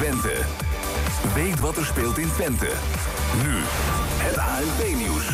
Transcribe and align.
Twente. 0.00 0.32
Weet 1.34 1.60
wat 1.60 1.76
er 1.76 1.84
speelt 1.84 2.18
in 2.18 2.32
Twente. 2.32 2.68
Nu, 3.42 3.54
het 4.22 4.36
ANP-nieuws. 4.38 5.26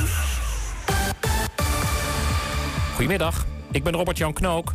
Goedemiddag, 2.94 3.46
ik 3.70 3.84
ben 3.84 3.92
Robert-Jan 3.92 4.32
Knook. 4.32 4.72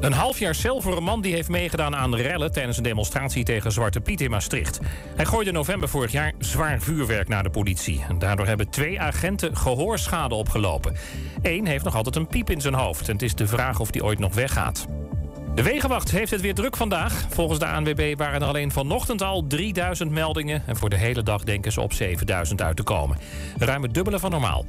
Een 0.00 0.12
half 0.12 0.38
jaar 0.38 0.54
cel 0.54 0.80
voor 0.80 0.96
een 0.96 1.02
man 1.02 1.20
die 1.20 1.34
heeft 1.34 1.48
meegedaan 1.48 1.96
aan 1.96 2.14
rellen... 2.14 2.52
tijdens 2.52 2.76
een 2.76 2.82
demonstratie 2.82 3.44
tegen 3.44 3.72
Zwarte 3.72 4.00
Piet 4.00 4.20
in 4.20 4.30
Maastricht. 4.30 4.80
Hij 5.16 5.24
gooide 5.24 5.52
november 5.52 5.88
vorig 5.88 6.12
jaar 6.12 6.32
zwaar 6.38 6.80
vuurwerk 6.80 7.28
naar 7.28 7.42
de 7.42 7.50
politie. 7.50 8.04
Daardoor 8.18 8.46
hebben 8.46 8.70
twee 8.70 9.00
agenten 9.00 9.56
gehoorschade 9.56 10.34
opgelopen. 10.34 10.96
Eén 11.42 11.66
heeft 11.66 11.84
nog 11.84 11.94
altijd 11.94 12.16
een 12.16 12.26
piep 12.26 12.50
in 12.50 12.60
zijn 12.60 12.74
hoofd. 12.74 13.08
En 13.08 13.12
het 13.12 13.22
is 13.22 13.34
de 13.34 13.46
vraag 13.46 13.80
of 13.80 13.90
die 13.90 14.04
ooit 14.04 14.18
nog 14.18 14.34
weggaat. 14.34 14.86
De 15.54 15.62
Wegenwacht 15.62 16.10
heeft 16.10 16.30
het 16.30 16.40
weer 16.40 16.54
druk 16.54 16.76
vandaag. 16.76 17.24
Volgens 17.28 17.58
de 17.58 17.66
ANWB 17.66 18.14
waren 18.16 18.40
er 18.40 18.46
alleen 18.46 18.72
vanochtend 18.72 19.22
al 19.22 19.46
3000 19.46 20.10
meldingen. 20.10 20.62
En 20.66 20.76
voor 20.76 20.90
de 20.90 20.96
hele 20.96 21.22
dag 21.22 21.44
denken 21.44 21.72
ze 21.72 21.80
op 21.80 21.92
7000 21.92 22.62
uit 22.62 22.76
te 22.76 22.82
komen. 22.82 23.18
Ruim 23.58 23.82
het 23.82 23.94
dubbele 23.94 24.18
van 24.18 24.30
normaal. 24.30 24.64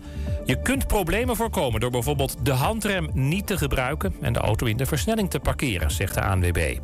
Je 0.45 0.61
kunt 0.61 0.87
problemen 0.87 1.35
voorkomen 1.35 1.79
door 1.79 1.91
bijvoorbeeld 1.91 2.45
de 2.45 2.51
handrem 2.51 3.09
niet 3.13 3.47
te 3.47 3.57
gebruiken... 3.57 4.15
en 4.21 4.33
de 4.33 4.39
auto 4.39 4.65
in 4.65 4.77
de 4.77 4.85
versnelling 4.85 5.29
te 5.29 5.39
parkeren, 5.39 5.91
zegt 5.91 6.13
de 6.13 6.21
ANWB. 6.21 6.77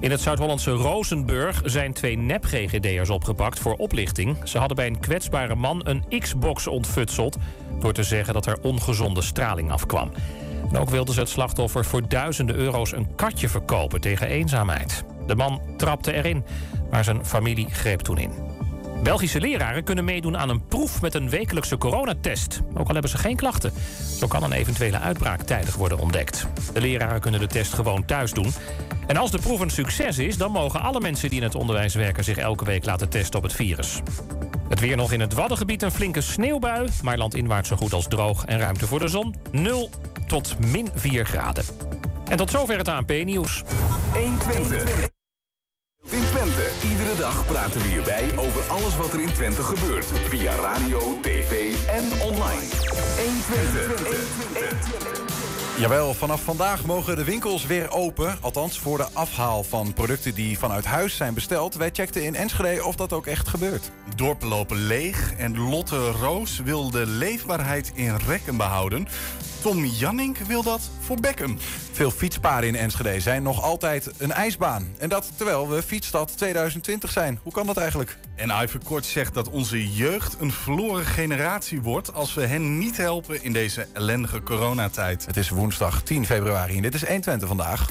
In 0.00 0.10
het 0.10 0.20
Zuid-Hollandse 0.20 0.70
Rozenburg 0.70 1.60
zijn 1.64 1.92
twee 1.92 2.18
nep-GGD'ers 2.18 3.10
opgepakt 3.10 3.58
voor 3.58 3.74
oplichting. 3.74 4.36
Ze 4.44 4.58
hadden 4.58 4.76
bij 4.76 4.86
een 4.86 5.00
kwetsbare 5.00 5.54
man 5.54 5.80
een 5.84 6.04
Xbox 6.18 6.66
ontfutseld... 6.66 7.36
door 7.80 7.92
te 7.92 8.02
zeggen 8.02 8.34
dat 8.34 8.46
er 8.46 8.58
ongezonde 8.62 9.22
straling 9.22 9.70
afkwam. 9.70 10.10
En 10.70 10.78
ook 10.78 10.90
wilden 10.90 11.14
ze 11.14 11.20
het 11.20 11.28
slachtoffer 11.28 11.84
voor 11.84 12.08
duizenden 12.08 12.56
euro's 12.56 12.92
een 12.92 13.14
katje 13.14 13.48
verkopen 13.48 14.00
tegen 14.00 14.28
eenzaamheid. 14.28 15.04
De 15.26 15.36
man 15.36 15.60
trapte 15.76 16.12
erin, 16.12 16.44
maar 16.90 17.04
zijn 17.04 17.24
familie 17.24 17.66
greep 17.70 18.00
toen 18.00 18.18
in. 18.18 18.30
Belgische 19.02 19.40
leraren 19.40 19.84
kunnen 19.84 20.04
meedoen 20.04 20.36
aan 20.36 20.48
een 20.48 20.66
proef 20.66 21.02
met 21.02 21.14
een 21.14 21.30
wekelijkse 21.30 21.78
coronatest. 21.78 22.60
Ook 22.74 22.86
al 22.86 22.92
hebben 22.92 23.10
ze 23.10 23.18
geen 23.18 23.36
klachten. 23.36 23.72
Zo 24.18 24.26
kan 24.26 24.42
een 24.42 24.52
eventuele 24.52 24.98
uitbraak 24.98 25.42
tijdig 25.42 25.74
worden 25.74 25.98
ontdekt. 25.98 26.46
De 26.72 26.80
leraren 26.80 27.20
kunnen 27.20 27.40
de 27.40 27.46
test 27.46 27.74
gewoon 27.74 28.04
thuis 28.04 28.32
doen. 28.32 28.52
En 29.06 29.16
als 29.16 29.30
de 29.30 29.38
proef 29.38 29.60
een 29.60 29.70
succes 29.70 30.18
is, 30.18 30.36
dan 30.36 30.50
mogen 30.50 30.80
alle 30.80 31.00
mensen 31.00 31.28
die 31.28 31.38
in 31.38 31.44
het 31.44 31.54
onderwijs 31.54 31.94
werken 31.94 32.24
zich 32.24 32.36
elke 32.36 32.64
week 32.64 32.84
laten 32.84 33.08
testen 33.08 33.38
op 33.38 33.42
het 33.42 33.52
virus. 33.52 34.00
Het 34.68 34.80
weer 34.80 34.96
nog 34.96 35.12
in 35.12 35.20
het 35.20 35.32
Waddengebied 35.32 35.82
een 35.82 35.90
flinke 35.90 36.20
sneeuwbui, 36.20 36.88
maar 37.02 37.18
landinwaarts 37.18 37.68
zo 37.68 37.76
goed 37.76 37.92
als 37.92 38.08
droog 38.08 38.44
en 38.44 38.58
ruimte 38.58 38.86
voor 38.86 38.98
de 38.98 39.08
zon. 39.08 39.34
0 39.50 39.90
tot 40.26 40.58
min 40.58 40.88
4 40.94 41.26
graden. 41.26 41.64
En 42.28 42.36
tot 42.36 42.50
zover 42.50 42.78
het 42.78 42.88
ANP-nieuws. 42.88 43.62
120. 44.12 45.14
In 46.10 46.22
Twente, 46.30 46.70
iedere 46.90 47.16
dag 47.18 47.46
praten 47.46 47.80
we 47.80 47.88
hierbij 47.88 48.24
over 48.36 48.62
alles 48.70 48.96
wat 48.96 49.12
er 49.12 49.20
in 49.20 49.32
Twente 49.32 49.62
gebeurt. 49.62 50.04
Via 50.04 50.54
radio, 50.54 51.18
tv 51.22 51.74
en 51.88 52.04
online. 52.20 52.62
120. 53.16 54.46
Jawel, 55.78 56.14
vanaf 56.14 56.42
vandaag 56.42 56.84
mogen 56.84 57.16
de 57.16 57.24
winkels 57.24 57.66
weer 57.66 57.90
open. 57.90 58.36
Althans, 58.40 58.78
voor 58.78 58.98
de 58.98 59.06
afhaal 59.12 59.64
van 59.64 59.92
producten 59.92 60.34
die 60.34 60.58
vanuit 60.58 60.84
huis 60.84 61.16
zijn 61.16 61.34
besteld. 61.34 61.74
Wij 61.74 61.90
checkten 61.92 62.24
in 62.24 62.34
Enschede 62.34 62.84
of 62.84 62.96
dat 62.96 63.12
ook 63.12 63.26
echt 63.26 63.48
gebeurt. 63.48 63.90
Dorpen 64.14 64.48
lopen 64.48 64.76
leeg 64.76 65.32
en 65.38 65.58
Lotte 65.58 66.10
Roos 66.10 66.58
wil 66.58 66.90
de 66.90 67.06
leefbaarheid 67.06 67.92
in 67.94 68.16
rekken 68.26 68.56
behouden. 68.56 69.08
Tom 69.66 69.84
Jannink 69.84 70.38
wil 70.38 70.62
dat 70.62 70.90
voor 71.00 71.20
Beckham. 71.20 71.58
Veel 71.92 72.10
fietspaden 72.10 72.68
in 72.68 72.76
Enschede 72.76 73.20
zijn 73.20 73.42
nog 73.42 73.62
altijd 73.62 74.10
een 74.18 74.32
ijsbaan. 74.32 74.94
En 74.98 75.08
dat 75.08 75.32
terwijl 75.36 75.68
we 75.68 75.82
Fietsstad 75.82 76.36
2020 76.36 77.10
zijn. 77.10 77.38
Hoe 77.42 77.52
kan 77.52 77.66
dat 77.66 77.76
eigenlijk? 77.76 78.18
En 78.34 78.50
Iver 78.62 78.80
Kort 78.84 79.04
zegt 79.04 79.34
dat 79.34 79.48
onze 79.48 79.92
jeugd 79.92 80.36
een 80.40 80.52
verloren 80.52 81.04
generatie 81.04 81.80
wordt... 81.80 82.14
als 82.14 82.34
we 82.34 82.46
hen 82.46 82.78
niet 82.78 82.96
helpen 82.96 83.42
in 83.42 83.52
deze 83.52 83.86
ellendige 83.92 84.42
coronatijd. 84.42 85.26
Het 85.26 85.36
is 85.36 85.48
woensdag 85.48 86.02
10 86.02 86.26
februari 86.26 86.76
en 86.76 86.82
dit 86.82 86.94
is 86.94 87.04
120 87.04 87.48
vandaag. 87.48 87.86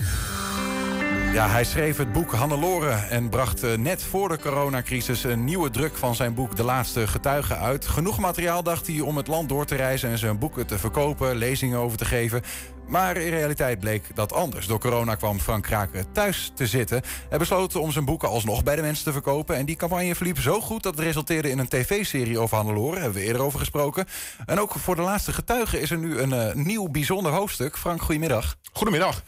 Ja, 1.35 1.49
hij 1.49 1.63
schreef 1.63 1.97
het 1.97 2.11
boek 2.11 2.31
Hannelore 2.31 2.91
en 2.91 3.29
bracht 3.29 3.63
eh, 3.63 3.77
net 3.77 4.03
voor 4.03 4.29
de 4.29 4.39
coronacrisis 4.39 5.23
een 5.23 5.43
nieuwe 5.43 5.69
druk 5.69 5.95
van 5.95 6.15
zijn 6.15 6.33
boek 6.33 6.55
De 6.55 6.63
Laatste 6.63 7.07
Getuigen 7.07 7.59
uit. 7.59 7.87
Genoeg 7.87 8.19
materiaal 8.19 8.63
dacht 8.63 8.87
hij 8.87 8.99
om 8.99 9.17
het 9.17 9.27
land 9.27 9.49
door 9.49 9.65
te 9.65 9.75
reizen 9.75 10.09
en 10.09 10.17
zijn 10.17 10.39
boeken 10.39 10.67
te 10.67 10.79
verkopen, 10.79 11.35
lezingen 11.35 11.79
over 11.79 11.97
te 11.97 12.05
geven. 12.05 12.41
Maar 12.87 13.17
in 13.17 13.29
realiteit 13.29 13.79
bleek 13.79 14.15
dat 14.15 14.33
anders. 14.33 14.67
Door 14.67 14.79
corona 14.79 15.15
kwam 15.15 15.39
Frank 15.39 15.63
Kraken 15.63 16.11
thuis 16.11 16.51
te 16.53 16.67
zitten. 16.67 17.01
Hij 17.29 17.37
besloot 17.37 17.75
om 17.75 17.91
zijn 17.91 18.05
boeken 18.05 18.29
alsnog 18.29 18.63
bij 18.63 18.75
de 18.75 18.81
mensen 18.81 19.03
te 19.03 19.11
verkopen. 19.11 19.55
En 19.55 19.65
die 19.65 19.75
campagne 19.75 20.15
verliep 20.15 20.39
zo 20.39 20.61
goed 20.61 20.83
dat 20.83 20.95
het 20.95 21.05
resulteerde 21.05 21.49
in 21.49 21.59
een 21.59 21.67
tv-serie 21.67 22.39
over 22.39 22.57
Hannelore. 22.57 22.99
Hebben 22.99 23.21
we 23.21 23.27
eerder 23.27 23.41
over 23.41 23.59
gesproken. 23.59 24.05
En 24.45 24.59
ook 24.59 24.71
voor 24.71 24.95
de 24.95 25.01
laatste 25.01 25.33
getuigen 25.33 25.81
is 25.81 25.91
er 25.91 25.97
nu 25.97 26.19
een 26.19 26.33
uh, 26.33 26.53
nieuw 26.53 26.87
bijzonder 26.87 27.31
hoofdstuk. 27.31 27.77
Frank, 27.77 28.01
goedemiddag. 28.01 28.55
Goedemiddag. 28.71 29.23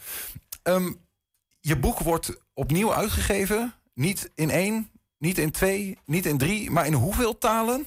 Um, 0.62 1.06
je 1.68 1.78
boek 1.78 1.98
wordt 1.98 2.40
opnieuw 2.54 2.94
uitgegeven. 2.94 3.74
Niet 3.94 4.30
in 4.34 4.50
één, 4.50 4.90
niet 5.18 5.38
in 5.38 5.50
twee, 5.50 5.98
niet 6.04 6.26
in 6.26 6.38
drie, 6.38 6.70
maar 6.70 6.86
in 6.86 6.92
hoeveel 6.92 7.38
talen? 7.38 7.86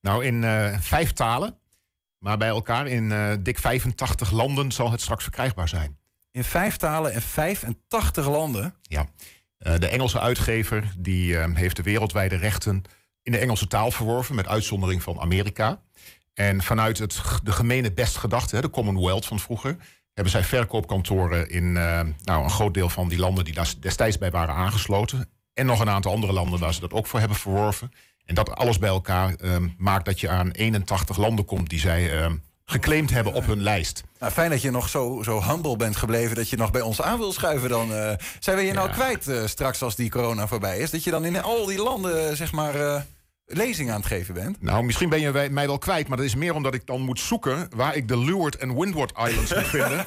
Nou, 0.00 0.24
in 0.24 0.42
uh, 0.42 0.78
vijf 0.78 1.12
talen. 1.12 1.58
Maar 2.18 2.38
bij 2.38 2.48
elkaar 2.48 2.86
in 2.86 3.10
uh, 3.10 3.32
dik 3.40 3.58
85 3.58 4.30
landen 4.30 4.72
zal 4.72 4.90
het 4.90 5.00
straks 5.00 5.22
verkrijgbaar 5.22 5.68
zijn. 5.68 5.98
In 6.30 6.44
vijf 6.44 6.76
talen 6.76 7.12
en 7.12 7.22
85 7.22 8.28
landen? 8.28 8.74
Ja. 8.82 9.06
Uh, 9.58 9.74
de 9.78 9.88
Engelse 9.88 10.20
uitgever 10.20 10.92
die, 10.98 11.36
heeft 11.36 11.76
de 11.76 11.82
wereldwijde 11.82 12.36
rechten 12.36 12.82
in 13.22 13.32
de 13.32 13.38
Engelse 13.38 13.66
taal 13.66 13.90
verworven, 13.90 14.34
met 14.34 14.46
uitzondering 14.46 15.02
van 15.02 15.20
Amerika. 15.20 15.82
En 16.34 16.62
vanuit 16.62 16.98
het, 16.98 17.22
de 17.42 17.52
gemene 17.52 17.92
bestgedachte, 17.92 18.60
de 18.60 18.70
Commonwealth 18.70 19.26
van 19.26 19.40
vroeger, 19.40 19.76
hebben 20.18 20.42
zij 20.42 20.44
verkoopkantoren 20.44 21.50
in 21.50 21.64
uh, 21.64 22.00
nou, 22.24 22.44
een 22.44 22.50
groot 22.50 22.74
deel 22.74 22.88
van 22.88 23.08
die 23.08 23.18
landen 23.18 23.44
die 23.44 23.54
daar 23.54 23.72
destijds 23.80 24.18
bij 24.18 24.30
waren 24.30 24.54
aangesloten. 24.54 25.28
En 25.54 25.66
nog 25.66 25.80
een 25.80 25.90
aantal 25.90 26.12
andere 26.12 26.32
landen 26.32 26.60
waar 26.60 26.74
ze 26.74 26.80
dat 26.80 26.92
ook 26.92 27.06
voor 27.06 27.18
hebben 27.18 27.38
verworven. 27.38 27.92
En 28.24 28.34
dat 28.34 28.56
alles 28.56 28.78
bij 28.78 28.88
elkaar 28.88 29.34
um, 29.40 29.74
maakt 29.78 30.04
dat 30.04 30.20
je 30.20 30.28
aan 30.28 30.50
81 30.50 31.16
landen 31.16 31.44
komt 31.44 31.68
die 31.68 31.78
zij 31.78 32.22
um, 32.22 32.42
geclaimd 32.64 33.10
hebben 33.10 33.32
op 33.32 33.46
hun 33.46 33.62
lijst. 33.62 34.02
Nou, 34.18 34.32
fijn 34.32 34.50
dat 34.50 34.62
je 34.62 34.70
nog 34.70 34.88
zo, 34.88 35.22
zo 35.22 35.42
humble 35.42 35.76
bent 35.76 35.96
gebleven 35.96 36.36
dat 36.36 36.48
je 36.48 36.56
nog 36.56 36.70
bij 36.70 36.80
ons 36.80 37.02
aan 37.02 37.18
wil 37.18 37.32
schuiven. 37.32 37.68
Dan 37.68 37.90
uh, 37.90 38.12
zijn 38.38 38.56
we 38.56 38.62
je 38.62 38.72
nou 38.72 38.88
ja. 38.88 38.94
kwijt 38.94 39.28
uh, 39.28 39.46
straks 39.46 39.82
als 39.82 39.96
die 39.96 40.10
corona 40.10 40.46
voorbij 40.46 40.78
is? 40.78 40.90
Dat 40.90 41.04
je 41.04 41.10
dan 41.10 41.24
in 41.24 41.42
al 41.42 41.66
die 41.66 41.82
landen, 41.82 42.36
zeg 42.36 42.52
maar. 42.52 43.04
Lezing 43.50 43.90
aan 43.90 43.96
het 43.96 44.06
geven 44.06 44.34
bent? 44.34 44.62
Nou, 44.62 44.84
misschien 44.84 45.08
ben 45.08 45.20
je 45.20 45.48
mij 45.50 45.66
wel 45.66 45.78
kwijt, 45.78 46.08
maar 46.08 46.16
dat 46.16 46.26
is 46.26 46.34
meer 46.34 46.54
omdat 46.54 46.74
ik 46.74 46.86
dan 46.86 47.00
moet 47.00 47.20
zoeken 47.20 47.68
waar 47.76 47.96
ik 47.96 48.08
de 48.08 48.18
Leeward 48.18 48.56
en 48.56 48.78
Windward 48.78 49.12
Islands 49.28 49.54
moet 49.54 49.66
vinden. 49.66 50.04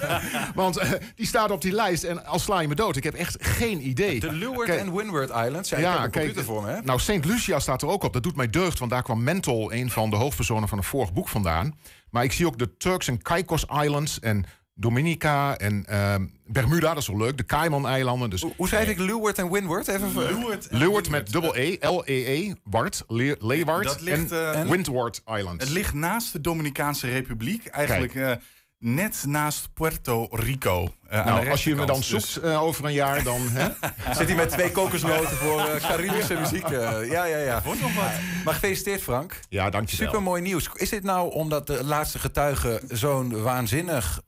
Want 0.54 0.82
uh, 0.82 0.90
die 1.14 1.26
staat 1.26 1.50
op 1.50 1.60
die 1.60 1.72
lijst 1.72 2.04
en 2.04 2.24
al 2.26 2.38
sla 2.38 2.60
je 2.60 2.68
me 2.68 2.74
dood. 2.74 2.96
Ik 2.96 3.02
heb 3.02 3.14
echt 3.14 3.36
geen 3.40 3.86
idee. 3.88 4.20
De 4.20 4.32
Leeward 4.32 4.68
en 4.68 4.96
Windward 4.96 5.30
Islands? 5.46 5.70
Ja, 5.70 5.78
ja 5.78 6.04
ik 6.12 6.38
voor 6.38 6.62
me, 6.62 6.68
hè? 6.68 6.80
Nou, 6.82 7.00
St. 7.00 7.24
Lucia 7.24 7.58
staat 7.58 7.82
er 7.82 7.88
ook 7.88 8.04
op. 8.04 8.12
Dat 8.12 8.22
doet 8.22 8.36
mij 8.36 8.50
deugd, 8.50 8.78
want 8.78 8.90
daar 8.90 9.02
kwam 9.02 9.22
Mental, 9.22 9.72
een 9.72 9.90
van 9.90 10.10
de 10.10 10.16
hoofdpersonen 10.16 10.68
van 10.68 10.78
een 10.78 10.84
vorig 10.84 11.12
boek, 11.12 11.28
vandaan. 11.28 11.78
Maar 12.10 12.24
ik 12.24 12.32
zie 12.32 12.46
ook 12.46 12.58
de 12.58 12.76
Turks 12.76 13.08
en 13.08 13.22
Caicos 13.22 13.64
Islands 13.64 14.18
en 14.20 14.44
Dominica 14.80 15.56
en 15.56 15.86
uh, 15.90 16.14
Bermuda, 16.46 16.88
dat 16.88 17.02
is 17.02 17.08
wel 17.08 17.16
leuk. 17.16 17.36
De 17.36 17.44
Cayman-eilanden. 17.44 18.30
Dus, 18.30 18.44
Hoe 18.56 18.68
schrijf 18.68 18.88
ik 18.88 18.98
Leeward 18.98 19.38
en 19.38 19.50
Windward? 19.50 19.88
Even 19.88 20.12
Leeward, 20.14 20.66
Leeward 20.70 21.10
met 21.10 21.32
dubbel 21.32 21.56
E, 21.56 21.76
L-E-E, 21.80 22.52
Ward, 22.64 23.04
Le 23.08 23.36
Leeward 23.40 24.00
ligt, 24.00 24.32
en, 24.32 24.64
uh, 24.66 24.70
Windward 24.70 25.22
Islands. 25.26 25.64
Het 25.64 25.72
ligt 25.72 25.94
naast 25.94 26.32
de 26.32 26.40
Dominicaanse 26.40 27.08
Republiek. 27.08 27.66
Eigenlijk 27.66 28.14
uh, 28.14 28.32
net 28.78 29.24
naast 29.26 29.72
Puerto 29.74 30.28
Rico. 30.30 30.94
Uh, 31.12 31.24
nou, 31.24 31.50
als 31.50 31.64
je 31.64 31.74
me 31.74 31.84
dan 31.86 32.02
zoekt 32.02 32.34
dus... 32.34 32.44
uh, 32.44 32.62
over 32.62 32.84
een 32.84 32.92
jaar, 32.92 33.22
dan... 33.22 33.40
Hè? 33.40 33.68
Zit 34.18 34.26
hij 34.26 34.36
met 34.36 34.48
twee 34.48 34.72
kokosnoten 34.72 35.36
voor 35.36 35.58
uh, 35.58 35.74
Caribische 35.74 36.34
muziek. 36.34 36.68
ja, 36.68 37.00
ja, 37.02 37.24
ja. 37.24 37.62
Wordt 37.64 37.80
nog 37.80 37.94
wat. 37.94 38.10
Maar 38.44 38.54
gefeliciteerd, 38.54 39.02
Frank. 39.02 39.40
Ja, 39.48 39.70
dankjewel. 39.70 40.06
Super 40.06 40.22
mooi 40.22 40.42
nieuws. 40.42 40.68
Is 40.74 40.88
dit 40.88 41.02
nou 41.02 41.32
omdat 41.32 41.66
de 41.66 41.84
laatste 41.84 42.18
getuige 42.18 42.80
zo'n 42.88 43.42
waanzinnig 43.42 44.20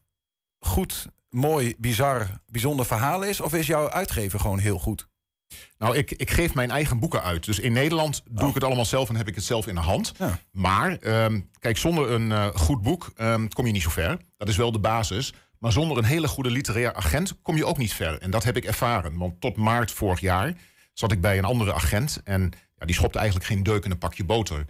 goed, 0.66 1.06
mooi, 1.30 1.74
bizar, 1.78 2.40
bijzonder 2.46 2.86
verhaal 2.86 3.22
is? 3.22 3.40
Of 3.40 3.54
is 3.54 3.66
jouw 3.66 3.90
uitgever 3.90 4.40
gewoon 4.40 4.58
heel 4.58 4.78
goed? 4.78 5.08
Nou, 5.78 5.96
ik, 5.96 6.10
ik 6.10 6.30
geef 6.30 6.54
mijn 6.54 6.70
eigen 6.70 6.98
boeken 6.98 7.22
uit. 7.22 7.44
Dus 7.44 7.58
in 7.58 7.72
Nederland 7.72 8.22
doe 8.30 8.42
oh. 8.42 8.48
ik 8.48 8.54
het 8.54 8.64
allemaal 8.64 8.84
zelf 8.84 9.08
en 9.08 9.16
heb 9.16 9.28
ik 9.28 9.34
het 9.34 9.44
zelf 9.44 9.66
in 9.66 9.74
de 9.74 9.80
hand. 9.80 10.12
Ja. 10.18 10.38
Maar, 10.50 10.98
um, 11.24 11.50
kijk, 11.58 11.76
zonder 11.76 12.10
een 12.10 12.30
uh, 12.30 12.46
goed 12.46 12.82
boek 12.82 13.12
um, 13.16 13.48
kom 13.48 13.66
je 13.66 13.72
niet 13.72 13.82
zo 13.82 13.90
ver. 13.90 14.18
Dat 14.36 14.48
is 14.48 14.56
wel 14.56 14.72
de 14.72 14.78
basis. 14.78 15.32
Maar 15.58 15.72
zonder 15.72 15.98
een 15.98 16.04
hele 16.04 16.28
goede 16.28 16.50
literair 16.50 16.94
agent 16.94 17.42
kom 17.42 17.56
je 17.56 17.66
ook 17.66 17.78
niet 17.78 17.92
ver. 17.92 18.18
En 18.18 18.30
dat 18.30 18.44
heb 18.44 18.56
ik 18.56 18.64
ervaren. 18.64 19.18
Want 19.18 19.40
tot 19.40 19.56
maart 19.56 19.90
vorig 19.90 20.20
jaar 20.20 20.54
zat 20.92 21.12
ik 21.12 21.20
bij 21.20 21.38
een 21.38 21.44
andere 21.44 21.74
agent. 21.74 22.20
En 22.24 22.52
ja, 22.78 22.86
die 22.86 22.94
schopte 22.94 23.18
eigenlijk 23.18 23.48
geen 23.48 23.62
deuk 23.62 23.84
in 23.84 23.90
een 23.90 23.98
pakje 23.98 24.24
boter. 24.24 24.64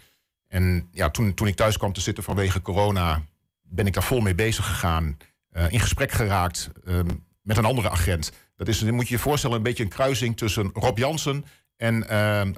En 0.49 0.89
ja, 0.91 1.11
toen, 1.11 1.35
toen 1.35 1.47
ik 1.47 1.57
thuis 1.57 1.77
kwam 1.77 1.93
te 1.93 2.01
zitten 2.01 2.25
vanwege 2.25 2.63
corona... 2.63 3.23
ben 3.63 3.87
ik 3.87 3.93
daar 3.93 4.03
vol 4.03 4.21
mee 4.21 4.35
bezig 4.35 4.67
gegaan. 4.67 5.17
Uh, 5.53 5.73
in 5.73 5.81
gesprek 5.81 6.11
geraakt 6.13 6.71
um, 6.89 7.25
met 7.43 7.57
een 7.57 7.65
andere 7.65 7.91
agent. 7.91 8.33
Dat 8.57 8.69
is, 8.69 8.83
moet 8.83 9.09
je 9.09 9.15
je 9.15 9.21
voorstellen, 9.21 9.57
een 9.57 9.63
beetje 9.63 9.83
een 9.83 9.89
kruising 9.89 10.37
tussen 10.37 10.71
Rob 10.75 10.99
Jansen 10.99 11.45
en 11.77 12.09
ehm. 12.09 12.53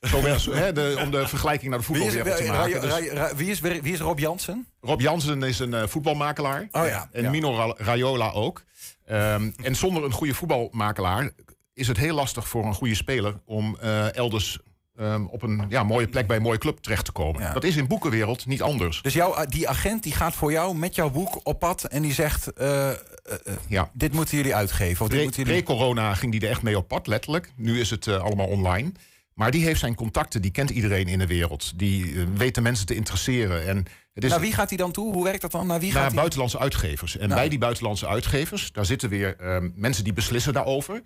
Zo 0.00 0.22
werd- 0.22 0.44
hè, 0.44 0.72
de, 0.72 0.98
om 1.02 1.10
de 1.10 1.28
vergelijking 1.28 1.70
naar 1.70 1.78
de 1.78 1.84
voetbalwereld 1.84 2.36
te 2.36 2.44
maken. 2.46 2.80
Dus 2.80 2.90
Ra- 2.90 3.14
Ra- 3.14 3.36
wie, 3.36 3.50
is, 3.50 3.60
wie 3.60 3.82
is 3.92 4.00
Rob 4.00 4.18
Jansen? 4.18 4.66
Rob 4.80 5.00
Jansen 5.00 5.42
is 5.42 5.58
een 5.58 5.74
eh, 5.74 5.86
voetbalmakelaar. 5.86 6.68
Oh 6.72 6.86
ja, 6.86 7.08
En 7.12 7.22
ja. 7.22 7.30
Mino 7.30 7.54
Ra- 7.56 7.74
Raiola 7.76 8.30
ook. 8.30 8.62
Ehm, 9.04 9.50
en 9.62 9.74
zonder 9.74 10.04
een 10.04 10.12
goede 10.12 10.34
voetbalmakelaar 10.34 11.30
is 11.74 11.88
het 11.88 11.96
heel 11.96 12.14
lastig 12.14 12.48
voor 12.48 12.64
een 12.64 12.74
goede 12.74 12.94
speler 12.94 13.40
om 13.44 13.76
eh, 13.80 14.14
elders 14.16 14.58
ehm, 14.98 15.24
op 15.24 15.42
een 15.42 15.64
ja, 15.68 15.82
mooie 15.82 16.08
plek 16.08 16.26
bij 16.26 16.36
een 16.36 16.42
mooie 16.42 16.58
club 16.58 16.78
terecht 16.78 17.04
te 17.04 17.12
komen. 17.12 17.42
Ja. 17.42 17.52
Dat 17.52 17.64
is 17.64 17.76
in 17.76 17.86
boekenwereld 17.86 18.46
niet 18.46 18.62
anders. 18.62 19.02
Dus 19.02 19.14
jouw, 19.14 19.44
die 19.46 19.68
agent 19.68 20.02
die 20.02 20.12
gaat 20.12 20.34
voor 20.34 20.52
jou 20.52 20.76
met 20.76 20.94
jouw 20.94 21.10
boek 21.10 21.40
op 21.42 21.58
pad 21.58 21.84
en 21.84 22.02
die 22.02 22.12
zegt: 22.12 22.52
eh, 22.52 22.88
eh, 22.90 22.96
eh, 23.44 23.54
Ja. 23.68 23.90
Dit 23.92 24.12
moeten 24.12 24.36
jullie 24.36 24.54
uitgeven. 24.54 25.00
Of 25.04 25.08
dit 25.08 25.16
Pre- 25.16 25.24
moeten 25.24 25.42
jullie... 25.44 25.62
Pre-corona 25.62 26.14
ging 26.14 26.32
die 26.32 26.40
er 26.40 26.50
echt 26.50 26.62
mee 26.62 26.76
op 26.76 26.88
pad, 26.88 27.06
letterlijk. 27.06 27.52
Nu 27.56 27.80
is 27.80 27.90
het 27.90 28.06
eh, 28.06 28.20
allemaal 28.22 28.46
online. 28.46 28.92
Maar 29.34 29.50
die 29.50 29.64
heeft 29.64 29.80
zijn 29.80 29.94
contacten, 29.94 30.42
die 30.42 30.50
kent 30.50 30.70
iedereen 30.70 31.06
in 31.08 31.18
de 31.18 31.26
wereld. 31.26 31.78
Die 31.78 32.04
eh, 32.04 32.22
weet 32.34 32.54
de 32.54 32.60
mensen 32.60 32.86
te 32.86 32.94
interesseren. 32.94 33.66
En 33.66 33.76
het 34.14 34.24
is 34.24 34.30
Naar 34.30 34.40
wie 34.40 34.52
gaat 34.52 34.68
hij 34.68 34.78
dan 34.78 34.92
toe? 34.92 35.12
Hoe 35.14 35.24
werkt 35.24 35.40
dat 35.40 35.50
dan? 35.52 35.66
Naar 35.66 35.80
wie 35.80 35.92
naar 35.92 35.98
gaat 36.02 36.10
hij? 36.10 36.16
buitenlandse 36.20 36.58
uitgevers. 36.58 37.16
En 37.16 37.28
Nou. 37.28 37.40
bij 37.40 37.48
die 37.48 37.58
buitenlandse 37.58 38.06
uitgevers, 38.06 38.72
daar 38.72 38.86
zitten 38.86 39.08
weer 39.08 39.36
ehm, 39.36 39.68
mensen 39.74 40.04
die 40.04 40.12
beslissen 40.12 40.52
daarover. 40.52 41.02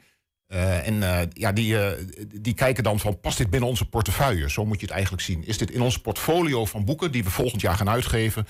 Eh, 0.53 0.87
en 0.87 1.03
eh, 1.03 1.27
ja, 1.33 1.53
die, 1.53 1.79
eh, 1.79 2.05
die 2.35 2.55
kijken 2.55 2.83
dan 2.85 2.99
van, 3.01 3.21
past 3.21 3.39
dit 3.39 3.51
binnen 3.51 3.69
onze 3.69 3.85
portefeuille? 3.89 4.51
Zo 4.51 4.65
moet 4.65 4.81
je 4.81 4.87
het 4.87 4.95
eigenlijk 4.95 5.23
zien. 5.23 5.47
Is 5.47 5.59
dit 5.59 5.71
in 5.71 5.81
ons 5.81 5.99
portfolio 6.01 6.65
van 6.65 6.85
boeken 6.85 7.13
die 7.13 7.25
we 7.25 7.31
volgend 7.31 7.61
jaar 7.61 7.77
gaan 7.77 7.89
uitgeven? 7.89 8.47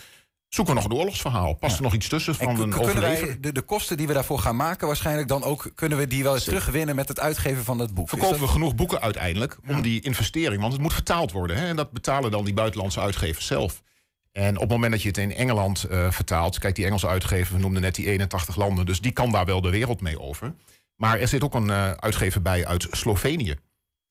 Zoeken 0.49 0.75
we 0.75 0.81
nog 0.81 0.91
een 0.91 0.97
oorlogsverhaal? 0.97 1.55
Past 1.55 1.77
er 1.77 1.83
nog 1.83 1.95
iets 1.95 2.09
tussen 2.09 2.33
En 2.39 2.45
van 2.45 2.55
k- 2.57 2.59
een 2.59 2.75
overlever? 2.75 3.41
de, 3.41 3.53
de 3.53 3.61
kosten 3.63 3.97
die 3.97 4.07
we 4.07 4.13
daarvoor 4.13 4.39
gaan 4.39 4.57
maken, 4.57 4.87
waarschijnlijk 4.87 5.29
dan 5.29 5.43
ook 5.43 5.71
kunnen 5.75 5.99
we 5.99 6.07
die 6.07 6.23
wel 6.23 6.35
eens 6.35 6.45
terugwinnen 6.45 6.95
met 6.97 7.09
het 7.09 7.21
uitgeven 7.21 7.65
van 7.65 7.79
het 7.79 7.95
boek. 7.95 8.09
Verkopen 8.09 8.39
dat- 8.39 8.47
we 8.47 8.53
genoeg 8.53 8.75
boeken 8.75 9.01
uiteindelijk 9.01 9.59
om 9.69 9.83
die 9.83 10.01
investering, 10.01 10.61
want 10.61 10.73
het 10.73 10.83
moet 10.83 10.93
vertaald 10.93 11.33
worden. 11.33 11.57
Hè? 11.57 11.67
En 11.67 11.77
dat 11.77 11.91
betalen 11.91 12.31
dan 12.31 12.45
die 12.45 12.55
buitenlandse 12.55 13.01
uitgevers 13.01 13.47
zelf. 13.47 13.83
En 14.33 14.55
op 14.55 14.61
het 14.61 14.71
moment 14.71 14.93
dat 14.93 15.03
je 15.03 15.09
het 15.09 15.19
in 15.19 15.35
Engeland 15.35 15.87
vertaalt, 16.11 16.59
kijk, 16.59 16.75
die 16.75 16.85
Engelse 16.85 17.07
uitgever, 17.09 17.55
we 17.55 17.61
noemden 17.61 17.83
net 17.83 17.95
die 17.95 18.07
81 18.07 18.57
landen, 18.57 18.87
dus 18.87 19.01
die 19.01 19.13
kan 19.13 19.31
daar 19.33 19.45
wel 19.45 19.61
de 19.61 19.71
wereld 19.71 20.01
mee 20.01 20.21
over. 20.21 20.55
Maar 21.03 21.19
er 21.19 21.29
zit 21.29 21.43
ook 21.43 21.55
een 21.55 21.71
eh, 21.71 21.91
uitgever 21.91 22.43
bij 22.43 22.67
uit 22.67 22.87
Slovenië. 22.91 23.55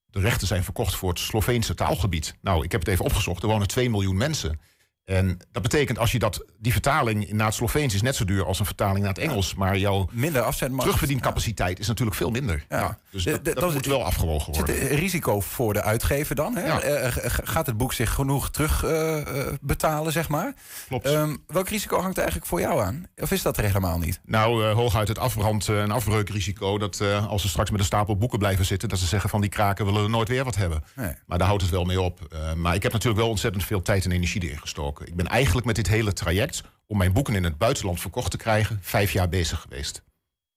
De 0.06 0.20
rechten 0.20 0.48
zijn 0.48 0.64
verkocht 0.64 0.96
voor 0.96 1.10
het 1.10 1.20
Sloveense 1.20 1.74
taalgebied. 1.74 2.36
Nou, 2.42 2.64
ik 2.64 2.72
heb 2.72 2.82
het 2.82 2.90
even 2.90 3.06
opgezocht, 3.06 3.44
er 3.44 3.50
wonen 3.50 3.68
2 3.68 3.90
miljoen 3.90 4.18
mensen. 4.18 4.60
En 5.06 5.40
dat 5.52 5.62
betekent 5.62 5.98
als 5.98 6.12
je 6.12 6.20
dat, 6.20 6.46
die 6.60 6.72
vertaling 6.72 7.32
naar 7.32 7.46
het 7.46 7.56
Sloveens 7.56 7.94
is 7.94 8.02
net 8.02 8.16
zo 8.16 8.26
duur 8.26 8.46
als 8.46 8.60
een 8.60 8.66
vertaling 8.66 9.00
naar 9.00 9.14
het 9.14 9.18
Engels. 9.24 9.56
Maar 9.56 9.78
jouw 9.78 10.08
minder 10.12 10.46
terugverdiencapaciteit 10.78 11.80
is 11.80 11.88
natuurlijk 11.88 12.18
veel 12.18 12.32
minder. 12.32 12.66
Ja. 12.70 12.80
Ja. 12.80 12.98
dus 13.12 13.24
dat, 13.24 13.46
de- 13.46 13.54
dat 13.54 13.64
dat- 13.64 13.74
moet 13.74 13.86
wel 13.86 14.04
afgewogen 14.06 14.54
worden. 14.54 14.82
er 14.90 14.96
risico 14.96 15.40
voor 15.40 15.74
de 15.74 15.82
uitgever 15.82 16.36
dan? 16.36 16.56
Hè? 16.56 16.66
Ja. 16.66 16.82
Eh, 16.82 17.12
g- 17.12 17.40
gaat 17.44 17.66
het 17.66 17.78
boek 17.78 17.94
zich 17.94 18.14
genoeg 18.14 18.50
terug 18.52 18.84
eh, 18.84 19.20
eh, 19.48 19.54
betalen, 19.62 20.12
zeg 20.12 20.30
maar? 20.30 20.54
Klopt. 20.88 21.06
Ehm, 21.06 21.36
welk 21.48 21.70
risico 21.70 21.96
hangt 22.00 22.14
er 22.16 22.22
eigenlijk 22.22 22.50
voor 22.50 22.60
jou 22.60 22.82
aan? 22.82 23.06
Of 23.22 23.32
is 23.32 23.42
dat 23.42 23.58
er 23.58 23.64
helemaal 23.64 23.98
niet? 23.98 24.20
Nou, 24.26 24.66
eh, 24.70 24.74
hooguit 24.74 25.08
het 25.08 25.20
afbrand- 25.20 25.68
eh, 25.68 25.82
en 25.82 25.92
afbreukrisico. 25.92 26.78
Dat 26.78 27.00
eh, 27.00 27.28
als 27.28 27.42
ze 27.42 27.50
straks 27.50 27.70
met 27.72 27.80
een 27.80 27.86
stapel 27.86 28.18
boeken 28.18 28.40
blijven 28.40 28.66
zitten, 28.66 28.90
dat 28.90 29.00
ze 29.00 29.06
zeggen 29.06 29.30
van 29.30 29.42
die 29.42 29.50
kraken 29.50 29.86
willen 29.86 30.12
nooit 30.12 30.28
weer 30.28 30.44
wat 30.44 30.56
hebben. 30.56 30.84
Nee. 30.96 31.14
Maar 31.26 31.38
daar 31.38 31.48
houdt 31.48 31.62
het 31.62 31.72
wel 31.72 31.84
mee 31.84 32.02
op. 32.02 32.20
Eh, 32.32 32.54
maar 32.54 32.76
ik 32.76 32.84
heb 32.84 32.92
natuurlijk 32.92 33.22
wel 33.22 33.30
ontzettend 33.30 33.64
veel 33.66 33.82
tijd 33.82 34.06
en 34.06 34.12
energie 34.12 34.44
erin 34.44 34.60
gestoken. 34.60 34.90
Ik 35.00 35.16
ben 35.16 35.28
eigenlijk 35.28 35.66
met 35.66 35.76
dit 35.76 35.88
hele 35.88 36.14
traject 36.14 36.64
om 36.88 36.98
mijn 36.98 37.14
boeken 37.14 37.36
in 37.36 37.44
het 37.44 37.58
buitenland 37.58 38.00
verkocht 38.00 38.32
te 38.32 38.38
krijgen, 38.38 38.80
vijf 38.82 39.12
jaar 39.12 39.30
bezig 39.30 39.62
geweest. 39.62 40.04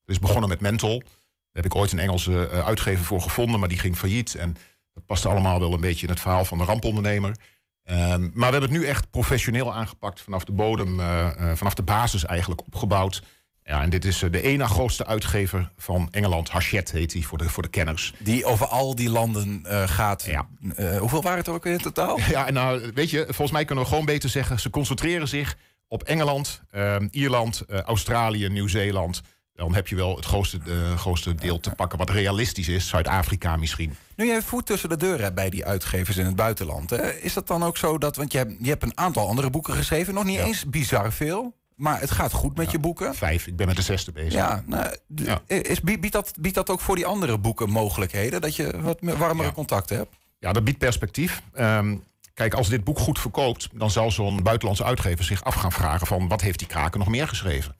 Dus 0.04 0.18
begonnen 0.18 0.48
met 0.48 0.60
Mental. 0.60 0.98
Daar 0.98 1.62
heb 1.62 1.64
ik 1.64 1.74
ooit 1.74 1.92
een 1.92 1.98
Engelse 1.98 2.48
eh, 2.48 2.66
uitgever 2.66 3.04
voor 3.04 3.20
gevonden, 3.20 3.60
maar 3.60 3.68
die 3.68 3.78
ging 3.78 3.96
failliet. 3.96 4.34
En 4.34 4.56
dat 4.92 5.06
paste 5.06 5.28
allemaal 5.28 5.60
wel 5.60 5.72
een 5.72 5.80
beetje 5.80 6.06
in 6.06 6.12
het 6.12 6.20
verhaal 6.20 6.44
van 6.44 6.58
de 6.58 6.64
rampondernemer. 6.64 7.36
Ehm, 7.84 8.20
maar 8.20 8.50
we 8.50 8.56
hebben 8.56 8.62
het 8.62 8.70
nu 8.70 8.86
echt 8.86 9.10
professioneel 9.10 9.74
aangepakt, 9.74 10.20
vanaf 10.20 10.44
de 10.44 10.52
bodem, 10.52 11.00
eh, 11.00 11.50
eh, 11.50 11.56
vanaf 11.56 11.74
de 11.74 11.82
basis 11.82 12.24
eigenlijk 12.24 12.60
opgebouwd. 12.66 13.22
Ja, 13.66 13.82
en 13.82 13.90
dit 13.90 14.04
is 14.04 14.22
eh, 14.22 14.30
de 14.30 14.42
ene 14.42 14.66
grootste 14.66 15.06
uitgever 15.06 15.70
van 15.76 16.08
Engeland. 16.10 16.50
Hachette 16.50 16.96
heet 16.96 17.12
die 17.12 17.26
voor 17.26 17.38
de, 17.38 17.48
voor 17.48 17.62
de 17.62 17.68
kenners. 17.68 18.14
Die 18.18 18.44
over 18.44 18.66
al 18.66 18.94
die 18.94 19.10
landen 19.10 19.60
eh, 19.64 19.88
gaat. 19.88 20.22
Ja. 20.22 20.46
Eh, 20.76 20.98
hoeveel 20.98 21.22
waren 21.22 21.38
het 21.38 21.48
ook 21.48 21.66
in 21.66 21.78
totaal? 21.78 22.18
Ja, 22.28 22.46
en 22.46 22.54
nou, 22.54 22.90
weet 22.94 23.10
je, 23.10 23.24
volgens 23.24 23.50
mij 23.50 23.64
kunnen 23.64 23.84
we 23.84 23.90
gewoon 23.90 24.04
beter 24.04 24.28
zeggen... 24.28 24.60
ze 24.60 24.70
concentreren 24.70 25.28
zich 25.28 25.56
op 25.88 26.02
Engeland, 26.02 26.62
Ierland, 27.10 27.64
Australië, 27.68 28.48
Nieuw-Zeeland. 28.48 29.22
Dan 29.54 29.74
heb 29.74 29.88
je 29.88 29.96
wel 29.96 30.16
het 30.16 30.24
grootste, 30.24 30.58
grootste 30.96 31.34
deel 31.34 31.60
te 31.60 31.70
pakken 31.70 31.98
wat 31.98 32.10
realistisch 32.10 32.68
is. 32.68 32.88
Zuid-Afrika 32.88 33.56
misschien. 33.56 33.96
Nu 34.16 34.26
jij 34.26 34.42
voet 34.42 34.66
tussen 34.66 34.88
de 34.88 34.96
deur 34.96 35.20
hebt 35.20 35.34
bij 35.34 35.50
die 35.50 35.64
uitgevers 35.64 36.16
in 36.16 36.26
het 36.26 36.36
buitenland. 36.36 36.90
Hè, 36.90 37.12
is 37.12 37.32
dat 37.32 37.46
dan 37.46 37.62
ook 37.62 37.76
zo 37.76 37.98
dat, 37.98 38.16
want 38.16 38.32
je 38.32 38.38
hebt, 38.38 38.52
je 38.60 38.68
hebt 38.68 38.82
een 38.82 38.98
aantal 38.98 39.28
andere 39.28 39.50
boeken 39.50 39.74
geschreven, 39.74 40.14
nog 40.14 40.24
niet 40.24 40.38
eens 40.38 40.64
bizar 40.64 41.12
veel, 41.12 41.54
maar 41.74 42.00
het 42.00 42.10
gaat 42.10 42.32
goed 42.32 42.56
met 42.56 42.70
je 42.70 42.78
boeken. 42.78 43.14
Vijf, 43.14 43.46
ik 43.46 43.56
ben 43.56 43.66
met 43.66 43.76
de 43.76 43.82
zesde 43.82 44.12
bezig. 44.12 44.32
Ja, 44.32 44.62
nou, 44.66 44.96
Ja. 45.14 45.42
Is, 45.46 45.80
biedt, 45.80 46.12
dat, 46.12 46.32
biedt 46.40 46.54
dat 46.54 46.70
ook 46.70 46.80
voor 46.80 46.96
die 46.96 47.06
andere 47.06 47.38
boeken 47.38 47.70
mogelijkheden? 47.70 48.40
Dat 48.40 48.56
je 48.56 48.80
wat 48.80 48.98
warmere 49.00 49.48
Ja. 49.48 49.54
contacten 49.54 49.96
hebt? 49.96 50.16
Ja, 50.38 50.52
dat 50.52 50.64
biedt 50.64 50.78
perspectief. 50.78 51.42
Ehm, 51.52 51.96
kijk, 52.34 52.54
als 52.54 52.68
dit 52.68 52.84
boek 52.84 52.98
goed 52.98 53.18
verkoopt... 53.18 53.68
dan 53.72 53.90
zal 53.90 54.10
zo'n 54.10 54.42
buitenlandse 54.42 54.84
uitgever 54.84 55.24
zich 55.24 55.44
af 55.44 55.54
gaan 55.54 55.72
vragen... 55.72 56.06
van 56.06 56.28
wat 56.28 56.40
heeft 56.40 56.58
die 56.58 56.68
kraken 56.68 56.98
nog 56.98 57.08
meer 57.08 57.28
geschreven? 57.28 57.76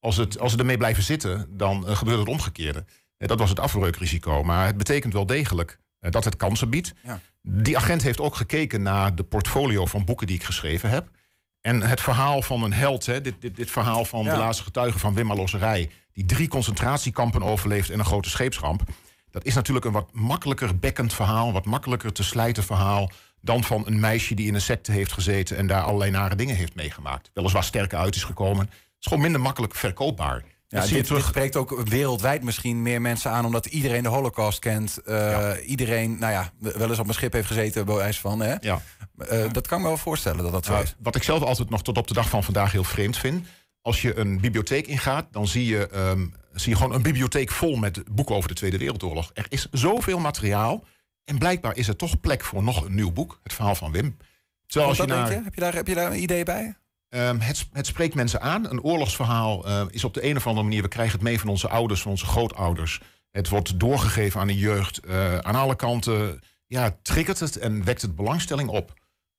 Als, 0.00 0.16
het, 0.16 0.38
als 0.38 0.52
ze 0.52 0.58
ermee 0.58 0.76
blijven 0.76 1.02
zitten, 1.02 1.46
dan 1.50 1.86
eh, 1.88 1.96
gebeurt 1.96 2.18
het 2.18 2.28
omgekeerde. 2.28 2.84
Eh, 3.16 3.28
dat 3.28 3.38
was 3.38 3.48
het 3.48 3.60
afbreukrisico. 3.60 4.42
Maar 4.42 4.66
het 4.66 4.76
betekent 4.76 5.12
wel 5.12 5.26
degelijk 5.26 5.78
eh, 5.98 6.10
dat 6.10 6.24
het 6.24 6.36
kansen 6.36 6.70
biedt. 6.70 6.94
Ja. 7.02 7.20
Die 7.42 7.76
agent 7.76 8.02
heeft 8.02 8.20
ook 8.20 8.34
gekeken 8.36 8.82
naar 8.82 9.14
de 9.14 9.22
portfolio 9.22 9.86
van 9.86 10.04
boeken 10.04 10.26
die 10.26 10.36
ik 10.36 10.44
geschreven 10.44 10.90
heb. 10.90 11.08
En 11.68 11.82
het 11.82 12.00
verhaal 12.00 12.42
van 12.42 12.62
een 12.62 12.72
held, 12.72 13.06
hè, 13.06 13.20
dit, 13.20 13.34
dit, 13.40 13.56
dit 13.56 13.70
verhaal 13.70 14.04
van 14.04 14.24
Ja. 14.24 14.32
de 14.32 14.38
laatste 14.38 14.62
getuige 14.62 14.98
van 14.98 15.14
Wim 15.14 15.32
Losserij... 15.32 15.90
die 16.12 16.24
drie 16.24 16.48
concentratiekampen 16.48 17.42
overleeft 17.42 17.90
en 17.90 17.98
een 17.98 18.04
grote 18.04 18.28
scheepsramp... 18.28 18.82
dat 19.30 19.44
is 19.44 19.54
natuurlijk 19.54 19.86
een 19.86 19.92
wat 19.92 20.08
makkelijker 20.12 20.78
bekkend 20.78 21.14
verhaal... 21.14 21.46
een 21.46 21.52
wat 21.52 21.64
makkelijker 21.64 22.12
te 22.12 22.22
slijten 22.22 22.62
verhaal... 22.62 23.10
dan 23.40 23.64
van 23.64 23.86
een 23.86 24.00
meisje 24.00 24.34
die 24.34 24.46
in 24.46 24.54
een 24.54 24.60
secte 24.60 24.92
heeft 24.92 25.12
gezeten... 25.12 25.56
en 25.56 25.66
daar 25.66 25.82
allerlei 25.82 26.10
nare 26.10 26.34
dingen 26.34 26.56
heeft 26.56 26.74
meegemaakt. 26.74 27.30
Weliswaar 27.34 27.64
sterker 27.64 27.98
uit 27.98 28.14
is 28.14 28.24
gekomen. 28.24 28.66
Het 28.66 28.74
is 29.00 29.06
gewoon 29.06 29.22
minder 29.22 29.40
makkelijk 29.40 29.74
verkoopbaar. 29.74 30.44
Ja, 30.70 30.80
zie 30.80 30.88
je 30.88 30.94
dit, 30.94 30.96
dit 30.96 31.06
terug. 31.06 31.26
spreekt 31.28 31.56
ook 31.56 31.80
wereldwijd 31.88 32.42
misschien 32.42 32.82
meer 32.82 33.00
mensen 33.00 33.30
aan, 33.30 33.44
omdat 33.44 33.66
iedereen 33.66 34.02
de 34.02 34.08
Holocaust 34.08 34.58
kent. 34.58 34.98
Eh, 34.98 35.50
Iedereen, 35.66 36.18
nou 36.18 36.32
ja, 36.32 36.50
wel 36.58 36.88
eens 36.88 36.98
op 36.98 37.08
een 37.08 37.14
schip 37.14 37.32
heeft 37.32 37.46
gezeten, 37.46 37.84
bij 37.86 37.94
wijze 37.94 38.20
van. 38.20 38.40
Hè? 38.40 38.54
Ja. 38.60 38.82
Eh, 39.18 39.44
dat 39.52 39.66
kan 39.66 39.76
ik 39.78 39.82
me 39.84 39.88
wel 39.90 39.96
voorstellen 39.98 40.42
dat 40.42 40.52
dat 40.52 40.64
zo 40.64 40.72
Nou, 40.72 40.84
is. 40.84 40.94
wat 40.98 41.16
ik 41.16 41.22
zelf 41.22 41.42
altijd 41.42 41.70
nog 41.70 41.82
tot 41.82 41.98
op 41.98 42.06
de 42.06 42.14
dag 42.14 42.28
van 42.28 42.44
vandaag 42.44 42.72
heel 42.72 42.84
vreemd 42.84 43.16
vind. 43.16 43.46
Als 43.82 44.02
je 44.02 44.16
een 44.18 44.40
bibliotheek 44.40 44.86
ingaat, 44.86 45.26
dan 45.30 45.46
zie 45.46 45.66
je, 45.66 45.88
ehm, 45.88 46.26
zie 46.52 46.70
je 46.72 46.76
gewoon 46.78 46.94
een 46.94 47.02
bibliotheek 47.02 47.50
vol 47.50 47.76
met 47.76 48.02
boeken 48.10 48.34
over 48.34 48.48
de 48.48 48.54
Tweede 48.54 48.78
Wereldoorlog. 48.78 49.30
Er 49.34 49.46
is 49.48 49.68
zoveel 49.70 50.18
materiaal. 50.18 50.84
En 51.24 51.38
blijkbaar 51.38 51.76
is 51.76 51.88
er 51.88 51.96
toch 51.96 52.20
plek 52.20 52.44
voor 52.44 52.62
nog 52.62 52.84
een 52.84 52.94
nieuw 52.94 53.12
boek. 53.12 53.40
Het 53.42 53.52
verhaal 53.52 53.74
van 53.74 53.92
Wim. 53.92 54.16
Terwijl 54.66 54.88
als 54.90 54.98
je 54.98 55.06
dat 55.06 55.16
naar, 55.16 55.26
denk 55.28 55.38
je? 55.38 55.44
Heb, 55.44 55.54
je 55.54 55.60
daar, 55.60 55.74
heb 55.74 55.86
je 55.86 55.94
daar 55.94 56.10
een 56.10 56.22
idee 56.22 56.44
bij? 56.44 56.76
Ehm, 57.08 57.38
het, 57.38 57.68
het 57.72 57.86
spreekt 57.86 58.14
mensen 58.14 58.40
aan. 58.40 58.70
Een 58.70 58.82
oorlogsverhaal 58.82 59.66
eh, 59.66 59.84
is 59.90 60.04
op 60.04 60.14
de 60.14 60.24
een 60.24 60.36
of 60.36 60.46
andere 60.46 60.66
manier... 60.66 60.82
we 60.82 60.88
krijgen 60.88 61.14
het 61.14 61.22
mee 61.22 61.40
van 61.40 61.48
onze 61.48 61.68
ouders, 61.68 62.02
van 62.02 62.10
onze 62.10 62.26
grootouders. 62.26 63.00
Het 63.30 63.48
wordt 63.48 63.80
doorgegeven 63.80 64.40
aan 64.40 64.46
de 64.46 64.58
jeugd. 64.58 64.98
Eh, 64.98 65.38
aan 65.38 65.54
alle 65.54 65.76
kanten 65.76 66.40
ja, 66.66 66.96
triggert 67.02 67.40
het 67.40 67.56
en 67.56 67.84
wekt 67.84 68.02
het 68.02 68.16
belangstelling 68.16 68.68
op. 68.68 68.94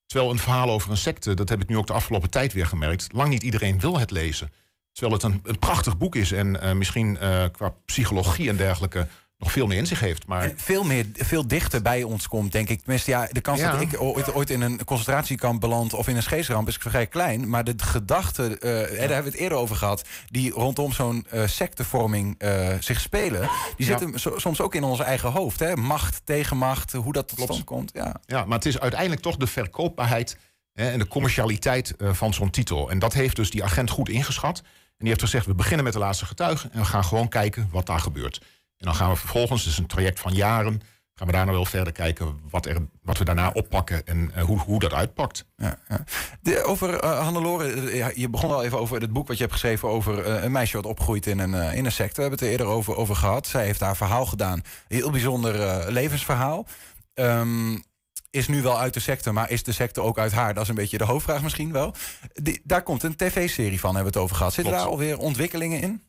Terwijl 0.06 0.30
een 0.30 0.38
verhaal 0.38 0.70
over 0.70 0.90
een 0.90 0.96
secte, 0.96 1.34
dat 1.34 1.48
heb 1.48 1.62
ik 1.62 1.68
nu 1.68 1.76
ook 1.76 1.86
de 1.86 1.92
afgelopen 1.92 2.30
tijd 2.30 2.52
weer 2.52 2.66
gemerkt... 2.66 3.12
lang 3.12 3.28
niet 3.28 3.42
iedereen 3.42 3.80
wil 3.80 3.98
het 3.98 4.10
lezen. 4.10 4.52
Terwijl 4.92 5.14
het 5.14 5.22
een, 5.22 5.40
een 5.44 5.58
prachtig 5.58 5.98
boek 5.98 6.16
is 6.16 6.32
en 6.32 6.60
eh, 6.60 6.72
misschien 6.72 7.18
qua 7.52 7.74
psychologie 7.84 8.48
en 8.48 8.56
dergelijke... 8.56 9.08
nog 9.40 9.52
veel 9.52 9.66
meer 9.66 9.78
in 9.78 9.86
zich 9.86 10.00
heeft. 10.00 10.26
Maar 10.26 10.52
veel, 10.56 10.84
meer, 10.84 11.06
veel 11.12 11.46
dichter 11.48 11.82
bij 11.82 12.02
ons 12.02 12.28
komt, 12.28 12.52
denk 12.52 12.68
ik. 12.68 12.80
Tenminste, 12.80 13.10
ja, 13.10 13.28
de 13.30 13.40
kans 13.40 13.60
Ja. 13.60 13.70
dat 13.72 13.80
ik 13.80 14.00
ooit, 14.00 14.32
ooit 14.34 14.50
in 14.50 14.60
een 14.60 14.84
concentratiekamp 14.84 15.60
beland 15.60 15.94
of 15.94 16.08
in 16.08 16.16
een 16.16 16.22
scheepsramp 16.22 16.68
is 16.68 16.76
vrij 16.76 17.06
klein. 17.06 17.48
Maar 17.48 17.64
de 17.64 17.74
gedachten, 17.76 18.60
eh, 18.60 18.70
hè, 18.70 18.86
daar 18.86 18.98
hebben 18.98 19.22
we 19.22 19.30
het 19.30 19.34
eerder 19.34 19.58
over 19.58 19.76
gehad, 19.76 20.04
die 20.30 20.50
rondom 20.52 20.92
zo'n 20.92 21.26
eh 21.30 21.46
sectevorming 21.46 22.34
eh, 22.38 22.68
zich 22.80 23.00
spelen, 23.00 23.40
die 23.76 23.86
Ja. 23.86 23.98
zitten 23.98 24.20
so- 24.20 24.38
soms 24.38 24.60
ook 24.60 24.74
in 24.74 24.84
ons 24.84 25.00
eigen 25.00 25.30
hoofd. 25.30 25.58
Hè? 25.60 25.76
Macht 25.76 26.20
tegen 26.24 26.56
macht, 26.56 26.92
hoe 26.92 27.12
dat 27.12 27.28
tot 27.28 27.36
Klopt. 27.36 27.52
stand 27.52 27.66
komt. 27.66 27.90
Ja. 27.94 28.16
Ja, 28.26 28.44
maar 28.44 28.56
het 28.56 28.66
is 28.66 28.78
uiteindelijk 28.80 29.22
toch 29.22 29.36
de 29.36 29.46
verkoopbaarheid 29.46 30.36
hè, 30.72 30.90
en 30.90 30.98
de 30.98 31.08
commercialiteit 31.08 31.96
eh, 31.96 32.12
van 32.12 32.34
zo'n 32.34 32.50
titel. 32.50 32.90
En 32.90 32.98
dat 32.98 33.12
heeft 33.12 33.36
dus 33.36 33.50
die 33.50 33.64
agent 33.64 33.90
goed 33.90 34.08
ingeschat. 34.08 34.58
En 34.58 35.06
die 35.06 35.08
heeft 35.08 35.20
gezegd, 35.20 35.46
we 35.46 35.54
beginnen 35.54 35.84
met 35.84 35.92
de 35.92 35.98
laatste 35.98 36.26
getuige... 36.26 36.68
en 36.72 36.78
we 36.78 36.84
gaan 36.84 37.04
gewoon 37.04 37.28
kijken 37.28 37.68
wat 37.72 37.86
daar 37.86 38.00
gebeurt. 38.00 38.40
En 38.80 38.86
dan 38.86 38.94
gaan 38.94 39.10
we 39.10 39.16
vervolgens, 39.16 39.64
dus 39.64 39.78
een 39.78 39.86
traject 39.86 40.20
van 40.20 40.34
jaren... 40.34 40.80
gaan 41.14 41.26
we 41.26 41.32
daarna 41.32 41.52
wel 41.52 41.64
verder 41.64 41.92
kijken 41.92 42.40
wat, 42.50 42.66
er, 42.66 42.76
wat 43.02 43.18
we 43.18 43.24
daarna 43.24 43.50
oppakken 43.50 44.06
en 44.06 44.40
hoe, 44.40 44.58
hoe 44.58 44.78
dat 44.78 44.92
uitpakt. 44.92 45.44
Ja, 45.56 45.78
ja. 45.88 46.04
De, 46.40 46.64
over 46.64 47.04
uh, 47.04 47.20
Hannelore, 47.20 47.96
ja, 47.96 48.10
je 48.14 48.28
begon 48.28 48.50
al 48.50 48.64
even 48.64 48.78
over 48.78 49.00
het 49.00 49.12
boek 49.12 49.28
wat 49.28 49.36
je 49.36 49.42
hebt 49.42 49.54
geschreven 49.54 49.88
over 49.88 50.26
een 50.26 50.52
meisje 50.52 50.76
wat 50.76 50.86
opgroeit 50.86 51.26
in 51.26 51.38
een, 51.38 51.72
in 51.72 51.84
een 51.84 51.92
secte. 51.92 52.14
We 52.14 52.20
hebben 52.20 52.38
het 52.38 52.48
er 52.48 52.52
eerder 52.52 52.66
over, 52.66 52.96
over 52.96 53.16
gehad. 53.16 53.46
Zij 53.46 53.64
heeft 53.64 53.80
haar 53.80 53.96
verhaal 53.96 54.26
gedaan. 54.26 54.62
Heel 54.88 55.10
bijzonder 55.10 55.92
levensverhaal. 55.92 56.66
Um, 57.14 57.82
is 58.30 58.48
nu 58.48 58.62
wel 58.62 58.78
uit 58.78 58.94
de 58.94 59.00
secte, 59.00 59.32
maar 59.32 59.50
is 59.50 59.62
de 59.62 59.72
secte 59.72 60.00
ook 60.00 60.18
uit 60.18 60.32
haar? 60.32 60.54
Dat 60.54 60.62
is 60.62 60.68
een 60.68 60.74
beetje 60.74 60.98
de 60.98 61.04
hoofdvraag 61.04 61.42
misschien 61.42 61.72
wel. 61.72 61.94
Die, 62.32 62.60
daar 62.64 62.82
komt 62.82 63.02
een 63.02 63.16
tv-serie 63.16 63.80
van, 63.80 63.94
hebben 63.94 64.12
we 64.12 64.18
het 64.18 64.26
over 64.26 64.36
gehad. 64.36 64.52
Zitten 64.52 64.72
daar 64.72 64.84
alweer 64.86 65.18
ontwikkelingen 65.18 65.80
in? 65.80 66.02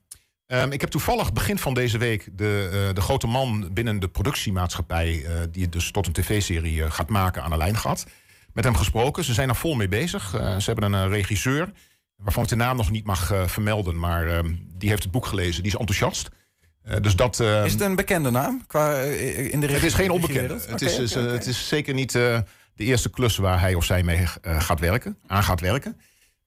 Um, 0.53 0.71
ik 0.71 0.81
heb 0.81 0.89
toevallig 0.89 1.33
begin 1.33 1.57
van 1.57 1.73
deze 1.73 1.97
week 1.97 2.29
de, 2.31 2.69
uh, 2.73 2.95
de 2.95 3.01
grote 3.01 3.27
man 3.27 3.69
binnen 3.73 3.99
de 3.99 4.07
productiemaatschappij... 4.07 5.13
Uh, 5.13 5.29
die 5.51 5.63
het 5.63 5.71
dus 5.71 5.91
tot 5.91 6.07
een 6.07 6.13
tv-serie 6.13 6.75
uh, 6.75 6.91
gaat 6.91 7.09
maken 7.09 7.43
aan 7.43 7.49
de 7.49 7.57
lijn 7.57 7.77
gehad. 7.77 8.05
Met 8.53 8.63
hem 8.63 8.75
gesproken. 8.75 9.23
Ze 9.23 9.33
zijn 9.33 9.49
er 9.49 9.55
vol 9.55 9.75
mee 9.75 9.87
bezig. 9.87 10.29
ze 10.57 10.71
hebben 10.71 10.93
een 10.93 11.09
regisseur, 11.09 11.71
waarvan 12.15 12.43
ik 12.43 12.49
de 12.49 12.55
naam 12.55 12.77
nog 12.77 12.91
niet 12.91 13.05
mag 13.05 13.33
vermelden... 13.45 13.99
maar 13.99 14.27
ehm, 14.27 14.55
die 14.77 14.89
heeft 14.89 15.03
het 15.03 15.11
boek 15.11 15.25
gelezen. 15.25 15.63
Die 15.63 15.71
is 15.71 15.77
enthousiast. 15.77 16.29
dus 17.01 17.15
dat, 17.15 17.39
uh, 17.39 17.65
is 17.65 17.71
het 17.71 17.81
een 17.81 17.95
bekende 17.95 18.29
naam 18.29 18.63
qua, 18.67 19.01
in 19.01 19.59
de 19.59 19.67
Het 19.67 19.83
is 19.83 19.93
geen 19.93 20.11
onbekende. 20.11 20.53
Okay, 20.53 20.67
het, 20.67 20.81
is, 20.81 20.93
okay, 20.93 21.23
okay. 21.23 21.33
het 21.33 21.47
is 21.47 21.67
zeker 21.67 21.93
niet 21.93 22.11
de 22.11 22.43
eerste 22.75 23.09
klus 23.09 23.37
waar 23.37 23.59
hij 23.59 23.73
of 23.73 23.83
zij 23.83 24.03
mee 24.03 24.25
gaat 24.41 24.79
werken, 24.79 25.17
aan 25.27 25.43
gaat 25.43 25.59
werken. 25.59 25.97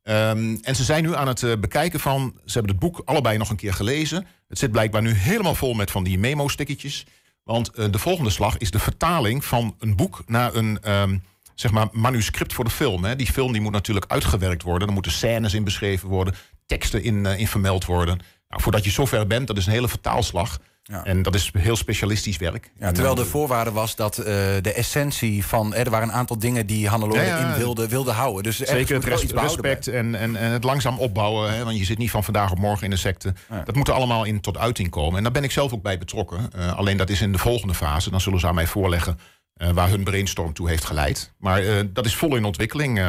Um, 0.08 0.58
en 0.62 0.76
ze 0.76 0.84
zijn 0.84 1.02
nu 1.02 1.14
aan 1.14 1.28
het 1.28 1.42
uh, 1.42 1.56
bekijken 1.56 2.00
van... 2.00 2.34
ze 2.44 2.52
hebben 2.52 2.70
het 2.70 2.80
boek 2.80 3.02
allebei 3.04 3.38
nog 3.38 3.50
een 3.50 3.56
keer 3.56 3.74
gelezen. 3.74 4.26
Het 4.48 4.58
zit 4.58 4.70
blijkbaar 4.70 5.02
nu 5.02 5.12
helemaal 5.12 5.54
vol 5.54 5.74
met 5.74 5.90
van 5.90 6.04
die 6.04 6.18
memo-stickertjes. 6.18 7.06
Want 7.42 7.70
uh, 7.74 7.84
de 7.90 7.98
volgende 7.98 8.30
slag 8.30 8.58
is 8.58 8.70
de 8.70 8.78
vertaling 8.78 9.44
van 9.44 9.76
een 9.78 9.96
boek... 9.96 10.22
naar 10.26 10.54
een 10.54 10.90
um, 10.90 11.22
zeg 11.54 11.70
maar 11.70 11.88
manuscript 11.92 12.52
voor 12.52 12.64
de 12.64 12.70
film. 12.70 13.04
Hè. 13.04 13.16
Die 13.16 13.32
film 13.32 13.52
die 13.52 13.60
moet 13.60 13.72
natuurlijk 13.72 14.06
uitgewerkt 14.08 14.62
worden. 14.62 14.88
Er 14.88 14.94
moeten 14.94 15.12
scènes 15.12 15.54
in 15.54 15.64
beschreven 15.64 16.08
worden. 16.08 16.34
Teksten 16.66 17.02
in, 17.02 17.24
uh, 17.24 17.38
in 17.38 17.48
vermeld 17.48 17.84
worden. 17.84 18.18
Nou, 18.48 18.62
voordat 18.62 18.84
je 18.84 18.90
zover 18.90 19.26
bent, 19.26 19.46
dat 19.46 19.56
is 19.56 19.66
een 19.66 19.72
hele 19.72 19.88
vertaalslag... 19.88 20.60
Ja. 20.86 21.04
En 21.04 21.22
dat 21.22 21.34
is 21.34 21.50
heel 21.58 21.76
specialistisch 21.76 22.36
werk. 22.36 22.70
Ja, 22.78 22.92
terwijl 22.92 23.14
de 23.14 23.24
voorwaarde 23.24 23.70
was 23.70 23.96
dat 23.96 24.18
uh, 24.18 24.24
de 24.24 24.72
essentie 24.74 25.46
van... 25.46 25.74
er 25.74 25.90
waren 25.90 26.08
een 26.08 26.14
aantal 26.14 26.38
dingen 26.38 26.66
die 26.66 26.88
Hannelore 26.88 27.22
ja, 27.22 27.38
in 27.38 27.58
wilde, 27.58 27.88
wilde 27.88 28.10
houden. 28.10 28.42
Dus 28.42 28.56
zeker 28.56 28.94
het 28.94 29.04
res 29.04 29.22
respect 29.22 29.86
en, 29.86 30.14
en, 30.14 30.36
en 30.36 30.50
het 30.50 30.64
langzaam 30.64 30.98
opbouwen. 30.98 31.54
Hè, 31.54 31.64
want 31.64 31.78
je 31.78 31.84
zit 31.84 31.98
niet 31.98 32.10
van 32.10 32.24
vandaag 32.24 32.50
op 32.50 32.58
morgen 32.58 32.84
in 32.84 32.90
de 32.90 32.96
secte. 32.96 33.34
Dat 33.64 33.74
moet 33.74 33.88
er 33.88 33.94
allemaal 33.94 34.24
in 34.24 34.40
tot 34.40 34.58
uiting 34.58 34.90
komen. 34.90 35.16
En 35.16 35.22
daar 35.22 35.32
ben 35.32 35.44
ik 35.44 35.50
zelf 35.50 35.72
ook 35.72 35.82
bij 35.82 35.98
betrokken. 35.98 36.50
Uh, 36.56 36.76
alleen 36.76 36.96
dat 36.96 37.10
is 37.10 37.20
in 37.20 37.32
de 37.32 37.38
volgende 37.38 37.74
fase. 37.74 38.10
Dan 38.10 38.20
zullen 38.20 38.40
ze 38.40 38.46
aan 38.46 38.54
mij 38.54 38.66
voorleggen 38.66 39.18
uh, 39.56 39.70
waar 39.70 39.88
hun 39.88 40.04
brainstorm 40.04 40.52
toe 40.52 40.68
heeft 40.68 40.84
geleid. 40.84 41.32
Maar 41.38 41.62
dat 41.92 42.06
is 42.06 42.16
vol 42.16 42.36
in 42.36 42.44
ontwikkeling. 42.44 43.00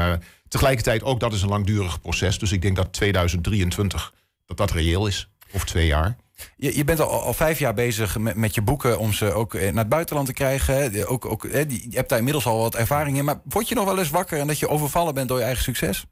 tegelijkertijd 0.47 1.03
ook 1.03 1.19
dat 1.19 1.33
is 1.33 1.41
een 1.41 1.49
langdurig 1.49 2.01
proces. 2.01 2.39
Dus 2.39 2.51
ik 2.51 2.61
denk 2.61 2.75
dat 2.75 2.93
2023 2.93 4.13
dat 4.45 4.57
dat 4.57 4.71
reëel 4.71 5.07
is. 5.07 5.29
Of 5.51 5.65
twee 5.65 5.87
jaar. 5.87 6.15
Je, 6.55 6.77
je 6.77 6.83
bent 6.83 6.99
al, 6.99 7.21
al, 7.21 7.33
vijf 7.33 7.59
jaar 7.59 7.73
bezig 7.73 8.17
met, 8.17 8.35
met, 8.35 8.55
je 8.55 8.61
boeken 8.61 8.99
om 8.99 9.13
ze 9.13 9.33
ook 9.33 9.53
eh, 9.53 9.61
naar 9.61 9.83
het 9.83 9.89
buitenland 9.89 10.27
te 10.27 10.33
krijgen. 10.33 11.07
Ook, 11.07 11.25
ook, 11.25 11.43
je 11.43 11.87
hebt 11.89 12.09
daar 12.09 12.17
inmiddels 12.17 12.45
al 12.45 12.59
wat 12.59 12.75
ervaring 12.75 13.17
in. 13.17 13.25
Maar 13.25 13.41
word 13.43 13.67
je 13.67 13.75
nog 13.75 13.85
wel 13.85 13.99
eens 13.99 14.09
wakker 14.09 14.39
en 14.39 14.47
dat 14.47 14.59
je 14.59 14.69
overvallen 14.69 15.13
bent 15.13 15.27
door 15.27 15.37
je 15.37 15.43
eigen 15.43 15.63
succes? 15.63 16.05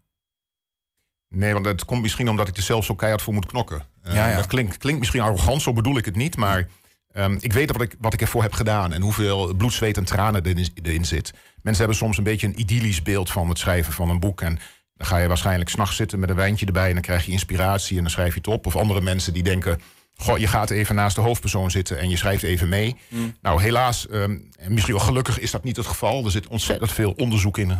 Nee, 1.29 1.53
want 1.53 1.65
het 1.65 1.85
komt 1.85 2.01
misschien 2.01 2.29
omdat 2.29 2.47
ik 2.47 2.57
er 2.57 2.63
zelf 2.63 2.85
zo 2.85 2.95
keihard 2.95 3.21
voor 3.21 3.33
moet 3.33 3.45
knokken. 3.45 3.83
Uh, 4.07 4.13
ja, 4.13 4.29
ja. 4.29 4.35
Dat 4.35 4.47
klinkt, 4.47 4.77
klinkt 4.77 4.99
misschien 4.99 5.21
arrogant, 5.21 5.61
zo 5.61 5.73
bedoel 5.73 5.97
ik 5.97 6.05
het 6.05 6.15
niet. 6.15 6.37
Maar 6.37 6.67
um, 7.13 7.37
ik 7.39 7.53
weet 7.53 7.71
wat 7.71 7.81
ik, 7.81 7.95
wat 7.99 8.13
ik 8.13 8.21
ervoor 8.21 8.41
heb 8.41 8.53
gedaan 8.53 8.93
en 8.93 9.01
hoeveel 9.01 9.53
bloed, 9.53 9.73
zweet 9.73 9.97
en 9.97 10.05
tranen 10.05 10.45
erin, 10.45 10.67
erin 10.83 11.05
zit. 11.05 11.33
Mensen 11.61 11.83
hebben 11.83 11.95
soms 11.95 12.17
een 12.17 12.23
beetje 12.23 12.47
een 12.47 12.59
idyllisch 12.59 13.01
beeld 13.01 13.31
van 13.31 13.49
het 13.49 13.59
schrijven 13.59 13.93
van 13.93 14.09
een 14.09 14.19
boek. 14.19 14.41
En 14.41 14.59
dan 14.95 15.07
ga 15.07 15.17
je 15.17 15.27
waarschijnlijk 15.27 15.69
s'nachts 15.69 15.95
zitten 15.95 16.19
met 16.19 16.29
een 16.29 16.35
wijntje 16.35 16.65
erbij 16.65 16.87
en 16.87 16.93
dan 16.93 17.01
krijg 17.01 17.25
je 17.25 17.31
inspiratie 17.31 17.97
en 17.97 18.03
dan 18.03 18.11
schrijf 18.11 18.33
je 18.33 18.37
het 18.37 18.47
op. 18.47 18.65
Of 18.65 18.75
andere 18.75 19.01
mensen 19.01 19.33
die 19.33 19.43
denken 19.43 19.81
Goh, 20.15 20.37
je 20.37 20.47
gaat 20.47 20.69
even 20.69 20.95
naast 20.95 21.15
de 21.15 21.21
hoofdpersoon 21.21 21.71
zitten 21.71 21.99
en 21.99 22.09
je 22.09 22.17
schrijft 22.17 22.43
even 22.43 22.69
mee. 22.69 22.95
Mm. 23.07 23.35
Nou, 23.41 23.61
helaas, 23.61 24.07
um, 24.11 24.49
misschien 24.67 24.95
wel 24.95 25.03
gelukkig 25.03 25.39
is 25.39 25.51
dat 25.51 25.63
niet 25.63 25.75
het 25.75 25.85
geval. 25.85 26.25
Er 26.25 26.31
zit 26.31 26.47
ontzettend 26.47 26.91
veel 26.91 27.13
onderzoek 27.17 27.57
in. 27.57 27.77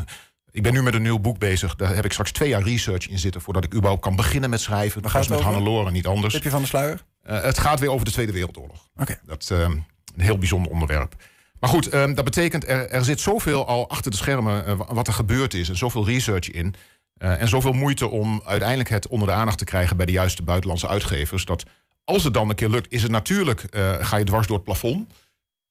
Ik 0.51 0.63
ben 0.63 0.73
nu 0.73 0.83
met 0.83 0.93
een 0.93 1.01
nieuw 1.01 1.19
boek 1.19 1.37
bezig. 1.37 1.75
Daar 1.75 1.95
heb 1.95 2.05
ik 2.05 2.11
straks 2.11 2.31
twee 2.31 2.49
jaar 2.49 2.63
research 2.63 3.07
in 3.07 3.19
zitten... 3.19 3.41
voordat 3.41 3.63
ik 3.63 3.73
überhaupt 3.73 4.01
kan 4.01 4.15
beginnen 4.15 4.49
met 4.49 4.61
schrijven. 4.61 5.01
Dat 5.01 5.11
gaat 5.11 5.29
met 5.29 5.39
Hannelore, 5.39 5.91
niet 5.91 6.07
anders. 6.07 6.33
Heb 6.33 6.43
je 6.43 6.49
van 6.49 6.61
de 6.61 6.67
sluier? 6.67 7.03
Uh, 7.29 7.41
het 7.41 7.59
gaat 7.59 7.79
weer 7.79 7.91
over 7.91 8.05
de 8.05 8.11
Tweede 8.11 8.31
Wereldoorlog. 8.31 8.89
Okay. 8.95 9.19
Dat 9.25 9.41
is 9.41 9.51
uh, 9.51 9.59
een 9.59 9.85
heel 10.17 10.37
bijzonder 10.37 10.71
onderwerp. 10.71 11.15
Maar 11.59 11.69
goed, 11.69 11.93
uh, 11.93 12.13
dat 12.13 12.23
betekent 12.23 12.67
er, 12.67 12.89
er 12.89 13.03
zit 13.03 13.19
zoveel 13.19 13.67
al 13.67 13.89
achter 13.89 14.11
de 14.11 14.17
schermen... 14.17 14.65
Eh, 14.65 14.79
wat 14.87 15.07
er 15.07 15.13
gebeurd 15.13 15.53
is 15.53 15.69
en 15.69 15.77
zoveel 15.77 16.05
research 16.05 16.51
in... 16.51 16.75
en 17.17 17.47
zoveel 17.47 17.73
moeite 17.73 18.07
om 18.07 18.41
uiteindelijk 18.45 18.89
het 18.89 19.07
onder 19.07 19.27
de 19.27 19.33
aandacht 19.33 19.57
te 19.57 19.65
krijgen... 19.65 19.97
bij 19.97 20.05
de 20.05 20.11
juiste 20.11 20.43
buitenlandse 20.43 20.87
uitgevers... 20.87 21.45
dat 21.45 21.63
als 22.03 22.23
het 22.23 22.33
dan 22.33 22.49
een 22.49 22.55
keer 22.55 22.69
lukt, 22.69 22.91
is 22.91 23.01
het 23.01 23.11
natuurlijk, 23.11 23.65
uh, 23.75 24.05
ga 24.05 24.17
je 24.17 24.25
dwars 24.25 24.47
door 24.47 24.55
het 24.55 24.65
plafond. 24.65 25.11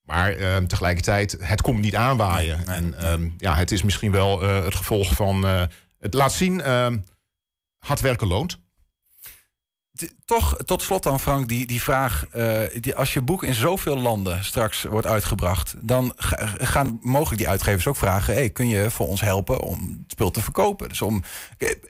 Maar 0.03 0.39
uh, 0.39 0.57
tegelijkertijd, 0.57 1.37
het 1.41 1.63
komt 1.63 1.81
niet 1.81 1.97
aanwaaien. 1.97 2.63
Nee, 2.67 2.81
nee, 2.81 2.95
en 2.95 3.13
um, 3.13 3.35
ja, 3.39 3.55
het 3.55 3.71
is 3.71 3.83
misschien 3.83 4.13
wel 4.13 4.43
uh, 4.43 4.65
het 4.65 4.75
gevolg 4.75 5.15
van. 5.15 5.45
het 5.99 6.15
laat 6.15 6.33
zien, 6.33 6.61
ehm, 6.61 6.99
hard 7.79 8.01
werken 8.01 8.27
loont. 8.27 8.61
Toch, 10.25 10.57
tot 10.65 10.83
slot 10.83 11.03
dan 11.03 11.21
Frank, 11.21 11.49
die, 11.49 11.67
die 11.67 11.83
vraag. 11.83 12.27
Die, 12.81 12.95
als 12.95 13.13
je 13.13 13.23
boek 13.23 13.43
in 13.43 13.55
zoveel 13.55 13.97
landen 13.97 14.45
straks 14.45 14.83
wordt 14.83 15.07
uitgebracht, 15.07 15.75
dan 15.81 16.13
gaan 16.59 16.99
mogelijk 17.03 17.39
die 17.39 17.49
uitgevers 17.49 17.87
ook 17.87 17.97
vragen: 17.97 18.35
hey, 18.35 18.51
kun 18.51 18.69
je 18.69 18.91
voor 18.91 19.07
ons 19.07 19.21
helpen 19.21 19.61
om 19.61 19.79
het 20.03 20.11
spul 20.11 20.31
te 20.31 20.43
verkopen? 20.43 20.89
Dus 20.89 21.03
om, 21.03 21.23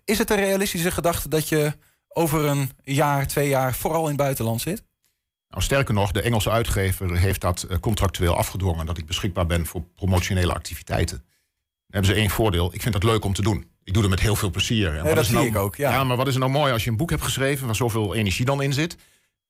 is 0.04 0.18
het 0.18 0.30
een 0.30 0.36
realistische 0.36 0.90
gedachte 0.90 1.28
dat 1.28 1.48
je 1.48 1.72
over 2.12 2.44
een 2.44 2.70
jaar, 2.84 3.26
twee 3.26 3.48
jaar 3.48 3.74
vooral 3.74 4.02
in 4.02 4.08
het 4.08 4.16
buitenland 4.16 4.60
zit? 4.60 4.84
Nou, 5.48 5.64
sterker 5.64 5.94
nog, 5.94 6.12
de 6.12 6.22
Engelse 6.22 6.50
uitgever 6.50 7.18
heeft 7.18 7.40
dat 7.40 7.62
eh, 7.62 7.78
contractueel 7.78 8.36
afgedwongen... 8.36 8.86
dat 8.86 8.98
ik 8.98 9.06
beschikbaar 9.06 9.46
ben 9.46 9.66
voor 9.66 9.82
promotionele 9.94 10.54
activiteiten. 10.54 11.16
Dan 11.16 11.26
hebben 11.86 12.10
ze 12.10 12.20
één 12.20 12.30
voordeel. 12.30 12.74
Ik 12.74 12.82
vind 12.82 12.94
dat 12.94 13.02
leuk 13.02 13.24
om 13.24 13.32
te 13.32 13.42
doen. 13.42 13.70
Ik 13.84 13.92
doe 13.92 14.02
het 14.02 14.10
met 14.10 14.20
heel 14.20 14.36
veel 14.36 14.50
plezier. 14.50 14.96
En 14.96 15.04
ja, 15.04 15.14
dat 15.14 15.24
zie 15.24 15.34
nou, 15.34 15.46
ik 15.46 15.56
ook, 15.56 15.76
ja. 15.76 15.90
ja. 15.90 16.04
maar 16.04 16.16
wat 16.16 16.26
is 16.26 16.34
er 16.34 16.40
nou 16.40 16.52
mooi 16.52 16.72
als 16.72 16.84
je 16.84 16.90
een 16.90 16.96
boek 16.96 17.10
hebt 17.10 17.22
geschreven... 17.22 17.66
waar 17.66 17.76
zoveel 17.76 18.14
energie 18.14 18.44
dan 18.44 18.62
in 18.62 18.72
zit... 18.72 18.96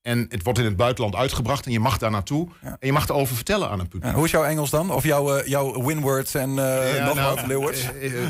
En 0.03 0.25
het 0.29 0.43
wordt 0.43 0.59
in 0.59 0.65
het 0.65 0.75
buitenland 0.75 1.15
uitgebracht 1.15 1.65
en 1.65 1.71
je 1.71 1.79
mag 1.79 1.97
daar 1.97 2.11
naartoe. 2.11 2.47
En 2.61 2.77
je 2.79 2.91
mag 2.91 3.09
erover 3.09 3.35
vertellen 3.35 3.69
aan 3.69 3.79
een 3.79 3.87
publiek. 3.87 4.09
Ja, 4.11 4.15
hoe 4.15 4.25
is 4.25 4.31
jouw 4.31 4.43
Engels 4.43 4.69
dan? 4.69 4.91
Of 4.91 5.03
jouw, 5.03 5.37
uh, 5.37 5.47
jouw 5.47 5.83
winwords 5.83 6.33
en 6.33 6.49
uh, 6.49 6.95
ja, 6.95 7.05
nog 7.05 7.15
nou, 7.15 7.35
wat 7.35 7.47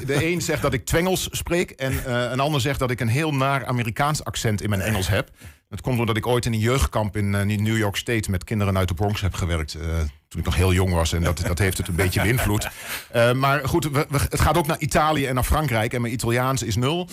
De 0.06 0.26
een 0.26 0.42
zegt 0.42 0.62
dat 0.62 0.74
ik 0.74 0.86
Twengels 0.86 1.28
spreek. 1.32 1.72
En 1.72 1.94
uh, 1.94 2.02
een 2.32 2.40
ander 2.40 2.62
zegt 2.62 2.80
dat 2.80 2.92
ik 2.92 3.00
een 3.00 3.08
heel 3.08 3.34
naar 3.34 3.66
Amerikaans 3.66 4.24
accent 4.24 4.62
in 4.62 4.70
mijn 4.70 4.82
Engels 4.82 5.08
heb. 5.08 5.30
Dat 5.74 5.82
komt 5.82 6.00
omdat 6.00 6.18
ik 6.18 6.28
ooit 6.28 6.46
in 6.46 6.54
een 6.54 6.60
jeugdkamp 6.60 7.18
in 7.18 7.30
New 7.64 7.78
York 7.78 7.96
State... 7.96 8.32
met 8.32 8.44
kinderen 8.44 8.78
uit 8.78 8.88
de 8.88 8.94
Bronx 8.94 9.22
heb 9.22 9.34
gewerkt. 9.34 9.72
toen 10.28 10.40
ik 10.40 10.46
nog 10.46 10.56
heel 10.56 10.74
jong 10.74 10.94
was. 10.94 11.14
En 11.14 11.24
dat, 11.24 11.42
dat 11.48 11.60
heeft 11.60 11.78
het 11.78 11.88
een 11.88 11.96
beetje 11.96 12.22
beïnvloed. 12.22 12.70
maar 13.36 13.68
goed, 13.68 13.84
we, 13.84 14.06
we, 14.10 14.18
het 14.18 14.40
gaat 14.40 14.58
ook 14.58 14.68
naar 14.68 14.80
Italië 14.80 15.26
en 15.26 15.36
naar 15.36 15.44
Frankrijk. 15.44 15.94
En 15.94 16.02
mijn 16.02 16.14
Italiaans 16.14 16.64
is 16.64 16.76
nul. 16.76 17.08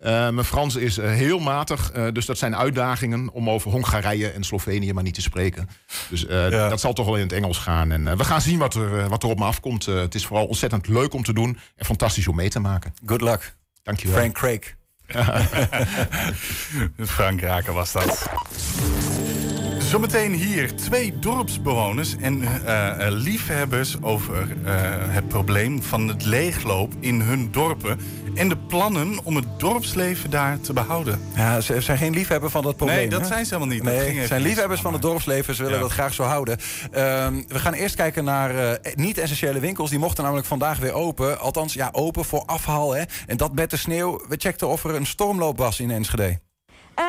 Uh, 0.00 0.04
mijn 0.06 0.44
Frans 0.44 0.76
is 0.76 0.96
heel 0.96 1.38
matig. 1.38 1.92
Dus 2.12 2.26
dat 2.26 2.38
zijn 2.38 2.56
uitdagingen 2.56 3.32
om 3.32 3.50
over 3.50 3.70
Hongarije 3.70 4.30
en 4.30 4.44
Slovenië 4.44 4.92
maar 4.92 5.02
niet 5.02 5.14
te 5.14 5.22
spreken. 5.22 5.68
Dus 6.10 6.24
ja. 6.28 6.68
dat 6.68 6.80
zal 6.80 6.92
toch 6.92 7.06
wel 7.06 7.16
in 7.16 7.22
het 7.22 7.32
Engels 7.32 7.58
gaan. 7.58 7.92
En 7.92 8.16
we 8.16 8.24
gaan 8.24 8.40
zien 8.40 8.58
wat 8.58 8.74
er, 8.74 9.08
wat 9.08 9.22
er 9.22 9.28
op 9.28 9.38
me 9.38 9.44
afkomt. 9.44 9.84
het 9.86 10.14
is 10.14 10.26
vooral 10.26 10.46
ontzettend 10.46 10.88
leuk 10.88 11.14
om 11.14 11.22
te 11.22 11.32
doen 11.32 11.58
en 11.76 11.84
fantastisch 11.84 12.28
om 12.28 12.36
mee 12.36 12.48
te 12.48 12.60
maken. 12.60 12.94
Good 13.06 13.20
luck. 13.20 13.56
Dankjewel. 13.82 14.18
Frank 14.18 14.34
Craig. 14.34 14.76
Frank 17.16 17.40
Raken 17.40 17.74
was 17.74 17.92
dat. 17.92 18.28
Zometeen 19.86 20.32
hier 20.32 20.76
twee 20.76 21.18
dorpsbewoners 21.18 22.16
en 22.16 22.42
uh, 22.42 22.96
liefhebbers 23.08 24.02
over 24.02 24.48
uh, 24.64 24.72
het 24.90 25.28
probleem 25.28 25.82
van 25.82 26.08
het 26.08 26.24
leegloop 26.24 26.92
in 27.00 27.20
hun 27.20 27.52
dorpen. 27.52 28.00
En 28.34 28.48
de 28.48 28.56
plannen 28.56 29.18
om 29.24 29.36
het 29.36 29.44
dorpsleven 29.58 30.30
daar 30.30 30.60
te 30.60 30.72
behouden. 30.72 31.20
Ja, 31.34 31.60
ze 31.60 31.80
zijn 31.80 31.98
geen 31.98 32.14
liefhebber 32.14 32.50
van 32.50 32.62
dat 32.62 32.76
probleem. 32.76 32.96
Nee, 32.96 33.08
dat 33.08 33.26
zijn 33.26 33.46
ze 33.46 33.54
helemaal 33.54 33.74
niet. 33.74 33.84
Nee, 33.84 34.20
ze 34.20 34.26
zijn 34.26 34.42
liefhebbers 34.42 34.80
van 34.80 34.92
het 34.92 35.02
dorpsleven. 35.02 35.54
Ze 35.54 35.62
willen 35.62 35.76
ja. 35.78 35.82
dat 35.82 35.92
graag 35.92 36.14
zo 36.14 36.22
houden. 36.22 36.58
Uh, 36.58 36.96
we 37.48 37.58
gaan 37.58 37.72
eerst 37.72 37.94
kijken 37.94 38.24
naar 38.24 38.78
niet-essentiële 38.94 39.60
winkels. 39.60 39.90
Die 39.90 39.98
mochten 39.98 40.22
namelijk 40.22 40.46
vandaag 40.48 40.78
weer 40.78 40.92
open. 40.92 41.38
Althans, 41.40 41.74
ja, 41.74 41.88
open 41.92 42.24
voor 42.24 42.42
afhaal. 42.46 42.94
Hè. 42.94 43.02
En 43.26 43.36
dat 43.36 43.54
met 43.54 43.70
de 43.70 43.76
sneeuw. 43.76 44.24
We 44.28 44.36
checkten 44.38 44.68
of 44.68 44.84
er 44.84 44.94
een 44.94 45.06
stormloop 45.06 45.58
was 45.58 45.80
in 45.80 45.90
Enschede. 45.90 46.38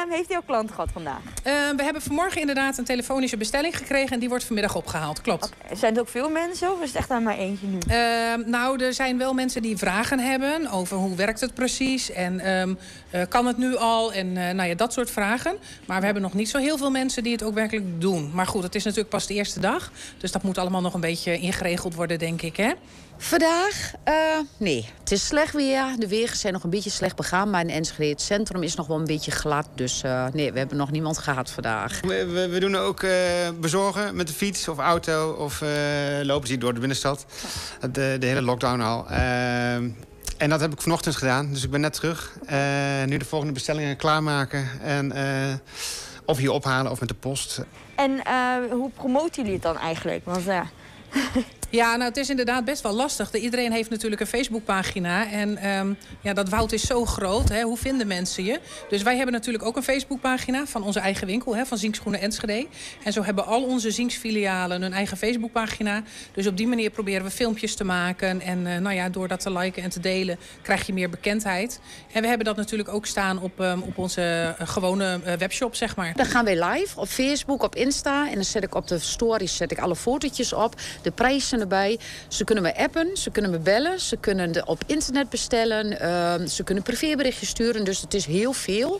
Heeft 0.09 0.31
u 0.31 0.35
al 0.35 0.41
klanten 0.41 0.75
gehad 0.75 0.89
vandaag? 0.93 1.19
Uh, 1.19 1.53
we 1.75 1.83
hebben 1.83 2.01
vanmorgen 2.01 2.39
inderdaad 2.41 2.77
een 2.77 2.83
telefonische 2.83 3.37
bestelling 3.37 3.77
gekregen... 3.77 4.11
en 4.11 4.19
die 4.19 4.29
wordt 4.29 4.43
vanmiddag 4.43 4.75
opgehaald, 4.75 5.21
klopt. 5.21 5.51
Okay. 5.63 5.77
Zijn 5.77 5.95
er 5.95 6.01
ook 6.01 6.09
veel 6.09 6.29
mensen 6.29 6.71
of 6.71 6.81
is 6.81 6.87
het 6.87 6.97
echt 6.97 7.11
aan 7.11 7.23
maar 7.23 7.37
eentje 7.37 7.67
nu? 7.67 7.77
Uh, 7.89 8.45
nou, 8.45 8.83
er 8.83 8.93
zijn 8.93 9.17
wel 9.17 9.33
mensen 9.33 9.61
die 9.61 9.77
vragen 9.77 10.19
hebben 10.19 10.71
over 10.71 10.97
hoe 10.97 11.15
werkt 11.15 11.41
het 11.41 11.53
precies... 11.53 12.11
en 12.11 12.51
um, 12.51 12.77
uh, 13.11 13.21
kan 13.29 13.45
het 13.45 13.57
nu 13.57 13.75
al 13.75 14.13
en 14.13 14.33
nou 14.33 14.63
ja, 14.63 14.75
dat 14.75 14.93
soort 14.93 15.11
vragen. 15.11 15.57
Maar 15.85 15.99
we 15.99 16.05
hebben 16.05 16.23
nog 16.23 16.33
niet 16.33 16.49
zo 16.49 16.57
heel 16.57 16.77
veel 16.77 16.91
mensen 16.91 17.23
die 17.23 17.31
het 17.31 17.43
ook 17.43 17.53
werkelijk 17.53 18.01
doen. 18.01 18.31
Maar 18.33 18.47
goed, 18.47 18.63
het 18.63 18.75
is 18.75 18.83
natuurlijk 18.83 19.09
pas 19.09 19.27
de 19.27 19.33
eerste 19.33 19.59
dag. 19.59 19.91
Dus 20.17 20.31
dat 20.31 20.43
moet 20.43 20.57
allemaal 20.57 20.81
nog 20.81 20.93
een 20.93 21.01
beetje 21.01 21.37
ingeregeld 21.37 21.95
worden, 21.95 22.19
denk 22.19 22.41
ik, 22.41 22.57
hè? 22.57 22.71
Vandaag? 23.19 23.93
Uh, 24.07 24.13
nee, 24.57 24.89
het 24.99 25.11
is 25.11 25.25
slecht 25.25 25.53
weer. 25.53 25.83
De 25.97 26.07
wegen 26.07 26.37
zijn 26.37 26.53
nog 26.53 26.63
een 26.63 26.69
beetje 26.69 26.89
slecht 26.89 27.15
begaan. 27.15 27.49
Maar 27.49 27.61
in 27.61 27.69
Enschede, 27.69 28.09
het 28.09 28.21
centrum 28.21 28.63
is 28.63 28.75
nog 28.75 28.87
wel 28.87 28.97
een 28.97 29.05
beetje 29.05 29.31
glad. 29.31 29.67
Dus 29.75 29.96
uh, 30.05 30.25
nee, 30.33 30.51
we 30.51 30.57
hebben 30.59 30.77
nog 30.77 30.91
niemand 30.91 31.17
gehad 31.17 31.51
vandaag. 31.51 31.99
We, 32.01 32.25
we, 32.25 32.47
we 32.47 32.59
doen 32.59 32.75
ook 32.75 33.01
uh, 33.01 33.11
bezorgen 33.59 34.15
met 34.15 34.27
de 34.27 34.33
fiets 34.33 34.67
of 34.67 34.77
auto. 34.77 35.31
Of 35.31 35.63
lopen 36.23 36.47
ze 36.47 36.57
door 36.57 36.73
de 36.73 36.79
binnenstad. 36.79 37.25
De, 37.91 38.17
de 38.19 38.25
hele 38.25 38.41
lockdown 38.41 38.81
al. 38.81 39.07
en 40.37 40.49
dat 40.49 40.59
heb 40.59 40.73
ik 40.73 40.81
vanochtend 40.81 41.15
gedaan. 41.15 41.53
Dus 41.53 41.63
ik 41.63 41.71
ben 41.71 41.81
net 41.81 41.93
terug. 41.93 42.37
nu 43.05 43.17
de 43.17 43.25
volgende 43.25 43.53
bestellingen 43.53 43.97
klaarmaken. 43.97 44.67
En 44.81 45.13
of 46.25 46.37
hier 46.37 46.51
ophalen 46.51 46.91
of 46.91 46.99
met 46.99 47.09
de 47.09 47.15
post. 47.15 47.61
En 47.95 48.21
hoe 48.71 48.89
promoten 48.89 49.35
jullie 49.35 49.53
het 49.53 49.61
dan 49.61 49.77
eigenlijk? 49.77 50.25
Want 50.25 50.43
ja... 50.43 50.65
Ja, 51.69 51.95
nou, 51.95 52.09
het 52.09 52.17
is 52.17 52.29
inderdaad 52.29 52.65
best 52.65 52.81
wel 52.81 52.93
lastig. 52.93 53.33
Iedereen 53.33 53.71
heeft 53.71 53.89
natuurlijk 53.89 54.21
een 54.21 54.27
Facebookpagina. 54.27 55.31
En 55.31 55.69
um, 55.69 55.97
ja, 56.21 56.33
dat 56.33 56.50
woud 56.50 56.71
is 56.71 56.86
zo 56.86 57.05
groot. 57.05 57.50
Hè? 57.50 57.62
Hoe 57.62 57.77
vinden 57.77 58.07
mensen 58.07 58.43
je? 58.43 58.59
Dus 58.89 59.01
wij 59.01 59.15
hebben 59.15 59.33
natuurlijk 59.33 59.63
ook 59.63 59.75
een 59.75 59.83
Facebookpagina 59.83 60.65
van 60.65 60.83
onze 60.83 61.00
eigen 61.00 61.27
winkel, 61.27 61.55
hè, 61.55 61.65
van 61.65 61.77
Zinkschoenen 61.77 62.21
Enschede. 62.21 62.67
En 63.03 63.13
zo 63.13 63.24
hebben 63.24 63.45
al 63.45 63.63
onze 63.63 63.91
Zinksfilialen 63.91 64.81
een 64.81 64.93
eigen 64.93 65.17
Facebookpagina. 65.17 66.03
Dus 66.33 66.47
op 66.47 66.57
die 66.57 66.67
manier 66.67 66.89
proberen 66.89 67.24
we 67.24 67.31
filmpjes 67.31 67.75
te 67.75 67.83
maken. 67.83 68.41
En 68.41 68.65
uh, 68.65 68.77
nou 68.77 68.95
ja, 68.95 69.09
door 69.09 69.27
dat 69.27 69.39
te 69.39 69.51
liken 69.51 69.83
en 69.83 69.89
te 69.89 70.00
delen, 70.00 70.38
krijg 70.62 70.86
je 70.86 70.93
meer 70.93 71.09
bekendheid. 71.09 71.79
En 72.12 72.21
we 72.21 72.27
hebben 72.27 72.45
dat 72.45 72.55
natuurlijk 72.55 72.89
ook 72.89 73.05
staan 73.05 73.41
op, 73.41 73.59
um, 73.59 73.81
op 73.81 73.97
onze 73.97 74.55
uh, 74.62 74.67
gewone 74.67 75.19
uh, 75.25 75.33
webshop, 75.33 75.75
zeg 75.75 75.95
maar. 75.95 76.13
Dan 76.15 76.25
gaan 76.25 76.45
we 76.45 76.65
live 76.65 77.00
op 77.00 77.07
Facebook, 77.07 77.63
op 77.63 77.75
Insta. 77.75 78.27
En 78.27 78.36
dan 78.36 78.43
zet 78.43 78.63
ik 78.63 78.75
op 78.75 78.88
de 78.88 79.00
stories 79.00 79.55
zet 79.55 79.71
ik 79.71 79.79
alle 79.79 79.95
fotootjes 79.95 80.53
op. 80.53 80.75
De 81.01 81.12
prijzen 81.12 81.56
erbij. 81.59 81.99
Ze 82.27 82.43
kunnen 82.43 82.63
me 82.63 82.77
appen, 82.77 83.17
ze 83.17 83.29
kunnen 83.29 83.51
me 83.51 83.59
bellen, 83.59 83.99
ze 83.99 84.17
kunnen 84.17 84.67
op 84.67 84.83
internet 84.85 85.29
bestellen, 85.29 85.91
uh, 85.91 86.47
ze 86.47 86.63
kunnen 86.63 86.83
privéberichtjes 86.83 87.49
sturen. 87.49 87.85
Dus 87.85 88.01
het 88.01 88.13
is 88.13 88.25
heel 88.25 88.53
veel. 88.53 88.99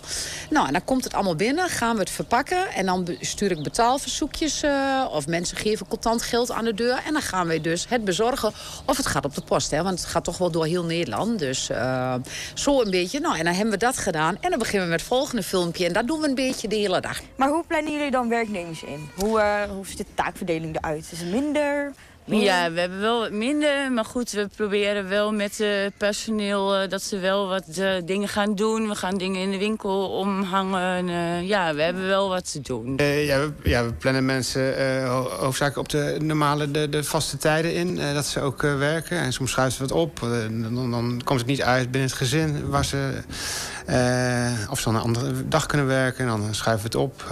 Nou, 0.50 0.68
en 0.68 0.74
dan 0.74 0.84
komt 0.84 1.04
het 1.04 1.14
allemaal 1.14 1.36
binnen, 1.36 1.70
gaan 1.70 1.94
we 1.94 2.00
het 2.00 2.10
verpakken 2.10 2.68
en 2.68 2.86
dan 2.86 3.08
stuur 3.22 3.52
ik 3.52 3.64
betaalverzoekjes 3.64 4.64
uh, 4.64 5.06
of 5.12 5.28
mensen 5.28 5.58
geven 5.58 5.88
contant 5.88 6.22
geld 6.22 6.52
aan 6.52 6.66
de 6.66 6.74
deur 6.74 7.02
en 7.06 7.14
dan 7.14 7.22
gaan 7.22 7.48
wij 7.48 7.62
dus 7.62 7.86
het 7.90 8.06
bezorgen 8.06 8.52
of 8.86 8.98
het 8.98 9.06
gaat 9.06 9.26
op 9.26 9.36
de 9.36 9.42
post, 9.42 9.72
hè, 9.72 9.84
want 9.84 10.00
het 10.00 10.10
gaat 10.10 10.24
toch 10.24 10.38
wel 10.38 10.52
door 10.52 10.66
heel 10.66 10.84
Nederland. 10.84 11.40
Dus 11.40 11.70
uh, 11.70 12.16
zo 12.54 12.82
een 12.82 12.92
beetje. 12.92 13.20
Nou, 13.20 13.38
en 13.38 13.46
dan 13.46 13.54
hebben 13.54 13.74
we 13.74 13.80
dat 13.80 13.98
gedaan 13.98 14.38
en 14.42 14.50
dan 14.50 14.60
beginnen 14.60 14.84
we 14.84 14.90
met 14.90 15.00
het 15.00 15.10
volgende 15.10 15.44
filmpje 15.44 15.86
en 15.86 15.94
dat 15.94 16.08
doen 16.08 16.20
we 16.20 16.28
een 16.28 16.36
beetje 16.36 16.68
de 16.68 16.76
hele 16.76 17.02
dag. 17.02 17.20
Maar 17.36 17.50
hoe 17.50 17.64
plannen 17.68 17.94
jullie 17.94 18.12
dan 18.12 18.30
werknemers 18.30 18.84
in? 18.84 19.10
Hoe, 19.16 19.40
uh, 19.40 19.62
hoe 19.76 19.88
ziet 19.88 19.98
de 19.98 20.06
taakverdeling 20.14 20.76
eruit? 20.76 21.10
Is 21.12 21.20
het 21.20 21.32
minder? 21.32 21.94
Ja, 22.36 22.72
we 22.72 22.80
hebben 22.80 23.00
wel 23.00 23.20
wat 23.20 23.32
minder. 23.32 23.92
Maar 23.92 24.06
goed, 24.06 24.32
we 24.32 24.48
proberen 24.56 25.10
wel 25.10 25.34
met 25.34 25.60
uh, 25.60 25.70
personeel 25.98 26.82
uh, 26.82 26.90
dat 26.90 27.02
ze 27.02 27.20
wel 27.20 27.48
wat 27.48 27.64
uh, 27.80 27.92
dingen 28.06 28.28
gaan 28.28 28.56
doen. 28.56 28.88
We 28.88 28.96
gaan 28.96 29.18
dingen 29.18 29.42
in 29.42 29.52
de 29.52 29.58
winkel 29.58 30.10
omhangen. 30.10 31.06
ja, 31.46 31.74
we 31.74 31.82
hebben 31.82 32.08
wel 32.08 32.30
wat 32.30 32.52
te 32.52 32.62
doen. 32.62 32.96
ja, 32.98 33.40
we, 33.40 33.52
ja, 33.64 33.86
we 33.86 33.94
plannen 33.94 34.26
mensen 34.26 35.06
hoofdzakelijk 35.40 35.78
op 35.78 35.90
de 35.90 36.18
normale, 36.22 36.72
de, 36.72 36.90
de 36.90 37.04
vaste 37.04 37.38
tijden 37.38 37.74
in. 37.74 37.96
dat 38.14 38.26
ze 38.26 38.42
ook 38.42 38.62
werken. 38.62 39.18
En 39.18 39.34
soms 39.34 39.52
schuiven 39.52 39.80
we 39.80 39.86
het 39.86 39.94
op. 39.94 40.20
Dan, 40.20 40.92
dan, 40.92 41.22
komt 41.24 41.40
het 41.40 41.50
niet 41.50 41.62
uit 41.62 41.92
binnen 41.92 42.10
het 42.10 42.18
gezin 42.18 42.70
waar 42.70 42.86
ze... 42.86 43.22
of 44.70 44.80
ze 44.80 44.84
dan 44.84 44.96
een 44.96 45.02
andere 45.02 45.48
dag 45.48 45.66
kunnen 45.66 45.88
werken. 45.88 46.20
En 46.20 46.28
dan 46.28 46.56
schuiven 46.56 46.92
we 46.92 46.98
het 46.98 47.08
op. 47.08 47.24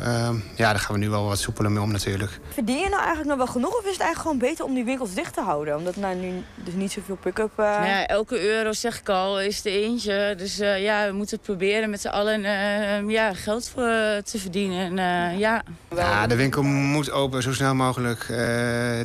ja, 0.56 0.72
daar 0.72 0.80
gaan 0.80 0.96
we 0.96 1.02
nu 1.02 1.10
wel 1.10 1.26
wat 1.26 1.40
soepeler 1.40 1.72
mee 1.72 1.84
om 1.84 1.92
natuurlijk. 1.92 2.40
Verdien 2.54 2.78
je 2.78 2.90
nou 2.90 3.02
eigenlijk 3.02 3.28
nog 3.28 3.38
wel 3.38 3.48
genoeg? 3.48 3.78
Of 3.78 3.86
is 3.86 3.92
het 3.92 4.00
eigenlijk 4.00 4.22
gewoon 4.22 4.50
beter 4.50 4.66
om 4.66 4.74
die 4.74 4.84
winkels 4.84 5.14
dicht 5.14 5.34
te 5.34 5.42
houden? 5.42 5.78
Omdat 5.78 5.96
nou 5.96 6.16
nu 6.16 6.44
dus 6.56 6.74
niet 6.74 6.92
zoveel 6.92 7.16
pick-up... 7.16 7.52
Uh... 7.60 7.66
Ja, 7.66 8.08
elke 8.08 8.50
euro, 8.50 8.74
zeg 8.74 9.00
ik 9.00 9.10
al, 9.10 9.42
is 9.42 9.62
de 9.62 9.70
eentje. 9.70 10.34
Dus 10.38 10.60
uh, 10.60 10.84
ja, 10.84 11.08
we 11.08 11.14
moeten 11.14 11.36
het 11.36 11.46
proberen 11.46 11.90
met 11.90 12.02
z'n 12.02 12.08
allen 12.08 12.40
uh, 12.40 13.10
ja, 13.10 13.34
geld 13.34 13.70
voor, 13.70 13.92
te 14.24 14.40
verdienen. 14.40 14.98
En, 14.98 15.38
ja. 15.38 15.64
ja, 15.96 16.28
de 16.28 16.36
winkel 16.36 16.64
moet 16.64 17.12
open 17.12 17.42
zo 17.42 17.54
snel 17.54 17.76
mogelijk. 17.76 18.26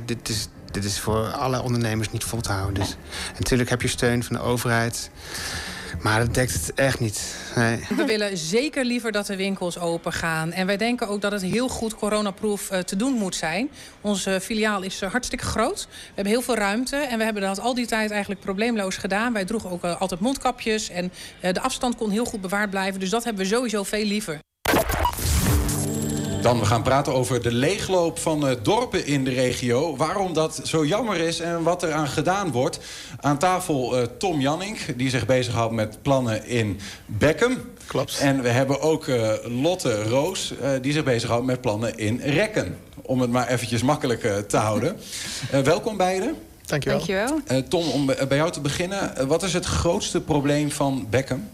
dit, 0.04 0.28
is, 0.28 0.49
dit 0.71 0.85
is 0.85 1.00
voor 1.00 1.26
alle 1.26 1.62
ondernemers 1.62 2.11
niet 2.11 2.25
vol 2.25 2.40
te 2.40 2.52
houden. 2.52 2.75
Dus. 2.75 2.90
En 3.26 3.38
natuurlijk 3.38 3.71
heb 3.71 3.83
je 3.83 3.88
steun 3.88 4.25
van 4.25 4.37
de 4.37 4.42
overheid. 4.42 5.11
Maar 6.02 6.21
dat 6.21 6.34
dekt 6.34 6.52
het 6.52 6.75
echt 6.75 7.00
niet. 7.00 7.36
Nee. 7.56 7.86
We 7.97 8.04
willen 8.04 8.39
zeker 8.39 8.84
liever 8.84 9.13
dat 9.13 9.26
de 9.26 9.36
winkels 9.36 9.78
open 9.78 10.13
gaan. 10.13 10.52
En 10.52 10.67
wij 10.67 10.76
denken 10.76 11.08
ook 11.08 11.21
dat 11.21 11.32
het 11.32 11.43
heel 11.43 11.69
goed 11.69 11.95
coronaproof 11.95 12.73
uh, 12.73 12.78
te 12.78 12.97
doen 12.97 13.13
moet 13.13 13.34
zijn. 13.34 13.71
Onze 14.00 14.41
filiaal 14.43 14.82
is 14.82 15.02
uh, 15.02 15.10
hartstikke 15.10 15.45
groot. 15.45 15.86
We 15.91 15.97
hebben 16.15 16.32
heel 16.32 16.43
veel 16.43 16.54
ruimte. 16.56 16.97
En 16.97 17.19
we 17.19 17.25
hebben 17.25 17.43
dat 17.43 17.60
al 17.60 17.75
die 17.75 17.86
tijd 17.86 18.10
eigenlijk 18.10 18.41
probleemloos 18.41 18.97
gedaan. 18.97 19.32
Wij 19.32 19.45
droegen 19.45 19.71
ook 19.71 19.84
uh, 19.84 20.00
altijd 20.00 20.21
mondkapjes. 20.21 20.89
En 20.89 21.13
de 21.41 21.60
afstand 21.60 21.97
kon 21.97 22.10
heel 22.10 22.25
goed 22.25 22.41
bewaard 22.41 22.71
blijven. 22.71 23.00
Dus 23.00 23.10
dat 23.10 23.25
hebben 23.25 23.43
we 23.43 23.49
sowieso 23.54 23.82
veel 23.82 24.04
liever. 24.04 24.39
Dan 26.43 26.58
we 26.58 26.65
gaan 26.65 26.82
praten 26.82 27.15
over 27.15 27.43
de 27.43 27.52
leegloop 27.52 28.19
van 28.19 28.58
dorpen 28.63 29.06
in 29.06 29.25
de 29.25 29.30
regio. 29.30 29.97
Waarom 29.97 30.32
dat 30.32 30.60
zo 30.65 30.84
jammer 30.84 31.17
is 31.17 31.41
en 31.41 31.63
wat 31.63 31.82
er 31.82 31.93
aan 31.93 32.08
gedaan 32.08 32.52
wordt. 32.52 32.78
Aan 33.21 33.39
tafel 33.39 33.99
uh, 33.99 34.06
Tom 34.19 34.41
Janning, 34.41 34.78
die 34.97 35.11
zich 35.11 35.26
bezighoudt 35.26 35.73
met 35.73 36.02
plannen 36.02 36.47
in 36.47 36.80
Beckham. 37.06 37.56
Klopt. 37.87 38.19
En 38.19 38.43
we 38.43 38.49
hebben 38.49 38.80
ook 38.80 39.06
uh, 39.06 39.33
Lotte 39.45 40.02
Roos, 40.02 40.54
die 40.80 40.93
zich 40.93 41.04
bezighoudt 41.04 41.47
met 41.47 41.61
plannen 41.61 41.99
in 41.99 42.21
Rekken. 42.25 42.78
Om 43.02 43.21
het 43.21 43.30
maar 43.30 43.49
eventjes 43.49 43.83
makkelijk 43.83 44.49
te 44.49 44.56
houden. 44.56 44.97
welkom 45.50 45.97
beiden. 45.97 46.37
Dankjewel. 46.63 46.99
Dankjewel. 46.99 47.41
Uh, 47.50 47.59
Tom, 47.69 47.89
om 47.89 48.06
bij 48.06 48.37
jou 48.37 48.50
te 48.50 48.61
beginnen. 48.61 49.13
Uh, 49.19 49.25
wat 49.25 49.43
is 49.43 49.52
het 49.52 49.65
grootste 49.65 50.21
probleem 50.21 50.71
van 50.71 51.06
Beckham? 51.11 51.49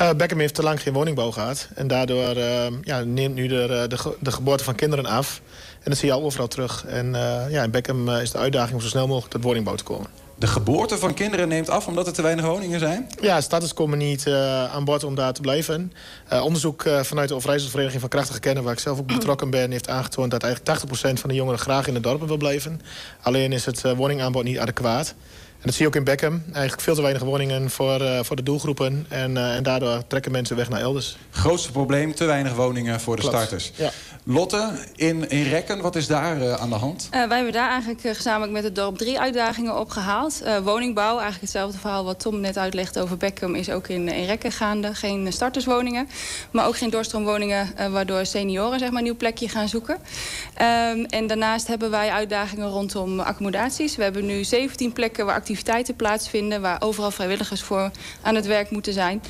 Uh, 0.00 0.10
Beckham 0.16 0.38
heeft 0.38 0.54
te 0.54 0.62
lang 0.62 0.82
geen 0.82 0.92
woningbouw 0.92 1.30
gehad. 1.30 1.68
En 1.74 1.86
daardoor 1.86 2.36
ja, 2.82 3.00
neemt 3.04 3.34
nu 3.34 3.46
de, 3.46 3.86
de, 3.88 4.16
de, 4.20 4.32
geboorte 4.32 4.64
van 4.64 4.74
kinderen 4.74 5.06
af. 5.06 5.40
En 5.74 5.90
dat 5.90 5.98
zie 5.98 6.08
je 6.08 6.14
al 6.14 6.22
overal 6.22 6.48
terug. 6.48 6.84
En 6.86 7.12
ja, 7.50 7.62
in 7.62 7.70
Beckham 7.70 8.08
is 8.08 8.30
de 8.30 8.38
uitdaging 8.38 8.74
om 8.74 8.80
zo 8.80 8.88
snel 8.88 9.06
mogelijk 9.06 9.32
tot 9.32 9.42
woningbouw 9.42 9.74
te 9.74 9.84
komen 9.84 10.27
de 10.38 10.46
geboorte 10.46 10.98
van 10.98 11.14
kinderen 11.14 11.48
neemt 11.48 11.70
af 11.70 11.86
omdat 11.86 12.06
er 12.06 12.12
te 12.12 12.22
weinig 12.22 12.44
woningen 12.44 12.78
zijn? 12.78 13.06
Ja, 13.20 13.40
starters 13.40 13.74
komen 13.74 13.98
niet 13.98 14.26
uh, 14.26 14.74
aan 14.74 14.84
boord 14.84 15.04
om 15.04 15.14
daar 15.14 15.32
te 15.32 15.40
blijven. 15.40 15.92
Uh, 16.32 16.44
onderzoek 16.44 16.84
uh, 16.84 17.00
vanuit 17.02 17.28
de 17.28 17.34
Overijsselsvereniging 17.34 18.00
van 18.00 18.10
Krachtige 18.10 18.40
Kennen... 18.40 18.64
waar 18.64 18.72
ik 18.72 18.78
zelf 18.78 18.98
ook 18.98 19.06
betrokken 19.06 19.50
ben, 19.50 19.70
heeft 19.70 19.88
aangetoond... 19.88 20.30
dat 20.30 20.42
eigenlijk 20.42 20.84
80% 20.84 21.20
van 21.20 21.28
de 21.28 21.34
jongeren 21.34 21.58
graag 21.58 21.86
in 21.86 21.94
de 21.94 22.00
dorpen 22.00 22.26
wil 22.26 22.36
blijven. 22.36 22.80
Alleen 23.22 23.52
is 23.52 23.64
het 23.64 23.82
woningaanbod 23.96 24.44
niet 24.44 24.58
adequaat. 24.58 25.14
En 25.58 25.64
dat 25.64 25.74
zie 25.74 25.82
je 25.82 25.88
ook 25.88 25.96
in 25.96 26.04
Beckham. 26.04 26.42
Eigenlijk 26.52 26.80
veel 26.80 26.94
te 26.94 27.02
weinig 27.02 27.22
woningen 27.22 27.70
voor, 27.70 28.00
uh, 28.00 28.18
voor 28.22 28.36
de 28.36 28.42
doelgroepen. 28.42 29.06
En, 29.08 29.36
uh, 29.36 29.54
en 29.54 29.62
daardoor 29.62 30.06
trekken 30.06 30.32
mensen 30.32 30.56
weg 30.56 30.68
naar 30.68 30.80
elders. 30.80 31.16
Grootste 31.30 31.70
probleem, 31.72 32.14
te 32.14 32.24
weinig 32.24 32.54
woningen 32.54 33.00
voor 33.00 33.16
de 33.16 33.22
Klopt. 33.22 33.36
starters. 33.36 33.72
Ja. 33.74 33.90
Lotte, 34.30 34.70
in, 34.96 35.28
in 35.28 35.42
Rekken, 35.42 35.80
wat 35.80 35.96
is 35.96 36.06
daar 36.06 36.42
uh, 36.42 36.54
aan 36.54 36.68
de 36.68 36.74
hand? 36.74 37.08
wij 37.10 37.36
hebben 37.36 37.52
daar 37.52 37.70
eigenlijk 37.70 38.16
gezamenlijk 38.16 38.52
met 38.52 38.64
het 38.64 38.74
dorp 38.74 38.98
drie 38.98 39.20
uitdagingen 39.20 39.80
opgehaald. 39.80 40.42
woningbouw, 40.62 41.10
eigenlijk 41.10 41.40
hetzelfde 41.40 41.78
verhaal 41.78 42.04
wat 42.04 42.20
Tom 42.20 42.40
net 42.40 42.58
uitlegt 42.58 42.98
over 42.98 43.16
Beckham... 43.16 43.54
is 43.54 43.70
ook 43.70 43.88
in, 43.88 44.08
in 44.08 44.24
Rekken 44.24 44.52
gaande. 44.52 44.94
Geen 44.94 45.32
starterswoningen, 45.32 46.08
maar 46.50 46.66
ook 46.66 46.76
geen 46.76 46.90
doorstroomwoningen... 46.90 47.68
waardoor 47.90 48.26
senioren 48.26 48.78
zeg 48.78 48.88
maar, 48.88 48.98
een 48.98 49.04
nieuw 49.04 49.16
plekje 49.16 49.48
gaan 49.48 49.68
zoeken. 49.68 49.94
Um, 49.94 51.04
en 51.04 51.26
daarnaast 51.26 51.66
hebben 51.66 51.90
wij 51.90 52.10
uitdagingen 52.10 52.68
rondom 52.68 53.20
accommodaties. 53.20 53.96
We 53.96 54.02
hebben 54.02 54.26
nu 54.26 54.44
17 54.44 54.92
plekken 54.92 55.26
waar 55.26 55.34
activiteiten 55.34 55.96
plaatsvinden... 55.96 56.60
waar 56.60 56.82
overal 56.82 57.10
vrijwilligers 57.10 57.62
voor 57.62 57.90
aan 58.22 58.34
het 58.34 58.46
werk 58.46 58.70
moeten 58.70 58.92
zijn. 58.92 59.22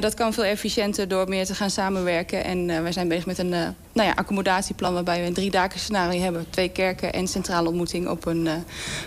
Dat 0.00 0.14
kan 0.14 0.32
veel 0.32 0.44
efficiënter 0.44 1.08
door 1.08 1.28
meer 1.28 1.46
te 1.46 1.54
gaan 1.54 1.70
samenwerken. 1.70 2.44
En 2.44 2.82
wij 2.82 2.92
zijn 2.92 3.08
bezig 3.08 3.26
met 3.26 3.38
een 3.38 3.74
nou 3.94 4.08
ja, 4.08 4.14
accommodatieplan... 4.34 4.94
waarbij 4.94 5.20
we 5.20 5.26
een 5.26 5.34
drie 5.34 5.52
scenario 5.74 6.20
hebben. 6.20 6.46
Twee 6.50 6.68
kerken 6.68 7.12
en 7.12 7.28
centrale 7.28 7.68
ontmoeting 7.68 8.08
op 8.08 8.26
een, 8.26 8.46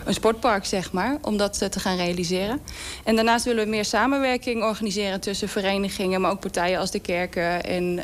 een 0.06 0.13
sportpark, 0.13 0.66
zeg 0.66 0.92
maar. 0.92 1.18
Om 1.22 1.38
dat 1.38 1.72
te 1.72 1.80
gaan 1.80 1.98
realiseren. 1.98 2.60
En 3.04 3.16
daarnaast 3.16 3.46
willen 3.46 3.63
we 3.63 3.70
meer 3.70 3.86
samenwerking 3.86 4.63
organiseren... 4.63 5.20
tussen 5.20 5.50
verenigingen, 5.50 6.22
maar 6.22 6.32
ook 6.32 6.40
partijen 6.40 6.80
als 6.80 6.92
de 6.92 7.00
kerken... 7.00 7.63
en 7.63 7.96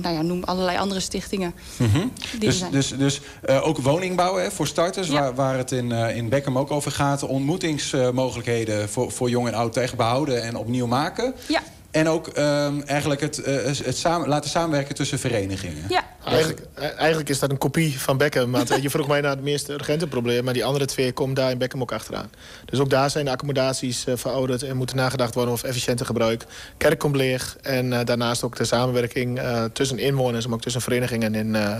nou 0.00 0.14
ja, 0.14 0.22
noem 0.22 0.44
allerlei 0.44 0.78
andere 0.78 1.00
stichtingen. 1.00 1.54
Mm 1.76 1.90
-hmm. 1.90 2.12
Dus, 2.38 2.64
dus, 2.70 2.88
dus 2.88 3.20
ook 3.62 3.78
woningbouw 3.78 4.36
hè, 4.36 4.50
voor 4.50 4.66
starters... 4.66 5.08
Ja. 5.08 5.12
Waar, 5.12 5.34
waar 5.34 5.56
het 5.56 5.72
in, 5.72 5.92
in 5.92 6.28
Beckham 6.28 6.58
ook 6.58 6.70
over 6.70 6.92
gaat... 6.92 7.22
ontmoetingsmogelijkheden 7.22 8.88
voor, 8.88 9.12
voor 9.12 9.30
jong 9.30 9.48
en 9.48 9.54
oud 9.54 9.72
tegen 9.72 9.96
behouden 9.96 10.42
en 10.42 10.56
opnieuw 10.56 10.86
maken. 10.86 11.34
Ja. 11.48 11.60
En 11.96 12.08
ook 12.08 12.28
ehm, 12.28 12.80
eigenlijk 12.80 13.20
het, 13.20 13.42
eh, 13.42 13.54
het 13.64 13.96
samen, 13.96 14.28
laten 14.28 14.50
samenwerken 14.50 14.94
tussen 14.94 15.18
verenigingen. 15.18 15.84
Ja. 15.88 16.04
Eigenlijk, 16.24 16.66
eh, 16.74 16.98
eigenlijk 16.98 17.28
is 17.28 17.38
dat 17.38 17.50
een 17.50 17.58
kopie 17.58 18.00
van 18.00 18.16
Beckham. 18.16 18.50
Want 18.50 18.70
eh, 18.70 18.82
je 18.82 18.90
vroeg 18.90 19.08
mij 19.08 19.20
naar 19.20 19.30
het 19.30 19.42
meest 19.42 19.68
urgente 19.68 20.06
probleem. 20.06 20.44
Maar 20.44 20.52
die 20.52 20.64
andere 20.64 20.84
twee 20.84 21.12
komen 21.12 21.34
daar 21.34 21.50
in 21.50 21.58
Beckham 21.58 21.80
ook 21.80 21.92
achteraan. 21.92 22.30
Dus 22.64 22.78
ook 22.78 22.90
daar 22.90 23.10
zijn 23.10 23.24
de 23.24 23.30
accommodaties 23.30 24.06
eh, 24.06 24.14
verouderd. 24.16 24.62
En 24.62 24.76
moeten 24.76 24.96
nagedacht 24.96 25.34
worden 25.34 25.52
over 25.52 25.68
efficiënter 25.68 26.06
gebruik. 26.06 26.44
Kerk 26.76 26.98
komt 26.98 27.16
leeg. 27.16 27.56
En 27.62 28.04
daarnaast 28.04 28.42
ook 28.42 28.56
de 28.56 28.64
samenwerking 28.64 29.38
eh, 29.38 29.64
tussen 29.64 29.98
inwoners. 29.98 30.46
Maar 30.46 30.54
ook 30.54 30.62
tussen 30.62 30.82
verenigingen 30.82 31.34
in, 31.34 31.54
eh, 31.54 31.76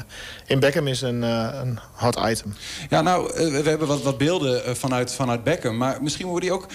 in 0.47 0.61
Beckham 0.61 0.87
is 0.87 1.03
een, 1.03 1.23
eh, 1.25 1.49
een 1.63 1.79
hot 1.93 2.19
item. 2.29 2.55
Ja, 2.89 3.03
nou, 3.03 3.33
we 3.35 3.69
hebben 3.69 3.87
wat, 3.87 4.03
wat 4.03 4.19
beelden 4.19 4.77
vanuit, 4.77 5.13
vanuit 5.13 5.45
Beckham. 5.45 5.77
Maar 5.77 6.03
misschien 6.03 6.27
worden 6.27 6.49
die 6.49 6.59
ook... 6.59 6.67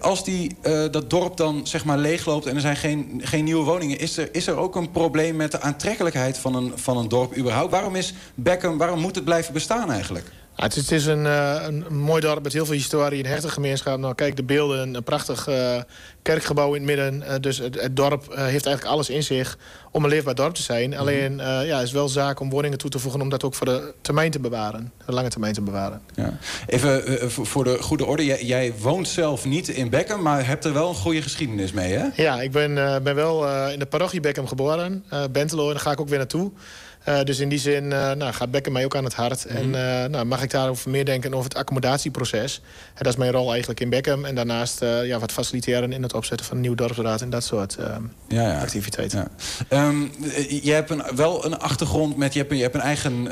Als 0.00 0.24
die, 0.24 0.56
eh, 0.62 0.84
dat 0.90 1.10
dorp 1.10 1.36
dan 1.36 1.66
zeg 1.66 1.84
maar 1.84 1.98
leegloopt 1.98 2.46
en 2.46 2.54
er 2.54 2.60
zijn 2.60 2.76
geen, 2.80 3.20
geen 3.24 3.44
nieuwe 3.44 3.64
woningen... 3.64 3.98
Is 3.98 4.16
er, 4.16 4.28
is 4.32 4.46
er 4.46 4.56
ook 4.56 4.76
een 4.76 4.90
probleem 4.90 5.36
met 5.36 5.50
de 5.50 5.60
aantrekkelijkheid 5.60 6.38
van 6.38 6.54
een, 6.54 6.72
van 6.74 6.96
een 6.96 7.08
dorp 7.08 7.36
überhaupt? 7.36 7.70
Waarom 7.70 7.96
is 7.96 8.14
Beckham, 8.34 8.78
waarom 8.78 9.00
moet 9.00 9.14
het 9.14 9.24
blijven 9.24 9.52
bestaan 9.52 9.90
eigenlijk? 9.90 10.32
Ja, 10.56 10.66
het, 10.66 10.76
is, 10.76 10.82
het 10.82 10.92
is 10.92 11.06
een, 11.06 11.26
eh, 11.26 11.56
een, 11.66 11.84
een 11.86 11.98
mooi 11.98 12.20
dorp 12.20 12.42
met 12.42 12.52
heel 12.52 12.66
veel 12.66 12.74
historie, 12.74 13.18
een 13.18 13.30
hechte 13.30 13.48
gemeenschap. 13.48 13.98
Nou, 13.98 14.14
kijk, 14.14 14.36
de 14.36 14.42
beelden, 14.42 14.94
een 14.94 15.02
prachtig 15.02 15.48
eh, 15.48 15.80
kerkgebouw 16.22 16.74
in 16.74 16.86
het 16.86 16.96
midden. 16.96 17.22
Eh, 17.22 17.34
dus 17.40 17.58
het, 17.58 17.80
het 17.80 17.96
dorp 17.96 18.24
heeft 18.28 18.66
eigenlijk 18.66 18.84
alles 18.84 19.10
in 19.10 19.22
zich 19.22 19.58
om 19.90 20.04
een 20.04 20.10
leefbaar 20.10 20.34
dorp 20.34 20.54
te 20.54 20.62
zijn. 20.62 20.96
Alleen, 20.96 21.40
eh 21.40 21.66
ja, 21.66 21.76
het 21.76 21.86
is 21.86 21.92
wel 21.92 22.08
zaak 22.08 22.40
om 22.40 22.50
woningen 22.50 22.78
toe 22.78 22.90
te 22.90 22.98
voegen... 22.98 23.20
om 23.20 23.28
dat 23.28 23.44
ook 23.44 23.54
voor 23.54 23.66
de 23.66 23.94
termijn 24.00 24.30
te 24.30 24.40
bewaren, 24.40 24.92
de 25.06 25.12
lange 25.12 25.28
termijn 25.28 25.52
te 25.52 25.60
bewaren. 25.60 26.00
Ja. 26.14 26.38
Even 26.66 27.30
voor 27.30 27.64
de 27.64 27.82
goede 27.82 28.04
orde. 28.04 28.24
Jij, 28.24 28.44
jij 28.44 28.74
woont 28.78 29.08
zelf 29.08 29.44
niet 29.44 29.68
in 29.68 29.90
Beckham, 29.90 30.22
maar 30.22 30.46
hebt 30.46 30.64
er 30.64 30.72
wel 30.72 30.88
een 30.88 30.94
goede 30.94 31.22
geschiedenis 31.22 31.72
mee, 31.72 31.92
hè? 31.92 32.06
Ja, 32.14 32.40
ik 32.40 32.50
ben, 32.50 33.02
ben 33.02 33.14
wel 33.14 33.68
in 33.68 33.78
de 33.78 33.86
parochie 33.86 34.20
Beckham 34.20 34.46
geboren, 34.46 35.04
Bentelo, 35.30 35.66
en 35.66 35.72
daar 35.72 35.82
ga 35.82 35.90
ik 35.90 36.00
ook 36.00 36.08
weer 36.08 36.18
naartoe. 36.18 36.50
Eh, 37.04 37.22
dus 37.22 37.38
in 37.38 37.48
die 37.48 37.58
zin 37.58 37.92
eh, 37.92 38.12
nou, 38.12 38.32
gaat 38.32 38.50
Beckham 38.50 38.72
mij 38.72 38.84
ook 38.84 38.96
aan 38.96 39.04
het 39.04 39.14
hart. 39.14 39.44
En 39.44 39.74
eh, 39.74 40.08
nou, 40.08 40.24
mag 40.24 40.42
ik 40.42 40.50
daarover 40.50 40.90
meer 40.90 41.04
denken 41.04 41.32
over 41.34 41.48
het 41.48 41.58
accommodatieproces. 41.58 42.60
Dat 42.94 43.06
is 43.06 43.16
mijn 43.16 43.30
rol 43.30 43.50
eigenlijk 43.50 43.80
in 43.80 43.90
Beckham. 43.90 44.24
En 44.24 44.34
daarnaast 44.34 44.80
ja, 44.80 45.18
wat 45.18 45.32
faciliteren 45.32 45.92
in 45.92 46.02
het 46.02 46.14
opzetten 46.14 46.46
van 46.46 46.56
een 46.56 46.62
nieuw 46.62 46.74
dorpsraad... 46.74 47.20
en 47.20 47.30
dat 47.30 47.44
soort 47.44 47.76
Ja, 48.28 48.42
ja. 48.48 48.60
activiteiten. 48.60 49.18
Ja. 49.18 49.28
Ehm, 49.68 50.02
eh, 50.22 50.62
je 50.64 50.72
hebt 50.72 50.90
een, 50.90 51.02
wel 51.14 51.44
een 51.44 51.58
achtergrond 51.58 52.16
met... 52.16 52.32
Je 52.32 52.38
hebt, 52.38 52.50
een- 52.50 52.56
je 52.56 52.62
hebt 52.62 52.74
een 52.74 52.80
eigen 52.80 53.28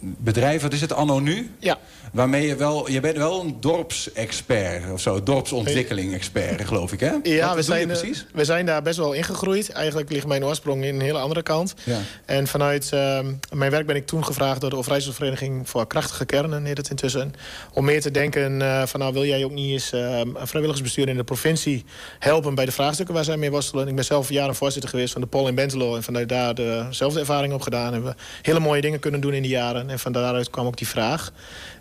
bedrijf, 0.00 0.62
wat 0.62 0.72
is 0.72 0.80
het, 0.80 0.92
Anno 0.92 1.18
Nu? 1.20 1.50
Ja. 1.58 1.78
Waarmee 2.12 2.46
je 2.46 2.56
wel... 2.56 2.90
Je 2.90 3.00
bent 3.00 3.16
wel 3.16 3.40
een 3.40 3.56
dorpsexpert 3.60 4.92
of 4.92 5.00
zo. 5.00 5.22
Dorpsontwikkeling-expert, 5.22 6.64
geloof 6.66 6.92
ik, 6.92 7.00
hè? 7.00 7.12
Ja, 7.22 7.46
Wat 7.46 7.56
we 7.56 7.62
zijn, 7.62 7.90
eh, 7.90 7.98
precies? 7.98 8.26
we 8.32 8.44
zijn 8.44 8.66
daar 8.66 8.82
best 8.82 8.96
wel 8.98 9.12
ingegroeid. 9.12 9.70
Eigenlijk 9.70 10.10
ligt 10.10 10.26
mijn 10.26 10.44
oorsprong 10.44 10.84
in 10.84 10.94
een 10.94 11.00
hele 11.00 11.18
andere 11.18 11.42
kant. 11.42 11.74
Ja. 11.84 11.98
En 12.24 12.46
vanuit 12.46 12.92
ehm, 12.92 13.32
mijn 13.52 13.70
werk 13.70 13.86
ben 13.86 13.96
ik 13.96 14.06
toen 14.06 14.24
gevraagd 14.24 14.60
door 14.60 14.70
de 14.70 14.76
Overijsselvereniging 14.76 15.68
voor 15.68 15.86
Krachtige 15.86 16.24
Kernen, 16.24 16.64
heet 16.64 16.76
het 16.76 16.90
intussen. 16.90 17.34
Om 17.72 17.84
meer 17.84 18.00
te 18.00 18.10
denken 18.10 18.62
eh, 18.62 18.82
van 18.86 19.00
nou 19.00 19.12
wil 19.12 19.24
jij 19.24 19.44
ook 19.44 19.52
niet 19.52 19.72
eens 19.72 19.92
ehm, 19.92 20.28
een 20.34 20.46
vrijwilligersbestuur 20.46 21.08
in 21.08 21.16
de 21.16 21.24
provincie 21.24 21.84
helpen 22.18 22.54
bij 22.54 22.64
de 22.64 22.72
vraagstukken 22.72 23.14
waar 23.14 23.24
zij 23.24 23.36
mee 23.36 23.50
worstelen. 23.50 23.88
Ik 23.88 23.94
ben 23.94 24.04
zelf 24.04 24.28
jaren 24.28 24.54
voorzitter 24.54 24.90
geweest 24.90 25.12
van 25.12 25.20
de 25.20 25.26
Pol 25.26 25.48
in 25.48 25.54
Bentelo. 25.54 25.96
En 25.96 26.02
vanuit 26.02 26.28
daar 26.28 26.54
dezelfde 26.54 27.20
ervaring 27.20 27.52
op 27.52 27.62
gedaan. 27.62 27.92
Hebben 27.92 28.10
we 28.10 28.22
hele 28.42 28.60
mooie 28.60 28.80
dingen 28.80 28.98
kunnen 28.98 29.20
doen 29.20 29.34
in 29.34 29.42
die 29.42 29.50
jaren. 29.50 29.90
En 29.90 29.98
van 29.98 30.12
daaruit 30.12 30.50
kwam 30.50 30.66
ook 30.66 30.76
die 30.76 30.88
vraag. 30.88 31.32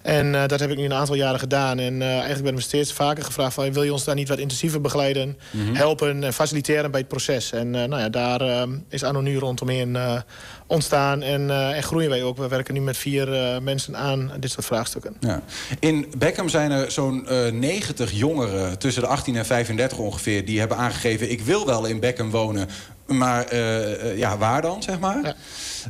En 0.01 0.20
eh, 0.35 0.47
dat 0.47 0.59
heb 0.59 0.71
ik 0.71 0.77
nu 0.77 0.85
een 0.85 0.93
aantal 0.93 1.15
jaren 1.15 1.39
gedaan. 1.39 1.79
En 1.79 2.01
eh, 2.01 2.07
eigenlijk 2.07 2.43
ben 2.43 2.53
ik 2.53 2.61
steeds 2.61 2.93
vaker 2.93 3.23
gevraagd 3.23 3.53
van... 3.53 3.73
wil 3.73 3.83
je 3.83 3.93
ons 3.93 4.03
daar 4.03 4.15
niet 4.15 4.27
wat 4.27 4.37
intensiever 4.37 4.81
begeleiden, 4.81 5.37
Mhm. 5.51 5.73
helpen 5.73 6.23
en 6.23 6.33
faciliteren 6.33 6.91
bij 6.91 6.99
het 6.99 7.09
proces. 7.09 7.51
En 7.51 7.75
eh, 7.75 7.87
nou 7.87 8.01
ja, 8.01 8.09
daar 8.09 8.67
is 8.89 9.03
Anno 9.03 9.21
nu 9.21 9.37
rondomheen 9.37 9.97
ontstaan 10.67 11.21
en, 11.21 11.49
en 11.75 11.83
groeien 11.83 12.09
wij 12.09 12.23
ook. 12.23 12.37
We 12.37 12.47
werken 12.47 12.73
nu 12.73 12.81
met 12.81 12.97
vier 12.97 13.27
mensen 13.61 13.97
aan 13.97 14.31
dit 14.39 14.51
soort 14.51 14.65
vraagstukken. 14.65 15.15
Ja. 15.19 15.41
In 15.79 16.13
Beckham 16.17 16.49
zijn 16.49 16.71
er 16.71 16.91
zo'n 16.91 17.27
eh 17.27 17.51
90 17.51 18.11
jongeren 18.11 18.79
tussen 18.79 19.01
de 19.01 19.07
18 19.07 19.35
en 19.35 19.45
35 19.45 19.97
ongeveer... 19.97 20.45
die 20.45 20.59
hebben 20.59 20.77
aangegeven, 20.77 21.31
ik 21.31 21.41
wil 21.41 21.65
wel 21.65 21.85
in 21.85 21.99
Beckham 21.99 22.31
wonen... 22.31 22.69
maar 23.05 23.55
ja, 24.17 24.37
waar 24.37 24.61
dan, 24.61 24.83
zeg 24.83 24.99
maar? 24.99 25.35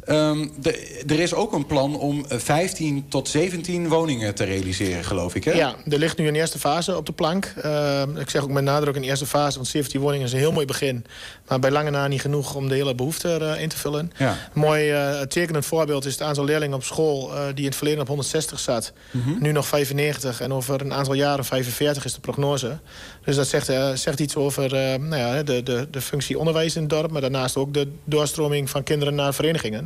Ehm, 0.05 0.47
de- 0.59 1.03
er 1.07 1.19
is 1.19 1.33
ook 1.33 1.53
een 1.53 1.65
plan 1.65 1.95
om 1.99 2.25
eh, 2.29 2.37
15 2.37 3.05
tot 3.09 3.27
17 3.29 3.87
woningen 3.87 4.35
te 4.35 4.43
realiseren, 4.43 5.03
geloof 5.03 5.35
ik, 5.35 5.43
hè? 5.43 5.51
Ja, 5.51 5.75
er 5.89 5.97
ligt 5.97 6.17
nu 6.17 6.27
een 6.27 6.35
eerste 6.35 6.59
fase 6.59 6.97
op 6.97 7.05
de 7.05 7.11
plank. 7.11 7.53
Uh, 7.65 8.01
ik 8.17 8.29
zeg 8.29 8.43
ook 8.43 8.49
met 8.49 8.63
nadruk 8.63 8.95
een 8.95 9.03
eerste 9.03 9.25
fase, 9.25 9.55
want 9.55 9.67
17 9.67 10.01
woningen 10.01 10.25
is 10.25 10.31
een 10.33 10.39
heel 10.39 10.51
mooi 10.51 10.65
begin. 10.65 11.05
Maar 11.47 11.59
bij 11.59 11.71
lange 11.71 11.89
na 11.89 12.07
niet 12.07 12.21
genoeg 12.21 12.55
om 12.55 12.67
de 12.69 12.75
hele 12.75 12.95
behoefte 12.95 13.37
erin 13.41 13.69
te 13.69 13.77
vullen. 13.77 14.11
Ja. 14.17 14.29
Een 14.31 14.61
mooi 14.61 14.91
uh, 14.93 15.19
tekenend 15.21 15.65
voorbeeld 15.65 16.05
is 16.05 16.11
het 16.13 16.21
aantal 16.21 16.43
leerlingen 16.45 16.75
op 16.75 16.83
school... 16.83 17.29
Die 17.53 17.59
in 17.63 17.65
het 17.65 17.75
verleden 17.75 18.01
op 18.01 18.07
160 18.07 18.59
zat. 18.59 18.93
Mhm. 19.11 19.41
Nu 19.41 19.51
nog 19.51 19.67
95 19.67 20.41
en 20.41 20.53
over 20.53 20.81
een 20.81 20.93
aantal 20.93 21.13
jaren 21.13 21.45
45 21.45 22.05
is 22.05 22.13
de 22.13 22.19
prognose. 22.19 22.79
Dus 23.25 23.35
dat 23.35 23.47
zegt, 23.47 23.65
zegt 23.99 24.19
iets 24.19 24.35
over 24.35 24.69
nou 24.99 25.15
ja, 25.15 25.43
de, 25.43 25.63
de, 25.63 25.87
de 25.91 26.01
functie 26.01 26.37
onderwijs 26.39 26.75
in 26.75 26.81
het 26.81 26.89
dorp... 26.89 27.11
maar 27.11 27.21
daarnaast 27.21 27.55
ook 27.57 27.73
de 27.73 27.87
doorstroming 28.03 28.69
van 28.69 28.83
kinderen 28.83 29.15
naar 29.15 29.33
verenigingen. 29.33 29.80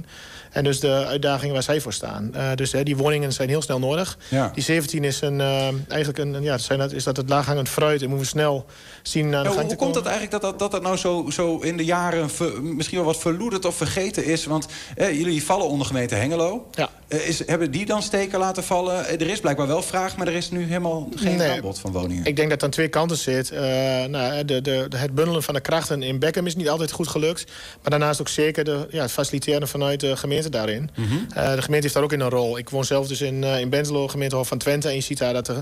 En 0.55 0.63
dus 0.63 0.79
de 0.79 1.05
uitdagingen 1.05 1.53
waar 1.53 1.63
zij 1.63 1.81
voor 1.81 1.93
staan. 1.93 2.31
Uh, 2.35 2.51
dus 2.55 2.73
uh, 2.73 2.83
die 2.83 2.97
woningen 2.97 3.33
zijn 3.33 3.49
heel 3.49 3.61
snel 3.61 3.79
nodig. 3.79 4.17
Ja. 4.29 4.51
Die 4.53 4.63
17 4.63 5.03
is 5.03 5.21
een, 5.21 5.39
uh, 5.39 5.67
eigenlijk 5.87 6.17
een, 6.17 6.43
ja, 6.43 6.57
zijn 6.57 6.79
dat, 6.79 6.91
is 6.91 7.03
dat 7.03 7.17
het 7.17 7.29
laaghangend 7.29 7.69
fruit. 7.69 8.01
En 8.01 8.09
moeten 8.09 8.25
we 8.25 8.31
snel 8.31 8.65
zien 9.01 9.29
naar 9.29 9.43
de 9.43 9.49
ja, 9.49 9.55
gang 9.55 9.67
Hoe 9.67 9.75
te 9.75 9.83
komt 9.83 9.93
dat 9.93 10.05
eigenlijk 10.05 10.31
dat 10.31 10.41
dat, 10.41 10.59
dat, 10.59 10.71
dat 10.71 10.81
nou 10.81 10.97
zo, 10.97 11.29
zo 11.29 11.57
in 11.57 11.77
de 11.77 11.85
jaren 11.85 12.29
ver, 12.29 12.63
misschien 12.63 12.97
wel 12.97 13.07
wat 13.07 13.17
verloederd 13.17 13.65
of 13.65 13.75
vergeten 13.75 14.25
is? 14.25 14.45
Want 14.45 14.67
eh, 14.95 15.17
jullie 15.17 15.43
vallen 15.43 15.67
onder 15.67 15.87
gemeente 15.87 16.15
Hengelo. 16.15 16.67
Ja. 16.71 16.89
Uh, 17.09 17.27
is, 17.27 17.47
hebben 17.47 17.71
die 17.71 17.85
dan 17.85 18.01
steken 18.01 18.39
laten 18.39 18.63
vallen? 18.63 19.19
Er 19.19 19.29
is 19.29 19.39
blijkbaar 19.39 19.67
wel 19.67 19.81
vraag, 19.81 20.17
maar 20.17 20.27
er 20.27 20.33
is 20.33 20.51
nu 20.51 20.63
helemaal 20.63 21.09
geen 21.15 21.37
Nee. 21.37 21.51
aanbod 21.51 21.79
van 21.79 21.91
woningen. 21.91 22.25
Ik 22.25 22.35
denk 22.35 22.49
dat 22.49 22.51
het 22.51 22.63
aan 22.63 22.69
twee 22.69 22.87
kanten 22.87 23.17
zit. 23.17 23.51
Uh, 23.51 23.59
nou, 24.05 24.45
de, 24.45 24.61
de, 24.61 24.85
de, 24.89 24.97
het 24.97 25.15
bundelen 25.15 25.43
van 25.43 25.53
de 25.53 25.59
krachten 25.59 26.03
in 26.03 26.19
Beckham 26.19 26.45
is 26.45 26.55
niet 26.55 26.69
altijd 26.69 26.91
goed 26.91 27.07
gelukt. 27.07 27.45
Maar 27.81 27.89
daarnaast 27.89 28.21
ook 28.21 28.27
zeker 28.27 28.63
de, 28.63 28.87
ja, 28.89 29.01
het 29.01 29.11
faciliteren 29.11 29.67
vanuit 29.67 29.99
de 29.99 30.17
gemeente 30.17 30.49
daarin. 30.49 30.89
Mhm. 30.95 31.13
Uh, 31.13 31.19
de 31.29 31.61
gemeente 31.61 31.71
heeft 31.71 31.93
daar 31.93 32.03
ook 32.03 32.13
in 32.13 32.19
een 32.19 32.29
rol. 32.29 32.57
Ik 32.57 32.69
woon 32.69 32.85
zelf 32.85 33.07
dus 33.07 33.21
in, 33.21 33.43
uh, 33.43 33.59
in 33.59 33.69
Bentelo, 33.69 34.07
gemeentehof 34.07 34.47
van 34.47 34.57
Twente. 34.57 34.87
En 34.87 34.95
je 34.95 35.01
ziet 35.01 35.17
daar 35.17 35.33
dat 35.33 35.45
de, 35.45 35.53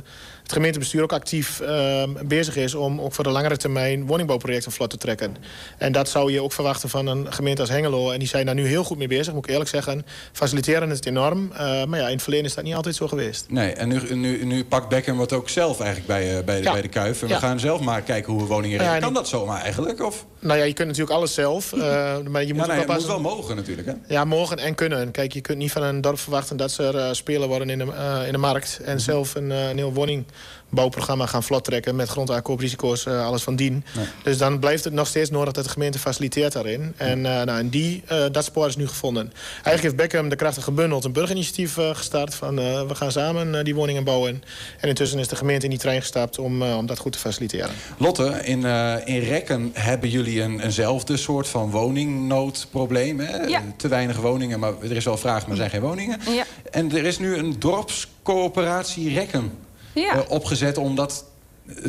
het 0.44 0.54
gemeentebestuur 0.54 1.04
ook 1.04 1.14
actief 1.14 1.62
uh, 1.62 2.04
bezig 2.26 2.56
is... 2.56 2.76
om 2.76 3.02
ook 3.02 3.14
voor 3.14 3.24
de 3.24 3.30
langere 3.30 3.58
termijn 3.58 4.06
woningbouwprojecten 4.06 4.72
vlot 4.72 4.90
te 4.90 4.98
trekken. 4.98 5.36
En 5.78 5.92
dat 5.92 6.10
zou 6.10 6.32
je 6.32 6.42
ook 6.42 6.54
verwachten 6.54 6.90
van 6.90 7.08
een 7.08 7.34
gemeente 7.34 7.62
als 7.62 7.70
Hengelo. 7.70 8.12
En 8.12 8.20
die 8.20 8.28
zijn 8.28 8.46
daar 8.46 8.56
nu 8.56 8.68
heel 8.68 8.84
goed 8.84 8.98
mee 8.98 9.08
bezig, 9.08 9.34
moet 9.34 9.44
ik 9.46 9.52
eerlijk 9.52 9.70
zeggen. 9.70 10.06
Faciliteren 10.32 10.90
het 10.90 11.06
enorm. 11.06 11.33
Uh, 11.54 11.84
maar 11.86 12.00
ja, 12.00 12.06
in 12.06 12.14
het 12.14 12.22
verleden 12.22 12.46
is 12.46 12.54
dat 12.54 12.64
niet 12.64 12.76
altijd 12.76 12.96
zo 12.96 13.08
geweest. 13.08 13.46
Nee, 13.50 13.72
en 13.74 13.88
nu, 13.88 14.16
nu, 14.16 14.46
nu 14.46 14.66
pakt 14.66 14.90
Beckham 14.90 15.18
wat 15.18 15.34
ook 15.34 15.50
zelf 15.50 15.80
eigenlijk 15.80 16.08
bij, 16.08 16.38
uh, 16.38 16.44
bij, 16.44 16.58
de, 16.58 16.64
Ja. 16.64 16.72
bij 16.72 16.82
de 16.82 16.88
Kuif. 16.88 17.22
En 17.22 17.28
we 17.28 17.34
gaan 17.36 17.60
zelf 17.60 17.82
maar 17.82 18.02
kijken 18.02 18.34
hoe 18.34 18.42
we 18.42 18.48
woningen 18.48 18.78
regelen. 18.78 19.00
Ja, 19.00 19.06
kan 19.06 19.14
dat 19.14 19.28
zomaar 19.28 19.62
eigenlijk? 19.62 20.02
Of? 20.06 20.26
Nou 20.44 20.58
ja, 20.58 20.64
je 20.64 20.74
kunt 20.74 20.88
natuurlijk 20.88 21.16
alles 21.16 21.34
zelf. 21.34 21.72
Uh, 21.72 21.82
maar 22.30 22.46
je 22.46 22.54
moet 22.54 22.66
Ja, 22.66 22.72
ook 22.72 22.88
nee, 22.88 22.96
het 22.96 22.98
moet 22.98 23.06
wel 23.06 23.20
mogen 23.20 23.56
natuurlijk, 23.56 23.88
hè? 23.88 23.94
Ja, 24.08 24.26
mogen 24.26 24.58
en 24.58 24.76
kunnen. 24.76 25.12
Kijk, 25.12 25.34
je 25.34 25.42
kunt 25.42 25.58
niet 25.58 25.72
van 25.72 25.84
een 25.84 26.02
dorp 26.02 26.20
verwachten 26.20 26.58
dat 26.58 26.72
ze 26.72 26.84
er 26.84 26.96
uh, 26.96 27.08
spelen 27.12 27.48
worden 27.48 27.70
in 27.70 27.78
de, 27.78 27.86
uh, 27.86 28.26
in 28.26 28.32
de 28.32 28.38
markt. 28.38 28.80
En 28.86 29.00
zelf 29.00 29.36
een, 29.36 29.50
een 29.50 29.78
heel 29.78 29.94
woningbouwprogramma 29.94 31.26
gaan 31.26 31.44
vlot 31.44 31.64
trekken 31.64 31.96
met 31.96 32.10
grondaankooprisico's, 32.10 33.08
alles 33.08 33.44
van 33.44 33.56
dien. 33.56 33.86
Nee. 33.96 34.06
Dus 34.24 34.38
dan 34.38 34.60
blijft 34.60 34.84
het 34.84 34.94
nog 34.94 35.08
steeds 35.08 35.30
nodig 35.30 35.54
dat 35.54 35.64
de 35.64 35.70
gemeente 35.70 36.00
faciliteert 36.00 36.54
daarin. 36.54 36.94
En, 36.98 37.18
uh, 37.18 37.24
nou, 37.24 37.60
en 37.60 37.70
die, 37.70 38.04
dat 38.32 38.46
spoor 38.46 38.68
is 38.68 38.76
nu 38.76 38.88
gevonden. 38.88 39.34
Eigenlijk 39.54 39.82
heeft 39.82 39.96
Beckham 39.96 40.30
de 40.30 40.36
krachten 40.36 40.64
gebundeld 40.64 41.04
een 41.04 41.12
burgerinitiatief 41.12 41.78
gestart. 41.94 42.36
Van 42.36 42.56
we 42.88 42.96
gaan 42.96 43.12
samen 43.12 43.64
die 43.66 43.76
woningen 43.76 44.04
bouwen. 44.04 44.44
En 44.80 44.90
intussen 44.90 45.20
is 45.20 45.28
de 45.28 45.36
gemeente 45.36 45.64
in 45.64 45.70
die 45.70 45.80
trein 45.80 46.00
gestapt 46.00 46.40
om, 46.40 46.62
om 46.62 46.86
dat 46.86 46.98
goed 46.98 47.12
te 47.12 47.20
faciliteren. 47.20 47.72
Lotte, 47.98 48.42
in, 48.44 48.66
in 49.06 49.20
Rekken 49.20 49.70
hebben 49.74 50.10
jullie 50.10 50.33
een, 50.42 50.60
eenzelfde 50.60 51.18
soort 51.18 51.48
van 51.48 51.72
woningnoodprobleem. 51.72 53.20
Hè? 53.20 53.38
Ja. 53.38 53.62
Te 53.78 53.88
weinig 53.88 54.18
woningen, 54.18 54.60
maar 54.60 54.74
er 54.82 54.92
is 54.96 55.06
wel 55.06 55.18
vraag, 55.18 55.42
maar 55.42 55.50
er 55.52 55.56
zijn 55.58 55.70
geen 55.70 55.82
woningen. 55.82 56.20
Ja. 56.30 56.44
En 56.72 56.92
er 56.96 57.06
is 57.06 57.20
nu 57.20 57.36
een 57.38 57.56
dorpscoöperatie 57.60 59.14
Rekken 59.14 59.52
Ja. 59.94 60.16
uh, 60.16 60.22
opgezet 60.30 60.78
om 60.78 60.96
dat 60.96 61.26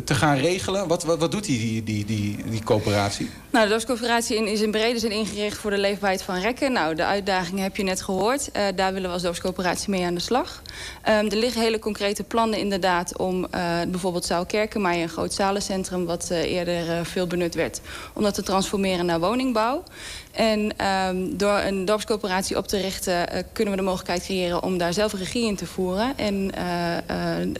te 0.03 0.13
gaan 0.13 0.37
regelen. 0.37 0.87
Wat, 0.87 1.03
wat, 1.03 1.19
wat 1.19 1.31
doet 1.31 1.45
die, 1.45 1.59
die, 1.59 1.83
die, 1.83 2.05
die, 2.05 2.49
die 2.49 2.63
coöperatie? 2.63 3.29
Nou, 3.49 3.63
de 3.63 3.69
dorpscoöperatie 3.69 4.51
is 4.51 4.61
in 4.61 4.71
brede 4.71 4.99
zin 4.99 5.11
ingericht 5.11 5.57
voor 5.57 5.71
de 5.71 5.77
leefbaarheid 5.77 6.21
van 6.21 6.39
rekken. 6.39 6.71
Nou, 6.71 6.95
de 6.95 7.05
uitdaging 7.05 7.59
heb 7.59 7.75
je 7.75 7.83
net 7.83 8.01
gehoord. 8.01 8.51
Eh, 8.51 8.63
daar 8.75 8.93
willen 8.93 9.07
we 9.07 9.13
als 9.13 9.23
dorpscoöperatie 9.23 9.89
mee 9.89 10.05
aan 10.05 10.13
de 10.13 10.19
slag. 10.19 10.61
Ehm, 11.01 11.25
er 11.25 11.37
liggen 11.37 11.61
hele 11.61 11.79
concrete 11.79 12.23
plannen 12.23 12.59
inderdaad 12.59 13.17
om 13.17 13.45
eh, 13.45 13.61
bijvoorbeeld 13.87 14.25
Zaal 14.25 14.45
Kerkenmeijer, 14.45 15.03
een 15.03 15.09
groot 15.09 15.33
zalencentrum 15.33 16.05
wat 16.05 16.29
eh, 16.31 16.51
eerder 16.51 17.05
veel 17.05 17.27
benut 17.27 17.55
werd, 17.55 17.81
om 18.13 18.23
dat 18.23 18.33
te 18.33 18.43
transformeren 18.43 19.05
naar 19.05 19.19
woningbouw. 19.19 19.83
En 20.31 20.77
ehm, 20.77 21.37
door 21.37 21.57
een 21.57 21.85
dorpscoöperatie 21.85 22.57
op 22.57 22.67
te 22.67 22.77
richten 22.77 23.27
kunnen 23.53 23.73
we 23.73 23.79
de 23.79 23.85
mogelijkheid 23.85 24.23
creëren 24.23 24.63
om 24.63 24.77
daar 24.77 24.93
zelf 24.93 25.13
regie 25.13 25.45
in 25.45 25.55
te 25.55 25.65
voeren. 25.65 26.17
En 26.17 26.51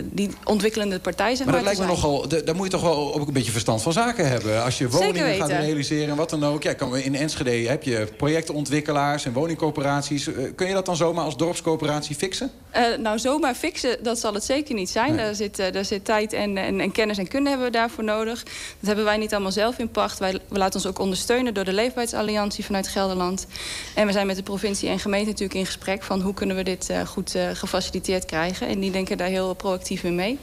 die 0.04 0.30
ontwikkelende 0.44 1.00
partij 1.00 1.36
zeg 1.36 1.46
Maar 1.46 1.56
maar, 1.56 1.64
dat 1.64 1.78
lijkt 1.78 1.80
me 1.80 1.98
zijn. 1.98 2.05
Nogal, 2.06 2.44
daar 2.46 2.56
moet 2.56 2.66
je 2.66 2.72
toch 2.72 2.82
wel 2.82 3.16
ook 3.16 3.28
een 3.28 3.34
beetje 3.34 3.52
verstand 3.52 3.82
van 3.82 3.94
zaken 3.94 4.30
hebben. 4.30 4.64
Als 4.64 4.78
je 4.78 4.90
woningen 4.90 5.36
gaat 5.36 5.50
realiseren 5.50 6.10
en 6.10 6.16
wat 6.16 6.30
dan 6.30 6.46
ook. 6.46 6.64
Ja, 6.64 6.74
kan, 6.74 6.98
in 6.98 7.16
Enschede 7.16 7.52
heb 7.52 7.84
je 7.84 8.08
projectontwikkelaars 8.18 9.26
en 9.26 9.34
woningcoöperaties. 9.34 10.28
Eh, 10.28 10.34
Kun 10.56 10.68
je 10.68 10.74
dat 10.74 10.86
dan 10.86 10.96
zomaar 10.96 11.26
als 11.26 11.38
dorpscoöperatie 11.38 12.16
fixen? 12.16 12.52
Eh, 12.70 12.84
nou, 12.98 13.20
zomaar 13.20 13.56
fixen, 13.56 13.98
dat 14.04 14.20
zal 14.20 14.34
het 14.34 14.44
zeker 14.44 14.76
niet 14.76 14.90
zijn. 14.90 15.18
Daar, 15.18 15.36
zit, 15.36 15.60
eh, 15.60 15.72
daar 15.72 15.86
zit 15.86 16.06
tijd 16.06 16.34
en, 16.34 16.58
en, 16.58 16.80
en 16.80 16.92
kennis 16.92 17.18
en 17.18 17.28
kunde 17.28 17.50
hebben 17.50 17.68
we 17.68 17.74
daarvoor 17.74 18.04
nodig. 18.04 18.44
Dat 18.44 18.88
hebben 18.88 19.06
wij 19.06 19.18
niet 19.18 19.34
allemaal 19.34 19.52
zelf 19.52 19.78
in 19.78 19.90
pacht. 19.90 20.20
Wij, 20.20 20.40
we 20.48 20.58
laten 20.58 20.76
ons 20.76 20.88
ook 20.88 21.00
ondersteunen 21.00 21.54
door 21.54 21.64
de 21.64 21.74
Leefbaarheidsalliantie 21.74 22.66
vanuit 22.66 22.88
Gelderland. 22.88 23.48
En 23.96 24.06
we 24.06 24.12
zijn 24.12 24.28
met 24.28 24.36
de 24.36 24.44
provincie 24.44 24.90
en 24.90 25.00
gemeente 25.00 25.30
natuurlijk 25.30 25.60
in 25.60 25.66
gesprek... 25.66 26.04
van 26.04 26.22
hoe 26.22 26.34
kunnen 26.34 26.56
we 26.56 26.64
dit 26.64 26.94
goed 27.06 27.36
gefaciliteerd 27.54 28.26
krijgen. 28.26 28.68
En 28.68 28.80
die 28.80 28.92
denken 28.92 29.18
daar 29.18 29.28
heel 29.28 29.54
proactief 29.54 30.04
in 30.04 30.16
mee. 30.16 30.38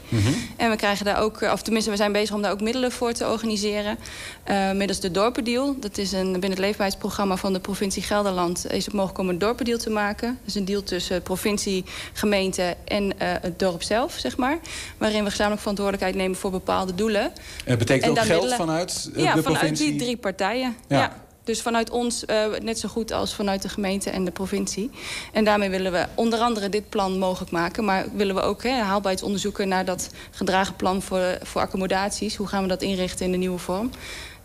En 0.57 0.69
we 0.69 0.75
krijgen 0.75 1.05
daar 1.05 1.21
ook, 1.21 1.41
of 1.53 1.61
tenminste, 1.61 1.89
we 1.91 1.95
zijn 1.97 2.11
bezig 2.11 2.35
om 2.35 2.41
daar 2.41 2.51
ook 2.51 2.61
middelen 2.61 2.91
voor 2.91 3.11
te 3.13 3.27
organiseren. 3.27 3.97
eh, 4.43 4.71
middels 4.71 4.99
de 4.99 5.11
Dorpendeal. 5.11 5.75
Dat 5.79 5.97
is 5.97 6.11
een, 6.11 6.31
binnen 6.31 6.49
het 6.49 6.59
leefbaarheidsprogramma 6.59 7.37
van 7.37 7.53
de 7.53 7.59
provincie 7.59 8.01
Gelderland 8.03 8.71
is 8.71 8.85
het 8.85 8.93
mogelijk 8.93 9.19
om 9.19 9.29
een 9.29 9.37
dorpendeal 9.37 9.77
te 9.77 9.89
maken. 9.89 10.27
Dat 10.27 10.47
is 10.47 10.55
een 10.55 10.65
deal 10.65 10.83
tussen 10.83 11.21
provincie, 11.21 11.83
gemeente 12.13 12.75
en 12.85 13.19
eh, 13.19 13.27
het 13.41 13.59
dorp 13.59 13.83
zelf, 13.83 14.13
zeg 14.17 14.37
maar. 14.37 14.57
Waarin 14.97 15.23
we 15.23 15.29
gezamenlijk 15.29 15.61
verantwoordelijkheid 15.61 16.15
nemen 16.15 16.37
voor 16.37 16.51
bepaalde 16.51 16.95
doelen. 16.95 17.21
En 17.23 17.31
dat 17.65 17.77
betekent 17.77 18.03
En 18.03 18.09
ook 18.09 18.17
geld 18.17 18.29
middelen- 18.29 18.57
vanuit 18.57 19.09
eh, 19.15 19.23
ja, 19.23 19.33
de 19.35 19.41
vanuit 19.41 19.59
provincie? 19.59 19.89
die 19.91 19.99
drie 19.99 20.17
partijen. 20.17 20.75
Ja. 20.87 20.97
Ja. 20.97 21.21
Dus 21.43 21.61
vanuit 21.61 21.89
ons 21.89 22.25
eh, 22.25 22.45
net 22.61 22.79
zo 22.79 22.89
goed 22.89 23.11
als 23.11 23.35
vanuit 23.35 23.61
de 23.61 23.69
gemeente 23.69 24.09
en 24.09 24.25
de 24.25 24.31
provincie. 24.31 24.91
En 25.33 25.43
daarmee 25.43 25.69
willen 25.69 25.91
we 25.91 26.05
onder 26.15 26.39
andere 26.39 26.69
dit 26.69 26.89
plan 26.89 27.17
mogelijk 27.17 27.51
maken. 27.51 27.85
Maar 27.85 28.05
willen 28.15 28.35
we 28.35 28.41
ook 28.41 28.63
hè, 28.63 28.69
haalbaarheidsonderzoeken 28.69 29.67
naar 29.67 29.85
dat 29.85 30.09
gedragen 30.31 30.75
plan 30.75 31.01
voor, 31.01 31.37
voor 31.41 31.61
accommodaties. 31.61 32.35
Hoe 32.35 32.47
gaan 32.47 32.61
we 32.61 32.67
dat 32.67 32.81
inrichten 32.81 33.25
in 33.25 33.31
de 33.31 33.37
nieuwe 33.37 33.57
vorm? 33.59 33.91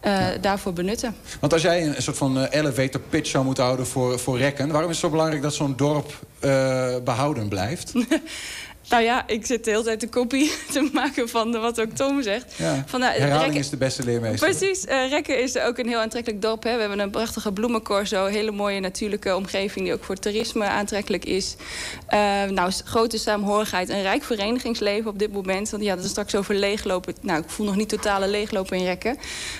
eh, 0.00 0.26
Daarvoor 0.40 0.72
benutten. 0.72 1.16
Want 1.40 1.52
als 1.52 1.62
jij 1.62 1.86
een 1.86 2.02
soort 2.02 2.16
van 2.16 2.38
eh, 2.38 2.60
elevator 2.60 3.00
pitch 3.00 3.30
zou 3.30 3.44
moeten 3.44 3.64
houden 3.64 3.86
voor, 3.86 4.18
voor 4.18 4.38
rekken... 4.38 4.68
waarom 4.70 4.90
is 4.90 4.96
het 4.96 5.04
zo 5.04 5.10
belangrijk 5.10 5.42
dat 5.42 5.54
zo'n 5.54 5.76
dorp 5.76 6.12
eh, 6.38 6.94
behouden 7.04 7.48
blijft? 7.48 7.92
Nou 8.90 9.02
ja, 9.02 9.24
ik 9.26 9.46
zit 9.46 9.64
de 9.64 9.70
hele 9.70 9.82
tijd 9.82 10.02
een 10.02 10.08
kopie 10.08 10.52
te 10.72 10.90
maken 10.92 11.28
van 11.28 11.52
de- 11.52 11.58
wat 11.58 11.80
ook 11.80 11.90
Tom 11.90 12.22
zegt. 12.22 12.54
Ja. 12.56 12.84
Van, 12.86 13.00
nou, 13.00 13.12
Herhaling 13.12 13.40
Rekken- 13.42 13.60
is 13.60 13.70
de 13.70 13.76
beste 13.76 14.04
leermeester. 14.04 14.48
Precies, 14.48 14.84
eh, 14.84 15.08
Rekken 15.10 15.42
is 15.42 15.58
ook 15.58 15.78
een 15.78 15.88
heel 15.88 15.98
aantrekkelijk 15.98 16.42
dorp. 16.42 16.62
Hè. 16.62 16.74
We 16.74 16.80
hebben 16.80 16.98
een 16.98 17.10
prachtige 17.10 17.52
bloemencorso, 17.52 18.24
hele 18.26 18.50
mooie 18.50 18.80
natuurlijke 18.80 19.36
omgeving... 19.36 19.84
die 19.84 19.94
ook 19.94 20.04
voor 20.04 20.16
toerisme 20.16 20.64
aantrekkelijk 20.64 21.24
is. 21.24 21.56
Eh, 22.06 22.18
nou, 22.44 22.72
grote 22.84 23.18
saamhorigheid, 23.18 23.88
een 23.88 24.02
rijk 24.02 24.22
verenigingsleven 24.24 25.10
op 25.10 25.18
dit 25.18 25.32
moment. 25.32 25.70
Want 25.70 25.82
ja, 25.82 25.94
dat 25.94 26.04
is 26.04 26.10
straks 26.10 26.34
over 26.34 26.54
leeglopen. 26.54 27.14
Nou, 27.20 27.42
ik 27.42 27.50
voel 27.50 27.66
nog 27.66 27.76
niet 27.76 27.88
totale 27.88 28.28
leeglopen 28.28 28.76
in 28.76 28.84
Rekken. 28.84 29.16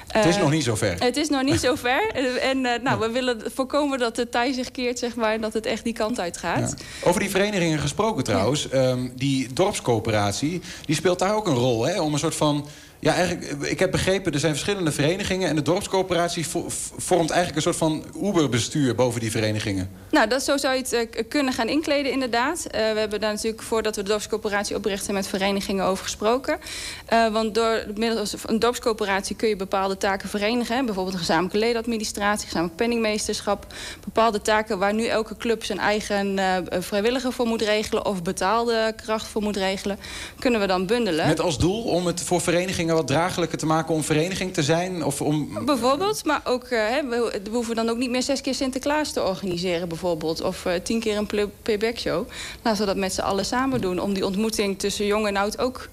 Het 0.09 0.25
is 0.25 0.35
Eh, 0.37 0.41
nog 0.43 0.51
niet 0.51 0.65
zo 0.65 0.75
ver. 0.75 0.97
Het 0.99 1.17
is 1.17 1.29
nog 1.29 1.43
niet 1.43 1.61
zo 1.61 1.75
ver. 1.87 2.11
Eh, 2.15 2.49
En 2.49 2.67
eh, 2.67 2.83
nou, 2.83 3.01
we 3.01 3.11
willen 3.11 3.43
voorkomen 3.55 3.99
dat 3.99 4.17
de 4.17 4.29
tij 4.29 4.53
zich 4.53 4.71
keert, 4.71 4.99
zeg 4.99 5.15
maar... 5.15 5.33
en 5.33 5.41
dat 5.41 5.53
het 5.53 5.67
echt 5.67 5.85
die 5.85 5.93
kant 5.93 6.21
uit 6.21 6.37
gaat. 6.37 6.75
Over 7.03 7.21
die 7.21 7.31
verenigingen 7.31 7.79
gesproken 7.79 8.25
trouwens. 8.25 8.69
ehm, 8.69 9.09
die 9.19 9.53
dorpscoöperatie, 9.53 10.61
die 10.85 10.95
speelt 10.95 11.19
daar 11.19 11.35
ook 11.35 11.47
een 11.47 11.55
rol. 11.55 11.85
Hè? 11.85 12.01
Om 12.01 12.13
een 12.13 12.19
soort 12.19 12.35
van... 12.35 12.67
Ja, 13.01 13.15
eigenlijk, 13.15 13.71
ik 13.71 13.79
heb 13.79 13.91
begrepen, 13.91 14.33
er 14.33 14.39
zijn 14.39 14.53
verschillende 14.53 14.93
verenigingen... 14.93 15.49
en 15.49 15.57
de 15.57 15.63
dorpscoöperatie 15.63 16.49
vo- 16.49 16.67
vormt 16.97 17.31
eigenlijk 17.31 17.57
een 17.57 17.75
soort 17.75 17.77
van 17.77 18.05
Uber-bestuur 18.23 18.95
boven 18.95 19.21
die 19.21 19.31
verenigingen. 19.31 19.91
Nou, 20.11 20.29
dat, 20.29 20.43
zo 20.43 20.57
zou 20.57 20.75
je 20.75 20.81
het 20.81 20.93
eh, 20.93 21.25
kunnen 21.29 21.53
gaan 21.53 21.69
inkleden, 21.69 22.13
inderdaad. 22.13 22.67
Eh, 22.67 22.81
we 22.93 22.99
hebben 22.99 23.21
daar 23.21 23.33
natuurlijk, 23.33 23.63
voordat 23.63 23.97
we 23.97 24.03
de 24.03 24.09
dorpscoöperatie 24.09 24.77
oprichten... 24.77 25.15
met 25.15 25.27
verenigingen 25.27 25.85
over 25.85 26.05
gesproken. 26.05 26.59
Eh, 27.07 27.29
want 27.29 27.55
door 27.55 27.85
middels 27.95 28.35
een 28.47 28.59
dorpscoöperatie 28.59 29.37
kun 29.37 29.49
je 29.49 29.57
bepaalde 29.57 29.97
taken 29.97 30.29
verenigen. 30.29 30.77
Hè. 30.77 30.85
Bijvoorbeeld 30.85 31.15
een 31.15 31.21
gezamenlijke 31.21 31.59
ledenadministratie, 31.59 32.47
gezamenlijk 32.47 32.77
penningmeesterschap. 32.77 33.67
Bepaalde 34.05 34.43
taken 34.43 34.79
waar 34.79 34.95
nu 34.95 35.07
elke 35.07 35.37
club 35.37 35.65
zijn 35.65 35.79
eigen 35.79 36.39
vrijwilliger 36.71 37.33
voor 37.33 37.47
moet 37.47 37.63
regelen... 37.63 38.07
of 38.07 38.23
betaalde 38.23 38.93
kracht 39.05 39.27
voor 39.27 39.43
moet 39.43 39.57
regelen, 39.57 39.99
kunnen 40.39 40.61
we 40.61 40.67
dan 40.67 40.87
bundelen. 40.87 41.27
Met 41.27 41.41
als 41.41 41.59
doel 41.59 41.83
om 41.83 42.07
het 42.07 42.23
voor 42.23 42.41
verenigingen 42.41 42.88
wat 42.95 43.07
draaglijker 43.07 43.59
te 43.59 43.67
maken... 43.67 43.95
om 43.95 44.03
vereniging 44.03 44.55
te 44.55 44.63
zijn? 44.63 45.05
Of 45.05 45.21
om... 45.21 45.65
Bijvoorbeeld, 45.65 46.25
maar 46.25 46.41
ook, 46.45 46.65
eh, 46.65 46.95
we, 47.09 47.41
hoeven 47.51 47.75
dan 47.75 47.89
ook 47.89 47.97
niet 47.97 48.11
meer 48.11 48.23
zes 48.23 48.41
keer 48.41 48.55
Sinterklaas 48.55 49.13
te 49.13 49.23
organiseren 49.23 49.89
bijvoorbeeld. 49.89 50.41
Of 50.41 50.67
eh, 50.67 50.73
tien 50.83 51.01
keer 51.01 51.17
een 51.17 51.27
play- 51.27 51.51
playback 51.63 51.99
show. 51.99 52.29
Laten 52.63 52.81
we 52.81 52.87
dat 52.87 52.97
met 52.97 53.13
z'n 53.13 53.21
allen 53.21 53.45
samen 53.45 53.81
doen. 53.81 53.99
Om 53.99 54.15
die 54.15 54.27
ontmoeting 54.27 54.79
tussen 54.79 55.07
jong 55.07 55.27
en 55.27 55.37
oud 55.37 55.59
ook 55.59 55.89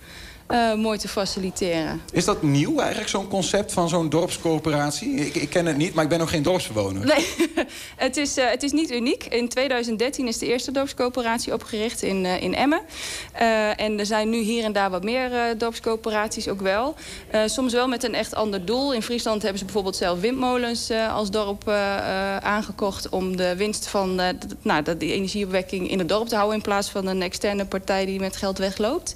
eh, 0.48 0.74
mooi 0.74 0.98
te 0.98 1.08
faciliteren. 1.08 2.02
Is 2.12 2.26
dat 2.26 2.42
nieuw 2.42 2.80
eigenlijk, 2.80 3.10
zo'n 3.10 3.28
concept 3.28 3.74
van 3.74 3.90
zo'n 3.90 4.10
dorpscoöperatie? 4.10 5.14
Ik, 5.14 5.36
ik 5.36 5.50
ken 5.50 5.66
het 5.66 5.78
niet, 5.78 5.94
maar 5.94 6.04
ik 6.04 6.10
ben 6.10 6.20
nog 6.20 6.30
geen 6.30 6.44
dorpsbewoner. 6.44 7.06
Nee, 7.06 7.26
het 7.96 8.18
is, 8.18 8.38
eh, 8.38 8.50
het 8.50 8.64
is 8.64 8.72
niet 8.72 8.92
uniek. 8.92 9.24
In 9.26 9.50
2013 9.50 10.28
is 10.28 10.38
de 10.38 10.46
eerste 10.48 10.72
dorpscoöperatie 10.72 11.54
opgericht 11.54 12.02
in, 12.02 12.26
eh, 12.26 12.42
in 12.42 12.56
Emmen. 12.56 12.82
En 13.78 14.00
er 14.00 14.06
zijn 14.06 14.30
nu 14.30 14.38
hier 14.38 14.64
en 14.64 14.74
daar 14.74 14.90
wat 14.90 15.04
meer 15.04 15.30
dorpscoöperaties 15.58 16.48
ook 16.48 16.62
wel. 16.62 16.96
Soms 17.46 17.74
wel 17.74 17.88
met 17.88 18.04
een 18.04 18.16
echt 18.16 18.36
ander 18.36 18.66
doel. 18.66 18.94
In 18.94 19.02
Friesland 19.02 19.42
hebben 19.42 19.60
ze 19.60 19.66
bijvoorbeeld 19.66 19.96
zelf 19.96 20.20
windmolens 20.20 20.92
als 21.14 21.32
dorp 21.32 21.70
aangekocht... 22.42 23.10
om 23.10 23.38
de 23.38 23.56
winst 23.56 23.88
van 23.88 24.20
eh, 24.20 24.30
d- 24.30 24.46
nou, 24.62 24.84
de, 24.84 24.98
die 24.98 25.14
energieopwekking 25.14 25.90
in 25.90 26.00
het 26.00 26.10
dorp 26.10 26.28
te 26.28 26.36
houden... 26.36 26.56
in 26.58 26.62
plaats 26.64 26.90
van 26.90 27.08
een 27.08 27.22
externe 27.22 27.66
partij 27.66 28.06
die 28.06 28.20
met 28.20 28.36
geld 28.36 28.58
wegloopt. 28.58 29.16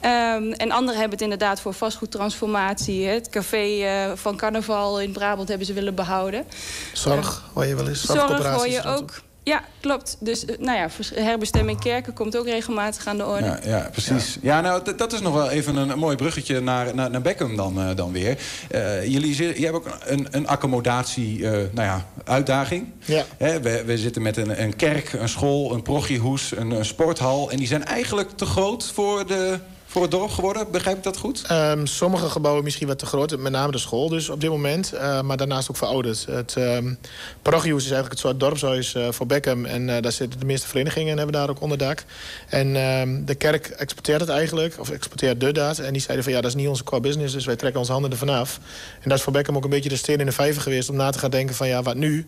Ehm, 0.00 0.52
en 0.58 0.70
anderen 0.70 1.00
hebben 1.00 1.18
het 1.18 1.22
inderdaad 1.22 1.60
voor 1.60 1.72
vastgoedtransformatie. 1.74 3.06
hè. 3.06 3.12
Het 3.12 3.28
café 3.28 3.82
eh, 3.84 4.12
van 4.14 4.36
carnaval 4.36 5.00
in 5.00 5.12
Brabant 5.12 5.48
hebben 5.48 5.66
ze 5.66 5.72
willen 5.72 5.94
behouden. 5.94 6.44
Zorg, 6.92 7.42
hoor 7.52 7.66
je 7.66 7.74
wel 7.76 7.88
eens. 7.88 8.04
Zorg 8.04 8.46
hoor 8.46 8.68
je 8.68 8.82
ook. 8.84 9.20
Ja, 9.42 9.64
klopt. 9.80 10.16
Dus 10.20 10.44
eh, 10.44 10.58
nou 10.58 10.78
ja, 10.78 10.88
herbestemming 11.14 11.80
kerken 11.80 12.12
komt 12.12 12.36
ook 12.36 12.44
regelmatig 12.46 13.06
aan 13.06 13.16
de 13.16 13.26
orde. 13.26 13.44
Ja, 13.44 13.58
ja 13.64 13.88
precies. 13.92 14.38
Ja, 14.42 14.60
nou, 14.60 14.94
dat 14.96 15.12
is 15.12 15.20
nog 15.20 15.34
wel 15.34 15.50
even 15.50 15.76
een, 15.76 15.88
een 15.88 15.98
mooi 15.98 16.16
bruggetje 16.16 16.60
naar, 16.60 16.94
naar, 16.94 17.10
naar 17.10 17.20
Beckham 17.22 17.56
dan, 17.56 17.80
eh, 17.80 17.96
dan 17.96 18.12
weer. 18.12 18.38
Eh, 18.70 19.06
jullie 19.06 19.34
zi- 19.34 19.54
je 19.56 19.64
hebt 19.64 19.74
ook 19.76 19.98
een, 20.04 20.26
een 20.30 20.46
accommodatie, 20.48 21.44
eh, 21.44 21.50
nou 21.50 21.86
ja, 21.88 22.06
uitdaging. 22.24 22.86
Ja. 23.04 23.24
Hè, 23.36 23.60
we, 23.60 23.82
we 23.84 23.98
zitten 23.98 24.22
met 24.22 24.36
een, 24.36 24.62
een 24.62 24.76
kerk, 24.76 25.12
een 25.12 25.28
school, 25.28 25.72
een 25.74 25.82
progiehoes, 25.82 26.56
een, 26.56 26.70
een 26.70 26.84
sporthal. 26.84 27.50
En 27.50 27.56
die 27.56 27.66
zijn 27.66 27.84
eigenlijk 27.84 28.30
te 28.36 28.44
groot 28.46 28.90
voor, 28.94 29.26
de, 29.26 29.58
dorp 30.06 30.30
geworden. 30.30 30.70
Begrijp 30.70 30.96
ik 30.96 31.02
dat 31.02 31.16
goed? 31.16 31.44
Ehm, 31.46 31.86
sommige 31.86 32.30
gebouwen 32.30 32.64
misschien 32.64 32.86
wat 32.86 32.98
te 32.98 33.06
groot, 33.06 33.38
met 33.38 33.52
name 33.52 33.72
de 33.72 33.78
school 33.78 34.08
dus 34.08 34.28
op 34.28 34.40
dit 34.40 34.50
moment. 34.50 34.92
eh, 34.92 35.20
maar 35.20 35.36
daarnaast 35.36 35.70
ook 35.70 35.76
verouderd. 35.76 36.26
Het 36.30 36.54
um, 36.58 36.98
is 37.42 37.64
eigenlijk 37.64 38.10
het 38.10 38.18
soort 38.18 38.40
dorpshuis 38.40 38.94
eh, 38.94 39.08
voor 39.10 39.26
Beckham. 39.26 39.64
En 39.64 39.96
eh, 39.96 40.02
daar 40.02 40.12
zitten 40.12 40.40
de 40.40 40.46
meeste 40.46 40.66
verenigingen 40.66 41.10
en 41.10 41.16
hebben 41.16 41.34
daar 41.34 41.50
ook 41.50 41.60
onderdak. 41.60 42.04
En 42.48 42.76
ehm, 42.76 43.24
de 43.24 43.34
kerk 43.34 43.66
exporteert 43.66 44.20
het 44.20 44.28
eigenlijk, 44.28 44.76
of 44.78 44.90
exporteert 44.90 45.40
de 45.40 45.52
dat. 45.52 45.78
En 45.78 45.92
die 45.92 46.02
zeiden 46.02 46.24
van 46.24 46.34
ja, 46.34 46.40
dat 46.40 46.50
is 46.50 46.56
niet 46.56 46.68
onze 46.68 46.84
core 46.84 47.00
business, 47.00 47.34
dus 47.34 47.44
wij 47.44 47.56
trekken 47.56 47.80
onze 47.80 47.92
handen 47.92 48.10
ervan 48.10 48.28
af. 48.28 48.60
En 49.00 49.08
dat 49.08 49.18
is 49.18 49.24
voor 49.24 49.32
Beckham 49.32 49.56
ook 49.56 49.64
een 49.64 49.70
beetje 49.70 49.88
de 49.88 49.96
steen 49.96 50.18
in 50.18 50.26
de 50.26 50.32
vijver 50.32 50.62
geweest... 50.62 50.90
om 50.90 50.96
na 50.96 51.10
te 51.10 51.18
gaan 51.18 51.30
denken 51.30 51.54
van 51.54 51.68
ja, 51.68 51.82
wat 51.82 51.94
nu? 51.94 52.26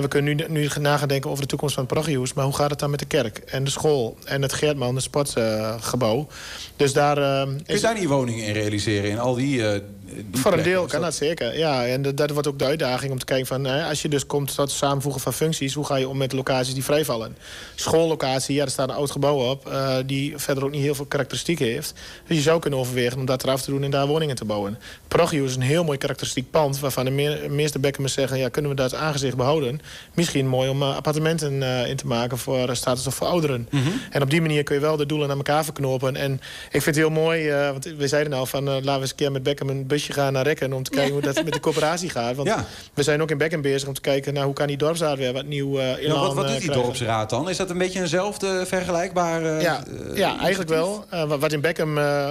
We 0.00 0.08
kunnen 0.08 0.36
nu, 0.36 0.44
nu 0.48 0.68
na 0.80 0.96
gaan 0.96 1.08
denken 1.08 1.30
over 1.30 1.42
de 1.42 1.48
toekomst 1.48 1.74
van 1.74 1.86
het. 1.90 2.34
Maar 2.34 2.44
hoe 2.44 2.54
gaat 2.54 2.70
het 2.70 2.78
dan 2.78 2.90
met 2.90 2.98
de 2.98 3.06
kerk 3.06 3.38
en 3.38 3.64
de 3.64 3.70
school 3.70 4.16
en 4.24 4.42
het 4.42 4.52
Geertman, 4.52 4.94
het 4.94 5.04
sportgebouw? 5.04 6.26
dus 6.76 6.92
daar... 6.92 7.09
ehm, 7.18 7.56
Kun 7.64 7.74
je 7.74 7.80
daar 7.80 7.98
niet 7.98 8.08
woningen 8.08 8.44
in 8.44 8.52
realiseren? 8.52 9.10
In 9.10 9.18
al 9.18 9.34
die, 9.34 9.66
eh, 9.66 9.80
die 9.99 9.99
voor 10.32 10.52
een 10.52 10.62
deel 10.62 10.86
kan 10.86 11.00
dat 11.00 11.14
zeker. 11.14 11.58
Ja, 11.58 11.86
en 11.86 12.02
dat, 12.02 12.16
dat 12.16 12.30
wordt 12.30 12.48
ook 12.48 12.58
de 12.58 12.64
uitdaging 12.64 13.12
om 13.12 13.18
te 13.18 13.24
kijken 13.24 13.46
van... 13.46 13.66
als 13.66 14.02
je 14.02 14.08
dus 14.08 14.26
komt 14.26 14.48
tot 14.48 14.56
het 14.56 14.70
samenvoegen 14.70 15.20
van 15.20 15.32
functies... 15.32 15.74
hoe 15.74 15.84
ga 15.84 15.96
je 15.96 16.08
om 16.08 16.16
met 16.16 16.32
locaties 16.32 16.74
die 16.74 16.84
vrijvallen? 16.84 17.36
Schoollocatie, 17.74 18.54
ja, 18.54 18.64
er 18.64 18.70
staat 18.70 18.88
een 18.88 18.94
oud 18.94 19.10
gebouw 19.10 19.50
op... 19.50 19.68
eh, 19.68 19.96
die 20.06 20.32
verder 20.36 20.64
ook 20.64 20.70
niet 20.70 20.82
heel 20.82 20.94
veel 20.94 21.04
karakteristieken 21.04 21.66
heeft. 21.66 21.94
Dus 22.26 22.36
je 22.36 22.42
zou 22.42 22.60
kunnen 22.60 22.78
overwegen 22.78 23.18
om 23.18 23.24
dat 23.24 23.42
eraf 23.42 23.62
te 23.62 23.70
doen... 23.70 23.82
en 23.82 23.90
daar 23.90 24.06
woningen 24.06 24.36
te 24.36 24.44
bouwen. 24.44 24.78
Progio 25.08 25.44
is 25.44 25.56
een 25.56 25.62
heel 25.62 25.84
mooi 25.84 25.98
karakteristiek 25.98 26.50
pand... 26.50 26.80
waarvan 26.80 27.04
de 27.04 27.10
me- 27.10 27.46
meeste 27.48 27.78
Beckhams 27.78 28.12
zeggen... 28.12 28.38
ja, 28.38 28.48
kunnen 28.48 28.70
we 28.70 28.76
dat 28.76 28.94
aangezicht 28.94 29.36
behouden? 29.36 29.80
Misschien 30.14 30.46
mooi 30.46 30.68
om 30.68 30.82
eh, 30.82 30.96
appartementen 30.96 31.62
eh, 31.62 31.88
in 31.88 31.96
te 31.96 32.06
maken... 32.06 32.38
voor 32.38 32.76
status 32.76 33.06
of 33.06 33.14
voor 33.14 33.26
ouderen. 33.26 33.68
En 34.10 34.22
op 34.22 34.30
die 34.30 34.40
manier 34.40 34.62
kun 34.62 34.74
je 34.74 34.80
wel 34.80 34.96
de 34.96 35.06
doelen 35.06 35.30
aan 35.30 35.36
elkaar 35.36 35.64
verknopen. 35.64 36.16
En 36.16 36.32
ik 36.70 36.82
vind 36.82 36.84
het 36.84 36.96
heel 36.96 37.10
mooi, 37.10 37.50
want 37.50 37.84
we 37.84 38.08
zeiden 38.08 38.32
nou 38.32 38.46
van... 38.46 38.64
laten 38.64 38.94
we 38.94 39.00
eens 39.00 39.10
een 39.10 39.16
keer 39.16 39.32
met 39.32 39.42
Beckham 39.42 39.68
een 39.68 39.86
busje 40.00 40.20
gaan 40.20 40.32
naar 40.32 40.44
Rekken... 40.44 40.72
om 40.72 40.82
te 40.82 40.90
kijken 40.90 41.12
hoe 41.12 41.22
dat 41.22 41.44
met 41.44 41.52
de 41.52 41.60
coöperatie 41.60 42.10
gaat. 42.10 42.36
Want 42.36 42.48
Ja. 42.48 42.64
we 42.94 43.02
zijn 43.02 43.22
ook 43.22 43.30
in 43.30 43.38
Bekken 43.38 43.60
bezig 43.60 43.88
om 43.88 43.94
te 43.94 44.00
kijken... 44.00 44.34
naar 44.34 44.44
hoe 44.44 44.54
kan 44.54 44.66
die 44.66 44.76
dorpsraad 44.76 45.18
weer 45.18 45.32
wat 45.32 45.44
nieuw 45.46 45.78
eh 45.78 45.88
Ja, 45.88 45.96
elan 45.96 46.20
wat, 46.20 46.34
wat 46.34 46.44
eh, 46.44 46.50
doet 46.50 46.60
die 46.60 46.68
krijgen. 46.70 46.82
dorpsraad 46.86 47.30
dan? 47.30 47.48
Is 47.48 47.56
dat 47.56 47.70
een 47.70 47.78
beetje 47.78 48.00
eenzelfde 48.00 48.64
vergelijkbare... 48.66 49.60
Ja, 49.60 49.84
eh, 50.10 50.16
ja 50.16 50.38
eigenlijk 50.38 50.70
wel. 50.70 51.04
Eh, 51.10 51.24
wat- 51.24 51.52
in 51.52 51.60
Beckham 51.60 51.98
eh, 51.98 52.04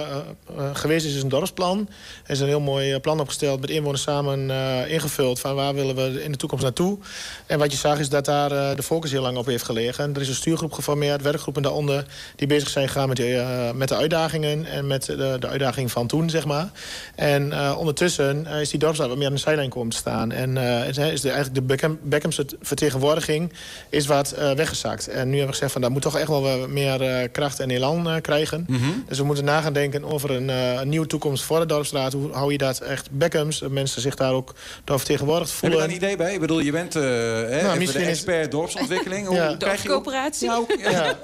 eh, 0.58 0.64
geweest 0.72 1.06
is, 1.06 1.14
is 1.14 1.22
een 1.22 1.28
dorpsplan. 1.28 1.88
Er 2.24 2.30
is 2.30 2.40
een 2.40 2.46
heel 2.46 2.60
mooi 2.60 2.92
eh, 2.92 3.00
plan 3.00 3.20
opgesteld, 3.20 3.60
met 3.60 3.70
inwoners 3.70 4.02
samen 4.02 4.50
eh, 4.50 4.92
ingevuld... 4.92 5.40
van 5.40 5.54
waar 5.54 5.74
willen 5.74 5.96
we 5.96 6.22
in 6.24 6.30
de 6.32 6.38
toekomst 6.38 6.64
naartoe. 6.64 6.98
En 7.46 7.58
wat 7.58 7.72
je 7.72 7.78
zag 7.78 7.98
is 7.98 8.08
dat 8.08 8.24
daar 8.24 8.52
eh, 8.52 8.76
de 8.76 8.82
focus 8.82 9.10
heel 9.10 9.22
lang 9.22 9.36
op 9.36 9.46
heeft 9.46 9.64
gelegen. 9.64 10.14
Er 10.14 10.20
is 10.20 10.28
een 10.28 10.34
stuurgroep 10.34 10.72
geformeerd, 10.72 11.22
werkgroepen 11.22 11.62
daaronder... 11.62 12.06
die 12.36 12.46
bezig 12.46 12.68
zijn 12.68 12.88
gegaan 12.88 13.08
met, 13.08 13.16
de, 13.16 13.36
eh, 13.36 13.70
met 13.72 13.88
de 13.88 13.96
uitdagingen... 13.96 14.66
en 14.66 14.86
met 14.86 15.04
de, 15.04 15.36
de 15.40 15.48
uitdaging 15.48 15.90
van 15.90 16.06
toen, 16.06 16.30
zeg 16.30 16.44
maar. 16.44 16.68
En 17.14 17.52
eh, 17.60 17.76
ondertussen 17.78 18.46
eh, 18.46 18.60
is 18.60 18.70
die 18.70 18.78
dorpsraad 18.78 19.08
wat 19.08 19.16
meer 19.16 19.26
aan 19.26 19.32
de 19.32 19.38
zijlijn 19.40 19.70
komen 19.70 19.90
te 19.90 19.96
staan. 19.96 20.32
En 20.32 20.56
eh, 20.56 20.88
is, 20.88 20.98
is 20.98 21.20
de, 21.20 21.28
eigenlijk 21.28 21.54
de 21.54 21.62
Beckham, 21.62 21.98
Beckhamse 22.02 22.46
vertegenwoordiging 22.62 23.52
is 23.88 24.06
wat 24.06 24.32
eh, 24.32 24.52
weggezakt. 24.52 25.08
En 25.08 25.24
nu 25.24 25.30
hebben 25.30 25.46
we 25.46 25.52
gezegd 25.52 25.72
van 25.72 25.80
dat 25.80 25.90
moet 25.90 26.02
toch 26.02 26.18
echt 26.18 26.28
wel 26.28 26.68
meer 26.68 27.02
eh, 27.02 27.28
kracht 27.32 27.60
en 27.60 27.70
elan 27.70 28.08
eh, 28.10 28.20
krijgen. 28.20 28.64
Mhm. 28.68 28.82
Dus 29.08 29.18
we 29.18 29.24
moeten 29.24 29.44
na 29.44 29.60
gaan 29.60 29.72
denken 29.72 30.04
over 30.04 30.30
een, 30.30 30.50
eh, 30.50 30.72
een 30.80 30.88
nieuwe 30.88 31.06
toekomst 31.06 31.42
voor 31.44 31.58
de 31.60 31.66
dorpsraad. 31.66 32.12
Hoe 32.12 32.32
hou 32.32 32.52
je 32.52 32.58
dat 32.58 32.78
echt 32.80 33.10
Beckhams, 33.10 33.58
dat 33.58 33.70
mensen 33.70 34.02
zich 34.02 34.14
daar 34.14 34.32
ook 34.32 34.54
door 34.84 34.98
vertegenwoordigd 34.98 35.50
Heb 35.50 35.60
je 35.60 35.66
voelen. 35.66 35.78
daar 35.78 35.88
een 35.88 36.02
idee 36.04 36.16
bij? 36.16 36.34
Ik 36.34 36.40
bedoel, 36.40 36.60
je 36.60 36.72
bent 36.72 36.96
eh, 36.96 37.02
hè, 37.02 37.72
even 37.72 37.78
de 37.78 38.00
is- 38.00 38.06
expert 38.06 38.50
dorpsontwikkeling. 38.50 39.26
Hoe 39.30 39.36
Ja. 39.36 39.54
krijg 39.58 39.82
je 39.82 39.88
ook- 39.92 40.02
Coöperatie. 40.02 40.48
Ja, 40.48 40.56
ook- 40.60 40.76
ja. 40.80 40.90
Ja, 40.90 41.16